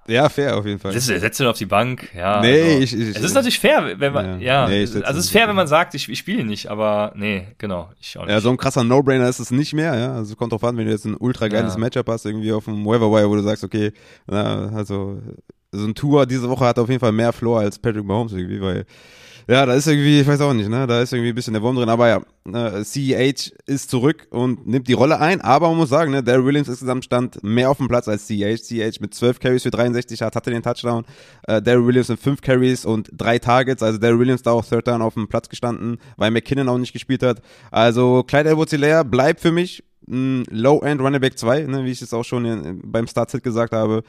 Ja, 0.07 0.29
fair 0.29 0.57
auf 0.57 0.67
jeden 0.67 0.79
Fall. 0.79 0.93
Das, 0.93 1.07
setzt 1.07 1.41
ihn 1.41 1.47
auf 1.47 1.57
die 1.57 1.67
Bank, 1.67 2.11
ja. 2.15 2.41
Nee, 2.41 2.63
also, 2.63 2.83
ich, 2.83 2.93
ich, 2.93 3.17
Es 3.17 3.23
ist 3.23 3.35
natürlich 3.35 3.59
fair, 3.59 3.99
wenn 3.99 4.13
man, 4.13 4.41
ja. 4.41 4.65
ja 4.65 4.69
nee, 4.69 4.81
also 4.81 5.01
es 5.01 5.17
ist 5.17 5.31
fair, 5.31 5.49
wenn 5.49 5.57
man 5.57 5.67
sagt, 5.67 5.95
ich, 5.95 6.09
ich 6.09 6.19
spiele 6.19 6.45
nicht, 6.45 6.69
aber 6.69 7.13
nee, 7.17 7.49
genau. 7.59 7.91
Ich 8.01 8.19
auch 8.19 8.23
nicht. 8.23 8.31
Ja, 8.31 8.41
so 8.41 8.51
ein 8.51 8.57
krasser 8.57 8.85
No-Brainer 8.85 9.29
ist 9.29 9.39
es 9.39 9.51
nicht 9.51 9.73
mehr, 9.73 9.97
ja. 9.97 10.15
Also 10.15 10.37
kommt 10.37 10.53
drauf 10.53 10.65
an, 10.65 10.77
wenn 10.77 10.87
du 10.87 10.93
jetzt 10.93 11.07
ein 11.07 11.17
ultra 11.17 11.49
geiles 11.49 11.75
ja. 11.75 11.81
Matchup 11.81 12.09
hast, 12.09 12.27
irgendwie 12.27 12.53
auf 12.53 12.67
dem 12.67 12.85
Wire, 12.85 13.29
wo 13.29 13.35
du 13.35 13.43
sagst, 13.43 13.65
okay, 13.65 13.93
na, 14.27 14.71
also 14.75 15.21
so 15.73 15.87
ein 15.87 15.95
Tour 15.95 16.27
diese 16.27 16.49
Woche 16.49 16.65
hat 16.67 16.79
auf 16.79 16.89
jeden 16.89 17.01
Fall 17.01 17.13
mehr 17.13 17.33
Floor 17.33 17.61
als 17.61 17.79
Patrick 17.79 18.05
Mahomes 18.05 18.33
irgendwie, 18.33 18.61
weil 18.61 18.87
ja, 19.47 19.67
da 19.67 19.75
ist 19.75 19.87
irgendwie, 19.87 20.21
ich 20.21 20.27
weiß 20.27 20.41
auch 20.41 20.55
nicht, 20.55 20.69
ne, 20.69 20.87
da 20.87 21.03
ist 21.03 21.13
irgendwie 21.13 21.31
ein 21.31 21.35
bisschen 21.35 21.53
der 21.53 21.63
Wurm 21.63 21.77
drin, 21.77 21.89
aber 21.89 22.09
ja, 22.09 22.23
äh, 22.79 22.83
CEH 22.83 23.53
ist 23.67 23.91
zurück 23.91 24.27
und 24.31 24.67
nimmt 24.67 24.89
die 24.89 24.95
Rolle 24.95 25.21
ein, 25.21 25.41
aber 25.43 25.69
man 25.69 25.77
muss 25.77 25.91
sagen, 25.91 26.13
ne, 26.13 26.23
Daryl 26.23 26.47
Williams 26.47 26.69
insgesamt 26.69 27.05
stand 27.05 27.43
mehr 27.43 27.71
auf 27.71 27.77
dem 27.77 27.89
Platz 27.89 28.09
als 28.09 28.27
CEH. 28.27 28.63
CEH 28.63 29.01
mit 29.01 29.13
12 29.13 29.41
Carries 29.41 29.63
für 29.63 29.71
63 29.71 30.23
hat, 30.23 30.35
hatte 30.35 30.51
den 30.51 30.63
Touchdown, 30.63 31.05
äh, 31.47 31.61
Daryl 31.61 31.87
Williams 31.87 32.09
mit 32.09 32.21
5 32.21 32.41
Carries 32.41 32.87
und 32.87 33.11
3 33.13 33.39
Targets, 33.39 33.83
also 33.83 33.99
Daryl 33.99 34.19
Williams 34.19 34.43
da 34.43 34.53
auch 34.53 34.65
Third 34.65 34.89
Down 34.89 35.03
auf 35.03 35.15
dem 35.15 35.29
Platz 35.29 35.49
gestanden, 35.49 35.99
weil 36.17 36.31
McKinnon 36.31 36.69
auch 36.69 36.79
nicht 36.79 36.93
gespielt 36.93 37.23
hat. 37.23 37.43
Also 37.71 38.23
Clyde 38.23 38.51
edwards 38.51 38.75
bleibt 39.11 39.41
für 39.41 39.53
mich 39.53 39.85
Low-End 40.07 41.01
Running 41.01 41.21
Back 41.21 41.39
2, 41.39 41.63
ne, 41.63 41.85
wie 41.85 41.91
ich 41.91 42.03
es 42.03 42.13
auch 42.13 42.25
schon 42.25 42.45
in, 42.45 42.81
beim 42.85 43.07
Start-Hit 43.07 43.43
gesagt 43.43 43.73
habe 43.73 44.05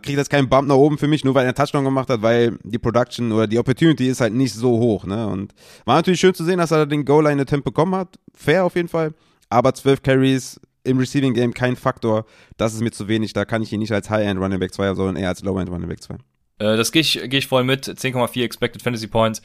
kriegt 0.00 0.18
jetzt 0.18 0.30
keinen 0.30 0.48
Bump 0.48 0.68
nach 0.68 0.76
oben 0.76 0.98
für 0.98 1.08
mich, 1.08 1.24
nur 1.24 1.34
weil 1.34 1.44
er 1.44 1.48
einen 1.48 1.54
Touchdown 1.54 1.84
gemacht 1.84 2.08
hat, 2.08 2.22
weil 2.22 2.58
die 2.62 2.78
Production 2.78 3.32
oder 3.32 3.46
die 3.46 3.58
Opportunity 3.58 4.08
ist 4.08 4.20
halt 4.20 4.32
nicht 4.32 4.54
so 4.54 4.78
hoch. 4.78 5.04
Ne? 5.04 5.26
Und 5.26 5.52
war 5.84 5.96
natürlich 5.96 6.20
schön 6.20 6.34
zu 6.34 6.44
sehen, 6.44 6.58
dass 6.58 6.70
er 6.70 6.86
den 6.86 7.04
Goal-Line-Attempt 7.04 7.64
bekommen 7.64 7.94
hat. 7.94 8.18
Fair 8.34 8.64
auf 8.64 8.76
jeden 8.76 8.88
Fall. 8.88 9.12
Aber 9.50 9.74
12 9.74 10.02
Carries 10.02 10.60
im 10.84 10.98
Receiving 10.98 11.34
Game 11.34 11.54
kein 11.54 11.76
Faktor. 11.76 12.24
Das 12.56 12.74
ist 12.74 12.80
mir 12.80 12.90
zu 12.90 13.08
wenig. 13.08 13.32
Da 13.32 13.44
kann 13.44 13.62
ich 13.62 13.72
ihn 13.72 13.80
nicht 13.80 13.92
als 13.92 14.08
High-End 14.10 14.40
Running 14.40 14.58
Back 14.58 14.72
2, 14.72 14.94
sondern 14.94 15.16
eher 15.16 15.28
als 15.28 15.42
Low-End 15.42 15.70
Running 15.70 15.88
Back 15.88 16.02
2. 16.02 16.14
Äh, 16.14 16.76
das 16.76 16.92
gehe 16.92 17.02
ich, 17.02 17.20
geh 17.26 17.38
ich 17.38 17.46
voll 17.46 17.64
mit. 17.64 17.86
10,4 17.86 18.42
Expected 18.44 18.82
Fantasy 18.82 19.06
Points. 19.06 19.42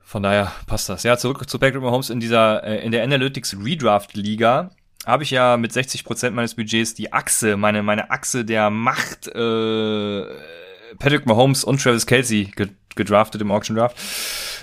Von 0.00 0.22
daher 0.22 0.52
passt 0.66 0.88
das. 0.88 1.02
Ja, 1.02 1.16
zurück 1.16 1.48
zu 1.48 1.58
Patrick 1.58 1.82
Mahomes 1.82 2.10
in 2.10 2.20
dieser, 2.20 2.62
äh, 2.64 2.84
in 2.84 2.92
der 2.92 3.02
Analytics 3.04 3.56
Redraft 3.64 4.14
Liga 4.14 4.70
habe 5.06 5.22
ich 5.22 5.30
ja 5.30 5.56
mit 5.56 5.72
60% 5.72 6.30
meines 6.30 6.54
Budgets 6.54 6.94
die 6.94 7.12
Achse, 7.12 7.56
meine, 7.56 7.82
meine 7.82 8.10
Achse 8.10 8.44
der 8.44 8.70
Macht, 8.70 9.28
äh, 9.28 10.24
Patrick 10.98 11.26
Mahomes 11.26 11.64
und 11.64 11.82
Travis 11.82 12.06
Kelsey 12.06 12.50
gedraftet 12.94 13.40
im 13.40 13.50
Auction 13.50 13.76
Draft. 13.76 13.96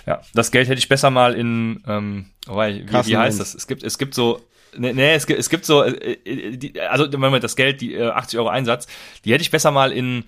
Ja, 0.06 0.22
das 0.34 0.52
Geld 0.52 0.68
hätte 0.68 0.80
ich 0.80 0.90
besser 0.90 1.12
mal 1.12 1.34
in, 1.34 1.84
ähm, 1.88 2.26
oh, 2.48 2.58
wie, 2.58 2.86
wie 2.88 3.18
heißt 3.18 3.40
das? 3.40 3.54
Es 3.54 3.68
gibt, 3.68 3.84
es 3.84 3.98
gibt 3.98 4.14
so, 4.14 4.42
nee, 4.76 4.94
nee 4.94 5.14
es, 5.14 5.28
gibt, 5.28 5.40
es 5.40 5.50
gibt 5.50 5.66
so, 5.66 5.84
äh, 5.84 6.18
äh 6.26 6.58
die, 6.58 6.80
also 6.80 7.06
Moment, 7.18 7.44
das 7.44 7.56
Geld, 7.56 7.82
die 7.82 7.94
äh, 7.94 8.10
80 8.10 8.40
Euro 8.40 8.50
Einsatz, 8.50 8.88
die 9.26 9.34
hätte 9.34 9.42
ich 9.44 9.52
besser 9.52 9.72
mal 9.72 9.92
in, 9.92 10.24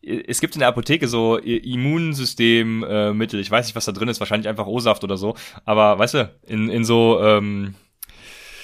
es 0.00 0.40
gibt 0.40 0.54
in 0.54 0.60
der 0.60 0.68
Apotheke 0.68 1.08
so 1.08 1.36
Immunsystemmittel, 1.36 3.10
äh, 3.10 3.12
Mittel. 3.12 3.40
ich 3.40 3.50
weiß 3.50 3.66
nicht, 3.66 3.76
was 3.76 3.84
da 3.84 3.92
drin 3.92 4.08
ist, 4.08 4.20
wahrscheinlich 4.20 4.48
einfach 4.48 4.66
O-Saft 4.66 5.04
oder 5.04 5.16
so, 5.16 5.34
aber 5.64 5.98
weißt 5.98 6.14
du, 6.14 6.30
in, 6.46 6.70
in 6.70 6.84
so, 6.84 7.20
ähm, 7.22 7.74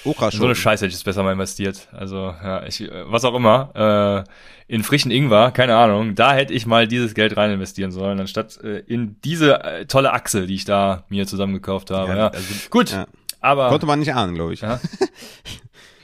Okra 0.05 0.31
so 0.31 0.45
eine 0.45 0.55
Scheiße 0.55 0.85
hätte 0.85 0.91
ich 0.91 0.95
es 0.95 1.03
besser 1.03 1.23
mal 1.23 1.33
investiert. 1.33 1.87
Also, 1.91 2.33
ja, 2.43 2.65
ich, 2.65 2.89
was 3.05 3.25
auch 3.25 3.35
immer, 3.35 4.25
äh, 4.27 4.73
in 4.73 4.83
frischen 4.83 5.11
Ingwer, 5.11 5.51
keine 5.51 5.75
Ahnung, 5.75 6.15
da 6.15 6.33
hätte 6.33 6.53
ich 6.53 6.65
mal 6.65 6.87
dieses 6.87 7.13
Geld 7.13 7.37
rein 7.37 7.51
investieren 7.51 7.91
sollen, 7.91 8.19
anstatt 8.19 8.57
äh, 8.63 8.79
in 8.79 9.19
diese 9.23 9.63
äh, 9.63 9.85
tolle 9.85 10.13
Achse, 10.13 10.47
die 10.47 10.55
ich 10.55 10.65
da 10.65 11.03
mir 11.09 11.27
zusammengekauft 11.27 11.91
habe. 11.91 12.11
Ja, 12.11 12.17
ja. 12.17 12.27
Also, 12.29 12.53
Gut, 12.69 12.91
ja. 12.91 13.05
aber. 13.41 13.69
Konnte 13.69 13.85
man 13.85 13.99
nicht 13.99 14.13
ahnen, 14.13 14.35
glaube 14.35 14.53
ich. 14.53 14.61
Ja. 14.61 14.79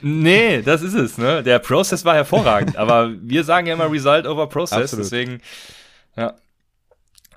nee, 0.00 0.62
das 0.62 0.82
ist 0.82 0.94
es, 0.94 1.18
ne? 1.18 1.42
Der 1.42 1.58
Prozess 1.58 2.04
war 2.04 2.14
hervorragend, 2.14 2.76
aber 2.76 3.10
wir 3.20 3.44
sagen 3.44 3.66
ja 3.66 3.74
immer 3.74 3.90
Result 3.90 4.26
over 4.26 4.48
Process, 4.48 4.84
Absolut. 4.84 5.04
deswegen, 5.04 5.40
ja. 6.16 6.34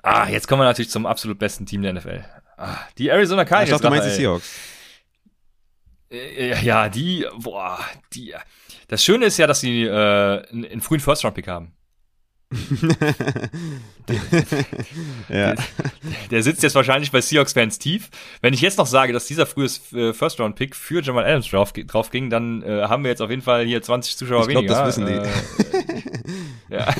Ah, 0.02 0.28
jetzt 0.28 0.46
kommen 0.46 0.60
wir 0.60 0.66
natürlich 0.66 0.90
zum 0.90 1.06
absolut 1.06 1.38
besten 1.38 1.66
Team 1.66 1.82
der 1.82 1.92
NFL. 1.92 2.24
Ah, 2.56 2.76
die 2.96 3.08
Arizona 3.08 3.44
Cardinals. 3.44 3.68
Ich 3.68 3.72
dachte, 3.72 3.82
du 3.82 3.90
meinst 3.90 4.08
die 4.08 4.22
Seahawks. 4.22 4.75
Äh, 6.10 6.64
ja, 6.64 6.88
die, 6.88 7.26
boah, 7.38 7.78
die. 8.12 8.34
Das 8.88 9.04
Schöne 9.04 9.26
ist 9.26 9.38
ja, 9.38 9.46
dass 9.46 9.60
sie 9.60 9.82
äh, 9.82 9.90
einen, 9.90 10.64
einen 10.64 10.80
frühen 10.80 11.00
First-Round-Pick 11.00 11.48
haben. 11.48 11.72
der, 14.08 14.16
ja. 15.28 15.54
der, 15.54 15.56
der, 16.30 16.42
sitzt 16.44 16.62
jetzt 16.62 16.76
wahrscheinlich 16.76 17.10
bei 17.10 17.20
Seahawks-Fans 17.20 17.80
tief. 17.80 18.08
Wenn 18.40 18.54
ich 18.54 18.60
jetzt 18.60 18.78
noch 18.78 18.86
sage, 18.86 19.12
dass 19.12 19.26
dieser 19.26 19.46
frühe 19.46 19.68
äh, 19.92 20.12
First-Round-Pick 20.12 20.76
für 20.76 21.02
Jamal 21.02 21.24
Adams 21.24 21.50
drauf, 21.50 21.72
drauf 21.72 22.10
ging, 22.10 22.30
dann 22.30 22.62
äh, 22.62 22.82
haben 22.82 23.02
wir 23.02 23.10
jetzt 23.10 23.20
auf 23.20 23.30
jeden 23.30 23.42
Fall 23.42 23.66
hier 23.66 23.82
20 23.82 24.16
Zuschauer 24.16 24.42
ich 24.42 24.48
glaub, 24.48 24.62
weniger. 24.62 24.74
das 24.84 24.96
wissen 24.96 25.06
die. 25.06 26.72
Äh, 26.72 26.78
ja. 26.78 26.94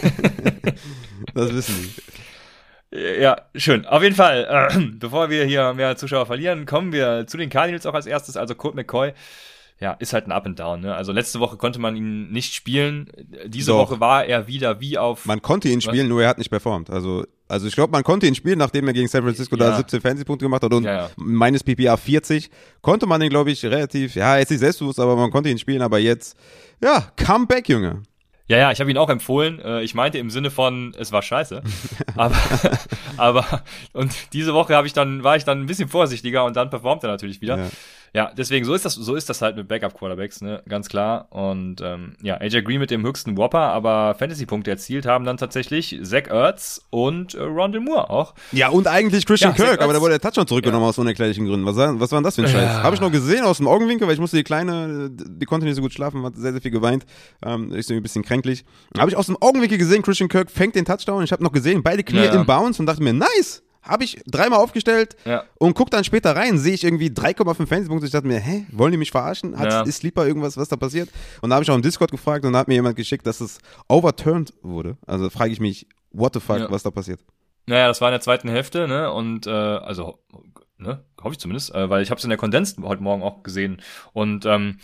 das 1.35 1.55
wissen 1.55 1.75
die. 1.81 2.03
Ja, 2.93 3.37
schön. 3.55 3.85
Auf 3.85 4.03
jeden 4.03 4.15
Fall, 4.15 4.69
äh, 4.71 4.79
bevor 4.99 5.29
wir 5.29 5.45
hier 5.45 5.75
mehr 5.75 5.97
Zuschauer 5.97 6.27
verlieren, 6.27 6.67
kommen 6.67 6.93
wir 6.93 7.27
zu 7.27 7.37
den 7.37 7.51
Cardinals 7.51 7.85
auch 7.87 7.95
als 7.95 8.07
erstes. 8.07 8.37
Also 8.37 8.55
Colt 8.55 8.75
McCoy, 8.77 9.13
ja, 9.81 9.93
ist 9.93 10.13
halt 10.13 10.27
ein 10.27 10.33
Up 10.33 10.47
and 10.47 10.59
Down. 10.59 10.81
Ne? 10.81 10.95
Also 10.95 11.13
letzte 11.13 11.41
Woche 11.41 11.57
konnte 11.57 11.79
man 11.81 11.97
ihn 11.97 12.31
nicht 12.31 12.55
spielen. 12.55 13.11
Diese 13.47 13.73
Doch. 13.73 13.79
Woche 13.79 14.01
war 14.01 14.25
er 14.25 14.47
wieder 14.47 14.81
wie 14.81 14.97
auf. 14.99 15.27
Man 15.27 15.43
konnte 15.43 15.69
ihn 15.69 15.81
spielen, 15.81 16.09
nur 16.09 16.23
er 16.23 16.29
hat 16.29 16.39
nicht 16.39 16.49
performt. 16.49 16.89
Also, 16.89 17.27
also 17.49 17.67
ich 17.67 17.75
glaube, 17.75 17.91
man 17.91 18.05
konnte 18.05 18.27
ihn 18.27 18.35
spielen, 18.37 18.59
nachdem 18.59 18.87
er 18.87 18.95
gegen 18.95 19.09
San 19.09 19.23
Francisco 19.23 19.57
Ja. 19.57 19.71
da 19.71 19.77
17 19.77 20.01
Fantasy-Punkte 20.01 20.45
gemacht 20.47 20.63
hat 20.63 20.73
und 20.73 20.85
Ja, 20.85 20.93
ja. 20.95 21.11
meines 21.17 21.63
PPA 21.65 21.97
40, 21.97 22.49
konnte 22.83 23.07
man 23.07 23.21
ihn, 23.21 23.29
glaube 23.31 23.51
ich, 23.51 23.65
relativ, 23.65 24.15
ja, 24.15 24.39
jetzt 24.39 24.51
nicht 24.51 24.61
selbstbewusst, 24.61 25.01
aber 25.01 25.17
man 25.17 25.31
konnte 25.31 25.51
ihn 25.51 25.59
spielen, 25.59 25.83
aber 25.83 25.99
jetzt, 25.99 26.37
ja, 26.83 27.13
Comeback, 27.23 27.69
Junge. 27.69 28.03
Ja, 28.49 28.59
ja, 28.59 28.71
ich 28.71 28.81
habe 28.81 28.91
ihn 28.91 28.97
auch 28.99 29.11
empfohlen. 29.11 29.59
Äh, 29.61 29.83
Ich 29.83 29.95
meinte 29.95 30.19
im 30.19 30.31
Sinne 30.31 30.51
von, 30.51 30.95
es 30.99 31.11
war 31.11 31.23
scheiße. 31.23 31.63
aber, 32.17 32.37
aber 33.17 33.63
und 33.93 34.13
diese 34.33 34.55
Woche 34.55 34.75
habe 34.77 34.87
ich 34.87 34.93
dann 34.93 35.25
war 35.25 35.37
ich 35.37 35.45
dann 35.45 35.61
ein 35.61 35.67
bisschen 35.67 35.89
vorsichtiger 35.89 36.45
und 36.45 36.57
dann 36.57 36.71
performt 36.71 37.03
er 37.03 37.09
natürlich 37.11 37.41
wieder. 37.41 37.59
Ja. 37.59 37.69
Ja, 38.15 38.33
deswegen 38.37 38.65
so 38.65 38.75
ist 38.75 38.85
das 38.85 38.95
so 38.95 39.15
ist 39.15 39.29
das 39.29 39.43
halt 39.43 39.57
mit 39.57 39.69
Backup 39.69 39.95
Quarterbacks, 39.95 40.41
ne, 40.41 40.63
ganz 40.69 40.89
klar. 40.89 41.27
Und 41.31 41.81
ähm, 41.83 42.15
ja, 42.23 42.37
AJ 42.41 42.63
Green 42.63 42.79
mit 42.81 42.91
dem 42.91 43.05
höchsten 43.05 43.37
Whopper, 43.37 43.59
aber 43.61 44.15
Fantasy 44.19 44.47
Punkte 44.47 44.71
erzielt 44.71 45.07
haben 45.07 45.25
dann 45.25 45.37
tatsächlich 45.37 45.99
Zach 46.03 46.29
Ertz 46.29 46.81
und 46.91 47.35
äh, 47.35 47.43
Rondell 47.43 47.81
Moore 47.81 48.11
auch. 48.11 48.35
Ja, 48.53 48.69
und 48.69 48.87
eigentlich 48.87 49.27
Christian 49.27 49.55
Ja, 49.57 49.65
Kirk, 49.65 49.83
aber 49.83 49.93
da 49.93 50.01
wurde 50.01 50.13
der 50.13 50.21
Touchdown 50.21 50.47
zurückgenommen 50.47 50.87
aus 50.87 50.99
unerklärlichen 50.99 51.47
Gründen. 51.47 51.67
Was, 51.67 51.77
war- 51.77 51.99
was 52.01 52.11
war 52.13 52.19
denn 52.21 52.25
das 52.25 52.37
für 52.37 52.43
ein 52.43 52.49
Scheiß? 52.49 52.63
Ja. 52.63 52.83
Habe 52.83 52.95
ich 52.95 53.01
noch 53.01 53.13
gesehen 53.13 53.45
aus 53.45 53.59
dem 53.59 53.69
Augenwinkel, 53.69 54.07
weil 54.07 54.15
ich 54.15 54.21
musste 54.21 54.37
die 54.37 54.45
Kleine, 54.45 55.11
die 55.11 55.47
konnte 55.47 55.67
nicht 55.67 55.77
so 55.77 55.83
gut 55.83 55.93
schlafen, 55.93 56.23
hat 56.25 56.37
sehr, 56.37 56.53
sehr 56.53 56.61
viel 56.63 56.71
geweint. 56.71 57.05
Ähm, 57.45 57.73
ist 57.73 57.91
irgendwie 57.91 58.01
ein 58.01 58.03
bisschen 58.03 58.23
kränklich. 58.25 58.65
Habe 58.97 59.11
ich 59.11 59.17
aus 59.17 59.27
dem 59.27 59.37
Augenwinkel 59.41 59.79
gesehen, 59.79 60.03
Christian 60.03 60.29
Kirk 60.29 60.51
fängt 60.51 60.75
den 60.75 60.85
Touchdown. 60.85 61.23
Ich 61.25 61.33
habe 61.33 61.43
noch 61.43 61.53
gesehen, 61.53 61.83
beide 61.83 62.03
Knie 62.05 62.19
Ja, 62.19 62.25
ja. 62.27 62.35
im 62.41 62.47
Bounce 62.47 62.81
und 62.81 62.87
dachte 62.87 63.03
mir, 63.03 63.13
nice! 63.13 63.63
Habe 63.87 64.05
ich 64.05 64.21
dreimal 64.27 64.59
aufgestellt 64.59 65.17
Ja. 65.25 65.45
und 65.59 65.75
guck 65.75 65.91
dann 65.91 66.05
später 66.05 66.35
rein, 66.35 66.59
sehe 66.59 66.75
ich 66.75 66.85
irgendwie 66.85 67.09
3,5 67.11 67.67
Fantasy-Punkte. 67.69 68.07
Ich 68.07 68.13
dachte 68.13 68.27
mir, 68.27 68.41
hä, 68.41 68.67
wollen 68.73 68.93
die 68.93 68.99
mich 68.99 69.11
verarschen? 69.11 69.59
Hat, 69.59 69.71
Ja. 69.73 69.83
Ist 69.83 69.99
Sleeper 69.99 70.27
irgendwas, 70.27 70.57
was 70.57 70.69
da 70.69 70.77
passiert? 70.77 71.09
Und 71.41 71.51
da 71.51 71.55
habe 71.57 71.63
ich 71.65 71.71
auch 71.71 71.75
im 71.77 71.83
Discord 71.83 72.11
gefragt 72.11 72.45
und 72.45 72.53
da 72.53 72.59
hat 72.61 72.69
mir 72.69 72.75
jemand 72.75 72.97
geschickt, 72.97 73.27
dass 73.27 73.41
es 73.41 73.59
overturned 73.89 74.53
wurde. 74.63 74.97
Also 75.07 75.31
frage 75.31 75.53
ich 75.53 75.61
mich, 75.61 75.87
what 76.11 76.35
the 76.35 76.41
fuck, 76.41 76.59
Ja. 76.59 76.71
was 76.71 76.83
da 76.83 76.91
passiert? 76.91 77.21
Naja, 77.67 77.89
das 77.89 78.01
war 78.01 78.09
in 78.09 78.13
der 78.13 78.21
zweiten 78.21 78.49
Hälfte, 78.49 78.87
ne? 78.87 79.11
Und 79.13 79.47
äh, 79.47 79.51
also, 79.51 80.19
ne, 80.79 81.03
hoffe 81.21 81.33
ich 81.33 81.39
zumindest, 81.39 81.75
äh, 81.75 81.91
weil 81.91 82.03
ich 82.03 82.11
habe 82.11 82.19
es 82.19 82.25
in 82.25 82.31
der 82.31 82.39
Condensed 82.39 82.79
heute 82.83 83.03
Morgen 83.03 83.23
auch 83.23 83.43
gesehen. 83.43 83.83
Und 84.13 84.47
ähm, 84.47 84.79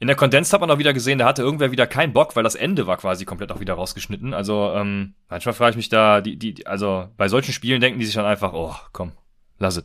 in 0.00 0.06
der 0.06 0.16
Condensed 0.16 0.52
hat 0.52 0.60
man 0.60 0.70
auch 0.70 0.78
wieder 0.78 0.92
gesehen, 0.92 1.18
da 1.18 1.26
hatte 1.26 1.42
irgendwer 1.42 1.72
wieder 1.72 1.86
keinen 1.86 2.12
Bock, 2.12 2.36
weil 2.36 2.44
das 2.44 2.54
Ende 2.54 2.86
war 2.86 2.96
quasi 2.98 3.24
komplett 3.24 3.50
auch 3.50 3.60
wieder 3.60 3.74
rausgeschnitten. 3.74 4.32
Also 4.34 4.72
ähm, 4.74 5.14
manchmal 5.28 5.54
frage 5.54 5.70
ich 5.70 5.76
mich 5.76 5.88
da, 5.88 6.20
die, 6.20 6.36
die, 6.36 6.66
also 6.66 7.08
bei 7.16 7.28
solchen 7.28 7.52
Spielen 7.52 7.80
denken 7.80 7.98
die 7.98 8.06
sich 8.06 8.14
dann 8.14 8.24
einfach, 8.24 8.52
oh, 8.52 8.74
komm, 8.92 9.12
lass 9.58 9.76
es. 9.76 9.84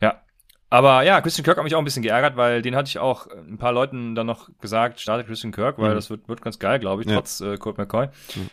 Ja. 0.00 0.22
Aber 0.70 1.02
ja, 1.02 1.20
Christian 1.20 1.44
Kirk 1.44 1.58
hat 1.58 1.64
mich 1.64 1.74
auch 1.74 1.78
ein 1.78 1.84
bisschen 1.84 2.02
geärgert, 2.02 2.36
weil 2.36 2.62
den 2.62 2.74
hatte 2.74 2.88
ich 2.88 2.98
auch 2.98 3.26
ein 3.28 3.58
paar 3.58 3.72
Leuten 3.72 4.14
dann 4.14 4.26
noch 4.26 4.48
gesagt, 4.60 4.98
startet 5.00 5.26
Christian 5.26 5.52
Kirk, 5.52 5.78
weil 5.78 5.90
Mhm. 5.90 5.94
das 5.96 6.08
wird, 6.10 6.26
wird 6.28 6.40
ganz 6.42 6.58
geil, 6.58 6.78
glaube 6.78 7.02
ich, 7.02 7.08
Ja. 7.08 7.16
trotz 7.16 7.40
äh, 7.42 7.56
Colt 7.58 7.76
McCoy. 7.78 8.08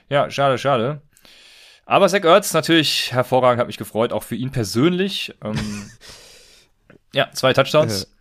Ja, 0.10 0.30
schade, 0.30 0.58
schade. 0.58 1.02
Aber 1.86 2.08
Zach 2.10 2.24
Ertz 2.24 2.54
natürlich 2.54 3.12
hervorragend, 3.12 3.60
hat 3.60 3.68
mich 3.68 3.78
gefreut, 3.78 4.14
auch 4.14 4.24
für 4.24 4.36
ihn 4.36 4.52
persönlich. 4.52 5.34
Ähm, 5.44 5.56
ja, 7.14 7.30
zwei 7.32 7.54
Touchdowns. 7.54 8.14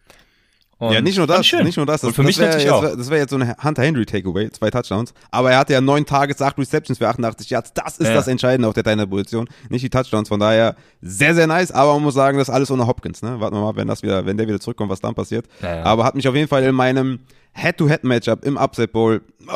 Und 0.80 0.92
ja, 0.94 1.00
nicht 1.02 1.18
nur 1.18 1.26
das, 1.26 1.40
nicht 1.52 1.76
nur 1.76 1.84
das. 1.86 2.00
das 2.00 2.08
Und 2.08 2.14
für 2.14 2.22
das 2.22 2.26
mich 2.26 2.38
wär, 2.38 2.46
natürlich 2.48 2.70
auch. 2.70 2.82
Das 2.82 3.10
wäre 3.10 3.20
jetzt 3.20 3.30
so 3.30 3.36
ein 3.36 3.54
Hunter 3.62 3.82
Henry 3.82 4.06
Takeaway, 4.06 4.50
zwei 4.50 4.70
Touchdowns. 4.70 5.12
Aber 5.30 5.50
er 5.52 5.58
hatte 5.58 5.74
ja 5.74 5.80
neun 5.82 6.06
Targets, 6.06 6.40
acht 6.40 6.56
Receptions 6.58 6.96
für 6.98 7.06
88 7.06 7.50
Yards. 7.50 7.74
Das 7.74 7.98
ist 7.98 8.08
Ja. 8.08 8.14
das 8.14 8.26
Entscheidende 8.28 8.66
auf 8.66 8.72
der 8.74 8.82
deiner 8.82 9.06
Position, 9.06 9.46
nicht 9.68 9.82
die 9.84 9.90
Touchdowns. 9.90 10.28
Von 10.30 10.40
daher 10.40 10.76
sehr, 11.02 11.34
sehr 11.34 11.46
nice. 11.46 11.70
Aber 11.70 11.92
man 11.94 12.02
muss 12.02 12.14
sagen, 12.14 12.38
das 12.38 12.48
ist 12.48 12.54
alles 12.54 12.70
ohne 12.70 12.86
Hopkins. 12.86 13.20
Ne? 13.22 13.38
Warten 13.40 13.54
wir 13.56 13.60
mal, 13.60 13.76
wenn 13.76 13.88
das 13.88 14.02
wieder, 14.02 14.24
wenn 14.24 14.36
der 14.38 14.48
wieder 14.48 14.58
zurückkommt, 14.58 14.90
was 14.90 15.00
dann 15.00 15.14
passiert. 15.14 15.46
Ja, 15.62 15.76
ja. 15.76 15.82
Aber 15.84 16.04
hat 16.04 16.14
mich 16.14 16.26
auf 16.26 16.34
jeden 16.34 16.48
Fall 16.48 16.62
in 16.64 16.74
meinem 16.74 17.20
Head-to-Head-Matchup 17.52 18.44
im 18.44 18.56
Upset 18.56 18.92
Bowl 18.92 19.20
oh, 19.48 19.50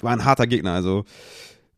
war 0.00 0.12
ein 0.12 0.24
harter 0.24 0.46
Gegner. 0.46 0.72
Also 0.72 1.04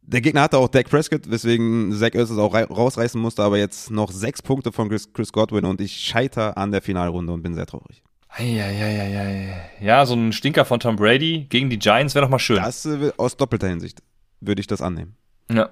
der 0.03 0.21
Gegner 0.21 0.43
hatte 0.43 0.59
auch 0.59 0.69
Dak 0.69 0.89
Prescott, 0.91 1.31
weswegen 1.31 1.93
Zach 1.93 2.11
Ertz 2.15 2.31
auch 2.31 2.55
rei- 2.55 2.65
rausreißen 2.65 3.21
musste. 3.21 3.43
Aber 3.43 3.59
jetzt 3.59 3.91
noch 3.91 4.13
sechs 4.13 4.43
Punkte 4.43 4.71
von 4.71 4.89
Chris, 4.89 5.13
Chris 5.13 5.33
Godwin 5.33 5.65
und 5.65 5.81
ich 5.81 5.93
scheiter 5.93 6.57
an 6.57 6.73
der 6.73 6.83
Finalrunde 6.83 7.33
und 7.33 7.43
bin 7.43 7.55
sehr 7.55 7.67
traurig. 7.67 8.03
Eieieiei. 8.37 9.71
Ja, 9.81 10.05
so 10.07 10.15
ein 10.15 10.33
Stinker 10.33 10.65
von 10.65 10.81
Tom 10.81 10.97
Brady 10.97 11.47
gegen 11.49 11.71
die 11.71 11.79
Giants 11.79 12.15
wäre 12.15 12.25
doch 12.25 12.31
mal 12.31 12.39
schön. 12.39 12.57
Das 12.57 12.85
äh, 12.85 13.13
aus 13.17 13.37
doppelter 13.37 13.69
Hinsicht 13.69 14.03
würde 14.41 14.61
ich 14.61 14.67
das 14.67 14.83
annehmen. 14.83 15.17
Ja. 15.51 15.71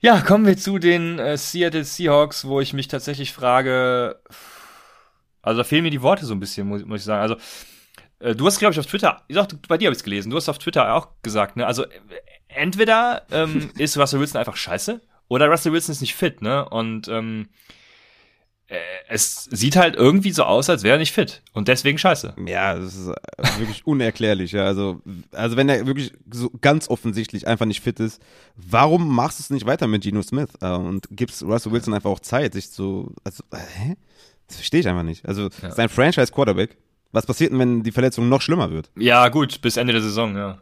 Ja, 0.00 0.20
kommen 0.20 0.46
wir 0.46 0.56
zu 0.56 0.78
den 0.78 1.18
äh, 1.18 1.36
Seattle 1.36 1.84
Seahawks, 1.84 2.46
wo 2.46 2.60
ich 2.60 2.72
mich 2.72 2.88
tatsächlich 2.88 3.32
frage, 3.32 4.20
also 5.42 5.58
da 5.58 5.64
fehlen 5.64 5.82
mir 5.82 5.90
die 5.90 6.02
Worte 6.02 6.24
so 6.24 6.34
ein 6.34 6.40
bisschen, 6.40 6.68
muss, 6.68 6.84
muss 6.84 7.00
ich 7.00 7.04
sagen. 7.04 7.22
Also 7.22 7.36
äh, 8.20 8.34
du 8.34 8.46
hast, 8.46 8.58
glaube 8.58 8.72
ich, 8.72 8.80
auf 8.80 8.86
Twitter, 8.86 9.22
ich 9.28 9.34
sag, 9.34 9.48
bei 9.68 9.78
dir 9.78 9.86
habe 9.86 9.92
ich 9.92 9.98
es 9.98 10.04
gelesen, 10.04 10.30
du 10.30 10.36
hast 10.36 10.48
auf 10.48 10.58
Twitter 10.58 10.94
auch 10.94 11.08
gesagt, 11.22 11.56
ne? 11.56 11.66
Also 11.66 11.84
äh, 11.84 11.88
entweder 12.48 13.26
ähm, 13.30 13.70
ist 13.78 13.98
Russell 13.98 14.20
Wilson 14.20 14.38
einfach 14.38 14.56
scheiße 14.56 15.00
oder 15.28 15.48
Russell 15.48 15.72
Wilson 15.72 15.92
ist 15.92 16.00
nicht 16.00 16.14
fit, 16.14 16.40
ne? 16.40 16.68
Und 16.68 17.08
ähm, 17.08 17.48
äh, 17.48 17.72
es 19.08 19.44
sieht 19.44 19.76
halt 19.76 19.94
irgendwie 19.94 20.32
so 20.32 20.42
aus, 20.42 20.68
als 20.68 20.82
wäre 20.82 20.96
er 20.96 20.98
nicht 20.98 21.12
fit 21.12 21.42
und 21.52 21.68
deswegen 21.68 21.98
scheiße. 21.98 22.34
Ja, 22.46 22.74
das 22.74 22.96
ist 22.96 23.08
äh, 23.08 23.58
wirklich 23.58 23.86
unerklärlich. 23.86 24.52
Ja. 24.52 24.64
Also, 24.64 25.00
also 25.32 25.56
wenn 25.56 25.68
er 25.68 25.86
wirklich 25.86 26.12
so 26.32 26.50
ganz 26.60 26.88
offensichtlich 26.88 27.46
einfach 27.46 27.66
nicht 27.66 27.80
fit 27.80 28.00
ist, 28.00 28.20
warum 28.56 29.14
machst 29.14 29.38
du 29.38 29.42
es 29.42 29.50
nicht 29.50 29.66
weiter 29.66 29.86
mit 29.86 30.02
Geno 30.02 30.22
Smith 30.22 30.48
äh, 30.60 30.70
und 30.72 31.06
gibst 31.10 31.42
Russell 31.44 31.70
Wilson 31.72 31.94
einfach 31.94 32.10
auch 32.10 32.20
Zeit, 32.20 32.54
sich 32.54 32.70
so, 32.70 33.12
also, 33.24 33.44
äh, 33.52 33.56
hä? 33.58 33.96
Das 34.48 34.56
verstehe 34.56 34.80
ich 34.80 34.88
einfach 34.88 35.02
nicht. 35.04 35.24
Also, 35.26 35.48
Ja. 35.62 35.70
sein 35.70 35.88
Franchise-Quarterback, 35.88 36.76
was 37.12 37.26
passiert 37.26 37.52
denn, 37.52 37.58
wenn 37.60 37.82
die 37.82 37.92
Verletzung 37.92 38.28
noch 38.28 38.40
schlimmer 38.42 38.70
wird? 38.70 38.90
Ja, 38.96 39.28
gut, 39.28 39.60
bis 39.60 39.76
Ende 39.76 39.92
der 39.92 40.02
Saison, 40.02 40.36
ja. 40.36 40.58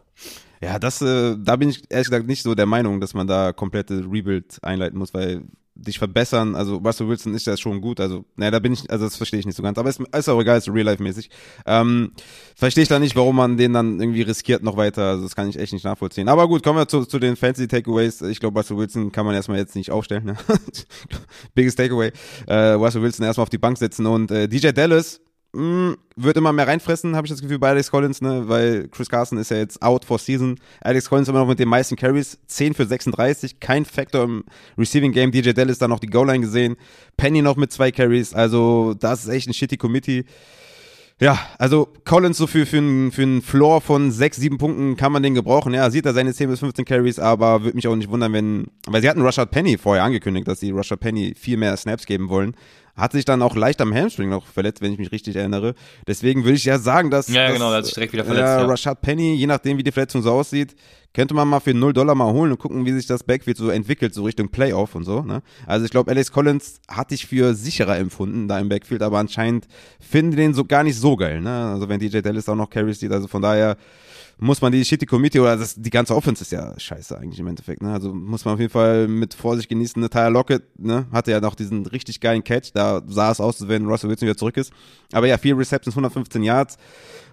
Ja, 0.63 0.79
das, 0.79 1.03
äh, 1.03 1.37
da 1.39 1.57
bin 1.57 1.69
ich 1.71 1.83
ehrlich 1.91 2.09
gesagt 2.09 2.27
nicht 2.27 2.43
so 2.43 2.55
der 2.55 2.65
Meinung, 2.67 3.01
dass 3.01 3.13
man 3.15 3.27
da 3.27 3.53
komplette 3.53 4.05
Rebuild 4.11 4.59
einleiten 4.63 4.99
muss, 4.99 5.13
weil 5.13 5.43
dich 5.77 5.99
verbessern, 5.99 6.55
also 6.55 6.77
Russell 6.77 7.09
Wilson 7.09 7.35
ist 7.35 7.47
ja 7.47 7.57
schon 7.57 7.81
gut, 7.81 7.99
also, 7.99 8.25
naja, 8.37 8.53
da 8.53 8.59
bin 8.61 8.73
ich, 8.73 8.89
also 8.91 9.05
das 9.05 9.17
verstehe 9.17 9.41
ich 9.41 9.47
nicht 9.47 9.57
so 9.57 9.63
ganz, 9.63 9.77
aber 9.77 9.89
ist, 9.89 10.01
ist 10.01 10.29
auch 10.29 10.41
egal, 10.41 10.59
ist 10.59 10.69
real-life-mäßig. 10.69 11.31
Ähm, 11.67 12.13
verstehe 12.55 12.83
ich 12.83 12.89
da 12.89 12.99
nicht, 12.99 13.17
warum 13.17 13.37
man 13.37 13.57
den 13.57 13.73
dann 13.73 14.01
irgendwie 14.01 14.23
riskiert 14.23 14.63
noch 14.63 14.77
weiter, 14.77 15.03
also 15.11 15.25
das 15.25 15.35
kann 15.35 15.49
ich 15.49 15.59
echt 15.59 15.73
nicht 15.73 15.85
nachvollziehen. 15.85 16.29
Aber 16.29 16.47
gut, 16.47 16.63
kommen 16.63 16.79
wir 16.79 16.87
zu, 16.87 17.05
zu 17.05 17.19
den 17.19 17.37
Fancy-Takeaways. 17.37 18.23
Ich 18.23 18.39
glaube, 18.39 18.59
Russell 18.59 18.77
Wilson 18.77 19.11
kann 19.11 19.27
man 19.27 19.35
erstmal 19.35 19.59
jetzt 19.59 19.75
nicht 19.75 19.91
aufstellen, 19.91 20.25
ne? 20.25 20.37
Biggest 21.55 21.79
Takeaway. 21.79 22.13
Äh, 22.47 22.73
Russell 22.73 23.03
Wilson 23.03 23.27
erstmal 23.27 23.43
auf 23.43 23.51
die 23.51 23.59
Bank 23.59 23.79
setzen 23.79 24.07
und 24.07 24.31
äh, 24.31 24.49
DJ 24.49 24.69
Dallas, 24.69 25.21
mh, 25.55 25.97
wird 26.17 26.37
immer 26.37 26.53
mehr 26.53 26.67
reinfressen, 26.67 27.17
habe 27.17 27.27
ich 27.27 27.33
das 27.33 27.41
Gefühl, 27.41 27.59
bei 27.59 27.71
Alex 27.71 27.91
Collins, 27.91 28.21
ne? 28.21 28.49
weil 28.49 28.89
Chris 28.89 29.09
Carson 29.09 29.39
ist 29.39 29.51
ja 29.51 29.59
jetzt 29.59 29.83
out 29.83 30.05
for 30.05 30.19
season. 30.19 30.57
Alex 30.81 31.09
Collins 31.09 31.29
immer 31.29 31.41
noch 31.41 31.49
mit 31.49 31.59
den 31.59 31.69
meisten 31.69 31.97
Carries, 31.97 32.39
10 32.47 32.75
für 32.75 32.87
36, 32.87 33.61
kein 33.61 33.85
Factor 33.85 34.25
im 34.25 34.45
Receiving 34.77 35.13
Game. 35.13 35.31
DJ 35.31 35.53
Dallas 35.53 35.79
dann 35.79 35.91
noch 35.91 36.01
die 36.01 36.09
Goal-Line 36.09 36.41
gesehen, 36.41 36.77
Penny 37.17 37.43
noch 37.43 37.57
mit 37.57 37.73
zwei 37.73 37.91
Carries, 37.91 38.35
also 38.35 38.95
das 38.95 39.25
ist 39.25 39.31
echt 39.31 39.49
ein 39.49 39.55
shitty 39.55 39.77
Committee. 39.77 40.25
Ja, 41.21 41.39
also 41.59 41.89
Collins 42.05 42.39
so 42.39 42.49
für, 42.49 42.67
für, 42.67 42.79
einen, 42.79 43.13
für 43.13 43.23
einen 43.23 43.41
Floor 43.41 43.81
von 43.81 44.11
6, 44.11 44.37
7 44.37 44.59
Punkten 44.59 44.97
kann 44.97 45.13
man 45.13 45.23
den 45.23 45.35
gebrauchen. 45.35 45.73
Ja, 45.73 45.89
sieht 45.89 46.07
er 46.07 46.13
seine 46.13 46.35
10 46.35 46.51
bis 46.51 46.59
15 46.59 46.85
Carries, 46.85 47.21
aber 47.21 47.63
würde 47.63 47.77
mich 47.77 47.87
auch 47.87 47.95
nicht 47.95 48.11
wundern, 48.11 48.33
wenn, 48.33 48.67
weil 48.89 49.01
sie 49.01 49.09
hatten 49.09 49.23
Rashad 49.23 49.53
Penny 49.53 49.79
vorher 49.79 50.03
angekündigt, 50.03 50.49
dass 50.49 50.59
sie 50.59 50.73
Rashad 50.73 50.99
Penny 50.99 51.35
viel 51.39 51.57
mehr 51.57 51.77
Snaps 51.77 52.07
geben 52.07 52.29
wollen. 52.29 52.57
Hat 52.97 53.13
sich 53.13 53.25
dann 53.25 53.43
auch 53.43 53.57
leicht 53.57 53.81
am 53.81 53.93
Hamstring 53.93 54.29
noch 54.29 54.47
verletzt, 54.47 54.81
wenn 54.81 54.93
ich 54.93 54.99
mich 54.99 55.11
richtig 55.11 55.35
erinnere. 55.35 55.75
Deswegen 56.07 56.45
würde 56.45 56.57
ich 56.57 56.65
ja 56.65 56.79
sagen, 56.79 57.11
dass. 57.11 57.29
Ja, 57.29 57.47
dass, 57.47 57.55
genau, 57.55 57.71
der 57.71 57.79
hat 57.79 57.87
sich 57.87 57.95
direkt 57.95 58.13
wieder 58.13 58.25
verletzt, 58.25 58.47
Ja, 58.47 58.61
ja. 58.61 58.67
Rashad 58.67 59.01
Penny, 59.01 59.35
je 59.35 59.47
nachdem, 59.47 59.79
wie 59.79 59.83
die 59.83 59.91
Verletzung 59.91 60.23
so 60.23 60.31
aussieht, 60.31 60.77
könnte 61.15 61.33
man 61.33 61.49
mal 61.49 61.61
für 61.61 61.73
0 61.73 61.93
Dollar 61.93 62.15
mal 62.15 62.33
holen 62.33 62.51
und 62.51 62.59
gucken, 62.59 62.85
wie 62.85 62.93
sich 62.93 63.07
das 63.07 63.23
Backfield 63.23 63.57
so 63.57 63.71
entwickelt, 63.71 64.13
so 64.15 64.25
Richtung 64.25 64.49
Playoff 64.49 64.95
und 64.95 65.05
so. 65.05 65.23
Ne? 65.23 65.43
Also 65.67 65.85
ich 65.85 65.91
glaube, 65.91 66.11
Alex 66.11 66.31
Collins 66.33 66.81
hatte 66.89 67.15
ich 67.15 67.27
für 67.27 67.55
sicherer 67.55 67.97
empfunden 67.97 68.49
da 68.49 68.59
im 68.59 68.69
Backfield, 68.69 69.01
aber 69.03 69.19
anscheinend 69.19 69.67
finden 70.01 70.37
den 70.37 70.55
so 70.55 70.65
gar 70.65 70.83
nicht 70.83 70.99
so 70.99 71.17
geil. 71.17 71.41
Ne? 71.41 71.73
Also 71.73 71.89
wenn 71.89 72.01
DJ 72.01 72.19
Dallas 72.19 72.49
auch 72.49 72.57
noch 72.57 72.69
Carries 72.69 72.99
sieht, 72.99 73.13
also 73.13 73.29
von 73.29 73.43
daher 73.43 73.77
muss 74.39 74.61
man 74.61 74.73
die 74.73 74.85
shitty 74.85 75.07
Committee 75.07 75.41
oder 75.41 75.57
das, 75.57 75.75
die 75.75 75.91
ganze 75.91 76.15
Offense 76.15 76.43
ist 76.43 76.53
ja 76.53 76.79
scheiße 76.79 77.17
eigentlich 77.19 77.39
im 77.41 77.47
Endeffekt. 77.47 77.83
Ne? 77.83 77.93
Also 77.93 78.13
muss 78.13 78.45
man 78.45 78.55
auf 78.55 78.61
jeden 78.61 78.73
Fall 78.73 79.09
mit 79.09 79.35
Vorsicht 79.35 79.69
genießen. 79.69 80.01
Ne? 80.01 80.11
Tyler 80.11 80.31
Lockett 80.31 80.63
ne? 80.79 81.07
hatte 81.13 81.31
ja 81.31 81.41
noch 81.41 81.55
diesen 81.55 81.87
richtig 81.87 82.21
geilen 82.21 82.43
Catch. 82.45 82.71
Da 82.75 83.03
sah 83.07 83.31
es 83.31 83.41
aus, 83.41 83.61
als 83.61 83.69
wenn 83.69 83.87
Russell 83.87 84.11
Wilson 84.11 84.27
wieder 84.27 84.37
zurück 84.37 84.57
ist. 84.57 84.73
Aber 85.13 85.27
ja, 85.27 85.39
vier 85.39 85.57
Receptions, 85.57 85.95
115 85.95 86.43
Yards. 86.43 86.77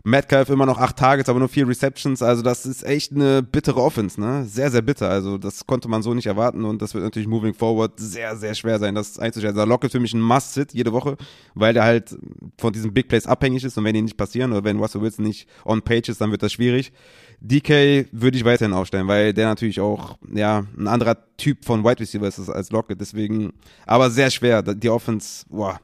Metcalf 0.04 0.50
immer 0.50 0.66
noch 0.66 0.80
acht 0.80 0.98
Targets, 0.98 1.30
aber 1.30 1.40
nur 1.40 1.50
vier 1.50 1.68
Receptions. 1.68 2.22
Also 2.22 2.42
das 2.42 2.66
ist 2.66 2.84
echt 2.84 3.12
eine 3.12 3.44
bittere 3.44 3.82
Offense, 3.82 4.20
ne? 4.20 4.46
Sehr, 4.46 4.72
sehr 4.72 4.82
bitter. 4.82 5.10
Also 5.10 5.38
das 5.38 5.66
konnte 5.68 5.88
man 5.88 6.02
so 6.02 6.14
nicht 6.14 6.26
erwarten 6.26 6.66
und 6.66 6.82
das 6.82 6.94
wird 6.94 7.04
natürlich 7.04 7.28
moving 7.28 7.54
forward 7.54 8.00
sehr, 8.00 8.36
sehr 8.36 8.56
schwer 8.56 8.80
sein, 8.80 8.96
das 8.96 9.20
einzustellen. 9.20 9.56
Also 9.56 9.70
Lockett 9.70 9.92
für 9.92 10.00
mich 10.00 10.14
ein 10.14 10.22
Must-Sit 10.22 10.74
jede 10.74 10.92
Woche, 10.92 11.18
weil 11.54 11.74
der 11.74 11.84
halt 11.84 12.18
von 12.58 12.74
diesen 12.74 12.94
Big 12.94 13.10
Plays 13.10 13.28
abhängig 13.28 13.64
ist 13.64 13.78
und 13.78 13.84
wenn 13.84 13.94
die 13.94 14.02
nicht 14.02 14.18
passieren 14.18 14.52
oder 14.52 14.64
wenn 14.64 14.80
Russell 14.80 15.02
Wilson 15.02 15.26
nicht 15.26 15.48
on 15.66 15.82
page 15.82 16.10
ist, 16.10 16.20
dann 16.22 16.32
wird 16.32 16.42
das 16.42 16.54
schwierig. 16.54 16.92
DK 17.40 18.08
würde 18.12 18.38
ich 18.38 18.46
weiterhin 18.46 18.74
aufstellen, 18.74 19.08
weil 19.08 19.34
der 19.34 19.48
natürlich 19.48 19.80
auch, 19.80 20.18
ja, 20.34 20.66
ein 20.78 20.88
anderer 20.88 21.18
Typ 21.38 21.66
von 21.66 21.84
Wide 21.84 22.00
Receiver 22.00 22.28
ist 22.28 22.50
als 22.50 22.72
Lockett, 22.72 23.02
deswegen, 23.02 23.54
aber 23.86 24.10
sehr 24.10 24.30
schwer. 24.30 24.62
Die 24.62 24.90
Offense, 24.90 25.46
boah. 25.50 25.80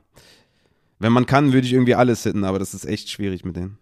Wenn 0.99 1.11
man 1.11 1.25
kann, 1.25 1.53
würde 1.53 1.67
ich 1.67 1.73
irgendwie 1.73 1.95
alles 1.95 2.23
hitten, 2.23 2.43
aber 2.43 2.57
das 2.59 2.73
ist 2.73 2.85
echt 2.85 3.09
schwierig 3.09 3.45
mit 3.45 3.55
denen. 3.55 3.77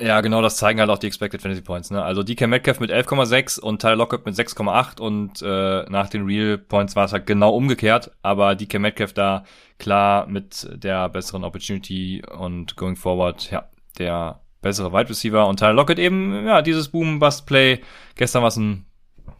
Ja, 0.00 0.20
genau, 0.20 0.42
das 0.42 0.56
zeigen 0.56 0.78
halt 0.78 0.90
auch 0.90 0.98
die 0.98 1.08
Expected 1.08 1.42
Fantasy 1.42 1.62
Points. 1.62 1.90
Ne? 1.90 2.02
Also 2.02 2.22
DK 2.22 2.46
Metcalf 2.46 2.78
mit 2.78 2.92
11,6 2.92 3.58
und 3.58 3.80
Tyler 3.80 3.96
Lockett 3.96 4.24
mit 4.26 4.36
6,8 4.36 5.00
und 5.00 5.42
äh, 5.42 5.90
nach 5.90 6.08
den 6.08 6.24
Real 6.24 6.56
Points 6.56 6.94
war 6.94 7.06
es 7.06 7.12
halt 7.12 7.26
genau 7.26 7.54
umgekehrt, 7.54 8.12
aber 8.22 8.54
DK 8.54 8.78
Metcalf 8.78 9.12
da 9.12 9.44
klar 9.78 10.26
mit 10.28 10.68
der 10.72 11.08
besseren 11.08 11.42
Opportunity 11.42 12.22
und 12.36 12.76
going 12.76 12.94
forward, 12.94 13.50
ja, 13.50 13.68
der 13.98 14.40
bessere 14.62 14.92
Wide 14.92 15.10
Receiver 15.10 15.46
und 15.48 15.58
Tyler 15.58 15.72
Lockett 15.72 15.98
eben, 15.98 16.46
ja, 16.46 16.62
dieses 16.62 16.88
Boom-Bust-Play. 16.90 17.80
Gestern 18.14 18.42
war 18.42 18.48
es 18.48 18.56
ein, 18.56 18.86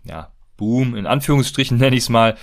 ja, 0.05 0.33
Boom, 0.57 0.97
in 0.97 1.07
Anführungsstrichen 1.07 1.79
nenne 1.79 1.95
ich 1.95 2.03
es 2.03 2.09
mal. 2.09 2.37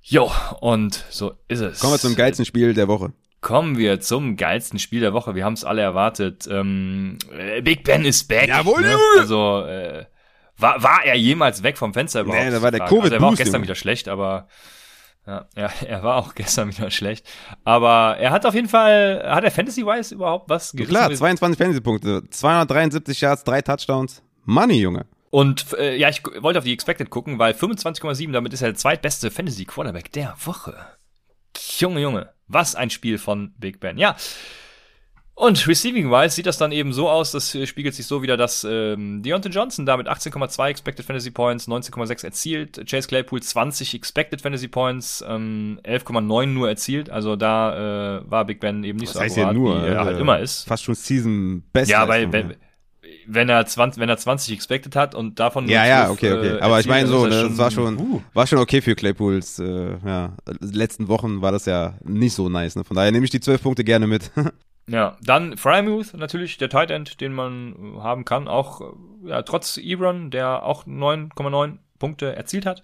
Jo, 0.00 0.32
und 0.60 1.04
so 1.10 1.34
ist 1.46 1.60
es. 1.60 1.78
Kommen 1.78 1.92
wir 1.92 1.98
zum 1.98 2.16
geilsten 2.16 2.44
Spiel 2.44 2.74
der 2.74 2.88
Woche. 2.88 3.12
Kommen 3.42 3.76
wir 3.76 4.00
zum 4.00 4.36
geilsten 4.36 4.78
Spiel 4.78 5.00
der 5.00 5.12
Woche. 5.12 5.34
Wir 5.34 5.44
haben 5.44 5.52
es 5.52 5.64
alle 5.64 5.82
erwartet. 5.82 6.48
Ähm, 6.50 7.18
äh, 7.36 7.60
Big 7.60 7.84
Ben 7.84 8.04
ist 8.04 8.28
back. 8.28 8.48
Jawohl, 8.48 8.82
ne? 8.82 8.96
Also 9.18 9.66
äh, 9.66 10.06
war, 10.56 10.82
war 10.82 11.04
er 11.04 11.16
jemals 11.16 11.62
weg 11.64 11.76
vom 11.76 11.92
Fenster 11.92 12.20
überhaupt? 12.20 12.44
Nee, 12.44 12.50
da 12.52 12.62
war 12.62 12.70
der 12.70 12.80
Covid 12.80 13.02
also, 13.02 13.14
Er 13.16 13.20
war 13.20 13.28
auch 13.30 13.36
gestern 13.36 13.62
wieder 13.62 13.74
schlecht, 13.74 14.08
aber 14.08 14.46
ja, 15.26 15.46
ja, 15.56 15.70
er 15.86 16.02
war 16.04 16.16
auch 16.16 16.34
gestern 16.34 16.68
wieder 16.70 16.90
schlecht. 16.90 17.28
Aber 17.64 18.16
er 18.18 18.30
hat 18.30 18.46
auf 18.46 18.54
jeden 18.54 18.68
Fall, 18.68 19.22
hat 19.26 19.44
er 19.44 19.50
Fantasy-wise 19.50 20.14
überhaupt 20.14 20.48
was 20.48 20.72
gerissen? 20.72 20.90
Klar, 20.90 21.12
22 21.12 21.58
Fantasy-Punkte, 21.58 22.22
273 22.30 23.20
Yards, 23.20 23.44
drei 23.44 23.60
Touchdowns. 23.60 24.22
Money, 24.44 24.80
Junge. 24.80 25.06
Und 25.30 25.72
äh, 25.78 25.96
ja, 25.96 26.08
ich 26.10 26.22
wollte 26.40 26.58
auf 26.58 26.64
die 26.64 26.72
Expected 26.72 27.10
gucken, 27.10 27.38
weil 27.38 27.54
25,7, 27.54 28.30
damit 28.32 28.52
ist 28.52 28.62
er 28.62 28.68
der 28.68 28.76
zweitbeste 28.76 29.30
Fantasy-Quarterback 29.30 30.12
der 30.12 30.36
Woche. 30.44 30.76
Junge, 31.78 32.00
Junge. 32.00 32.30
Was 32.48 32.74
ein 32.74 32.90
Spiel 32.90 33.18
von 33.18 33.54
Big 33.58 33.80
Ben. 33.80 33.98
Ja. 33.98 34.16
Und 35.34 35.66
receiving-wise 35.66 36.34
sieht 36.34 36.44
das 36.44 36.58
dann 36.58 36.72
eben 36.72 36.92
so 36.92 37.08
aus, 37.08 37.32
das 37.32 37.56
spiegelt 37.64 37.94
sich 37.94 38.06
so 38.06 38.22
wieder, 38.22 38.36
dass 38.36 38.64
ähm, 38.68 39.22
Deontay 39.22 39.48
Johnson 39.48 39.86
damit 39.86 40.06
18,2 40.06 40.68
Expected 40.68 41.06
Fantasy 41.06 41.30
Points, 41.30 41.66
19,6 41.66 42.24
erzielt, 42.24 42.86
Chase 42.88 43.08
Claypool 43.08 43.42
20 43.42 43.94
Expected 43.94 44.42
Fantasy 44.42 44.68
Points, 44.68 45.24
ähm, 45.26 45.80
11,9 45.84 46.46
nur 46.46 46.68
erzielt, 46.68 47.08
also 47.08 47.36
da 47.36 48.18
äh, 48.18 48.30
war 48.30 48.44
Big 48.44 48.60
Ben 48.60 48.84
eben 48.84 48.98
nicht 48.98 49.08
Was 49.08 49.14
so 49.14 49.20
heißt 49.20 49.38
akkurat, 49.38 49.54
nur, 49.54 49.82
wie 49.82 49.88
er 49.88 50.04
halt 50.04 50.20
immer 50.20 50.38
ist. 50.38 50.64
Fast 50.64 50.84
schon 50.84 50.94
Season 50.94 51.64
Best. 51.72 51.90
Ja, 51.90 52.06
weil 52.06 52.30
wenn, 52.30 52.54
wenn 53.26 53.48
er 53.48 53.64
20, 53.66 54.00
wenn 54.00 54.08
er 54.08 54.16
20 54.16 54.54
expected 54.54 54.96
hat 54.96 55.14
und 55.14 55.38
davon 55.38 55.68
Ja, 55.68 55.86
ja, 55.86 56.10
okay, 56.10 56.32
okay. 56.32 56.56
Äh, 56.56 56.60
Aber 56.60 56.80
ich 56.80 56.86
meine 56.86 57.08
so, 57.08 57.26
ne, 57.26 57.48
das 57.48 57.58
war 57.58 57.70
schon, 57.70 57.98
uh. 57.98 58.22
war 58.34 58.46
schon 58.46 58.58
okay 58.58 58.80
für 58.80 58.94
Claypools, 58.94 59.58
äh, 59.58 59.96
ja. 60.04 60.34
Letzten 60.60 61.08
Wochen 61.08 61.42
war 61.42 61.52
das 61.52 61.66
ja 61.66 61.94
nicht 62.04 62.34
so 62.34 62.48
nice, 62.48 62.76
ne? 62.76 62.84
Von 62.84 62.96
daher 62.96 63.12
nehme 63.12 63.24
ich 63.24 63.30
die 63.30 63.40
12 63.40 63.62
Punkte 63.62 63.84
gerne 63.84 64.06
mit. 64.06 64.30
ja, 64.86 65.16
dann 65.22 65.56
Frymouth 65.56 66.14
natürlich, 66.14 66.58
der 66.58 66.68
Tight 66.68 66.90
End, 66.90 67.20
den 67.20 67.32
man 67.32 67.96
haben 68.00 68.24
kann, 68.24 68.48
auch, 68.48 68.94
ja, 69.24 69.42
trotz 69.42 69.76
Ebron, 69.78 70.30
der 70.30 70.64
auch 70.64 70.86
9,9 70.86 71.78
Punkte 71.98 72.34
erzielt 72.34 72.66
hat. 72.66 72.82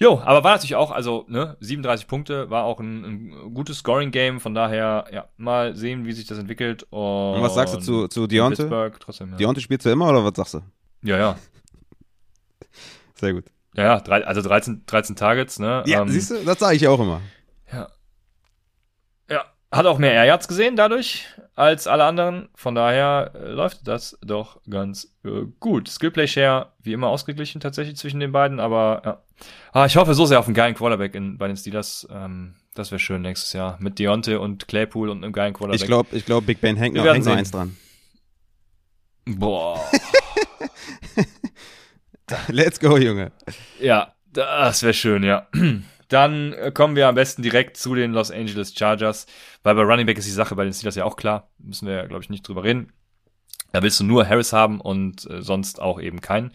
Jo, 0.00 0.20
aber 0.24 0.44
war 0.44 0.52
natürlich 0.52 0.76
auch, 0.76 0.92
also, 0.92 1.24
ne, 1.28 1.56
37 1.58 2.06
Punkte, 2.06 2.50
war 2.50 2.64
auch 2.64 2.78
ein, 2.78 3.04
ein 3.04 3.54
gutes 3.54 3.78
Scoring-Game, 3.78 4.38
von 4.38 4.54
daher, 4.54 5.06
ja, 5.12 5.28
mal 5.36 5.74
sehen, 5.74 6.06
wie 6.06 6.12
sich 6.12 6.26
das 6.26 6.38
entwickelt. 6.38 6.84
Und, 6.90 7.34
und 7.34 7.42
was 7.42 7.56
sagst 7.56 7.74
du 7.74 7.80
zu, 7.80 8.08
zu 8.08 8.28
Deontay? 8.28 8.90
Trotzdem, 9.00 9.32
ja. 9.32 9.36
Deontay 9.36 9.60
spielst 9.60 9.86
du 9.86 9.90
immer 9.90 10.08
oder 10.08 10.24
was 10.24 10.34
sagst 10.36 10.54
du? 10.54 10.60
Ja, 11.02 11.18
ja. 11.18 11.38
Sehr 13.14 13.32
gut. 13.34 13.46
Ja, 13.74 13.84
ja, 13.84 14.00
drei, 14.00 14.24
also 14.24 14.40
13, 14.40 14.84
13 14.86 15.16
Targets, 15.16 15.58
ne? 15.58 15.82
Ja, 15.86 16.02
ähm, 16.02 16.08
siehst 16.08 16.30
du, 16.30 16.44
das 16.44 16.60
sage 16.60 16.76
ich 16.76 16.86
auch 16.86 17.00
immer. 17.00 17.20
Ja. 17.72 17.88
Ja, 19.28 19.44
hat 19.72 19.86
auch 19.86 19.98
mehr 19.98 20.12
Air 20.12 20.38
gesehen 20.38 20.76
dadurch 20.76 21.26
als 21.56 21.88
alle 21.88 22.04
anderen. 22.04 22.48
Von 22.54 22.76
daher 22.76 23.32
äh, 23.34 23.50
läuft 23.50 23.88
das 23.88 24.16
doch 24.22 24.60
ganz 24.70 25.12
äh, 25.24 25.42
gut. 25.58 25.88
Skillplay 25.88 26.28
Share 26.28 26.72
wie 26.80 26.92
immer 26.92 27.08
ausgeglichen 27.08 27.60
tatsächlich 27.60 27.96
zwischen 27.96 28.20
den 28.20 28.30
beiden, 28.30 28.60
aber 28.60 29.02
ja. 29.04 29.22
Ah, 29.72 29.86
ich 29.86 29.96
hoffe 29.96 30.14
so 30.14 30.26
sehr 30.26 30.38
auf 30.38 30.46
einen 30.46 30.54
geilen 30.54 30.74
Quarterback 30.74 31.14
in, 31.14 31.38
bei 31.38 31.46
den 31.46 31.56
Steelers. 31.56 32.06
Ähm, 32.10 32.54
das 32.74 32.90
wäre 32.90 32.98
schön 32.98 33.22
nächstes 33.22 33.52
Jahr 33.52 33.76
mit 33.80 33.98
Deontay 33.98 34.36
und 34.36 34.68
Claypool 34.68 35.08
und 35.08 35.22
einem 35.22 35.32
geilen 35.32 35.54
Quarterback. 35.54 35.80
Ich 35.80 35.86
glaube, 35.86 36.16
ich 36.16 36.24
glaub, 36.24 36.46
Big 36.46 36.60
Ben 36.60 36.76
hängt 36.76 36.96
noch, 36.96 37.04
hängt 37.04 37.24
noch 37.24 37.36
eins 37.36 37.50
dran. 37.50 37.76
Boah. 39.26 39.80
Let's 42.48 42.80
go, 42.80 42.96
Junge. 42.96 43.32
Ja, 43.80 44.14
das 44.32 44.82
wäre 44.82 44.94
schön, 44.94 45.22
ja. 45.22 45.46
Dann 46.08 46.52
äh, 46.54 46.72
kommen 46.72 46.96
wir 46.96 47.08
am 47.08 47.14
besten 47.14 47.42
direkt 47.42 47.76
zu 47.76 47.94
den 47.94 48.12
Los 48.12 48.30
Angeles 48.30 48.74
Chargers, 48.74 49.26
weil 49.62 49.74
bei 49.74 49.82
Running 49.82 50.06
Back 50.06 50.18
ist 50.18 50.26
die 50.26 50.32
Sache 50.32 50.54
bei 50.54 50.64
den 50.64 50.72
Steelers 50.72 50.94
ja 50.94 51.04
auch 51.04 51.16
klar. 51.16 51.50
Müssen 51.58 51.86
wir, 51.86 52.06
glaube 52.06 52.22
ich, 52.22 52.30
nicht 52.30 52.46
drüber 52.46 52.64
reden. 52.64 52.92
Da 53.72 53.82
willst 53.82 54.00
du 54.00 54.04
nur 54.04 54.26
Harris 54.26 54.52
haben 54.52 54.80
und 54.80 55.28
äh, 55.30 55.42
sonst 55.42 55.80
auch 55.80 56.00
eben 56.00 56.20
keinen. 56.20 56.52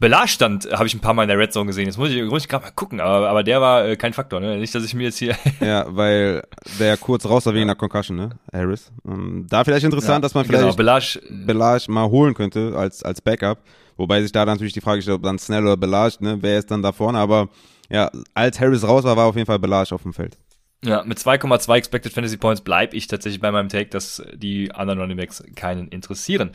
Belage 0.00 0.28
stand, 0.28 0.68
habe 0.72 0.86
ich 0.86 0.94
ein 0.94 1.00
paar 1.00 1.14
Mal 1.14 1.22
in 1.22 1.28
der 1.28 1.38
Red 1.38 1.52
Zone 1.52 1.66
gesehen. 1.66 1.86
Jetzt 1.86 1.98
muss 1.98 2.10
ich, 2.10 2.22
muss 2.24 2.42
ich 2.42 2.48
gerade 2.48 2.64
mal 2.64 2.72
gucken, 2.72 3.00
aber, 3.00 3.28
aber 3.28 3.44
der 3.44 3.60
war 3.60 3.86
äh, 3.86 3.96
kein 3.96 4.12
Faktor, 4.12 4.40
ne? 4.40 4.58
Nicht, 4.58 4.74
dass 4.74 4.84
ich 4.84 4.92
mir 4.92 5.04
jetzt 5.04 5.18
hier. 5.18 5.36
ja, 5.60 5.86
weil 5.88 6.42
der 6.80 6.96
kurz 6.96 7.24
raus 7.26 7.46
war 7.46 7.54
wegen 7.54 7.64
einer 7.64 7.76
Concussion, 7.76 8.16
ne? 8.16 8.30
Harris. 8.52 8.90
Ähm, 9.06 9.46
da 9.48 9.62
vielleicht 9.62 9.84
interessant, 9.84 10.16
ja, 10.16 10.20
dass 10.20 10.34
man 10.34 10.46
genau, 10.46 10.72
vielleicht 10.72 10.76
genau, 10.76 10.76
Belage, 10.76 11.20
Belage 11.46 11.92
mal 11.92 12.08
holen 12.08 12.34
könnte 12.34 12.74
als, 12.76 13.04
als 13.04 13.20
Backup. 13.20 13.58
Wobei 13.96 14.20
sich 14.20 14.32
da 14.32 14.44
natürlich 14.44 14.72
die 14.72 14.80
Frage 14.80 15.00
stellt, 15.00 15.16
ob 15.16 15.22
dann 15.22 15.38
Snell 15.38 15.62
oder 15.62 15.76
Belage, 15.76 16.16
ne? 16.20 16.38
Wer 16.40 16.58
ist 16.58 16.70
dann 16.70 16.82
da 16.82 16.90
vorne? 16.90 17.18
Aber 17.18 17.48
ja, 17.88 18.10
als 18.34 18.58
Harris 18.58 18.82
raus 18.82 19.04
war, 19.04 19.16
war 19.16 19.26
auf 19.26 19.36
jeden 19.36 19.46
Fall 19.46 19.60
Belage 19.60 19.94
auf 19.94 20.02
dem 20.02 20.12
Feld. 20.12 20.36
Ja, 20.84 21.02
mit 21.04 21.18
2,2 21.18 21.74
Expected 21.74 22.12
Fantasy 22.12 22.36
Points 22.36 22.60
bleibe 22.60 22.96
ich 22.96 23.06
tatsächlich 23.06 23.40
bei 23.40 23.50
meinem 23.50 23.68
Take, 23.68 23.88
dass 23.90 24.22
die 24.34 24.70
anderen 24.72 25.00
Running 25.00 25.16
Backs 25.16 25.42
keinen 25.56 25.88
interessieren. 25.88 26.50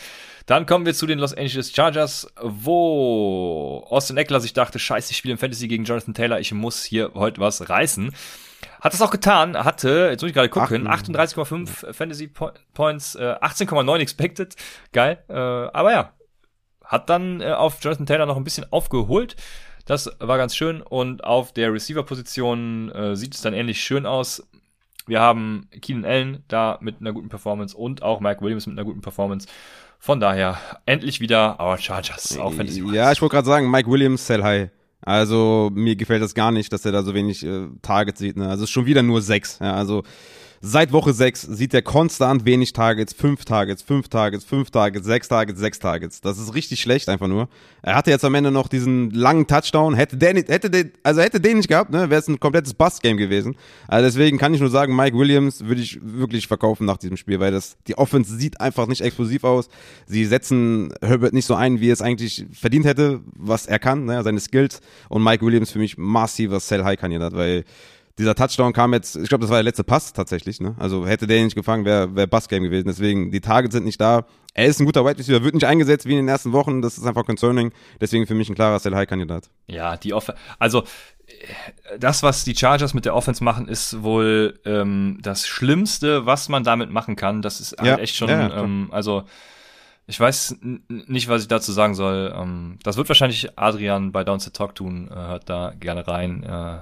Dann 0.45 0.65
kommen 0.65 0.85
wir 0.85 0.93
zu 0.93 1.07
den 1.07 1.19
Los 1.19 1.33
Angeles 1.33 1.73
Chargers, 1.73 2.31
wo 2.39 3.85
Austin 3.89 4.17
Eckler 4.17 4.39
sich 4.39 4.53
dachte, 4.53 4.79
scheiße, 4.79 5.11
ich 5.11 5.17
spiele 5.17 5.33
im 5.33 5.37
Fantasy 5.37 5.67
gegen 5.67 5.85
Jonathan 5.85 6.13
Taylor, 6.13 6.39
ich 6.39 6.53
muss 6.53 6.83
hier 6.83 7.11
heute 7.15 7.41
was 7.41 7.67
reißen. 7.69 8.13
Hat 8.79 8.93
das 8.93 9.01
auch 9.01 9.11
getan, 9.11 9.57
hatte, 9.57 10.09
jetzt 10.11 10.21
muss 10.21 10.29
ich 10.29 10.35
gerade 10.35 10.49
gucken, 10.49 10.87
38,5 10.87 11.93
Fantasy 11.93 12.31
Points, 12.73 13.15
äh, 13.15 13.35
18,9 13.41 13.99
Expected, 13.99 14.55
geil, 14.93 15.23
äh, 15.29 15.33
aber 15.33 15.91
ja, 15.91 16.13
hat 16.85 17.09
dann 17.09 17.41
äh, 17.41 17.51
auf 17.53 17.77
Jonathan 17.81 18.05
Taylor 18.05 18.25
noch 18.25 18.37
ein 18.37 18.43
bisschen 18.43 18.71
aufgeholt. 18.71 19.35
Das 19.85 20.09
war 20.19 20.37
ganz 20.37 20.55
schön. 20.55 20.81
Und 20.81 21.23
auf 21.23 21.53
der 21.53 21.73
Receiver-Position 21.73 22.91
äh, 22.91 23.15
sieht 23.15 23.35
es 23.35 23.41
dann 23.41 23.53
ähnlich 23.53 23.81
schön 23.81 24.05
aus. 24.05 24.47
Wir 25.07 25.19
haben 25.19 25.67
Keenan 25.81 26.05
Allen 26.05 26.43
da 26.47 26.77
mit 26.81 27.01
einer 27.01 27.11
guten 27.11 27.29
Performance 27.29 27.75
und 27.75 28.03
auch 28.03 28.19
Mike 28.19 28.41
Williams 28.41 28.67
mit 28.67 28.77
einer 28.77 28.85
guten 28.85 29.01
Performance. 29.01 29.47
Von 29.99 30.19
daher 30.19 30.57
endlich 30.85 31.19
wieder 31.19 31.59
our 31.59 31.77
Chargers 31.77 32.37
auf 32.37 32.55
Fantasy. 32.55 32.83
Ja, 32.93 33.11
ich 33.11 33.21
wollte 33.21 33.35
gerade 33.35 33.47
sagen, 33.47 33.69
Mike 33.69 33.89
Williams, 33.89 34.25
sell 34.25 34.43
high. 34.43 34.69
Also 35.01 35.71
mir 35.73 35.95
gefällt 35.95 36.21
das 36.21 36.35
gar 36.35 36.51
nicht, 36.51 36.71
dass 36.71 36.85
er 36.85 36.91
da 36.91 37.03
so 37.03 37.13
wenig 37.13 37.43
äh, 37.45 37.67
Targets 37.81 38.19
sieht. 38.19 38.37
Ne? 38.37 38.47
Also 38.47 38.67
schon 38.67 38.85
wieder 38.85 39.01
nur 39.03 39.21
sechs. 39.21 39.59
Ja, 39.59 39.73
also 39.73 40.03
Seit 40.63 40.91
Woche 40.91 41.11
6 41.11 41.41
sieht 41.41 41.73
er 41.73 41.81
konstant 41.81 42.45
wenig 42.45 42.71
Targets, 42.71 43.13
5 43.13 43.45
Targets, 43.45 43.81
5 43.81 44.09
Targets, 44.09 44.45
5 44.45 44.69
Targets, 44.69 45.07
6 45.07 45.27
Targets, 45.27 45.59
6 45.59 45.79
Targets. 45.79 46.21
Das 46.21 46.37
ist 46.37 46.53
richtig 46.53 46.79
schlecht 46.81 47.09
einfach 47.09 47.27
nur. 47.27 47.49
Er 47.81 47.95
hatte 47.95 48.11
jetzt 48.11 48.23
am 48.23 48.35
Ende 48.35 48.51
noch 48.51 48.67
diesen 48.67 49.09
langen 49.09 49.47
Touchdown. 49.47 49.95
Hätte 49.95 50.17
der 50.17 50.35
nicht, 50.35 50.49
hätte 50.49 50.69
der, 50.69 50.91
also 51.01 51.21
hätte 51.21 51.41
den 51.41 51.57
nicht 51.57 51.67
gehabt, 51.67 51.89
ne, 51.89 52.11
wäre 52.11 52.19
es 52.21 52.27
ein 52.27 52.39
komplettes 52.39 52.75
Bust-Game 52.75 53.17
gewesen. 53.17 53.55
Also 53.87 54.05
deswegen 54.05 54.37
kann 54.37 54.53
ich 54.53 54.59
nur 54.59 54.69
sagen, 54.69 54.95
Mike 54.95 55.17
Williams 55.17 55.65
würde 55.65 55.81
ich 55.81 55.99
wirklich 56.03 56.45
verkaufen 56.45 56.85
nach 56.85 56.97
diesem 56.97 57.17
Spiel, 57.17 57.39
weil 57.39 57.51
das, 57.51 57.75
die 57.87 57.97
Offense 57.97 58.37
sieht 58.37 58.61
einfach 58.61 58.85
nicht 58.85 59.01
explosiv 59.01 59.43
aus. 59.43 59.67
Sie 60.05 60.25
setzen 60.25 60.93
Herbert 61.01 61.33
nicht 61.33 61.47
so 61.47 61.55
ein, 61.55 61.79
wie 61.79 61.89
er 61.89 61.93
es 61.93 62.03
eigentlich 62.03 62.45
verdient 62.53 62.85
hätte, 62.85 63.21
was 63.35 63.65
er 63.65 63.79
kann, 63.79 64.05
ne, 64.05 64.21
seine 64.21 64.39
Skills. 64.39 64.79
Und 65.09 65.23
Mike 65.23 65.43
Williams 65.43 65.71
für 65.71 65.79
mich 65.79 65.97
massiver 65.97 66.59
Sell-High-Kandidat, 66.59 67.33
weil 67.33 67.65
dieser 68.21 68.35
Touchdown 68.35 68.73
kam 68.73 68.93
jetzt, 68.93 69.15
ich 69.15 69.29
glaube, 69.29 69.41
das 69.41 69.49
war 69.49 69.57
der 69.57 69.63
letzte 69.63 69.83
Pass 69.83 70.13
tatsächlich, 70.13 70.59
ne? 70.59 70.75
Also 70.79 71.05
hätte 71.05 71.27
der 71.27 71.43
nicht 71.43 71.55
gefangen, 71.55 71.85
wäre 71.85 72.15
wär 72.15 72.27
Bass-Game 72.27 72.63
gewesen. 72.63 72.87
Deswegen, 72.87 73.31
die 73.31 73.41
Targets 73.41 73.73
sind 73.73 73.83
nicht 73.83 73.99
da. 73.99 74.25
Er 74.53 74.65
ist 74.65 74.79
ein 74.79 74.85
guter 74.85 75.05
Wide 75.05 75.17
Receiver, 75.17 75.43
wird 75.43 75.55
nicht 75.55 75.65
eingesetzt 75.65 76.05
wie 76.05 76.11
in 76.11 76.17
den 76.17 76.27
ersten 76.27 76.51
Wochen. 76.51 76.81
Das 76.81 76.97
ist 76.97 77.05
einfach 77.05 77.25
concerning. 77.25 77.71
Deswegen 77.99 78.27
für 78.27 78.35
mich 78.35 78.49
ein 78.49 78.55
klarer 78.55 78.79
Sell-High-Kandidat. 78.79 79.49
Ja, 79.67 79.97
die 79.97 80.13
Off 80.13 80.31
also 80.59 80.83
das, 81.97 82.23
was 82.23 82.43
die 82.43 82.55
Chargers 82.55 82.93
mit 82.93 83.05
der 83.05 83.15
Offense 83.15 83.43
machen, 83.43 83.67
ist 83.67 84.03
wohl 84.03 84.59
ähm, 84.65 85.19
das 85.21 85.47
Schlimmste, 85.47 86.25
was 86.25 86.49
man 86.49 86.63
damit 86.63 86.91
machen 86.91 87.15
kann. 87.15 87.41
Das 87.41 87.59
ist 87.59 87.77
halt 87.77 87.87
ja, 87.87 87.97
echt 87.97 88.15
schon, 88.15 88.29
ja, 88.29 88.63
ähm, 88.63 88.89
also 88.91 89.23
ich 90.07 90.19
weiß 90.19 90.57
nicht, 90.61 91.29
was 91.29 91.43
ich 91.43 91.47
dazu 91.47 91.71
sagen 91.71 91.95
soll. 91.95 92.33
Ähm, 92.35 92.79
das 92.83 92.97
wird 92.97 93.07
wahrscheinlich 93.07 93.57
Adrian 93.57 94.11
bei 94.11 94.23
Downs 94.23 94.45
to 94.45 94.49
Talk 94.49 94.75
tun. 94.75 95.09
Äh, 95.09 95.15
hört 95.15 95.49
da 95.49 95.73
gerne 95.79 96.07
rein. 96.07 96.43
Äh, 96.43 96.79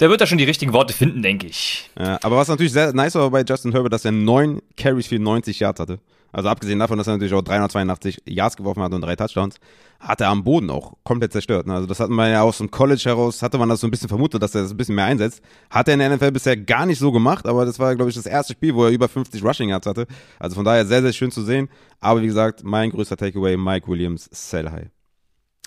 der 0.00 0.10
wird 0.10 0.20
da 0.20 0.26
schon 0.26 0.38
die 0.38 0.44
richtigen 0.44 0.72
Worte 0.72 0.94
finden, 0.94 1.22
denke 1.22 1.46
ich. 1.46 1.90
Ja, 1.98 2.18
aber 2.22 2.36
was 2.36 2.48
natürlich 2.48 2.72
sehr 2.72 2.92
nice 2.92 3.16
war 3.16 3.30
bei 3.30 3.44
Justin 3.46 3.72
Herbert, 3.72 3.92
dass 3.92 4.04
er 4.04 4.12
neun 4.12 4.62
Carries 4.76 5.08
für 5.08 5.18
90 5.18 5.60
Yards 5.60 5.80
hatte. 5.80 5.98
Also 6.34 6.48
abgesehen 6.48 6.80
davon, 6.80 6.98
dass 6.98 7.06
er 7.06 7.12
natürlich 7.12 7.32
auch 7.32 7.42
382 7.42 8.22
Yards 8.26 8.56
geworfen 8.56 8.82
hat 8.82 8.92
und 8.92 9.02
drei 9.02 9.14
Touchdowns, 9.14 9.60
hat 10.00 10.20
er 10.20 10.30
am 10.30 10.42
Boden 10.42 10.68
auch 10.68 10.94
komplett 11.04 11.30
zerstört. 11.30 11.68
Ne? 11.68 11.74
Also 11.74 11.86
das 11.86 12.00
hat 12.00 12.10
man 12.10 12.28
ja 12.28 12.42
aus 12.42 12.58
dem 12.58 12.72
College 12.72 13.02
heraus, 13.04 13.40
hatte 13.40 13.56
man 13.56 13.68
das 13.68 13.80
so 13.80 13.86
ein 13.86 13.92
bisschen 13.92 14.08
vermutet, 14.08 14.42
dass 14.42 14.52
er 14.52 14.62
das 14.62 14.72
ein 14.72 14.76
bisschen 14.76 14.96
mehr 14.96 15.04
einsetzt. 15.04 15.40
Hat 15.70 15.86
er 15.86 15.94
in 15.94 16.00
der 16.00 16.16
NFL 16.16 16.32
bisher 16.32 16.56
gar 16.56 16.86
nicht 16.86 16.98
so 16.98 17.12
gemacht, 17.12 17.46
aber 17.46 17.64
das 17.64 17.78
war, 17.78 17.94
glaube 17.94 18.10
ich, 18.10 18.16
das 18.16 18.26
erste 18.26 18.54
Spiel, 18.54 18.74
wo 18.74 18.84
er 18.84 18.90
über 18.90 19.08
50 19.08 19.44
Rushing 19.44 19.68
Yards 19.68 19.86
hatte. 19.86 20.08
Also 20.40 20.56
von 20.56 20.64
daher 20.64 20.84
sehr, 20.86 21.02
sehr 21.02 21.12
schön 21.12 21.30
zu 21.30 21.44
sehen. 21.44 21.68
Aber 22.00 22.20
wie 22.20 22.26
gesagt, 22.26 22.64
mein 22.64 22.90
größter 22.90 23.16
Takeaway, 23.16 23.56
Mike 23.56 23.86
Williams, 23.86 24.28
sell 24.32 24.68
high. 24.68 24.88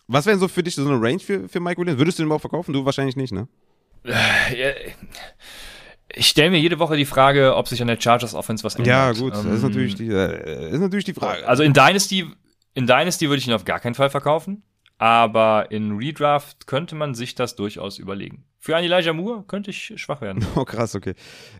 Was 0.09 0.25
wäre 0.25 0.37
so 0.37 0.49
für 0.49 0.63
dich 0.63 0.75
so 0.75 0.85
eine 0.85 1.01
Range 1.01 1.19
für, 1.19 1.47
für 1.47 1.61
Mike 1.61 1.79
Williams? 1.79 1.97
Würdest 1.97 2.19
du 2.19 2.23
den 2.23 2.27
überhaupt 2.27 2.41
verkaufen? 2.41 2.73
Du 2.73 2.83
wahrscheinlich 2.83 3.15
nicht, 3.15 3.31
ne? 3.31 3.47
Ich 6.15 6.27
stelle 6.27 6.51
mir 6.51 6.59
jede 6.59 6.79
Woche 6.79 6.95
die 6.95 7.05
Frage, 7.05 7.55
ob 7.55 7.67
sich 7.67 7.81
an 7.81 7.87
der 7.87 7.99
Chargers 7.99 8.33
Offense 8.33 8.63
was 8.63 8.75
ändert. 8.75 8.87
Ja, 8.87 9.11
gut, 9.11 9.33
das 9.33 9.45
ist 9.45 9.63
Ähm, 9.63 9.69
natürlich 9.69 9.95
die, 9.95 10.07
äh, 10.07 10.71
ist 10.71 10.79
natürlich 10.79 11.05
die 11.05 11.13
Frage. 11.13 11.47
Also 11.47 11.63
in 11.63 11.73
Dynasty, 11.73 12.25
in 12.73 12.87
Dynasty 12.87 13.27
würde 13.27 13.39
ich 13.39 13.47
ihn 13.47 13.53
auf 13.53 13.65
gar 13.65 13.79
keinen 13.79 13.95
Fall 13.95 14.09
verkaufen. 14.09 14.63
Aber 14.99 15.69
in 15.69 15.97
Redraft 15.97 16.65
könnte 16.65 16.95
man 16.95 17.13
sich 17.13 17.35
das 17.35 17.55
durchaus 17.55 17.99
überlegen. 17.99 18.45
Für 18.57 18.75
einen 18.75 18.91
Elijah 18.91 19.13
Moore 19.13 19.43
könnte 19.47 19.69
ich 19.69 19.93
schwach 19.97 20.21
werden. 20.21 20.43
Oh, 20.55 20.65
krass, 20.65 20.95
okay. 20.95 21.13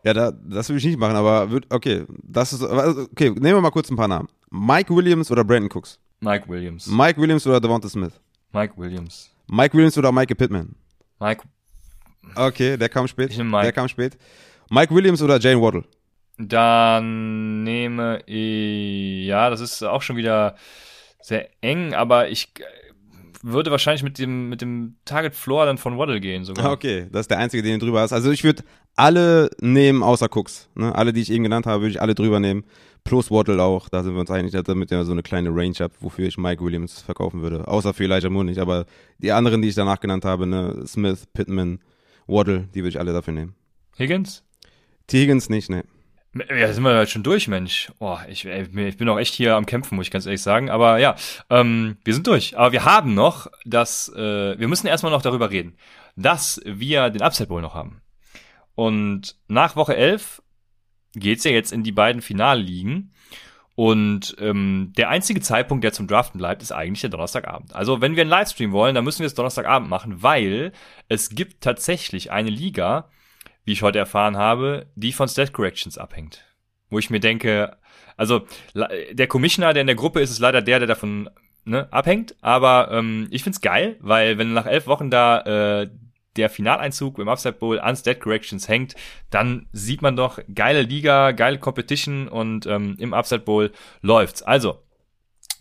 Ja, 0.04 0.14
da, 0.16 0.32
das 0.32 0.70
würde 0.70 0.80
ich 0.80 0.86
nicht 0.86 0.98
machen, 0.98 1.16
aber 1.16 1.52
würd, 1.52 1.68
okay, 1.70 2.06
das 2.24 2.54
ist, 2.54 2.64
also, 2.64 3.02
okay, 3.04 3.30
nehmen 3.30 3.44
wir 3.58 3.62
mal 3.62 3.70
kurz 3.70 3.92
ein 3.92 3.96
paar 3.96 4.08
Namen. 4.08 4.28
Mike 4.50 4.96
Williams 4.96 5.30
oder 5.30 5.44
Brandon 5.44 5.70
Cooks? 5.72 6.00
Mike 6.20 6.50
Williams. 6.50 6.88
Mike 6.88 7.22
Williams 7.22 7.46
oder 7.46 7.60
Devonta 7.62 7.88
Smith? 7.90 8.14
Mike 8.54 8.74
Williams. 8.76 9.30
Mike 9.48 9.76
Williams 9.78 9.98
oder 10.00 10.12
Michael 10.12 10.36
Pittman? 10.36 10.76
Mike, 11.20 11.44
Okay, 12.36 12.78
der 12.78 12.90
kam 12.90 13.08
spät. 13.08 13.32
Ich 13.32 13.38
nehm 13.38 13.50
Mike. 13.50 13.64
Der 13.64 13.72
kam 13.72 13.88
spät. 13.88 14.18
Mike 14.70 14.94
Williams 14.94 15.22
oder 15.22 15.40
Jane 15.40 15.62
Waddle? 15.62 15.84
dann 16.40 17.64
nehme 17.64 18.20
ich, 18.28 19.26
ja, 19.26 19.50
das 19.50 19.60
ist 19.60 19.82
auch 19.84 20.02
schon 20.02 20.18
wieder 20.18 20.56
sehr 21.22 21.50
eng, 21.62 21.94
aber 21.94 22.30
ich 22.30 22.50
äh, 22.60 22.64
würde 23.42 23.72
wahrscheinlich 23.72 24.04
mit 24.04 24.20
dem, 24.20 24.50
mit 24.50 24.62
dem 24.62 24.96
Target 25.06 25.34
Floor 25.34 25.66
dann 25.66 25.78
von 25.78 25.98
Waddle 25.98 26.20
gehen 26.20 26.44
sogar. 26.46 26.66
Ah, 26.66 26.72
Okay, 26.72 27.08
das 27.12 27.22
ist 27.22 27.32
der 27.32 27.40
einzige, 27.40 27.64
den 27.64 27.80
du 27.80 27.86
drüber 27.88 28.02
hast. 28.02 28.14
Also 28.14 28.32
ich 28.32 28.44
würde 28.44 28.64
alle 28.96 29.50
nehmen, 29.62 30.04
außer 30.04 30.28
Cooks. 30.36 30.70
Ne? 30.76 30.94
Alle, 30.94 31.12
die 31.14 31.22
ich 31.22 31.32
eben 31.32 31.44
genannt 31.44 31.66
habe, 31.66 31.82
würde 31.82 31.92
ich 31.92 32.02
alle 32.02 32.16
drüber 32.16 32.40
nehmen. 32.40 32.64
Plus 33.04 33.32
Waddle 33.32 33.62
auch. 33.62 33.90
Da 33.90 34.04
sind 34.04 34.14
wir 34.14 34.20
uns 34.20 34.32
einig, 34.32 34.52
damit 34.52 34.92
ihr 34.92 35.06
so 35.06 35.12
eine 35.12 35.24
kleine 35.24 35.50
Range 35.50 35.76
habt, 35.80 36.02
wofür 36.02 36.28
ich 36.28 36.38
Mike 36.38 36.64
Williams 36.64 37.02
verkaufen 37.02 37.42
würde. 37.42 37.68
Außer 37.68 37.94
für 37.94 38.04
Elijah 38.04 38.30
Moore 38.30 38.46
nicht. 38.46 38.60
Aber 38.60 38.86
die 39.20 39.32
anderen, 39.32 39.62
die 39.62 39.70
ich 39.70 39.76
danach 39.76 40.00
genannt 40.00 40.26
habe, 40.26 40.46
ne? 40.46 40.84
Smith, 40.86 41.26
Pittman, 41.34 41.80
Waddle, 42.28 42.68
die 42.74 42.80
würde 42.80 42.90
ich 42.90 43.00
alle 43.00 43.14
dafür 43.14 43.34
nehmen. 43.34 43.56
Higgins? 43.98 44.44
T. 45.08 45.22
Higgins 45.22 45.50
nicht, 45.50 45.70
ne. 45.70 45.84
Ja, 46.50 46.72
sind 46.72 46.84
wir 46.84 46.94
halt 46.94 47.10
schon 47.10 47.24
durch, 47.24 47.48
Mensch. 47.48 47.92
Oh, 48.00 48.18
ich, 48.28 48.46
ich 48.46 48.98
bin 48.98 49.10
auch 49.10 49.18
echt 49.18 49.34
hier 49.34 49.56
am 49.56 49.66
Kämpfen, 49.66 49.96
muss 49.96 50.08
ich 50.08 50.12
ganz 50.12 50.26
ehrlich 50.26 50.42
sagen. 50.42 50.70
Aber 50.70 51.00
ja, 51.00 51.16
ähm, 51.50 51.98
wir 52.04 52.14
sind 52.14 52.28
durch. 52.28 52.58
Aber 52.58 52.72
wir 52.72 52.86
haben 52.86 53.14
noch 53.14 53.48
das, 53.66 54.10
äh, 54.16 54.60
wir 54.60 54.68
müssen 54.68 54.88
erstmal 54.88 55.12
noch 55.12 55.22
darüber 55.22 55.50
reden, 55.50 55.78
dass 56.16 56.62
wir 56.66 57.10
den 57.10 57.24
Upset 57.24 57.50
Bowl 57.50 57.62
noch 57.62 57.74
haben. 57.74 58.02
Und 58.76 59.36
nach 59.48 59.76
Woche 59.76 59.96
11 59.96 60.42
geht's 61.14 61.44
ja 61.44 61.52
jetzt 61.52 61.72
in 61.72 61.84
die 61.84 61.92
beiden 61.92 62.22
Finalligen. 62.22 63.14
Und 63.78 64.36
ähm, 64.40 64.92
der 64.98 65.10
einzige 65.10 65.40
Zeitpunkt, 65.40 65.84
der 65.84 65.94
zum 65.94 66.08
Draften 66.08 66.40
bleibt, 66.40 66.64
ist 66.64 66.72
eigentlich 66.72 67.02
der 67.02 67.12
Donnerstagabend. 67.12 67.76
Also 67.76 68.02
wenn 68.02 68.16
wir 68.16 68.22
einen 68.22 68.30
Livestream 68.32 68.72
wollen, 68.72 68.96
dann 68.96 69.04
müssen 69.04 69.20
wir 69.20 69.28
es 69.28 69.36
Donnerstagabend 69.36 69.88
machen, 69.88 70.24
weil 70.24 70.72
es 71.10 71.30
gibt 71.30 71.62
tatsächlich 71.62 72.32
eine 72.32 72.50
Liga, 72.50 73.08
wie 73.66 73.74
ich 73.74 73.84
heute 73.84 74.00
erfahren 74.00 74.36
habe, 74.36 74.88
die 74.96 75.14
von 75.14 75.28
Stat 75.28 75.54
Corrections 75.54 76.00
abhängt. 76.00 76.44
Wo 76.90 76.98
ich 76.98 77.12
mir 77.12 77.20
denke, 77.20 77.78
also 78.16 78.48
der 78.74 79.28
Commissioner, 79.28 79.74
der 79.74 79.82
in 79.82 79.88
der 79.88 79.96
Gruppe 79.96 80.22
ist, 80.22 80.32
ist 80.32 80.40
leider 80.40 80.64
der, 80.64 80.80
der 80.80 80.88
davon 80.88 81.30
ne, 81.64 81.88
abhängt. 81.94 82.36
Aber 82.42 82.90
ähm, 82.92 83.28
ich 83.30 83.44
find's 83.44 83.62
geil, 83.62 83.98
weil 84.00 84.40
wenn 84.40 84.54
nach 84.54 84.66
elf 84.66 84.88
Wochen 84.88 85.12
da 85.12 85.82
äh, 85.82 85.90
der 86.38 86.50
Finaleinzug 86.50 87.20
im 87.20 87.28
Upside 87.28 87.54
Bowl 87.54 87.80
an 87.80 87.96
Stat 87.96 88.20
Corrections 88.20 88.68
hängt, 88.68 88.96
dann 89.30 89.68
sieht 89.72 90.02
man 90.02 90.16
doch 90.16 90.40
geile 90.54 90.82
Liga, 90.82 91.32
geile 91.32 91.60
Competition 91.60 92.28
und 92.28 92.66
ähm, 92.66 92.96
im 93.00 93.14
Upside 93.14 93.42
Bowl 93.42 93.72
läuft's. 94.02 94.42
Also, 94.44 94.80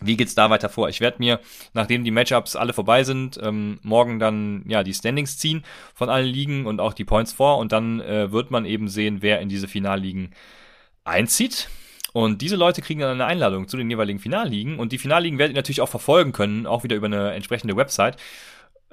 wie 0.01 0.16
geht's 0.16 0.35
da 0.35 0.51
weiter 0.51 0.68
vor? 0.68 0.89
Ich 0.89 1.01
werde 1.01 1.18
mir, 1.18 1.41
nachdem 1.72 2.05
die 2.05 2.11
Matchups 2.11 2.55
alle 2.55 2.72
vorbei 2.72 3.03
sind, 3.03 3.41
ähm, 3.43 3.79
morgen 3.83 4.18
dann 4.18 4.64
ja 4.68 4.83
die 4.83 4.93
Standings 4.93 5.39
ziehen 5.39 5.64
von 5.95 6.11
allen 6.11 6.27
Ligen 6.27 6.66
und 6.66 6.81
auch 6.81 6.93
die 6.93 7.05
Points 7.05 7.33
vor 7.33 7.59
und 7.59 7.72
dann 7.72 8.01
äh, 8.01 8.31
wird 8.31 8.51
man 8.51 8.66
eben 8.66 8.89
sehen, 8.89 9.18
wer 9.22 9.41
in 9.41 9.49
diese 9.49 9.68
Finalligen 9.68 10.33
einzieht. 11.05 11.68
Und 12.12 12.41
diese 12.41 12.57
Leute 12.57 12.81
kriegen 12.81 13.01
dann 13.01 13.11
eine 13.11 13.27
Einladung 13.27 13.68
zu 13.68 13.77
den 13.77 13.91
jeweiligen 13.91 14.18
Finalligen 14.18 14.79
und 14.79 14.93
die 14.93 14.99
Finalligen 14.99 15.39
werdet 15.39 15.55
ihr 15.55 15.59
natürlich 15.59 15.83
auch 15.83 15.89
verfolgen 15.89 16.33
können, 16.33 16.66
auch 16.66 16.83
wieder 16.83 16.97
über 16.97 17.07
eine 17.07 17.33
entsprechende 17.33 17.77
Website. 17.77 18.16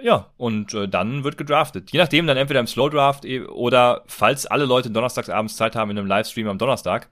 Ja, 0.02 0.32
und 0.38 0.74
äh, 0.74 0.88
dann 0.88 1.24
wird 1.24 1.38
gedraftet. 1.38 1.92
Je 1.92 2.00
nachdem, 2.00 2.28
dann 2.28 2.38
entweder 2.38 2.60
im 2.60 2.68
Slow 2.68 2.90
Draft 2.90 3.26
eh, 3.26 3.42
oder 3.42 4.04
falls 4.08 4.46
alle 4.46 4.66
Leute 4.66 4.90
donnerstagsabends 4.90 5.56
Zeit 5.56 5.76
haben 5.76 5.92
in 5.92 5.98
einem 5.98 6.08
Livestream 6.08 6.48
am 6.48 6.58
Donnerstag, 6.58 7.10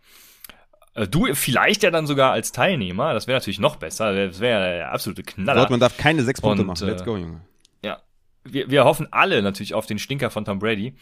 äh, 0.93 1.07
Du 1.07 1.34
vielleicht 1.34 1.84
ja 1.84 1.91
dann 1.91 2.07
sogar 2.07 2.32
als 2.32 2.51
Teilnehmer, 2.51 3.13
das 3.13 3.27
wäre 3.27 3.38
natürlich 3.38 3.59
noch 3.59 3.77
besser, 3.77 4.13
das 4.27 4.39
wäre 4.39 4.61
ja 4.61 4.75
der 4.77 4.91
absolute 4.91 5.23
Knaller. 5.23 5.59
Dortmund 5.59 5.82
darf 5.82 5.97
keine 5.97 6.23
sechs 6.23 6.41
Punkte 6.41 6.61
Und, 6.61 6.67
machen. 6.67 6.88
Let's 6.88 7.01
äh, 7.01 7.05
go, 7.05 7.17
Junge. 7.17 7.41
Ja, 7.84 8.01
wir, 8.43 8.69
wir 8.69 8.84
hoffen 8.84 9.07
alle 9.11 9.41
natürlich 9.41 9.73
auf 9.73 9.86
den 9.86 9.99
Stinker 9.99 10.29
von 10.29 10.43
Tom 10.45 10.59
Brady. 10.59 10.95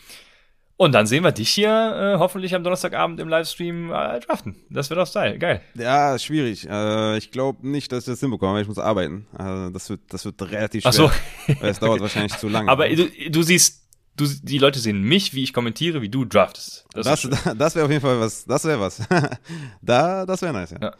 Und 0.81 0.93
dann 0.93 1.07
sehen 1.07 1.25
wir 1.25 1.33
dich 1.33 1.49
hier 1.49 1.69
äh, 1.69 2.19
hoffentlich 2.19 2.55
am 2.55 2.63
Donnerstagabend 2.63 3.19
im 3.19 3.27
Livestream 3.27 3.91
äh, 3.91 4.21
draften. 4.21 4.55
Das 4.69 4.89
wird 4.89 4.97
auch 4.97 5.07
Style. 5.07 5.37
Geil. 5.37 5.59
Ja, 5.75 6.17
schwierig. 6.17 6.69
Äh, 6.69 7.17
ich 7.17 7.31
glaube 7.31 7.67
nicht, 7.67 7.91
dass 7.91 8.07
ich 8.07 8.13
das 8.13 8.21
hinbekomme, 8.21 8.53
weil 8.53 8.61
ich 8.61 8.67
muss 8.69 8.79
arbeiten. 8.79 9.27
Also 9.37 9.71
das 9.71 9.89
wird, 9.89 9.99
das 10.07 10.23
wird 10.23 10.41
relativ 10.41 10.85
Ach 10.85 10.93
schwer. 10.93 11.11
so. 11.47 11.55
Weil 11.59 11.71
es 11.71 11.79
dauert 11.79 11.99
wahrscheinlich 11.99 12.37
zu 12.37 12.47
lange. 12.47 12.71
Aber 12.71 12.87
du, 12.87 13.09
du 13.29 13.43
siehst, 13.43 13.89
du, 14.15 14.25
die 14.25 14.57
Leute 14.57 14.79
sehen 14.79 15.01
mich, 15.01 15.33
wie 15.33 15.43
ich 15.43 15.51
kommentiere, 15.51 16.01
wie 16.01 16.07
du 16.07 16.23
draftest. 16.23 16.85
Das, 16.93 17.23
das, 17.23 17.27
das 17.57 17.75
wäre 17.75 17.83
auf 17.83 17.91
jeden 17.91 18.01
Fall 18.01 18.17
was. 18.21 18.45
Das 18.45 18.63
wäre 18.63 18.79
was. 18.79 19.01
da, 19.81 20.25
das 20.25 20.41
wäre 20.41 20.53
nice, 20.53 20.71
ja. 20.71 20.77
Ja. 20.81 20.93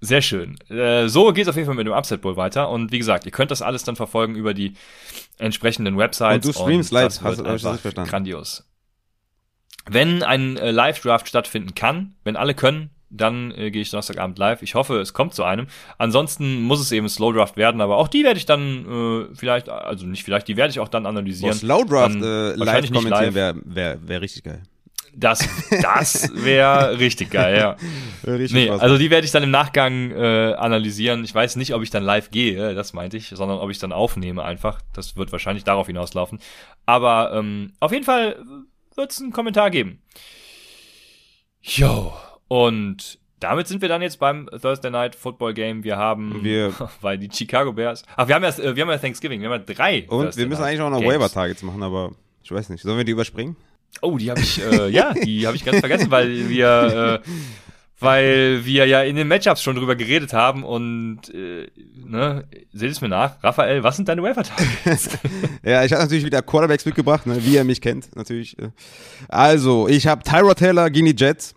Sehr 0.00 0.22
schön. 0.22 0.56
Äh, 0.68 1.08
so 1.08 1.32
geht's 1.32 1.48
auf 1.48 1.56
jeden 1.56 1.66
Fall 1.66 1.74
mit 1.74 1.86
dem 1.86 1.92
Upset 1.92 2.20
Bowl 2.20 2.36
weiter. 2.36 2.70
Und 2.70 2.92
wie 2.92 2.98
gesagt, 2.98 3.26
ihr 3.26 3.32
könnt 3.32 3.50
das 3.50 3.62
alles 3.62 3.82
dann 3.84 3.96
verfolgen 3.96 4.34
über 4.36 4.54
die 4.54 4.74
entsprechenden 5.38 5.98
Websites. 5.98 6.46
Und 6.46 6.54
du 6.54 6.58
streamst 6.58 6.92
live, 6.92 7.20
hast- 7.22 7.40
ich 7.40 7.62
das 7.62 7.80
verstanden? 7.80 8.10
Grandios. 8.10 8.64
Wenn 9.90 10.22
ein 10.22 10.56
äh, 10.56 10.70
Live-Draft 10.70 11.28
stattfinden 11.28 11.74
kann, 11.74 12.14
wenn 12.22 12.36
alle 12.36 12.54
können, 12.54 12.90
dann 13.10 13.52
äh, 13.52 13.70
gehe 13.70 13.82
ich 13.82 13.90
Donnerstagabend 13.90 14.38
live. 14.38 14.62
Ich 14.62 14.74
hoffe, 14.74 15.00
es 15.00 15.14
kommt 15.14 15.34
zu 15.34 15.44
einem. 15.44 15.66
Ansonsten 15.96 16.60
muss 16.60 16.80
es 16.80 16.92
eben 16.92 17.08
Slow 17.08 17.32
Draft 17.32 17.56
werden, 17.56 17.80
aber 17.80 17.96
auch 17.96 18.08
die 18.08 18.22
werde 18.22 18.38
ich 18.38 18.46
dann 18.46 19.28
äh, 19.30 19.34
vielleicht, 19.34 19.68
also 19.68 20.06
nicht 20.06 20.24
vielleicht, 20.24 20.46
die 20.48 20.56
werde 20.56 20.70
ich 20.70 20.80
auch 20.80 20.88
dann 20.88 21.04
Boah, 21.04 21.08
analysieren. 21.08 21.54
Slow 21.54 21.84
Draft 21.84 22.16
Dann 22.16 22.22
äh, 22.22 22.54
live 22.54 22.92
kommentieren 22.92 23.34
wäre 23.34 23.54
wär, 23.64 23.98
wär 24.06 24.20
richtig 24.20 24.44
geil. 24.44 24.62
Das, 25.20 25.40
das 25.82 26.30
wäre 26.34 26.98
richtig 27.00 27.30
geil, 27.30 27.58
ja. 27.58 27.76
Richtig 28.24 28.52
Nee, 28.52 28.70
also 28.70 28.98
die 28.98 29.10
werde 29.10 29.24
ich 29.24 29.32
dann 29.32 29.42
im 29.42 29.50
Nachgang 29.50 30.12
äh, 30.12 30.54
analysieren. 30.56 31.24
Ich 31.24 31.34
weiß 31.34 31.56
nicht, 31.56 31.74
ob 31.74 31.82
ich 31.82 31.90
dann 31.90 32.04
live 32.04 32.30
gehe, 32.30 32.74
das 32.74 32.92
meinte 32.92 33.16
ich, 33.16 33.28
sondern 33.28 33.58
ob 33.58 33.68
ich 33.70 33.78
dann 33.80 33.92
aufnehme 33.92 34.44
einfach. 34.44 34.80
Das 34.92 35.16
wird 35.16 35.32
wahrscheinlich 35.32 35.64
darauf 35.64 35.88
hinauslaufen. 35.88 36.38
Aber 36.86 37.32
ähm, 37.34 37.72
auf 37.80 37.90
jeden 37.90 38.04
Fall 38.04 38.36
wird 38.94 39.10
es 39.10 39.20
einen 39.20 39.32
Kommentar 39.32 39.70
geben. 39.70 40.02
Jo, 41.62 42.12
und 42.46 43.18
damit 43.40 43.66
sind 43.68 43.82
wir 43.82 43.88
dann 43.88 44.02
jetzt 44.02 44.18
beim 44.18 44.48
Thursday 44.62 44.90
Night 44.90 45.14
Football 45.14 45.54
Game. 45.54 45.84
Wir 45.84 45.96
haben, 45.96 46.42
Wir- 46.44 46.72
weil 47.00 47.18
die 47.18 47.28
Chicago 47.32 47.72
Bears, 47.72 48.04
ach, 48.16 48.28
wir 48.28 48.34
haben 48.34 48.44
ja, 48.44 48.56
wir 48.56 48.82
haben 48.82 48.90
ja 48.90 48.98
Thanksgiving, 48.98 49.40
wir 49.40 49.50
haben 49.50 49.64
ja 49.66 49.74
drei. 49.74 50.02
Und 50.08 50.24
Thursday 50.26 50.42
wir 50.42 50.48
müssen 50.48 50.60
Night 50.60 50.70
eigentlich 50.70 50.80
auch 50.82 50.90
noch 50.90 51.00
Games. 51.00 51.14
Waiver-Targets 51.14 51.62
machen, 51.62 51.82
aber 51.82 52.12
ich 52.42 52.50
weiß 52.52 52.68
nicht. 52.70 52.82
Sollen 52.82 52.96
wir 52.98 53.04
die 53.04 53.12
überspringen? 53.12 53.56
Oh, 54.00 54.16
die 54.18 54.30
habe 54.30 54.40
ich, 54.40 54.62
äh, 54.62 54.88
ja, 54.90 55.12
die 55.12 55.46
habe 55.46 55.56
ich 55.56 55.64
ganz 55.64 55.80
vergessen, 55.80 56.10
weil 56.10 56.48
wir, 56.48 57.22
äh, 57.24 57.28
weil 58.00 58.64
wir 58.64 58.86
ja 58.86 59.02
in 59.02 59.16
den 59.16 59.26
Matchups 59.26 59.60
schon 59.62 59.74
drüber 59.74 59.96
geredet 59.96 60.32
haben 60.32 60.62
und, 60.62 61.34
äh, 61.34 61.66
ne, 61.96 62.44
seht 62.72 62.92
es 62.92 63.00
mir 63.00 63.08
nach. 63.08 63.42
Raphael, 63.42 63.82
was 63.82 63.96
sind 63.96 64.08
deine 64.08 64.22
Waiver-Targets? 64.22 65.18
Ja, 65.64 65.84
ich 65.84 65.92
habe 65.92 66.02
natürlich 66.02 66.24
wieder 66.24 66.42
Quarterbacks 66.42 66.84
mitgebracht, 66.86 67.26
ne, 67.26 67.44
wie 67.44 67.54
ihr 67.54 67.64
mich 67.64 67.80
kennt, 67.80 68.14
natürlich. 68.14 68.56
äh. 68.58 68.70
Also, 69.28 69.88
ich 69.88 70.06
habe 70.06 70.22
Tyrod 70.22 70.58
Taylor 70.58 70.90
gegen 70.90 71.06
die 71.06 71.16
Jets. 71.16 71.54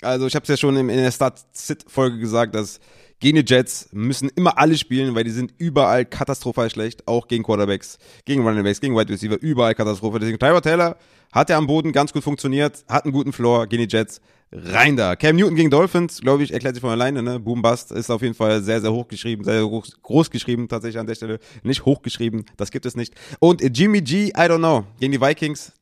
Also, 0.00 0.26
ich 0.26 0.34
habe 0.36 0.44
es 0.44 0.48
ja 0.48 0.56
schon 0.56 0.76
in, 0.76 0.88
in 0.88 0.96
der 1.02 1.10
Start-Sit-Folge 1.10 2.18
gesagt, 2.18 2.54
dass 2.54 2.78
gegen 3.20 3.36
die 3.36 3.54
Jets 3.54 3.88
müssen 3.92 4.30
immer 4.34 4.58
alle 4.58 4.76
spielen, 4.76 5.14
weil 5.14 5.24
die 5.24 5.30
sind 5.30 5.52
überall 5.58 6.04
katastrophal 6.06 6.70
schlecht, 6.70 7.06
auch 7.06 7.28
gegen 7.28 7.44
Quarterbacks, 7.44 7.98
gegen 8.24 8.42
Running 8.42 8.64
Backs, 8.64 8.80
gegen 8.80 8.96
Wide 8.96 9.12
Receiver, 9.12 9.40
überall 9.40 9.74
Katastrophe. 9.74 10.18
Deswegen 10.18 10.38
Tyrod 10.38 10.64
Taylor 10.64 10.96
hat 11.30 11.50
ja 11.50 11.58
am 11.58 11.66
Boden 11.66 11.92
ganz 11.92 12.12
gut 12.12 12.24
funktioniert, 12.24 12.84
hat 12.88 13.04
einen 13.04 13.12
guten 13.12 13.32
Floor 13.32 13.66
gegen 13.66 13.86
die 13.86 13.96
Jets. 13.96 14.20
Rein 14.52 14.96
da. 14.96 15.14
Cam 15.14 15.36
Newton 15.36 15.54
gegen 15.54 15.70
Dolphins, 15.70 16.20
glaube 16.20 16.42
ich, 16.42 16.52
erklärt 16.52 16.74
sich 16.74 16.80
von 16.80 16.90
alleine, 16.90 17.22
ne? 17.22 17.38
Boom 17.38 17.62
Bust 17.62 17.92
ist 17.92 18.10
auf 18.10 18.20
jeden 18.22 18.34
Fall 18.34 18.60
sehr, 18.62 18.80
sehr 18.80 18.92
hoch 18.92 19.06
geschrieben, 19.06 19.44
sehr, 19.44 19.60
groß, 19.60 20.02
groß 20.02 20.28
geschrieben, 20.28 20.66
tatsächlich 20.66 20.98
an 20.98 21.06
der 21.06 21.14
Stelle. 21.14 21.38
Nicht 21.62 21.84
hochgeschrieben, 21.84 22.44
das 22.56 22.72
gibt 22.72 22.84
es 22.84 22.96
nicht. 22.96 23.14
Und 23.38 23.62
Jimmy 23.78 24.00
G, 24.00 24.28
I 24.28 24.32
don't 24.32 24.58
know, 24.58 24.84
gegen 24.98 25.12
die 25.12 25.20
Vikings. 25.20 25.72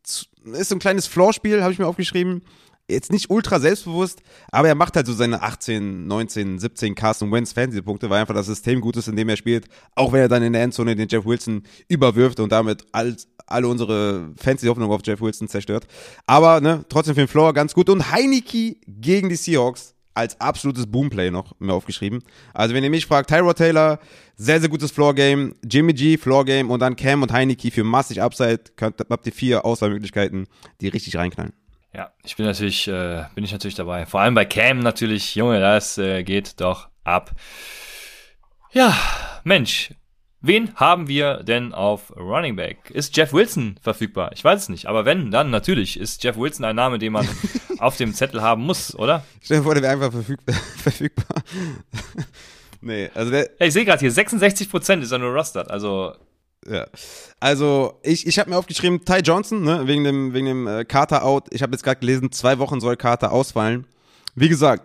Ist 0.52 0.68
so 0.68 0.74
ein 0.74 0.80
kleines 0.80 1.06
Floor-Spiel, 1.06 1.62
habe 1.62 1.72
ich 1.72 1.78
mir 1.78 1.86
aufgeschrieben. 1.86 2.42
Jetzt 2.88 3.12
nicht 3.12 3.30
ultra 3.30 3.60
selbstbewusst, 3.60 4.22
aber 4.50 4.68
er 4.68 4.74
macht 4.74 4.96
halt 4.96 5.06
so 5.06 5.12
seine 5.12 5.42
18, 5.42 6.06
19, 6.06 6.58
17 6.58 6.94
Carson 6.94 7.30
Wentz 7.30 7.52
Fantasy-Punkte, 7.52 8.08
weil 8.10 8.20
einfach 8.20 8.34
das 8.34 8.46
System 8.46 8.80
gut 8.80 8.96
ist, 8.96 9.08
in 9.08 9.16
dem 9.16 9.28
er 9.28 9.36
spielt, 9.36 9.66
auch 9.94 10.12
wenn 10.12 10.20
er 10.20 10.28
dann 10.28 10.42
in 10.42 10.52
der 10.52 10.62
Endzone 10.62 10.96
den 10.96 11.08
Jeff 11.08 11.26
Wilson 11.26 11.62
überwirft 11.88 12.40
und 12.40 12.50
damit 12.50 12.86
all, 12.92 13.16
alle 13.46 13.68
unsere 13.68 14.30
Fantasy-Hoffnung 14.36 14.90
auf 14.90 15.02
Jeff 15.04 15.20
Wilson 15.20 15.48
zerstört. 15.48 15.86
Aber 16.26 16.60
ne, 16.60 16.84
trotzdem 16.88 17.14
für 17.14 17.22
den 17.22 17.28
Floor 17.28 17.52
ganz 17.52 17.74
gut. 17.74 17.90
Und 17.90 18.10
Heineke 18.10 18.76
gegen 18.86 19.28
die 19.28 19.36
Seahawks 19.36 19.94
als 20.14 20.40
absolutes 20.40 20.86
Boomplay 20.86 21.30
noch 21.30 21.54
mir 21.60 21.72
aufgeschrieben. 21.72 22.24
Also 22.52 22.74
wenn 22.74 22.82
ihr 22.82 22.90
mich 22.90 23.06
fragt, 23.06 23.30
Tyrod 23.30 23.56
Taylor, 23.56 24.00
sehr, 24.36 24.58
sehr 24.58 24.68
gutes 24.68 24.90
Floor-Game, 24.90 25.54
Jimmy 25.64 25.92
G, 25.92 26.16
Floor-Game 26.16 26.70
und 26.70 26.80
dann 26.80 26.96
Cam 26.96 27.22
und 27.22 27.32
Heineke 27.32 27.70
für 27.70 27.84
massig 27.84 28.20
Upside, 28.20 28.60
könnt, 28.74 28.98
habt 29.08 29.26
ihr 29.26 29.32
vier 29.32 29.64
Auswahlmöglichkeiten, 29.64 30.48
die 30.80 30.88
richtig 30.88 31.16
reinknallen. 31.16 31.52
Ja, 31.98 32.12
ich 32.22 32.36
bin 32.36 32.46
natürlich, 32.46 32.86
äh, 32.86 33.24
bin 33.34 33.42
ich 33.42 33.50
natürlich 33.50 33.74
dabei. 33.74 34.06
Vor 34.06 34.20
allem 34.20 34.36
bei 34.36 34.44
Cam 34.44 34.78
natürlich, 34.78 35.34
Junge, 35.34 35.58
das 35.58 35.98
äh, 35.98 36.22
geht 36.22 36.60
doch 36.60 36.86
ab. 37.02 37.32
Ja, 38.70 38.96
Mensch, 39.42 39.92
wen 40.40 40.72
haben 40.76 41.08
wir 41.08 41.42
denn 41.42 41.74
auf 41.74 42.16
Running 42.16 42.54
Back? 42.54 42.88
Ist 42.90 43.16
Jeff 43.16 43.32
Wilson 43.32 43.80
verfügbar? 43.82 44.30
Ich 44.32 44.44
weiß 44.44 44.62
es 44.62 44.68
nicht, 44.68 44.86
aber 44.86 45.06
wenn, 45.06 45.32
dann 45.32 45.50
natürlich 45.50 45.98
ist 45.98 46.22
Jeff 46.22 46.36
Wilson 46.36 46.66
ein 46.66 46.76
Name, 46.76 47.00
den 47.00 47.14
man 47.14 47.26
auf 47.80 47.96
dem 47.96 48.14
Zettel 48.14 48.42
haben 48.42 48.62
muss, 48.62 48.94
oder? 48.94 49.24
Stell 49.42 49.56
dir 49.56 49.64
vor, 49.64 49.74
der 49.74 49.82
wäre 49.82 49.94
einfach 49.94 50.12
verfügbar. 50.12 50.54
verfügbar. 50.76 51.42
nee, 52.80 53.10
also 53.12 53.32
der. 53.32 53.50
Hey, 53.58 53.66
ich 53.66 53.74
sehe 53.74 53.84
gerade 53.84 53.98
hier, 53.98 54.12
66% 54.12 55.00
ist 55.00 55.10
er 55.10 55.18
nur 55.18 55.32
rostert, 55.34 55.68
also 55.68 56.14
ja. 56.66 56.86
Also, 57.40 57.98
ich, 58.02 58.26
ich 58.26 58.38
habe 58.38 58.50
mir 58.50 58.56
aufgeschrieben, 58.56 59.04
Ty 59.04 59.18
Johnson, 59.18 59.62
ne, 59.62 59.86
wegen 59.86 60.04
dem, 60.04 60.32
wegen 60.34 60.46
dem 60.46 60.66
äh, 60.66 60.84
Carter 60.84 61.24
out. 61.24 61.46
Ich 61.50 61.62
habe 61.62 61.72
jetzt 61.72 61.82
gerade 61.82 62.00
gelesen, 62.00 62.32
zwei 62.32 62.58
Wochen 62.58 62.80
soll 62.80 62.96
Carter 62.96 63.32
ausfallen. 63.32 63.86
Wie 64.34 64.48
gesagt, 64.48 64.82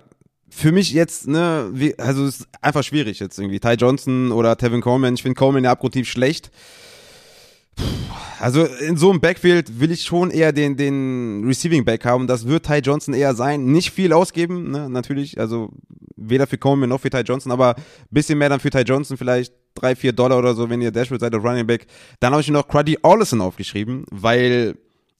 für 0.49 0.71
mich 0.71 0.93
jetzt, 0.93 1.27
ne, 1.27 1.69
wie, 1.73 1.97
also 1.97 2.25
es 2.25 2.41
ist 2.41 2.47
einfach 2.61 2.83
schwierig 2.83 3.19
jetzt 3.19 3.39
irgendwie. 3.39 3.59
Ty 3.59 3.73
Johnson 3.73 4.31
oder 4.31 4.57
Tevin 4.57 4.81
Coleman. 4.81 5.15
Ich 5.15 5.23
finde 5.23 5.37
Coleman 5.37 5.63
ja 5.63 5.71
abgrundtief 5.71 6.07
schlecht. 6.07 6.51
Also 8.39 8.65
in 8.65 8.97
so 8.97 9.09
einem 9.09 9.21
Backfield 9.21 9.79
will 9.79 9.91
ich 9.91 10.03
schon 10.03 10.29
eher 10.29 10.51
den, 10.51 10.75
den 10.75 11.45
Receiving 11.45 11.85
Back 11.85 12.03
haben. 12.03 12.27
Das 12.27 12.45
wird 12.45 12.65
Ty 12.65 12.79
Johnson 12.79 13.13
eher 13.13 13.35
sein. 13.35 13.65
Nicht 13.65 13.91
viel 13.91 14.11
ausgeben, 14.11 14.71
ne, 14.71 14.89
natürlich. 14.89 15.39
Also 15.39 15.71
weder 16.17 16.45
für 16.45 16.57
Coleman 16.57 16.89
noch 16.89 16.99
für 16.99 17.09
Ty 17.09 17.21
Johnson, 17.21 17.51
aber 17.51 17.75
bisschen 18.09 18.37
mehr 18.37 18.49
dann 18.49 18.59
für 18.59 18.69
Ty 18.69 18.81
Johnson 18.81 19.17
vielleicht 19.17 19.53
drei, 19.75 19.95
vier 19.95 20.11
Dollar 20.11 20.39
oder 20.39 20.53
so, 20.53 20.69
wenn 20.69 20.81
ihr 20.81 20.91
Dashwood 20.91 21.21
seid 21.21 21.33
auf 21.35 21.43
Running 21.43 21.65
Back. 21.65 21.87
Dann 22.19 22.33
habe 22.33 22.41
ich 22.41 22.49
noch 22.49 22.67
Cruddy 22.67 22.97
Allison 23.01 23.41
aufgeschrieben, 23.41 24.05
weil 24.11 24.75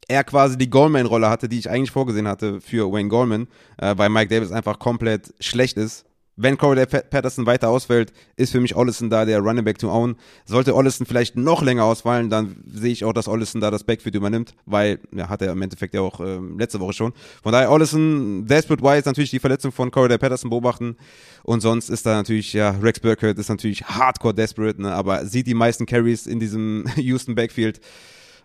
er 0.07 0.23
quasi 0.23 0.57
die 0.57 0.69
Goldman-Rolle 0.69 1.30
hatte, 1.30 1.47
die 1.47 1.59
ich 1.59 1.69
eigentlich 1.69 1.91
vorgesehen 1.91 2.27
hatte 2.27 2.59
für 2.59 2.91
Wayne 2.91 3.09
Goldman, 3.09 3.47
äh, 3.77 3.93
weil 3.97 4.09
Mike 4.09 4.34
Davis 4.34 4.51
einfach 4.51 4.80
komplett 4.80 5.34
schlecht 5.39 5.77
ist. 5.77 6.05
Wenn 6.35 6.57
Corey 6.57 6.85
Patterson 6.85 7.45
weiter 7.45 7.69
ausfällt, 7.69 8.11
ist 8.35 8.51
für 8.51 8.60
mich 8.60 8.76
Ollison 8.76 9.10
da 9.11 9.23
der 9.23 9.39
Running 9.39 9.64
Back 9.64 9.77
to 9.77 9.91
own. 9.91 10.15
Sollte 10.45 10.76
Ollison 10.76 11.05
vielleicht 11.05 11.35
noch 11.35 11.61
länger 11.61 11.84
ausfallen, 11.84 12.31
dann 12.31 12.55
sehe 12.65 12.91
ich 12.91 13.05
auch, 13.05 13.14
dass 13.14 13.27
Ollison 13.27 13.61
da 13.61 13.69
das 13.69 13.84
Backfield 13.84 14.15
übernimmt, 14.15 14.55
weil, 14.65 14.99
ja, 15.11 15.30
hat 15.30 15.43
er 15.43 15.51
im 15.51 15.61
Endeffekt 15.61 15.93
ja 15.93 16.01
auch 16.01 16.19
äh, 16.19 16.39
letzte 16.57 16.80
Woche 16.80 16.93
schon. 16.93 17.14
Von 17.43 17.51
daher 17.51 17.72
Ollison, 17.72 18.47
desperate 18.47 18.81
wise 18.84 19.07
natürlich 19.07 19.30
die 19.30 19.39
Verletzung 19.39 19.72
von 19.72 19.91
Corey 19.91 20.18
Patterson 20.18 20.49
beobachten 20.49 20.97
und 21.43 21.61
sonst 21.61 21.89
ist 21.89 22.05
da 22.05 22.15
natürlich, 22.15 22.53
ja, 22.53 22.72
Rex 22.81 22.99
Burkett 22.99 23.38
ist 23.38 23.49
natürlich 23.49 23.84
hardcore 23.84 24.34
desperate, 24.34 24.81
ne, 24.81 24.91
aber 24.91 25.26
sieht 25.26 25.45
die 25.45 25.53
meisten 25.53 25.85
Carries 25.85 26.26
in 26.26 26.39
diesem 26.39 26.85
Houston 26.95 27.35
Backfield. 27.35 27.80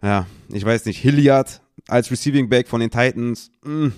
Ja, 0.02 0.26
ich 0.52 0.64
weiß 0.64 0.84
nicht, 0.84 0.98
Hilliard 0.98 1.60
als 1.88 2.10
Receiving 2.10 2.48
Back 2.48 2.68
von 2.68 2.80
den 2.80 2.90
Titans, 2.90 3.50
mh, 3.64 3.86
mm, 3.86 3.92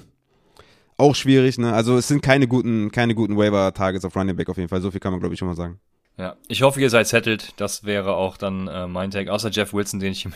auch 1.00 1.14
schwierig, 1.14 1.58
ne? 1.58 1.72
Also 1.72 1.96
es 1.96 2.08
sind 2.08 2.22
keine 2.22 2.46
guten, 2.46 2.90
keine 2.92 3.14
guten 3.14 3.36
Waiver-Targets 3.36 4.04
auf 4.04 4.14
Running 4.14 4.36
Back 4.36 4.48
auf 4.48 4.56
jeden 4.56 4.68
Fall. 4.68 4.80
So 4.80 4.90
viel 4.90 5.00
kann 5.00 5.12
man, 5.12 5.20
glaube 5.20 5.34
ich, 5.34 5.38
schon 5.38 5.48
mal 5.48 5.56
sagen. 5.56 5.80
Ja, 6.20 6.36
ich 6.48 6.60
hoffe, 6.60 6.80
ihr 6.80 6.90
seid 6.90 7.06
settled. 7.06 7.54
Das 7.56 7.84
wäre 7.84 8.14
auch 8.14 8.36
dann 8.36 8.68
äh, 8.68 8.86
mein 8.86 9.10
Tag. 9.10 9.28
Außer 9.28 9.48
Jeff 9.50 9.72
Wilson, 9.72 10.00
den 10.00 10.12
ich, 10.12 10.28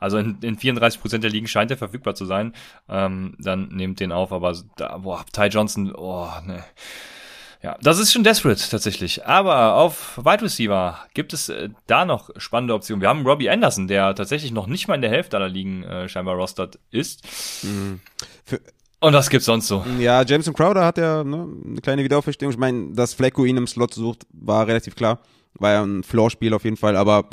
also 0.00 0.18
in, 0.18 0.38
in 0.40 0.58
34% 0.58 1.18
der 1.18 1.30
Ligen 1.30 1.46
scheint 1.46 1.70
er 1.70 1.76
verfügbar 1.76 2.16
zu 2.16 2.24
sein. 2.24 2.54
Ähm, 2.88 3.36
dann 3.38 3.68
nehmt 3.68 4.00
den 4.00 4.10
auf, 4.10 4.32
aber 4.32 4.56
da, 4.76 4.98
boah, 4.98 5.24
Ty 5.32 5.46
Johnson, 5.46 5.94
oh, 5.94 6.28
ne. 6.44 6.64
Ja, 7.62 7.76
das 7.82 7.98
ist 7.98 8.12
schon 8.12 8.22
desperate 8.22 8.70
tatsächlich. 8.70 9.26
Aber 9.26 9.74
auf 9.74 10.16
Wide 10.18 10.42
Receiver 10.42 10.98
gibt 11.14 11.32
es 11.32 11.48
äh, 11.48 11.70
da 11.86 12.04
noch 12.04 12.30
spannende 12.36 12.74
Optionen. 12.74 13.00
Wir 13.00 13.08
haben 13.08 13.26
Robbie 13.26 13.50
Anderson, 13.50 13.88
der 13.88 14.14
tatsächlich 14.14 14.52
noch 14.52 14.68
nicht 14.68 14.86
mal 14.86 14.94
in 14.94 15.02
der 15.02 15.10
Hälfte 15.10 15.36
aller 15.36 15.48
Ligen 15.48 15.82
äh, 15.82 16.08
scheinbar 16.08 16.36
rostert 16.36 16.78
ist. 16.90 17.24
Mhm. 17.64 18.00
Für, 18.44 18.60
und 19.00 19.12
was 19.12 19.30
gibt's 19.30 19.46
sonst 19.46 19.68
so? 19.68 19.84
Ja, 19.98 20.22
Jameson 20.22 20.54
Crowder 20.54 20.84
hat 20.84 20.98
ja 20.98 21.24
ne, 21.24 21.48
eine 21.64 21.80
kleine 21.80 22.04
Wiederauferstehung. 22.04 22.52
Ich 22.52 22.58
meine, 22.58 22.92
dass 22.92 23.14
Flecko 23.14 23.44
ihn 23.44 23.56
im 23.56 23.66
Slot 23.66 23.94
sucht, 23.94 24.26
war 24.32 24.66
relativ 24.66 24.96
klar. 24.96 25.20
War 25.54 25.72
ja 25.72 25.82
ein 25.82 26.02
Floor-Spiel 26.02 26.54
auf 26.54 26.64
jeden 26.64 26.76
Fall, 26.76 26.96
aber 26.96 27.28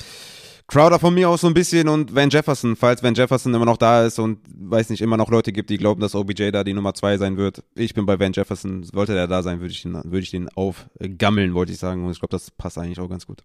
Crowder 0.68 0.98
von 0.98 1.14
mir 1.14 1.30
aus 1.30 1.42
so 1.42 1.48
ein 1.48 1.54
bisschen 1.54 1.88
und 1.88 2.16
Van 2.16 2.30
Jefferson, 2.30 2.76
falls 2.76 3.04
Van 3.04 3.14
Jefferson 3.14 3.54
immer 3.54 3.66
noch 3.66 3.78
da 3.78 4.04
ist 4.04 4.18
und 4.18 4.40
weiß 4.48 4.90
nicht, 4.90 5.02
immer 5.02 5.16
noch 5.16 5.30
Leute 5.30 5.52
gibt, 5.52 5.70
die 5.70 5.78
glauben, 5.78 6.02
dass 6.02 6.16
OBJ 6.16 6.50
da 6.50 6.64
die 6.64 6.74
Nummer 6.74 6.96
zwei 6.96 7.18
sein 7.18 7.38
wird. 7.38 7.64
Ich 7.76 7.94
bin 7.94 8.08
bei 8.08 8.20
Van 8.20 8.34
Jefferson. 8.34 8.84
Sollte 8.84 9.14
der 9.14 9.28
da 9.28 9.44
sein, 9.44 9.60
würde 9.60 9.74
ich 9.74 9.84
den, 9.84 9.94
würde 9.94 10.20
ich 10.20 10.32
den 10.32 10.50
aufgammeln, 10.56 11.54
wollte 11.54 11.72
ich 11.72 11.78
sagen. 11.78 12.04
Und 12.04 12.12
ich 12.12 12.20
glaube, 12.20 12.32
das 12.32 12.50
passt 12.50 12.80
eigentlich 12.80 13.00
auch 13.00 13.10
ganz 13.10 13.28
gut. 13.28 13.44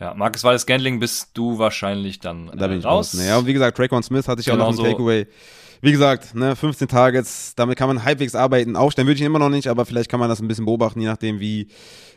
Ja, 0.00 0.14
Marcus 0.14 0.42
Wallace 0.42 0.64
Gandling 0.64 1.00
bist 1.00 1.30
du 1.34 1.58
wahrscheinlich 1.58 2.18
dann 2.18 2.46
da 2.46 2.66
bin 2.66 2.76
äh, 2.76 2.78
ich 2.78 2.84
raus. 2.84 3.14
raus. 3.14 3.14
Naja, 3.14 3.36
und 3.36 3.46
wie 3.46 3.52
gesagt, 3.52 3.76
Traquan 3.76 4.02
Smith 4.02 4.26
hatte 4.26 4.40
ich 4.40 4.46
genau 4.46 4.64
auch 4.64 4.72
noch 4.72 4.78
im 4.78 4.90
Takeaway. 4.90 5.26
Wie 5.84 5.92
gesagt, 5.92 6.34
ne, 6.34 6.56
15 6.56 6.88
Targets, 6.88 7.54
damit 7.56 7.76
kann 7.76 7.88
man 7.88 8.04
halbwegs 8.04 8.34
arbeiten. 8.34 8.74
Aufstellen 8.74 9.06
würde 9.06 9.20
ich 9.20 9.26
immer 9.26 9.38
noch 9.38 9.50
nicht, 9.50 9.68
aber 9.68 9.84
vielleicht 9.84 10.10
kann 10.10 10.18
man 10.18 10.30
das 10.30 10.40
ein 10.40 10.48
bisschen 10.48 10.64
beobachten, 10.64 10.98
je 10.98 11.08
nachdem, 11.08 11.40
wie 11.40 11.68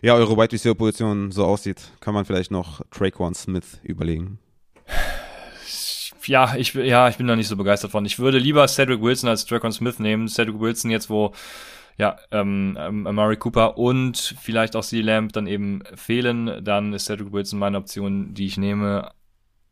ja 0.01 0.13
eure 0.13 0.37
Wide 0.37 0.53
Receiver 0.53 0.73
Position 0.73 1.31
so 1.31 1.43
aussieht. 1.43 1.91
Kann 1.99 2.13
man 2.13 2.23
vielleicht 2.23 2.49
noch 2.49 2.79
Traquan 2.91 3.35
Smith 3.35 3.81
überlegen. 3.83 4.39
Ja, 6.25 6.55
ich, 6.55 6.75
ja, 6.75 7.09
ich 7.09 7.17
bin 7.17 7.27
da 7.27 7.35
nicht 7.35 7.49
so 7.49 7.57
begeistert 7.57 7.91
von. 7.91 8.05
Ich 8.05 8.19
würde 8.19 8.37
lieber 8.37 8.65
Cedric 8.69 9.01
Wilson 9.01 9.27
als 9.29 9.45
Traquan 9.45 9.73
Smith 9.73 9.99
nehmen. 9.99 10.29
Cedric 10.29 10.61
Wilson 10.61 10.89
jetzt, 10.89 11.09
wo 11.09 11.33
ja, 11.97 12.15
ähm, 12.31 12.77
ähm, 12.79 13.05
Amari 13.05 13.35
Cooper 13.35 13.77
und 13.77 14.35
vielleicht 14.39 14.77
auch 14.77 14.85
C. 14.85 15.01
Lamb 15.01 15.33
dann 15.33 15.45
eben 15.45 15.83
fehlen, 15.95 16.63
dann 16.63 16.93
ist 16.93 17.07
Cedric 17.07 17.33
Wilson 17.33 17.59
meine 17.59 17.79
Option, 17.79 18.33
die 18.33 18.45
ich 18.45 18.57
nehme. 18.57 19.11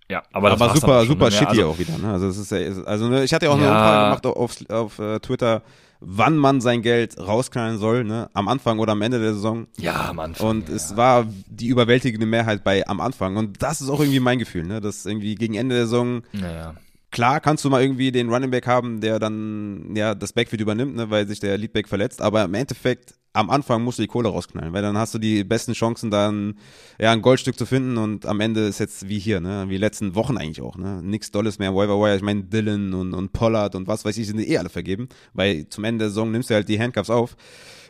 Ja, 0.10 0.24
aber, 0.34 0.52
aber 0.52 0.74
super, 0.76 1.06
super 1.06 1.26
ne? 1.26 1.32
shitty 1.32 1.48
also, 1.50 1.70
auch 1.70 1.80
wieder. 1.80 1.98
Ne? 1.98 2.12
Also, 2.12 2.28
es 2.28 2.38
ist 2.38 2.52
ja, 2.52 2.60
also 2.86 3.08
ne, 3.08 3.24
ich 3.24 3.34
hatte 3.34 3.48
ja 3.48 3.52
auch 3.52 3.60
ja. 3.60 3.64
eine 3.64 3.72
Umfrage 3.72 4.04
gemacht 4.06 4.26
auf, 4.26 4.36
auf, 4.38 4.70
auf 4.70 5.00
uh, 5.00 5.20
Twitter, 5.20 5.64
wann 6.00 6.38
man 6.38 6.62
sein 6.62 6.84
Geld 6.84 7.18
rausknallen 7.18 7.80
soll, 7.80 8.04
ne? 8.04 8.30
Am 8.34 8.48
Anfang 8.48 8.78
oder 8.80 8.92
am 8.92 9.02
Ende 9.02 9.20
der 9.20 9.34
Saison. 9.34 9.68
Ja, 9.78 10.10
am 10.10 10.20
Anfang. 10.20 10.48
Und 10.48 10.70
ja. 10.70 10.76
es 10.76 10.96
war 10.96 11.26
die 11.48 11.68
überwältigende 11.68 12.28
Mehrheit 12.28 12.64
bei 12.64 12.88
am 12.88 13.02
Anfang. 13.02 13.38
Und 13.38 13.64
das 13.64 13.82
ist 13.82 13.90
auch 13.90 14.00
irgendwie 14.00 14.20
mein 14.20 14.38
Gefühl, 14.38 14.66
ne? 14.66 14.80
Dass 14.80 15.06
irgendwie 15.06 15.36
gegen 15.36 15.56
Ende 15.56 15.76
der 15.76 15.86
Saison. 15.86 16.22
Naja. 16.34 16.76
Klar 17.12 17.40
kannst 17.40 17.64
du 17.64 17.70
mal 17.70 17.82
irgendwie 17.82 18.12
den 18.12 18.30
Running 18.30 18.52
Back 18.52 18.68
haben, 18.68 19.00
der 19.00 19.20
dann 19.20 19.96
ja 19.96 20.14
das 20.14 20.34
Backfield 20.34 20.62
übernimmt, 20.62 20.96
ne, 20.98 21.10
weil 21.10 21.28
sich 21.28 21.40
der 21.40 21.58
Leadback 21.58 21.88
verletzt. 21.88 22.22
Aber 22.22 22.44
im 22.44 22.54
Endeffekt 22.54 23.16
am 23.36 23.50
Anfang 23.50 23.84
musst 23.84 24.00
du 24.00 24.04
die 24.04 24.08
Kohle 24.08 24.30
rausknallen, 24.30 24.74
weil 24.74 24.82
dann 24.82 24.98
hast 24.98 25.14
du 25.14 25.20
die 25.20 25.44
besten 25.44 25.74
Chancen, 25.74 26.10
dann 26.10 26.56
ja 27.00 27.12
ein 27.12 27.22
Goldstück 27.22 27.58
zu 27.58 27.66
finden 27.66 27.98
und 27.98 28.26
am 28.26 28.40
Ende 28.40 28.62
ist 28.62 28.80
jetzt 28.80 29.10
wie 29.10 29.20
hier, 29.20 29.42
ne, 29.42 29.66
wie 29.68 29.78
letzten 29.78 30.16
Wochen 30.16 30.38
eigentlich 30.38 30.62
auch, 30.62 30.78
ne, 30.78 31.02
nix 31.04 31.32
Dolles 31.32 31.60
mehr, 31.60 31.76
Waiver 31.76 32.00
Wire, 32.00 32.16
ich 32.16 32.22
meine 32.22 32.44
Dylan 32.44 32.94
und, 32.94 33.14
und 33.14 33.34
Pollard 33.34 33.76
und 33.76 33.88
was 33.88 34.06
weiß 34.06 34.18
ich, 34.18 34.28
sind 34.28 34.40
eh 34.40 34.58
alle 34.58 34.70
vergeben, 34.70 35.10
weil 35.34 35.68
zum 35.68 35.84
Ende 35.84 36.06
der 36.06 36.10
Saison 36.10 36.32
nimmst 36.32 36.50
du 36.50 36.54
halt 36.54 36.70
die 36.70 36.80
Handcuffs 36.80 37.10
auf. 37.10 37.36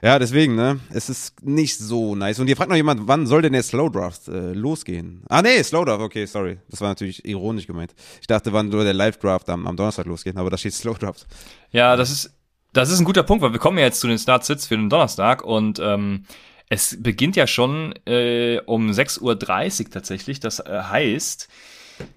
Ja, 0.01 0.19
deswegen, 0.19 0.55
ne, 0.55 0.79
es 0.91 1.09
ist 1.09 1.43
nicht 1.43 1.77
so 1.77 2.15
nice. 2.15 2.39
Und 2.39 2.47
hier 2.47 2.55
fragt 2.55 2.69
noch 2.69 2.75
jemand, 2.75 3.07
wann 3.07 3.25
soll 3.25 3.41
denn 3.41 3.53
der 3.53 3.63
Slow 3.63 3.89
Draft 3.89 4.27
äh, 4.27 4.53
losgehen? 4.53 5.23
Ah, 5.29 5.41
nee, 5.41 5.63
Slow 5.63 5.85
Draft, 5.85 6.01
okay, 6.01 6.25
sorry. 6.25 6.57
Das 6.69 6.81
war 6.81 6.89
natürlich 6.89 7.25
ironisch 7.25 7.65
gemeint. 7.65 7.95
Ich 8.21 8.27
dachte, 8.27 8.53
wann 8.53 8.71
soll 8.71 8.83
der 8.83 8.93
Live 8.93 9.17
Draft 9.17 9.49
am, 9.49 9.65
am 9.65 9.75
Donnerstag 9.75 10.05
losgehen, 10.05 10.37
aber 10.37 10.49
da 10.49 10.57
steht 10.57 10.73
Slow 10.73 10.97
Draft. 10.97 11.25
Ja, 11.71 11.95
das 11.95 12.11
ist 12.11 12.34
das 12.75 12.89
ist 12.89 12.99
ein 12.99 13.05
guter 13.05 13.23
Punkt, 13.23 13.41
weil 13.41 13.53
wir 13.53 13.59
kommen 13.59 13.77
ja 13.77 13.85
jetzt 13.85 14.01
zu 14.01 14.07
den 14.07 14.17
Start-Sits 14.17 14.67
für 14.67 14.75
den 14.75 14.89
Donnerstag 14.89 15.43
und 15.43 15.79
ähm, 15.79 16.25
es 16.67 17.01
beginnt 17.01 17.35
ja 17.35 17.47
schon 17.47 17.93
äh, 18.05 18.59
um 18.65 18.89
6.30 18.89 19.21
Uhr 19.21 19.89
tatsächlich. 19.91 20.39
Das 20.41 20.59
äh, 20.59 20.81
heißt, 20.83 21.47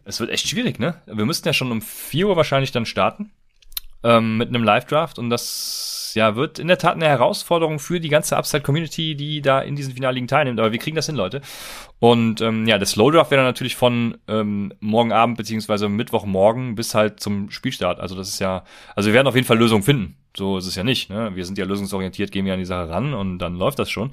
es 0.05 0.21
wird 0.21 0.31
echt 0.31 0.49
schwierig, 0.49 0.81
ne? 0.81 1.01
Wir 1.07 1.27
müssten 1.27 1.47
ja 1.47 1.53
schon 1.53 1.71
um 1.71 1.81
4 1.81 2.29
Uhr 2.29 2.37
wahrscheinlich 2.37 2.73
dann 2.73 2.87
starten 2.87 3.31
ähm, 4.03 4.37
mit 4.37 4.49
einem 4.49 4.65
Live-Draft 4.65 5.19
und 5.21 5.31
das 5.31 5.98
ja 6.19 6.37
wird 6.37 6.59
in 6.59 6.69
der 6.69 6.79
Tat 6.79 6.97
eine 6.97 7.07
Herausforderung 7.07 7.79
für 7.79 8.01
die 8.01 8.09
ganze 8.09 8.37
Upside-Community, 8.37 9.15
die 9.15 9.41
da 9.41 9.61
in 9.61 9.77
diesen 9.77 9.95
Finalligen 9.95 10.29
teilnimmt. 10.29 10.61
Aber 10.61 10.73
wir 10.73 10.79
kriegen 10.79 10.97
das 10.97 11.07
hin, 11.07 11.17
Leute. 11.17 11.41
Und 11.99 12.41
ähm, 12.41 12.67
ja, 12.67 12.79
das 12.79 12.91
Slow-Draft 12.91 13.31
wäre 13.31 13.41
dann 13.41 13.49
natürlich 13.49 13.77
von 13.77 14.19
ähm, 14.29 14.73
morgen 14.81 15.13
Abend 15.13 15.37
beziehungsweise 15.37 15.89
Mittwochmorgen 15.89 16.75
bis 16.75 16.95
halt 16.95 17.21
zum 17.21 17.51
Spielstart. 17.51 18.01
Also 18.01 18.15
das 18.15 18.29
ist 18.29 18.41
ja, 18.41 18.65
also 18.95 19.09
wir 19.09 19.15
werden 19.15 19.27
auf 19.27 19.35
jeden 19.35 19.47
Fall 19.47 19.59
Lösungen 19.59 19.83
finden. 19.83 20.17
So 20.37 20.59
ist 20.59 20.67
es 20.67 20.75
ja 20.75 20.85
nicht. 20.85 21.09
Ne? 21.09 21.35
Wir 21.35 21.47
sind 21.47 21.57
ja 21.57 21.65
lösungsorientiert, 21.65 22.31
gehen 22.31 22.45
wir 22.45 22.53
an 22.53 22.59
die 22.59 22.65
Sache 22.65 22.91
ran 22.91 23.15
und 23.15 23.39
dann 23.39 23.57
läuft 23.57 23.79
das 23.79 23.91
schon. 23.91 24.13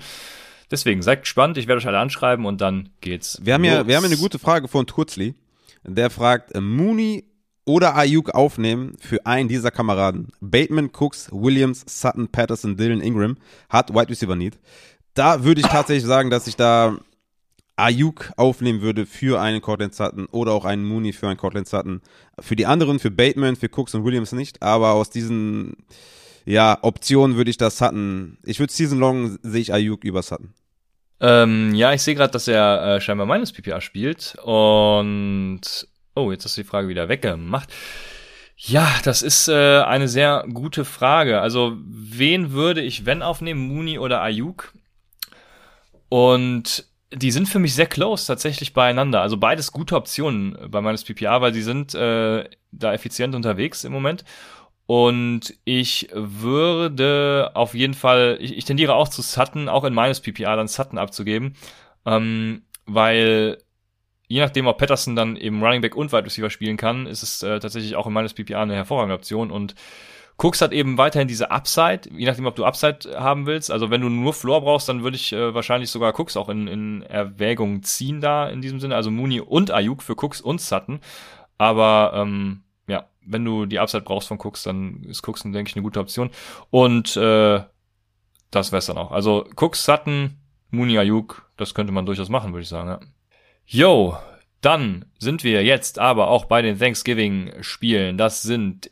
Deswegen 0.71 1.01
seid 1.01 1.21
gespannt, 1.21 1.57
ich 1.57 1.67
werde 1.67 1.79
euch 1.79 1.87
alle 1.87 1.99
anschreiben 1.99 2.45
und 2.45 2.61
dann 2.61 2.89
geht's. 3.01 3.39
Wir 3.43 3.53
haben 3.53 3.63
ja, 3.63 3.87
wir 3.87 3.97
haben 3.97 4.05
eine 4.05 4.17
gute 4.17 4.39
Frage 4.39 4.67
von 4.67 4.87
Turzli. 4.87 5.35
Der 5.83 6.09
fragt, 6.09 6.53
äh, 6.55 6.61
Mooney 6.61 7.25
oder 7.65 7.95
Ayuk 7.95 8.29
aufnehmen 8.31 8.95
für 8.99 9.25
einen 9.25 9.49
dieser 9.49 9.71
Kameraden. 9.71 10.29
Bateman, 10.39 10.91
Cooks, 10.93 11.29
Williams, 11.31 11.83
Sutton, 11.87 12.27
Patterson, 12.27 12.77
Dylan, 12.77 13.01
Ingram 13.01 13.37
hat 13.69 13.93
Wide 13.93 14.09
Receiver 14.09 14.35
Need. 14.35 14.59
Da 15.15 15.43
würde 15.43 15.61
ich 15.61 15.67
tatsächlich 15.67 16.05
sagen, 16.05 16.29
dass 16.29 16.47
ich 16.47 16.55
da 16.55 16.97
Ayuk 17.75 18.31
aufnehmen 18.37 18.81
würde 18.81 19.05
für 19.05 19.41
einen 19.41 19.61
Cortland 19.61 19.93
Sutton 19.93 20.27
oder 20.27 20.53
auch 20.53 20.65
einen 20.65 20.85
Mooney 20.85 21.11
für 21.11 21.27
einen 21.27 21.37
Cortland 21.37 21.67
Sutton. 21.67 22.01
Für 22.39 22.55
die 22.55 22.65
anderen, 22.65 22.99
für 22.99 23.11
Bateman, 23.11 23.55
für 23.55 23.69
Cooks 23.69 23.95
und 23.95 24.05
Williams 24.05 24.31
nicht, 24.31 24.61
aber 24.61 24.91
aus 24.91 25.09
diesen 25.09 25.75
ja, 26.45 26.77
Optionen 26.81 27.35
würde 27.35 27.49
ich 27.49 27.57
das 27.57 27.77
Sutton. 27.77 28.37
Ich 28.43 28.59
würde 28.59 28.71
Season 28.71 28.99
Long 28.99 29.39
sehe 29.41 29.61
ich 29.61 29.73
Ayuk 29.73 30.03
über 30.03 30.21
Sutton. 30.21 30.53
Ähm, 31.19 31.73
ja, 31.73 31.93
ich 31.93 32.01
sehe 32.01 32.13
gerade, 32.13 32.31
dass 32.31 32.47
er 32.47 32.95
äh, 32.95 33.01
scheinbar 33.01 33.25
meines 33.25 33.51
PPA 33.51 33.81
spielt 33.81 34.35
und 34.43 35.61
oh, 36.15 36.31
jetzt 36.31 36.45
hast 36.45 36.57
du 36.57 36.61
die 36.61 36.67
Frage 36.67 36.87
wieder 36.87 37.09
weggemacht. 37.09 37.69
Ja, 38.57 38.89
das 39.03 39.21
ist 39.21 39.49
äh, 39.49 39.81
eine 39.81 40.07
sehr 40.07 40.45
gute 40.51 40.85
Frage. 40.85 41.41
Also, 41.41 41.77
wen 41.85 42.51
würde 42.51 42.81
ich 42.81 43.05
wenn 43.05 43.21
aufnehmen, 43.21 43.67
Mooney 43.67 43.99
oder 43.99 44.21
Ayuk? 44.21 44.73
Und 46.09 46.85
die 47.11 47.31
sind 47.31 47.47
für 47.47 47.59
mich 47.59 47.73
sehr 47.75 47.87
close 47.87 48.27
tatsächlich 48.27 48.73
beieinander. 48.73 49.21
Also 49.21 49.37
beides 49.37 49.71
gute 49.71 49.95
Optionen 49.95 50.57
bei 50.69 50.81
meines 50.81 51.03
PPA, 51.03 51.41
weil 51.41 51.51
die 51.51 51.61
sind 51.61 51.93
äh, 51.93 52.49
da 52.71 52.93
effizient 52.93 53.35
unterwegs 53.35 53.83
im 53.83 53.91
Moment. 53.91 54.25
Und 54.87 55.55
ich 55.63 56.09
würde 56.13 57.51
auf 57.55 57.73
jeden 57.73 57.95
Fall, 57.95 58.37
ich, 58.39 58.55
ich 58.55 58.65
tendiere 58.65 58.93
auch 58.95 59.07
zu 59.07 59.21
Sutton, 59.21 59.67
auch 59.69 59.83
in 59.83 59.93
meines 59.93 60.21
PPA 60.21 60.55
dann 60.55 60.67
Sutton 60.67 60.99
abzugeben, 60.99 61.55
ähm, 62.05 62.63
weil 62.85 63.57
je 64.27 64.39
nachdem, 64.39 64.67
ob 64.67 64.77
Patterson 64.77 65.15
dann 65.15 65.35
eben 65.35 65.63
Running 65.63 65.81
Back 65.81 65.95
und 65.95 66.11
Wide 66.11 66.25
Receiver 66.25 66.49
spielen 66.49 66.77
kann, 66.77 67.05
ist 67.05 67.23
es 67.23 67.43
äh, 67.43 67.59
tatsächlich 67.59 67.95
auch 67.95 68.07
in 68.07 68.13
meines 68.13 68.33
PPA 68.33 68.61
eine 68.61 68.75
hervorragende 68.75 69.15
Option 69.15 69.51
und 69.51 69.75
Cooks 70.37 70.61
hat 70.61 70.73
eben 70.73 70.97
weiterhin 70.97 71.29
diese 71.29 71.49
Upside, 71.49 72.09
je 72.11 72.25
nachdem, 72.25 72.45
ob 72.45 72.55
du 72.55 72.65
Upside 72.65 73.17
haben 73.17 73.45
willst. 73.45 73.71
Also 73.71 73.89
wenn 73.89 74.01
du 74.01 74.09
nur 74.09 74.33
Floor 74.33 74.61
brauchst, 74.61 74.89
dann 74.89 75.01
würde 75.01 75.15
ich 75.15 75.31
äh, 75.31 75.53
wahrscheinlich 75.53 75.89
sogar 75.89 76.19
Cooks 76.19 76.35
auch 76.35 76.49
in, 76.49 76.67
in 76.67 77.01
Erwägung 77.03 77.83
ziehen 77.83 78.19
da 78.19 78.49
in 78.49 78.61
diesem 78.61 78.81
Sinne. 78.81 78.95
Also 78.95 79.11
Mooney 79.11 79.39
und 79.39 79.71
Ayuk 79.71 80.03
für 80.03 80.15
Cooks 80.17 80.41
und 80.41 80.59
Sutton. 80.59 80.99
Aber 81.57 82.11
ähm, 82.15 82.63
ja, 82.87 83.05
wenn 83.25 83.45
du 83.45 83.65
die 83.65 83.79
Upside 83.79 84.03
brauchst 84.03 84.27
von 84.27 84.37
Cooks, 84.37 84.63
dann 84.63 85.03
ist 85.03 85.25
Cooks, 85.25 85.43
denke 85.43 85.69
ich, 85.69 85.75
eine 85.75 85.83
gute 85.83 86.01
Option. 86.01 86.29
Und 86.69 87.15
äh, 87.15 87.63
das 88.51 88.71
wär's 88.73 88.87
dann 88.87 88.97
auch. 88.97 89.11
Also 89.11 89.47
Cooks, 89.55 89.85
Sutton, 89.85 90.37
Mooney, 90.69 90.97
Ayuk, 90.97 91.49
das 91.55 91.73
könnte 91.73 91.93
man 91.93 92.05
durchaus 92.05 92.27
machen, 92.27 92.51
würde 92.51 92.63
ich 92.63 92.69
sagen. 92.69 92.89
Ja. 92.89 92.99
Yo, 93.65 94.17
dann 94.61 95.05
sind 95.19 95.43
wir 95.43 95.63
jetzt 95.63 95.99
aber 95.99 96.27
auch 96.27 96.45
bei 96.45 96.61
den 96.61 96.79
Thanksgiving-Spielen. 96.79 98.17
Das 98.17 98.41
sind 98.41 98.89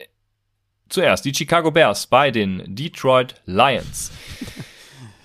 Zuerst 0.93 1.25
die 1.25 1.33
Chicago 1.33 1.71
Bears 1.71 2.05
bei 2.05 2.29
den 2.29 2.61
Detroit 2.67 3.41
Lions. 3.45 4.11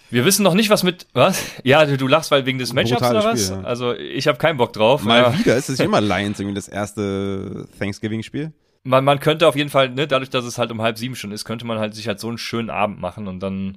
Wir 0.09 0.25
wissen 0.25 0.43
noch 0.43 0.55
nicht, 0.55 0.71
was 0.71 0.83
mit. 0.83 1.07
Was? 1.13 1.45
Ja, 1.63 1.85
du, 1.85 1.99
du 1.99 2.07
lachst, 2.07 2.31
weil 2.31 2.47
wegen 2.47 2.59
des 2.59 2.73
Matchups 2.73 3.03
oder 3.03 3.23
was? 3.23 3.45
Spiel, 3.45 3.59
ja. 3.59 3.65
Also 3.65 3.95
ich 3.95 4.27
habe 4.27 4.39
keinen 4.39 4.57
Bock 4.57 4.73
drauf. 4.73 5.03
Mal 5.03 5.21
ja. 5.21 5.39
wieder, 5.39 5.57
ist 5.57 5.69
es 5.69 5.79
immer 5.81 6.01
Lions 6.01 6.41
irgendwie 6.41 6.55
das 6.55 6.69
erste 6.69 7.69
Thanksgiving-Spiel? 7.79 8.55
Man, 8.85 9.05
man 9.05 9.21
könnte 9.21 9.47
auf 9.47 9.57
jeden 9.57 9.69
Fall, 9.69 9.91
ne, 9.91 10.07
dadurch, 10.09 10.31
dass 10.31 10.47
es 10.47 10.57
halt 10.57 10.73
um 10.73 10.81
halb 10.81 10.97
sieben 10.97 11.15
schon 11.15 11.33
ist, 11.33 11.45
könnte 11.45 11.67
man 11.67 11.79
halt 11.79 11.95
sich 11.95 12.09
halt 12.09 12.19
so 12.19 12.29
einen 12.29 12.39
schönen 12.39 12.71
Abend 12.71 12.99
machen 12.99 13.29
und 13.29 13.41
dann 13.41 13.77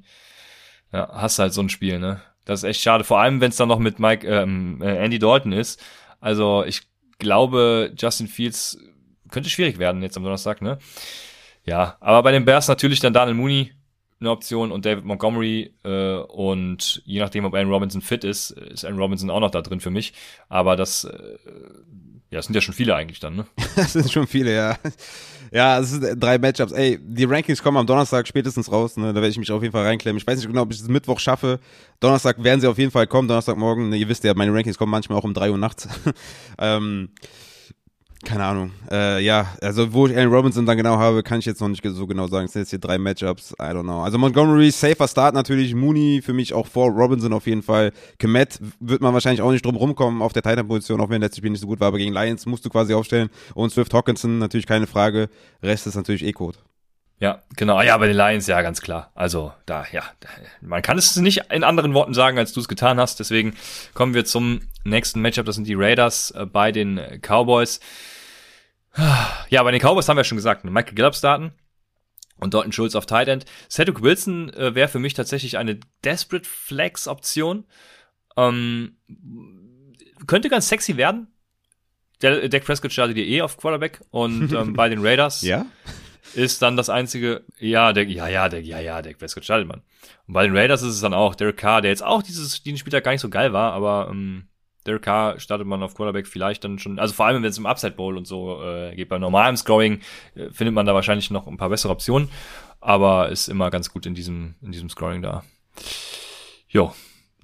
ja, 0.94 1.10
hast 1.12 1.40
du 1.40 1.44
halt 1.44 1.54
so 1.54 1.60
ein 1.60 1.68
Spiel, 1.68 2.00
ne? 2.00 2.22
Das 2.52 2.64
ist 2.64 2.70
echt 2.70 2.82
schade. 2.82 3.06
Vor 3.06 3.20
allem, 3.20 3.40
wenn 3.40 3.50
es 3.50 3.56
dann 3.56 3.70
noch 3.70 3.80
mit 3.80 3.98
Mike, 3.98 4.28
ähm, 4.28 4.82
äh, 4.82 4.98
Andy 4.98 5.20
Dalton 5.20 5.54
ist. 5.54 5.82
Also 6.20 6.66
ich 6.66 6.82
glaube, 7.18 7.94
Justin 7.98 8.28
Fields 8.28 8.78
könnte 9.30 9.50
schwierig 9.50 9.80
werden 9.80 10.02
jetzt 10.02 10.18
am 10.18 10.24
Donnerstag, 10.24 10.62
ne? 10.62 10.78
Ja, 11.66 11.96
aber 12.02 12.24
bei 12.24 12.34
den 12.34 12.44
Bears 12.44 12.68
natürlich 12.68 13.00
dann 13.00 13.14
Daniel 13.14 13.36
Mooney 13.36 13.72
eine 14.20 14.32
Option 14.32 14.72
und 14.74 14.86
David 14.86 15.06
Montgomery 15.06 15.74
äh, 15.84 16.16
und 16.16 17.02
je 17.06 17.22
nachdem, 17.22 17.46
ob 17.46 17.54
Aaron 17.54 17.72
Robinson 17.72 18.02
fit 18.02 18.26
ist, 18.26 18.52
ist 18.52 18.84
Aaron 18.84 19.00
Robinson 19.00 19.30
auch 19.30 19.40
noch 19.40 19.52
da 19.52 19.62
drin 19.62 19.80
für 19.80 19.90
mich. 19.90 20.12
Aber 20.50 20.76
das, 20.76 21.06
äh, 21.06 21.38
ja, 22.32 22.38
das 22.38 22.46
sind 22.46 22.56
ja 22.56 22.62
schon 22.62 22.74
viele 22.74 22.96
eigentlich 22.96 23.20
dann, 23.20 23.36
ne? 23.36 23.46
das 23.76 23.94
sind 23.94 24.10
schon 24.10 24.26
viele, 24.26 24.56
ja. 24.56 24.78
Ja, 25.52 25.80
es 25.80 25.90
sind 25.90 26.16
drei 26.18 26.38
Matchups. 26.38 26.72
Ey, 26.72 26.98
die 26.98 27.26
Rankings 27.26 27.62
kommen 27.62 27.76
am 27.76 27.86
Donnerstag 27.86 28.26
spätestens 28.26 28.72
raus, 28.72 28.96
ne? 28.96 29.08
Da 29.08 29.16
werde 29.16 29.28
ich 29.28 29.38
mich 29.38 29.52
auf 29.52 29.62
jeden 29.62 29.74
Fall 29.74 29.84
reinklemmen. 29.84 30.18
Ich 30.18 30.26
weiß 30.26 30.38
nicht 30.38 30.48
genau, 30.48 30.62
ob 30.62 30.72
ich 30.72 30.80
es 30.80 30.88
Mittwoch 30.88 31.20
schaffe. 31.20 31.60
Donnerstag 32.00 32.42
werden 32.42 32.62
sie 32.62 32.68
auf 32.68 32.78
jeden 32.78 32.92
Fall 32.92 33.06
kommen, 33.06 33.28
Donnerstagmorgen. 33.28 33.90
Ne, 33.90 33.98
ihr 33.98 34.08
wisst 34.08 34.24
ja, 34.24 34.34
meine 34.34 34.54
Rankings 34.54 34.78
kommen 34.78 34.92
manchmal 34.92 35.18
auch 35.18 35.26
um 35.26 35.34
drei 35.34 35.52
Uhr 35.52 35.58
nachts. 35.58 35.90
ähm, 36.58 37.10
keine 38.24 38.44
Ahnung. 38.44 38.72
Äh, 38.90 39.24
ja, 39.24 39.48
also 39.62 39.94
wo 39.94 40.08
ich 40.08 40.16
Allen 40.16 40.30
Robinson 40.30 40.66
dann 40.66 40.78
genau 40.78 40.98
habe, 40.98 41.24
kann 41.24 41.40
ich 41.40 41.46
jetzt 41.46 41.62
noch 41.62 41.68
nicht 41.68 41.84
so 41.84 42.08
genau 42.08 42.28
sagen. 42.28 42.46
Es 42.46 42.54
sind 42.54 42.62
jetzt 42.62 42.70
hier 42.70 42.80
drei 42.80 42.98
Matchups. 42.98 43.54
I 43.60 43.66
don't 43.66 43.84
know. 43.84 44.02
Also 44.02 44.18
Montgomery, 44.18 44.72
safer 44.72 45.08
Start 45.08 45.34
natürlich. 45.34 45.74
Mooney 45.76 46.22
für 46.24 46.34
mich 46.34 46.54
auch 46.54 46.68
vor 46.68 46.90
Robinson 46.90 47.34
auf 47.34 47.48
jeden 47.48 47.64
Fall. 47.64 47.92
Kemet 48.20 48.60
wird 48.80 49.02
man 49.02 49.14
wahrscheinlich 49.14 49.42
auch 49.42 49.52
nicht 49.52 49.66
drum 49.66 49.76
rumkommen 49.76 50.22
auf 50.22 50.34
der 50.34 50.44
Titan-Position, 50.44 51.02
auch 51.02 51.10
wenn 51.10 51.22
letztes 51.22 51.38
Spiel 51.38 51.52
nicht 51.52 51.62
so 51.62 51.68
gut 51.68 51.80
war. 51.80 51.88
Aber 51.88 51.98
gegen 51.98 52.14
Lions 52.14 52.46
musst 52.46 52.66
du 52.66 52.70
quasi 52.70 52.94
aufstellen. 52.94 53.30
Und 53.54 53.72
Swift 53.72 53.94
Hawkinson 53.94 54.40
natürlich 54.40 54.68
keine 54.68 54.88
Frage. 54.88 55.30
Rest 55.64 55.88
ist 55.88 55.96
natürlich 55.96 56.24
eh 56.24 56.32
Code. 56.32 56.58
Ja, 57.22 57.44
genau. 57.56 57.80
Ja, 57.84 57.96
bei 57.98 58.08
den 58.08 58.18
Lions, 58.18 58.48
ja, 58.48 58.64
ganz 58.64 58.82
klar. 58.82 59.12
Also, 59.14 59.54
da, 59.68 59.86
ja, 59.92 60.02
man 60.60 60.82
kann 60.82 60.98
es 60.98 61.16
nicht 61.18 61.44
in 61.52 61.64
anderen 61.64 61.94
Worten 61.94 62.16
sagen, 62.16 62.40
als 62.40 62.52
du 62.52 62.60
es 62.60 62.68
getan 62.68 63.00
hast. 63.00 63.20
Deswegen 63.20 63.54
kommen 63.94 64.16
wir 64.16 64.26
zum 64.26 64.62
nächsten 64.84 65.22
Matchup. 65.22 65.46
Das 65.46 65.54
sind 65.54 65.68
die 65.68 65.76
Raiders 65.76 66.32
äh, 66.32 66.48
bei 66.48 66.72
den 66.72 67.00
Cowboys. 67.22 67.80
Ja, 69.50 69.64
bei 69.64 69.72
den 69.72 69.82
Cowboys 69.82 70.08
haben 70.10 70.18
wir 70.18 70.24
schon 70.24 70.38
gesagt, 70.38 70.64
Michael 70.66 70.96
Gallup 70.96 71.16
starten 71.16 71.54
und 72.42 72.54
Dalton 72.54 72.72
Schulz 72.72 72.96
auf 72.96 73.06
Tight 73.06 73.28
End. 73.28 73.46
Cedric 73.70 74.02
Wilson 74.02 74.50
äh, 74.54 74.76
wäre 74.76 74.90
für 74.90 75.00
mich 75.00 75.14
tatsächlich 75.14 75.58
eine 75.58 75.80
Desperate 76.04 76.48
Flex 76.48 77.08
Option. 77.08 77.66
Ähm, 78.36 78.98
könnte 80.28 80.50
ganz 80.50 80.68
sexy 80.68 80.98
werden. 80.98 81.28
Der 82.22 82.50
Dak 82.50 82.66
Prescott 82.66 82.92
startet 82.92 83.18
ihr 83.18 83.26
eh 83.26 83.42
auf 83.42 83.58
Quarterback 83.58 84.02
und 84.12 84.54
ähm, 84.54 84.74
bei 84.76 84.90
den 84.90 85.06
Raiders 85.06 85.42
ja? 85.42 85.66
ist 86.34 86.62
dann 86.62 86.78
das 86.78 86.90
einzige, 86.90 87.44
ja, 87.60 87.94
der, 87.94 88.06
ja, 88.06 88.28
ja, 88.28 88.48
der, 88.48 88.62
ja, 88.62 88.80
ja, 88.80 89.02
Dak 89.02 89.18
Prescott 89.18 89.44
startet 89.44 89.68
man. 89.68 89.82
Und 90.28 90.34
bei 90.34 90.44
den 90.44 90.56
Raiders 90.56 90.82
ist 90.82 90.96
es 90.96 91.02
dann 91.02 91.14
auch 91.14 91.36
Derek 91.36 91.58
Carr, 91.58 91.82
der 91.82 91.90
jetzt 91.90 92.04
auch 92.04 92.22
dieses, 92.22 92.62
diesen 92.62 92.78
Spieltag 92.78 93.04
gar 93.04 93.12
nicht 93.12 93.22
so 93.22 93.30
geil 93.30 93.54
war, 93.54 93.74
aber 93.74 94.10
ähm, 94.12 94.48
Derek 94.86 95.04
Carr 95.04 95.40
startet 95.40 95.68
man 95.68 95.84
auf 95.84 95.96
Quarterback 95.96 96.28
vielleicht 96.28 96.64
dann 96.64 96.80
schon, 96.80 97.00
also 97.00 97.14
vor 97.14 97.26
allem 97.26 97.44
wenn 97.44 97.50
es 97.50 97.58
im 97.58 97.66
Upside 97.66 97.94
Bowl 97.94 98.18
und 98.18 98.26
so 98.26 98.64
äh, 98.64 98.96
geht. 98.96 99.10
Bei 99.10 99.20
normalem 99.20 99.58
Scoring 99.58 100.02
äh, 100.36 100.50
findet 100.52 100.74
man 100.74 100.86
da 100.86 100.94
wahrscheinlich 100.94 101.30
noch 101.32 101.48
ein 101.48 101.58
paar 101.58 101.70
bessere 101.70 101.92
Optionen, 101.92 102.30
aber 102.80 103.30
ist 103.30 103.48
immer 103.48 103.70
ganz 103.70 103.92
gut 103.92 104.06
in 104.06 104.16
diesem, 104.16 104.56
in 104.62 104.72
diesem 104.72 104.90
Scoring 104.90 105.22
da. 105.22 105.44
Jo. 106.68 106.94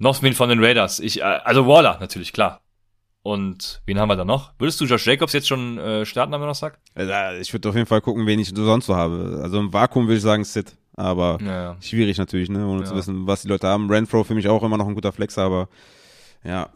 Noch 0.00 0.22
wen 0.22 0.34
von 0.34 0.48
den 0.48 0.62
Raiders. 0.62 1.00
Ich, 1.00 1.20
äh, 1.20 1.22
also 1.22 1.66
Waller, 1.66 1.98
natürlich, 2.00 2.32
klar. 2.32 2.60
Und 3.22 3.82
wen 3.84 3.98
haben 3.98 4.08
wir 4.08 4.16
da 4.16 4.24
noch? 4.24 4.52
Würdest 4.58 4.80
du 4.80 4.84
Josh 4.84 5.06
Jacobs 5.06 5.32
jetzt 5.32 5.48
schon 5.48 5.76
äh, 5.78 6.06
starten 6.06 6.32
am 6.32 6.40
Donnerstag? 6.40 6.78
Also, 6.94 7.12
ich 7.40 7.52
würde 7.52 7.68
auf 7.68 7.74
jeden 7.74 7.86
Fall 7.86 8.00
gucken, 8.00 8.26
wen 8.26 8.38
ich 8.38 8.48
sonst 8.54 8.86
so 8.86 8.94
habe. 8.94 9.40
Also 9.42 9.58
im 9.58 9.72
Vakuum 9.72 10.06
würde 10.06 10.16
ich 10.16 10.22
sagen 10.22 10.44
Sid. 10.44 10.76
Aber 10.94 11.38
ja, 11.40 11.62
ja. 11.62 11.76
schwierig 11.80 12.18
natürlich, 12.18 12.48
ne? 12.48 12.66
Ohne 12.66 12.80
ja. 12.80 12.86
zu 12.86 12.96
wissen, 12.96 13.26
was 13.26 13.42
die 13.42 13.48
Leute 13.48 13.68
haben. 13.68 13.90
Renfro 13.90 14.24
für 14.24 14.34
mich 14.34 14.48
auch 14.48 14.62
immer 14.62 14.76
noch 14.76 14.88
ein 14.88 14.94
guter 14.94 15.12
Flex, 15.12 15.38
aber 15.38 15.68
ja, 16.42 16.70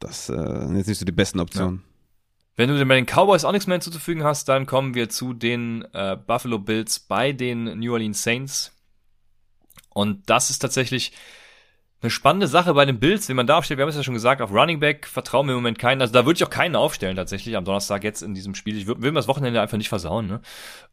das 0.00 0.28
äh, 0.28 0.34
sind 0.34 0.76
jetzt 0.76 0.88
nicht 0.88 0.98
so 0.98 1.04
die 1.04 1.12
besten 1.12 1.40
Optionen. 1.40 1.82
Ja. 1.82 1.88
Wenn 2.56 2.68
du 2.68 2.86
bei 2.86 2.96
den 2.96 3.06
Cowboys 3.06 3.44
auch 3.44 3.52
nichts 3.52 3.68
mehr 3.68 3.76
hinzuzufügen 3.76 4.24
hast, 4.24 4.48
dann 4.48 4.66
kommen 4.66 4.94
wir 4.94 5.08
zu 5.08 5.32
den 5.32 5.86
äh, 5.92 6.16
Buffalo 6.16 6.58
Bills 6.58 6.98
bei 6.98 7.32
den 7.32 7.78
New 7.78 7.92
Orleans 7.92 8.22
Saints. 8.22 8.72
Und 9.90 10.28
das 10.28 10.50
ist 10.50 10.58
tatsächlich 10.58 11.12
eine 12.00 12.10
spannende 12.10 12.46
Sache 12.46 12.74
bei 12.74 12.84
den 12.84 13.00
Bills, 13.00 13.28
wie 13.28 13.34
man 13.34 13.48
da 13.48 13.58
aufstellt. 13.58 13.78
Wir 13.78 13.82
haben 13.82 13.90
es 13.90 13.96
ja 13.96 14.04
schon 14.04 14.14
gesagt, 14.14 14.40
auf 14.40 14.52
Running 14.52 14.78
Back 14.78 15.06
vertrauen 15.06 15.46
wir 15.46 15.52
im 15.52 15.58
Moment 15.58 15.80
keinen. 15.80 16.00
Also 16.00 16.12
da 16.12 16.24
würde 16.24 16.36
ich 16.36 16.44
auch 16.44 16.50
keinen 16.50 16.76
aufstellen 16.76 17.16
tatsächlich 17.16 17.56
am 17.56 17.64
Donnerstag 17.64 18.04
jetzt 18.04 18.22
in 18.22 18.34
diesem 18.34 18.54
Spiel. 18.54 18.76
Ich 18.76 18.86
will, 18.86 18.96
mir 18.96 19.12
das 19.12 19.26
Wochenende 19.26 19.60
einfach 19.60 19.78
nicht 19.78 19.88
versauen, 19.88 20.28
ne? 20.28 20.40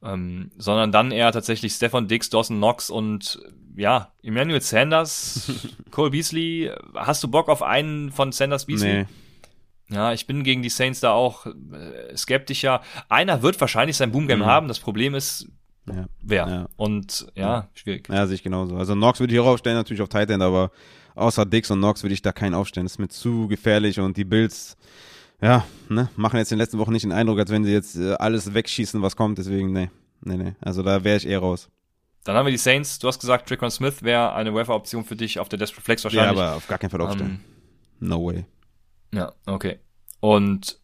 Ähm, 0.04 0.50
sondern 0.58 0.92
dann 0.92 1.12
eher 1.12 1.32
tatsächlich 1.32 1.74
Stefan 1.74 2.08
Dix, 2.08 2.32
Dawson 2.32 2.58
Knox 2.58 2.90
und 2.90 3.40
ja, 3.76 4.14
Emmanuel 4.24 4.62
Sanders, 4.62 5.52
Cole 5.92 6.10
Beasley. 6.10 6.72
Hast 6.96 7.24
du 7.24 7.28
Bock 7.28 7.50
auf 7.50 7.62
einen 7.62 8.12
von 8.12 8.32
Sanders 8.32 8.66
Beasley? 8.66 9.04
Nee. 9.04 9.06
Ja, 9.90 10.14
ich 10.14 10.26
bin 10.26 10.44
gegen 10.44 10.64
die 10.64 10.70
Saints 10.70 11.02
da 11.02 11.12
auch 11.12 11.46
äh, 11.46 12.18
skeptischer. 12.18 12.82
Einer 13.10 13.44
wird 13.44 13.62
wahrscheinlich 13.62 13.98
sein 13.98 14.12
Boomgame 14.12 14.44
mhm. 14.46 14.48
haben. 14.48 14.68
Das 14.68 14.80
Problem 14.80 15.14
ist, 15.14 15.48
ja. 15.88 16.06
wer? 16.22 16.48
Ja. 16.48 16.68
Und 16.78 17.28
ja, 17.36 17.70
schwierig. 17.74 18.08
Ja, 18.10 18.26
sehe 18.28 18.36
ich 18.36 18.44
genauso. 18.44 18.76
Also 18.76 18.94
Knox 18.94 19.20
würde 19.20 19.34
ich 19.34 19.40
auch 19.40 19.46
aufstellen, 19.46 19.76
natürlich 19.76 20.02
auf 20.02 20.10
Tight 20.10 20.30
End, 20.30 20.44
aber 20.44 20.72
außer 21.16 21.46
Dix 21.46 21.72
und 21.72 21.80
Knox 21.80 22.04
würde 22.04 22.14
ich 22.14 22.22
da 22.22 22.32
keinen 22.32 22.54
aufstellen. 22.54 22.86
Das 22.86 22.94
ist 22.94 23.00
mir 23.00 23.08
zu 23.08 23.48
gefährlich 23.48 24.00
und 24.00 24.18
die 24.18 24.26
Bills, 24.26 24.78
ja, 25.42 25.66
ne, 25.90 26.10
machen 26.16 26.38
jetzt 26.38 26.52
in 26.52 26.58
den 26.58 26.64
letzten 26.64 26.78
Wochen 26.80 26.92
nicht 26.92 27.04
den 27.04 27.12
Eindruck, 27.12 27.40
als 27.40 27.52
wenn 27.52 27.64
sie 27.64 27.72
jetzt 27.72 27.96
äh, 27.96 28.14
alles 28.14 28.54
wegschießen, 28.54 29.02
was 29.02 29.16
kommt. 29.16 29.38
Deswegen, 29.38 29.72
nee, 29.72 29.90
nee, 30.22 30.38
nee. 30.38 30.56
Also 30.62 30.84
da 30.84 31.04
wäre 31.04 31.18
ich 31.18 31.28
eher 31.28 31.40
raus. 31.40 31.70
Dann 32.24 32.36
haben 32.36 32.46
wir 32.48 32.52
die 32.52 32.58
Saints. 32.58 32.98
Du 32.98 33.08
hast 33.08 33.20
gesagt, 33.20 33.48
Trickon 33.48 33.70
Smith 33.70 34.02
wäre 34.02 34.34
eine 34.34 34.54
Wafer-Option 34.54 35.06
für 35.06 35.16
dich 35.16 35.40
auf 35.40 35.48
der 35.48 35.60
Desperate 35.60 35.86
Flex 35.86 36.04
wahrscheinlich. 36.04 36.38
Ja, 36.38 36.48
aber 36.48 36.58
auf 36.58 36.68
gar 36.68 36.80
keinen 36.80 36.90
Fall 36.90 37.02
aufstellen. 37.02 37.40
Um, 38.02 38.08
ähm, 38.08 38.10
no 38.10 38.26
way. 38.26 38.46
Ja, 39.14 39.32
okay. 39.46 39.80
Und 40.20 40.80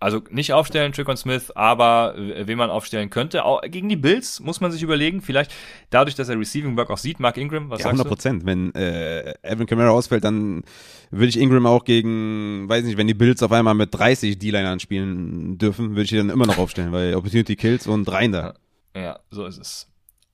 also 0.00 0.22
nicht 0.30 0.54
aufstellen, 0.54 0.92
Trickon 0.92 1.18
Smith, 1.18 1.50
aber 1.50 2.14
wen 2.16 2.56
man 2.56 2.70
aufstellen 2.70 3.10
könnte. 3.10 3.44
Auch 3.44 3.60
gegen 3.60 3.90
die 3.90 3.96
Bills 3.96 4.40
muss 4.40 4.60
man 4.62 4.72
sich 4.72 4.82
überlegen. 4.82 5.20
Vielleicht 5.20 5.52
dadurch, 5.90 6.14
dass 6.14 6.30
er 6.30 6.38
Receiving 6.38 6.74
Work 6.78 6.88
auch 6.88 6.98
sieht. 6.98 7.20
Mark 7.20 7.36
Ingram, 7.36 7.68
was 7.68 7.80
Ja, 7.80 7.84
sagst 7.84 8.00
100 8.00 8.08
Prozent. 8.08 8.46
Wenn 8.46 8.74
äh, 8.74 9.34
Evan 9.42 9.66
Kamara 9.66 9.90
ausfällt, 9.90 10.24
dann 10.24 10.64
würde 11.10 11.26
ich 11.26 11.38
Ingram 11.38 11.66
auch 11.66 11.84
gegen, 11.84 12.66
weiß 12.66 12.84
nicht, 12.84 12.96
wenn 12.96 13.08
die 13.08 13.14
Bills 13.14 13.42
auf 13.42 13.52
einmal 13.52 13.74
mit 13.74 13.94
30 13.94 14.38
D-Linern 14.38 14.80
spielen 14.80 15.58
dürfen, 15.58 15.90
würde 15.90 16.02
ich 16.02 16.08
die 16.08 16.16
dann 16.16 16.30
immer 16.30 16.46
noch 16.46 16.56
aufstellen, 16.56 16.92
weil 16.92 17.14
Opportunity 17.14 17.56
Kills 17.56 17.86
und 17.86 18.10
rein 18.10 18.32
da. 18.32 18.54
Ja, 18.96 19.20
so 19.30 19.44
ist 19.44 19.58
es. 19.58 19.86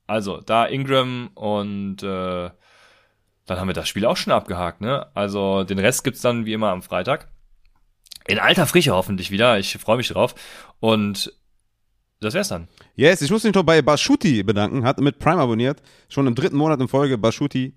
Also, 0.07 0.39
da 0.39 0.65
Ingram 0.65 1.29
und 1.33 2.01
äh, 2.03 2.49
dann 3.45 3.59
haben 3.59 3.67
wir 3.67 3.73
das 3.73 3.89
Spiel 3.89 4.05
auch 4.05 4.15
schon 4.15 4.31
abgehakt, 4.31 4.79
ne? 4.79 5.07
Also, 5.13 5.65
den 5.65 5.79
Rest 5.79 6.05
gibt's 6.05 6.21
dann 6.21 6.45
wie 6.45 6.53
immer 6.53 6.69
am 6.69 6.81
Freitag. 6.81 7.27
In 8.27 8.39
alter 8.39 8.67
Frische 8.67 8.91
hoffentlich 8.91 9.31
wieder. 9.31 9.57
Ich 9.57 9.77
freue 9.77 9.97
mich 9.97 10.09
drauf. 10.09 10.35
Und 10.79 11.33
das 12.19 12.33
wär's 12.33 12.49
dann. 12.49 12.67
Yes, 12.95 13.21
ich 13.21 13.31
muss 13.31 13.43
mich 13.43 13.53
noch 13.53 13.63
bei 13.63 13.81
Bashuti 13.81 14.43
bedanken, 14.43 14.83
hat 14.83 14.99
mit 14.99 15.19
Prime 15.19 15.39
abonniert, 15.39 15.81
schon 16.09 16.25
im 16.27 16.35
dritten 16.35 16.57
Monat 16.57 16.79
in 16.81 16.87
Folge, 16.87 17.17
Bashuti. 17.17 17.73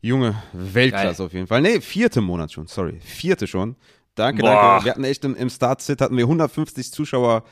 Junge, 0.00 0.42
Weltklasse 0.52 1.18
Geil. 1.18 1.26
auf 1.26 1.32
jeden 1.32 1.46
Fall. 1.46 1.60
Nee, 1.60 1.80
vierte 1.80 2.20
Monat 2.20 2.52
schon, 2.52 2.66
sorry. 2.66 2.98
Vierte 3.00 3.46
schon. 3.46 3.76
Danke, 4.14 4.42
Boah. 4.42 4.50
danke. 4.50 4.84
Wir 4.84 4.90
hatten 4.92 5.04
echt 5.04 5.24
im, 5.24 5.34
im 5.36 5.48
Start-Sit 5.48 6.00
hatten 6.00 6.16
wir 6.16 6.24
150 6.24 6.92
Zuschauer, 6.92 7.44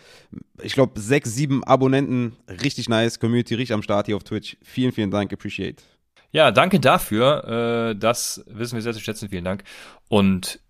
ich 0.60 0.74
glaube 0.74 1.00
sechs, 1.00 1.34
sieben 1.34 1.64
Abonnenten. 1.64 2.36
Richtig 2.48 2.88
nice, 2.88 3.18
Community 3.18 3.54
richtig 3.54 3.74
am 3.74 3.82
Start 3.82 4.06
hier 4.06 4.16
auf 4.16 4.24
Twitch. 4.24 4.56
Vielen, 4.62 4.92
vielen 4.92 5.10
Dank, 5.10 5.32
appreciate. 5.32 5.82
Ja, 6.32 6.50
danke 6.50 6.78
dafür. 6.78 7.90
Äh, 7.92 7.96
das 7.96 8.44
wissen 8.46 8.74
wir 8.74 8.82
sehr 8.82 8.92
zu 8.92 9.00
schätzen. 9.00 9.28
Vielen 9.28 9.44
Dank. 9.44 9.64
Und 10.08 10.60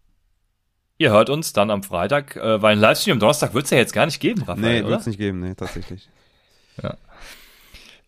ihr 1.00 1.10
hört 1.10 1.30
uns 1.30 1.52
dann 1.52 1.70
am 1.70 1.82
Freitag, 1.82 2.36
äh, 2.36 2.62
weil 2.62 2.76
ein 2.76 2.78
Livestream 2.78 3.14
am 3.14 3.20
Donnerstag 3.20 3.54
wird's 3.54 3.70
ja 3.70 3.78
jetzt 3.78 3.94
gar 3.94 4.06
nicht 4.06 4.20
geben, 4.20 4.42
Raphael, 4.42 4.60
Nee, 4.60 4.80
oder? 4.82 4.90
wird's 4.90 5.06
nicht 5.06 5.18
geben, 5.18 5.40
nee, 5.40 5.54
tatsächlich. 5.54 6.08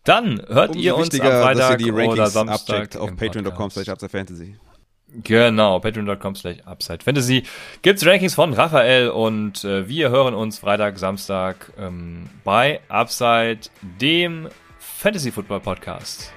Dann 0.05 0.41
hört 0.47 0.71
Umso 0.71 0.81
ihr 0.81 0.95
uns 0.95 1.07
am 1.07 1.13
wichtiger, 1.13 1.29
dass 1.29 1.39
ihr 1.39 1.43
Freitag 1.43 1.77
die 1.79 1.91
oder 1.91 2.27
Samstag 2.27 2.95
auf 2.97 3.15
patreon.com 3.15 3.69
slash 3.71 3.87
Fantasy. 4.09 4.57
Genau, 5.23 5.79
patreon.com 5.79 6.35
slash 6.35 6.57
upside 6.65 7.03
fantasy. 7.03 7.43
Gibt's 7.83 8.05
Rankings 8.05 8.35
von 8.35 8.53
Raphael 8.53 9.09
und 9.09 9.63
äh, 9.63 9.87
wir 9.87 10.09
hören 10.09 10.33
uns 10.33 10.59
Freitag, 10.59 10.97
Samstag 10.99 11.71
ähm, 11.77 12.29
bei 12.43 12.81
Upside, 12.89 13.59
dem 14.01 14.49
Fantasy 14.79 15.31
Football 15.31 15.61
Podcast. 15.61 16.33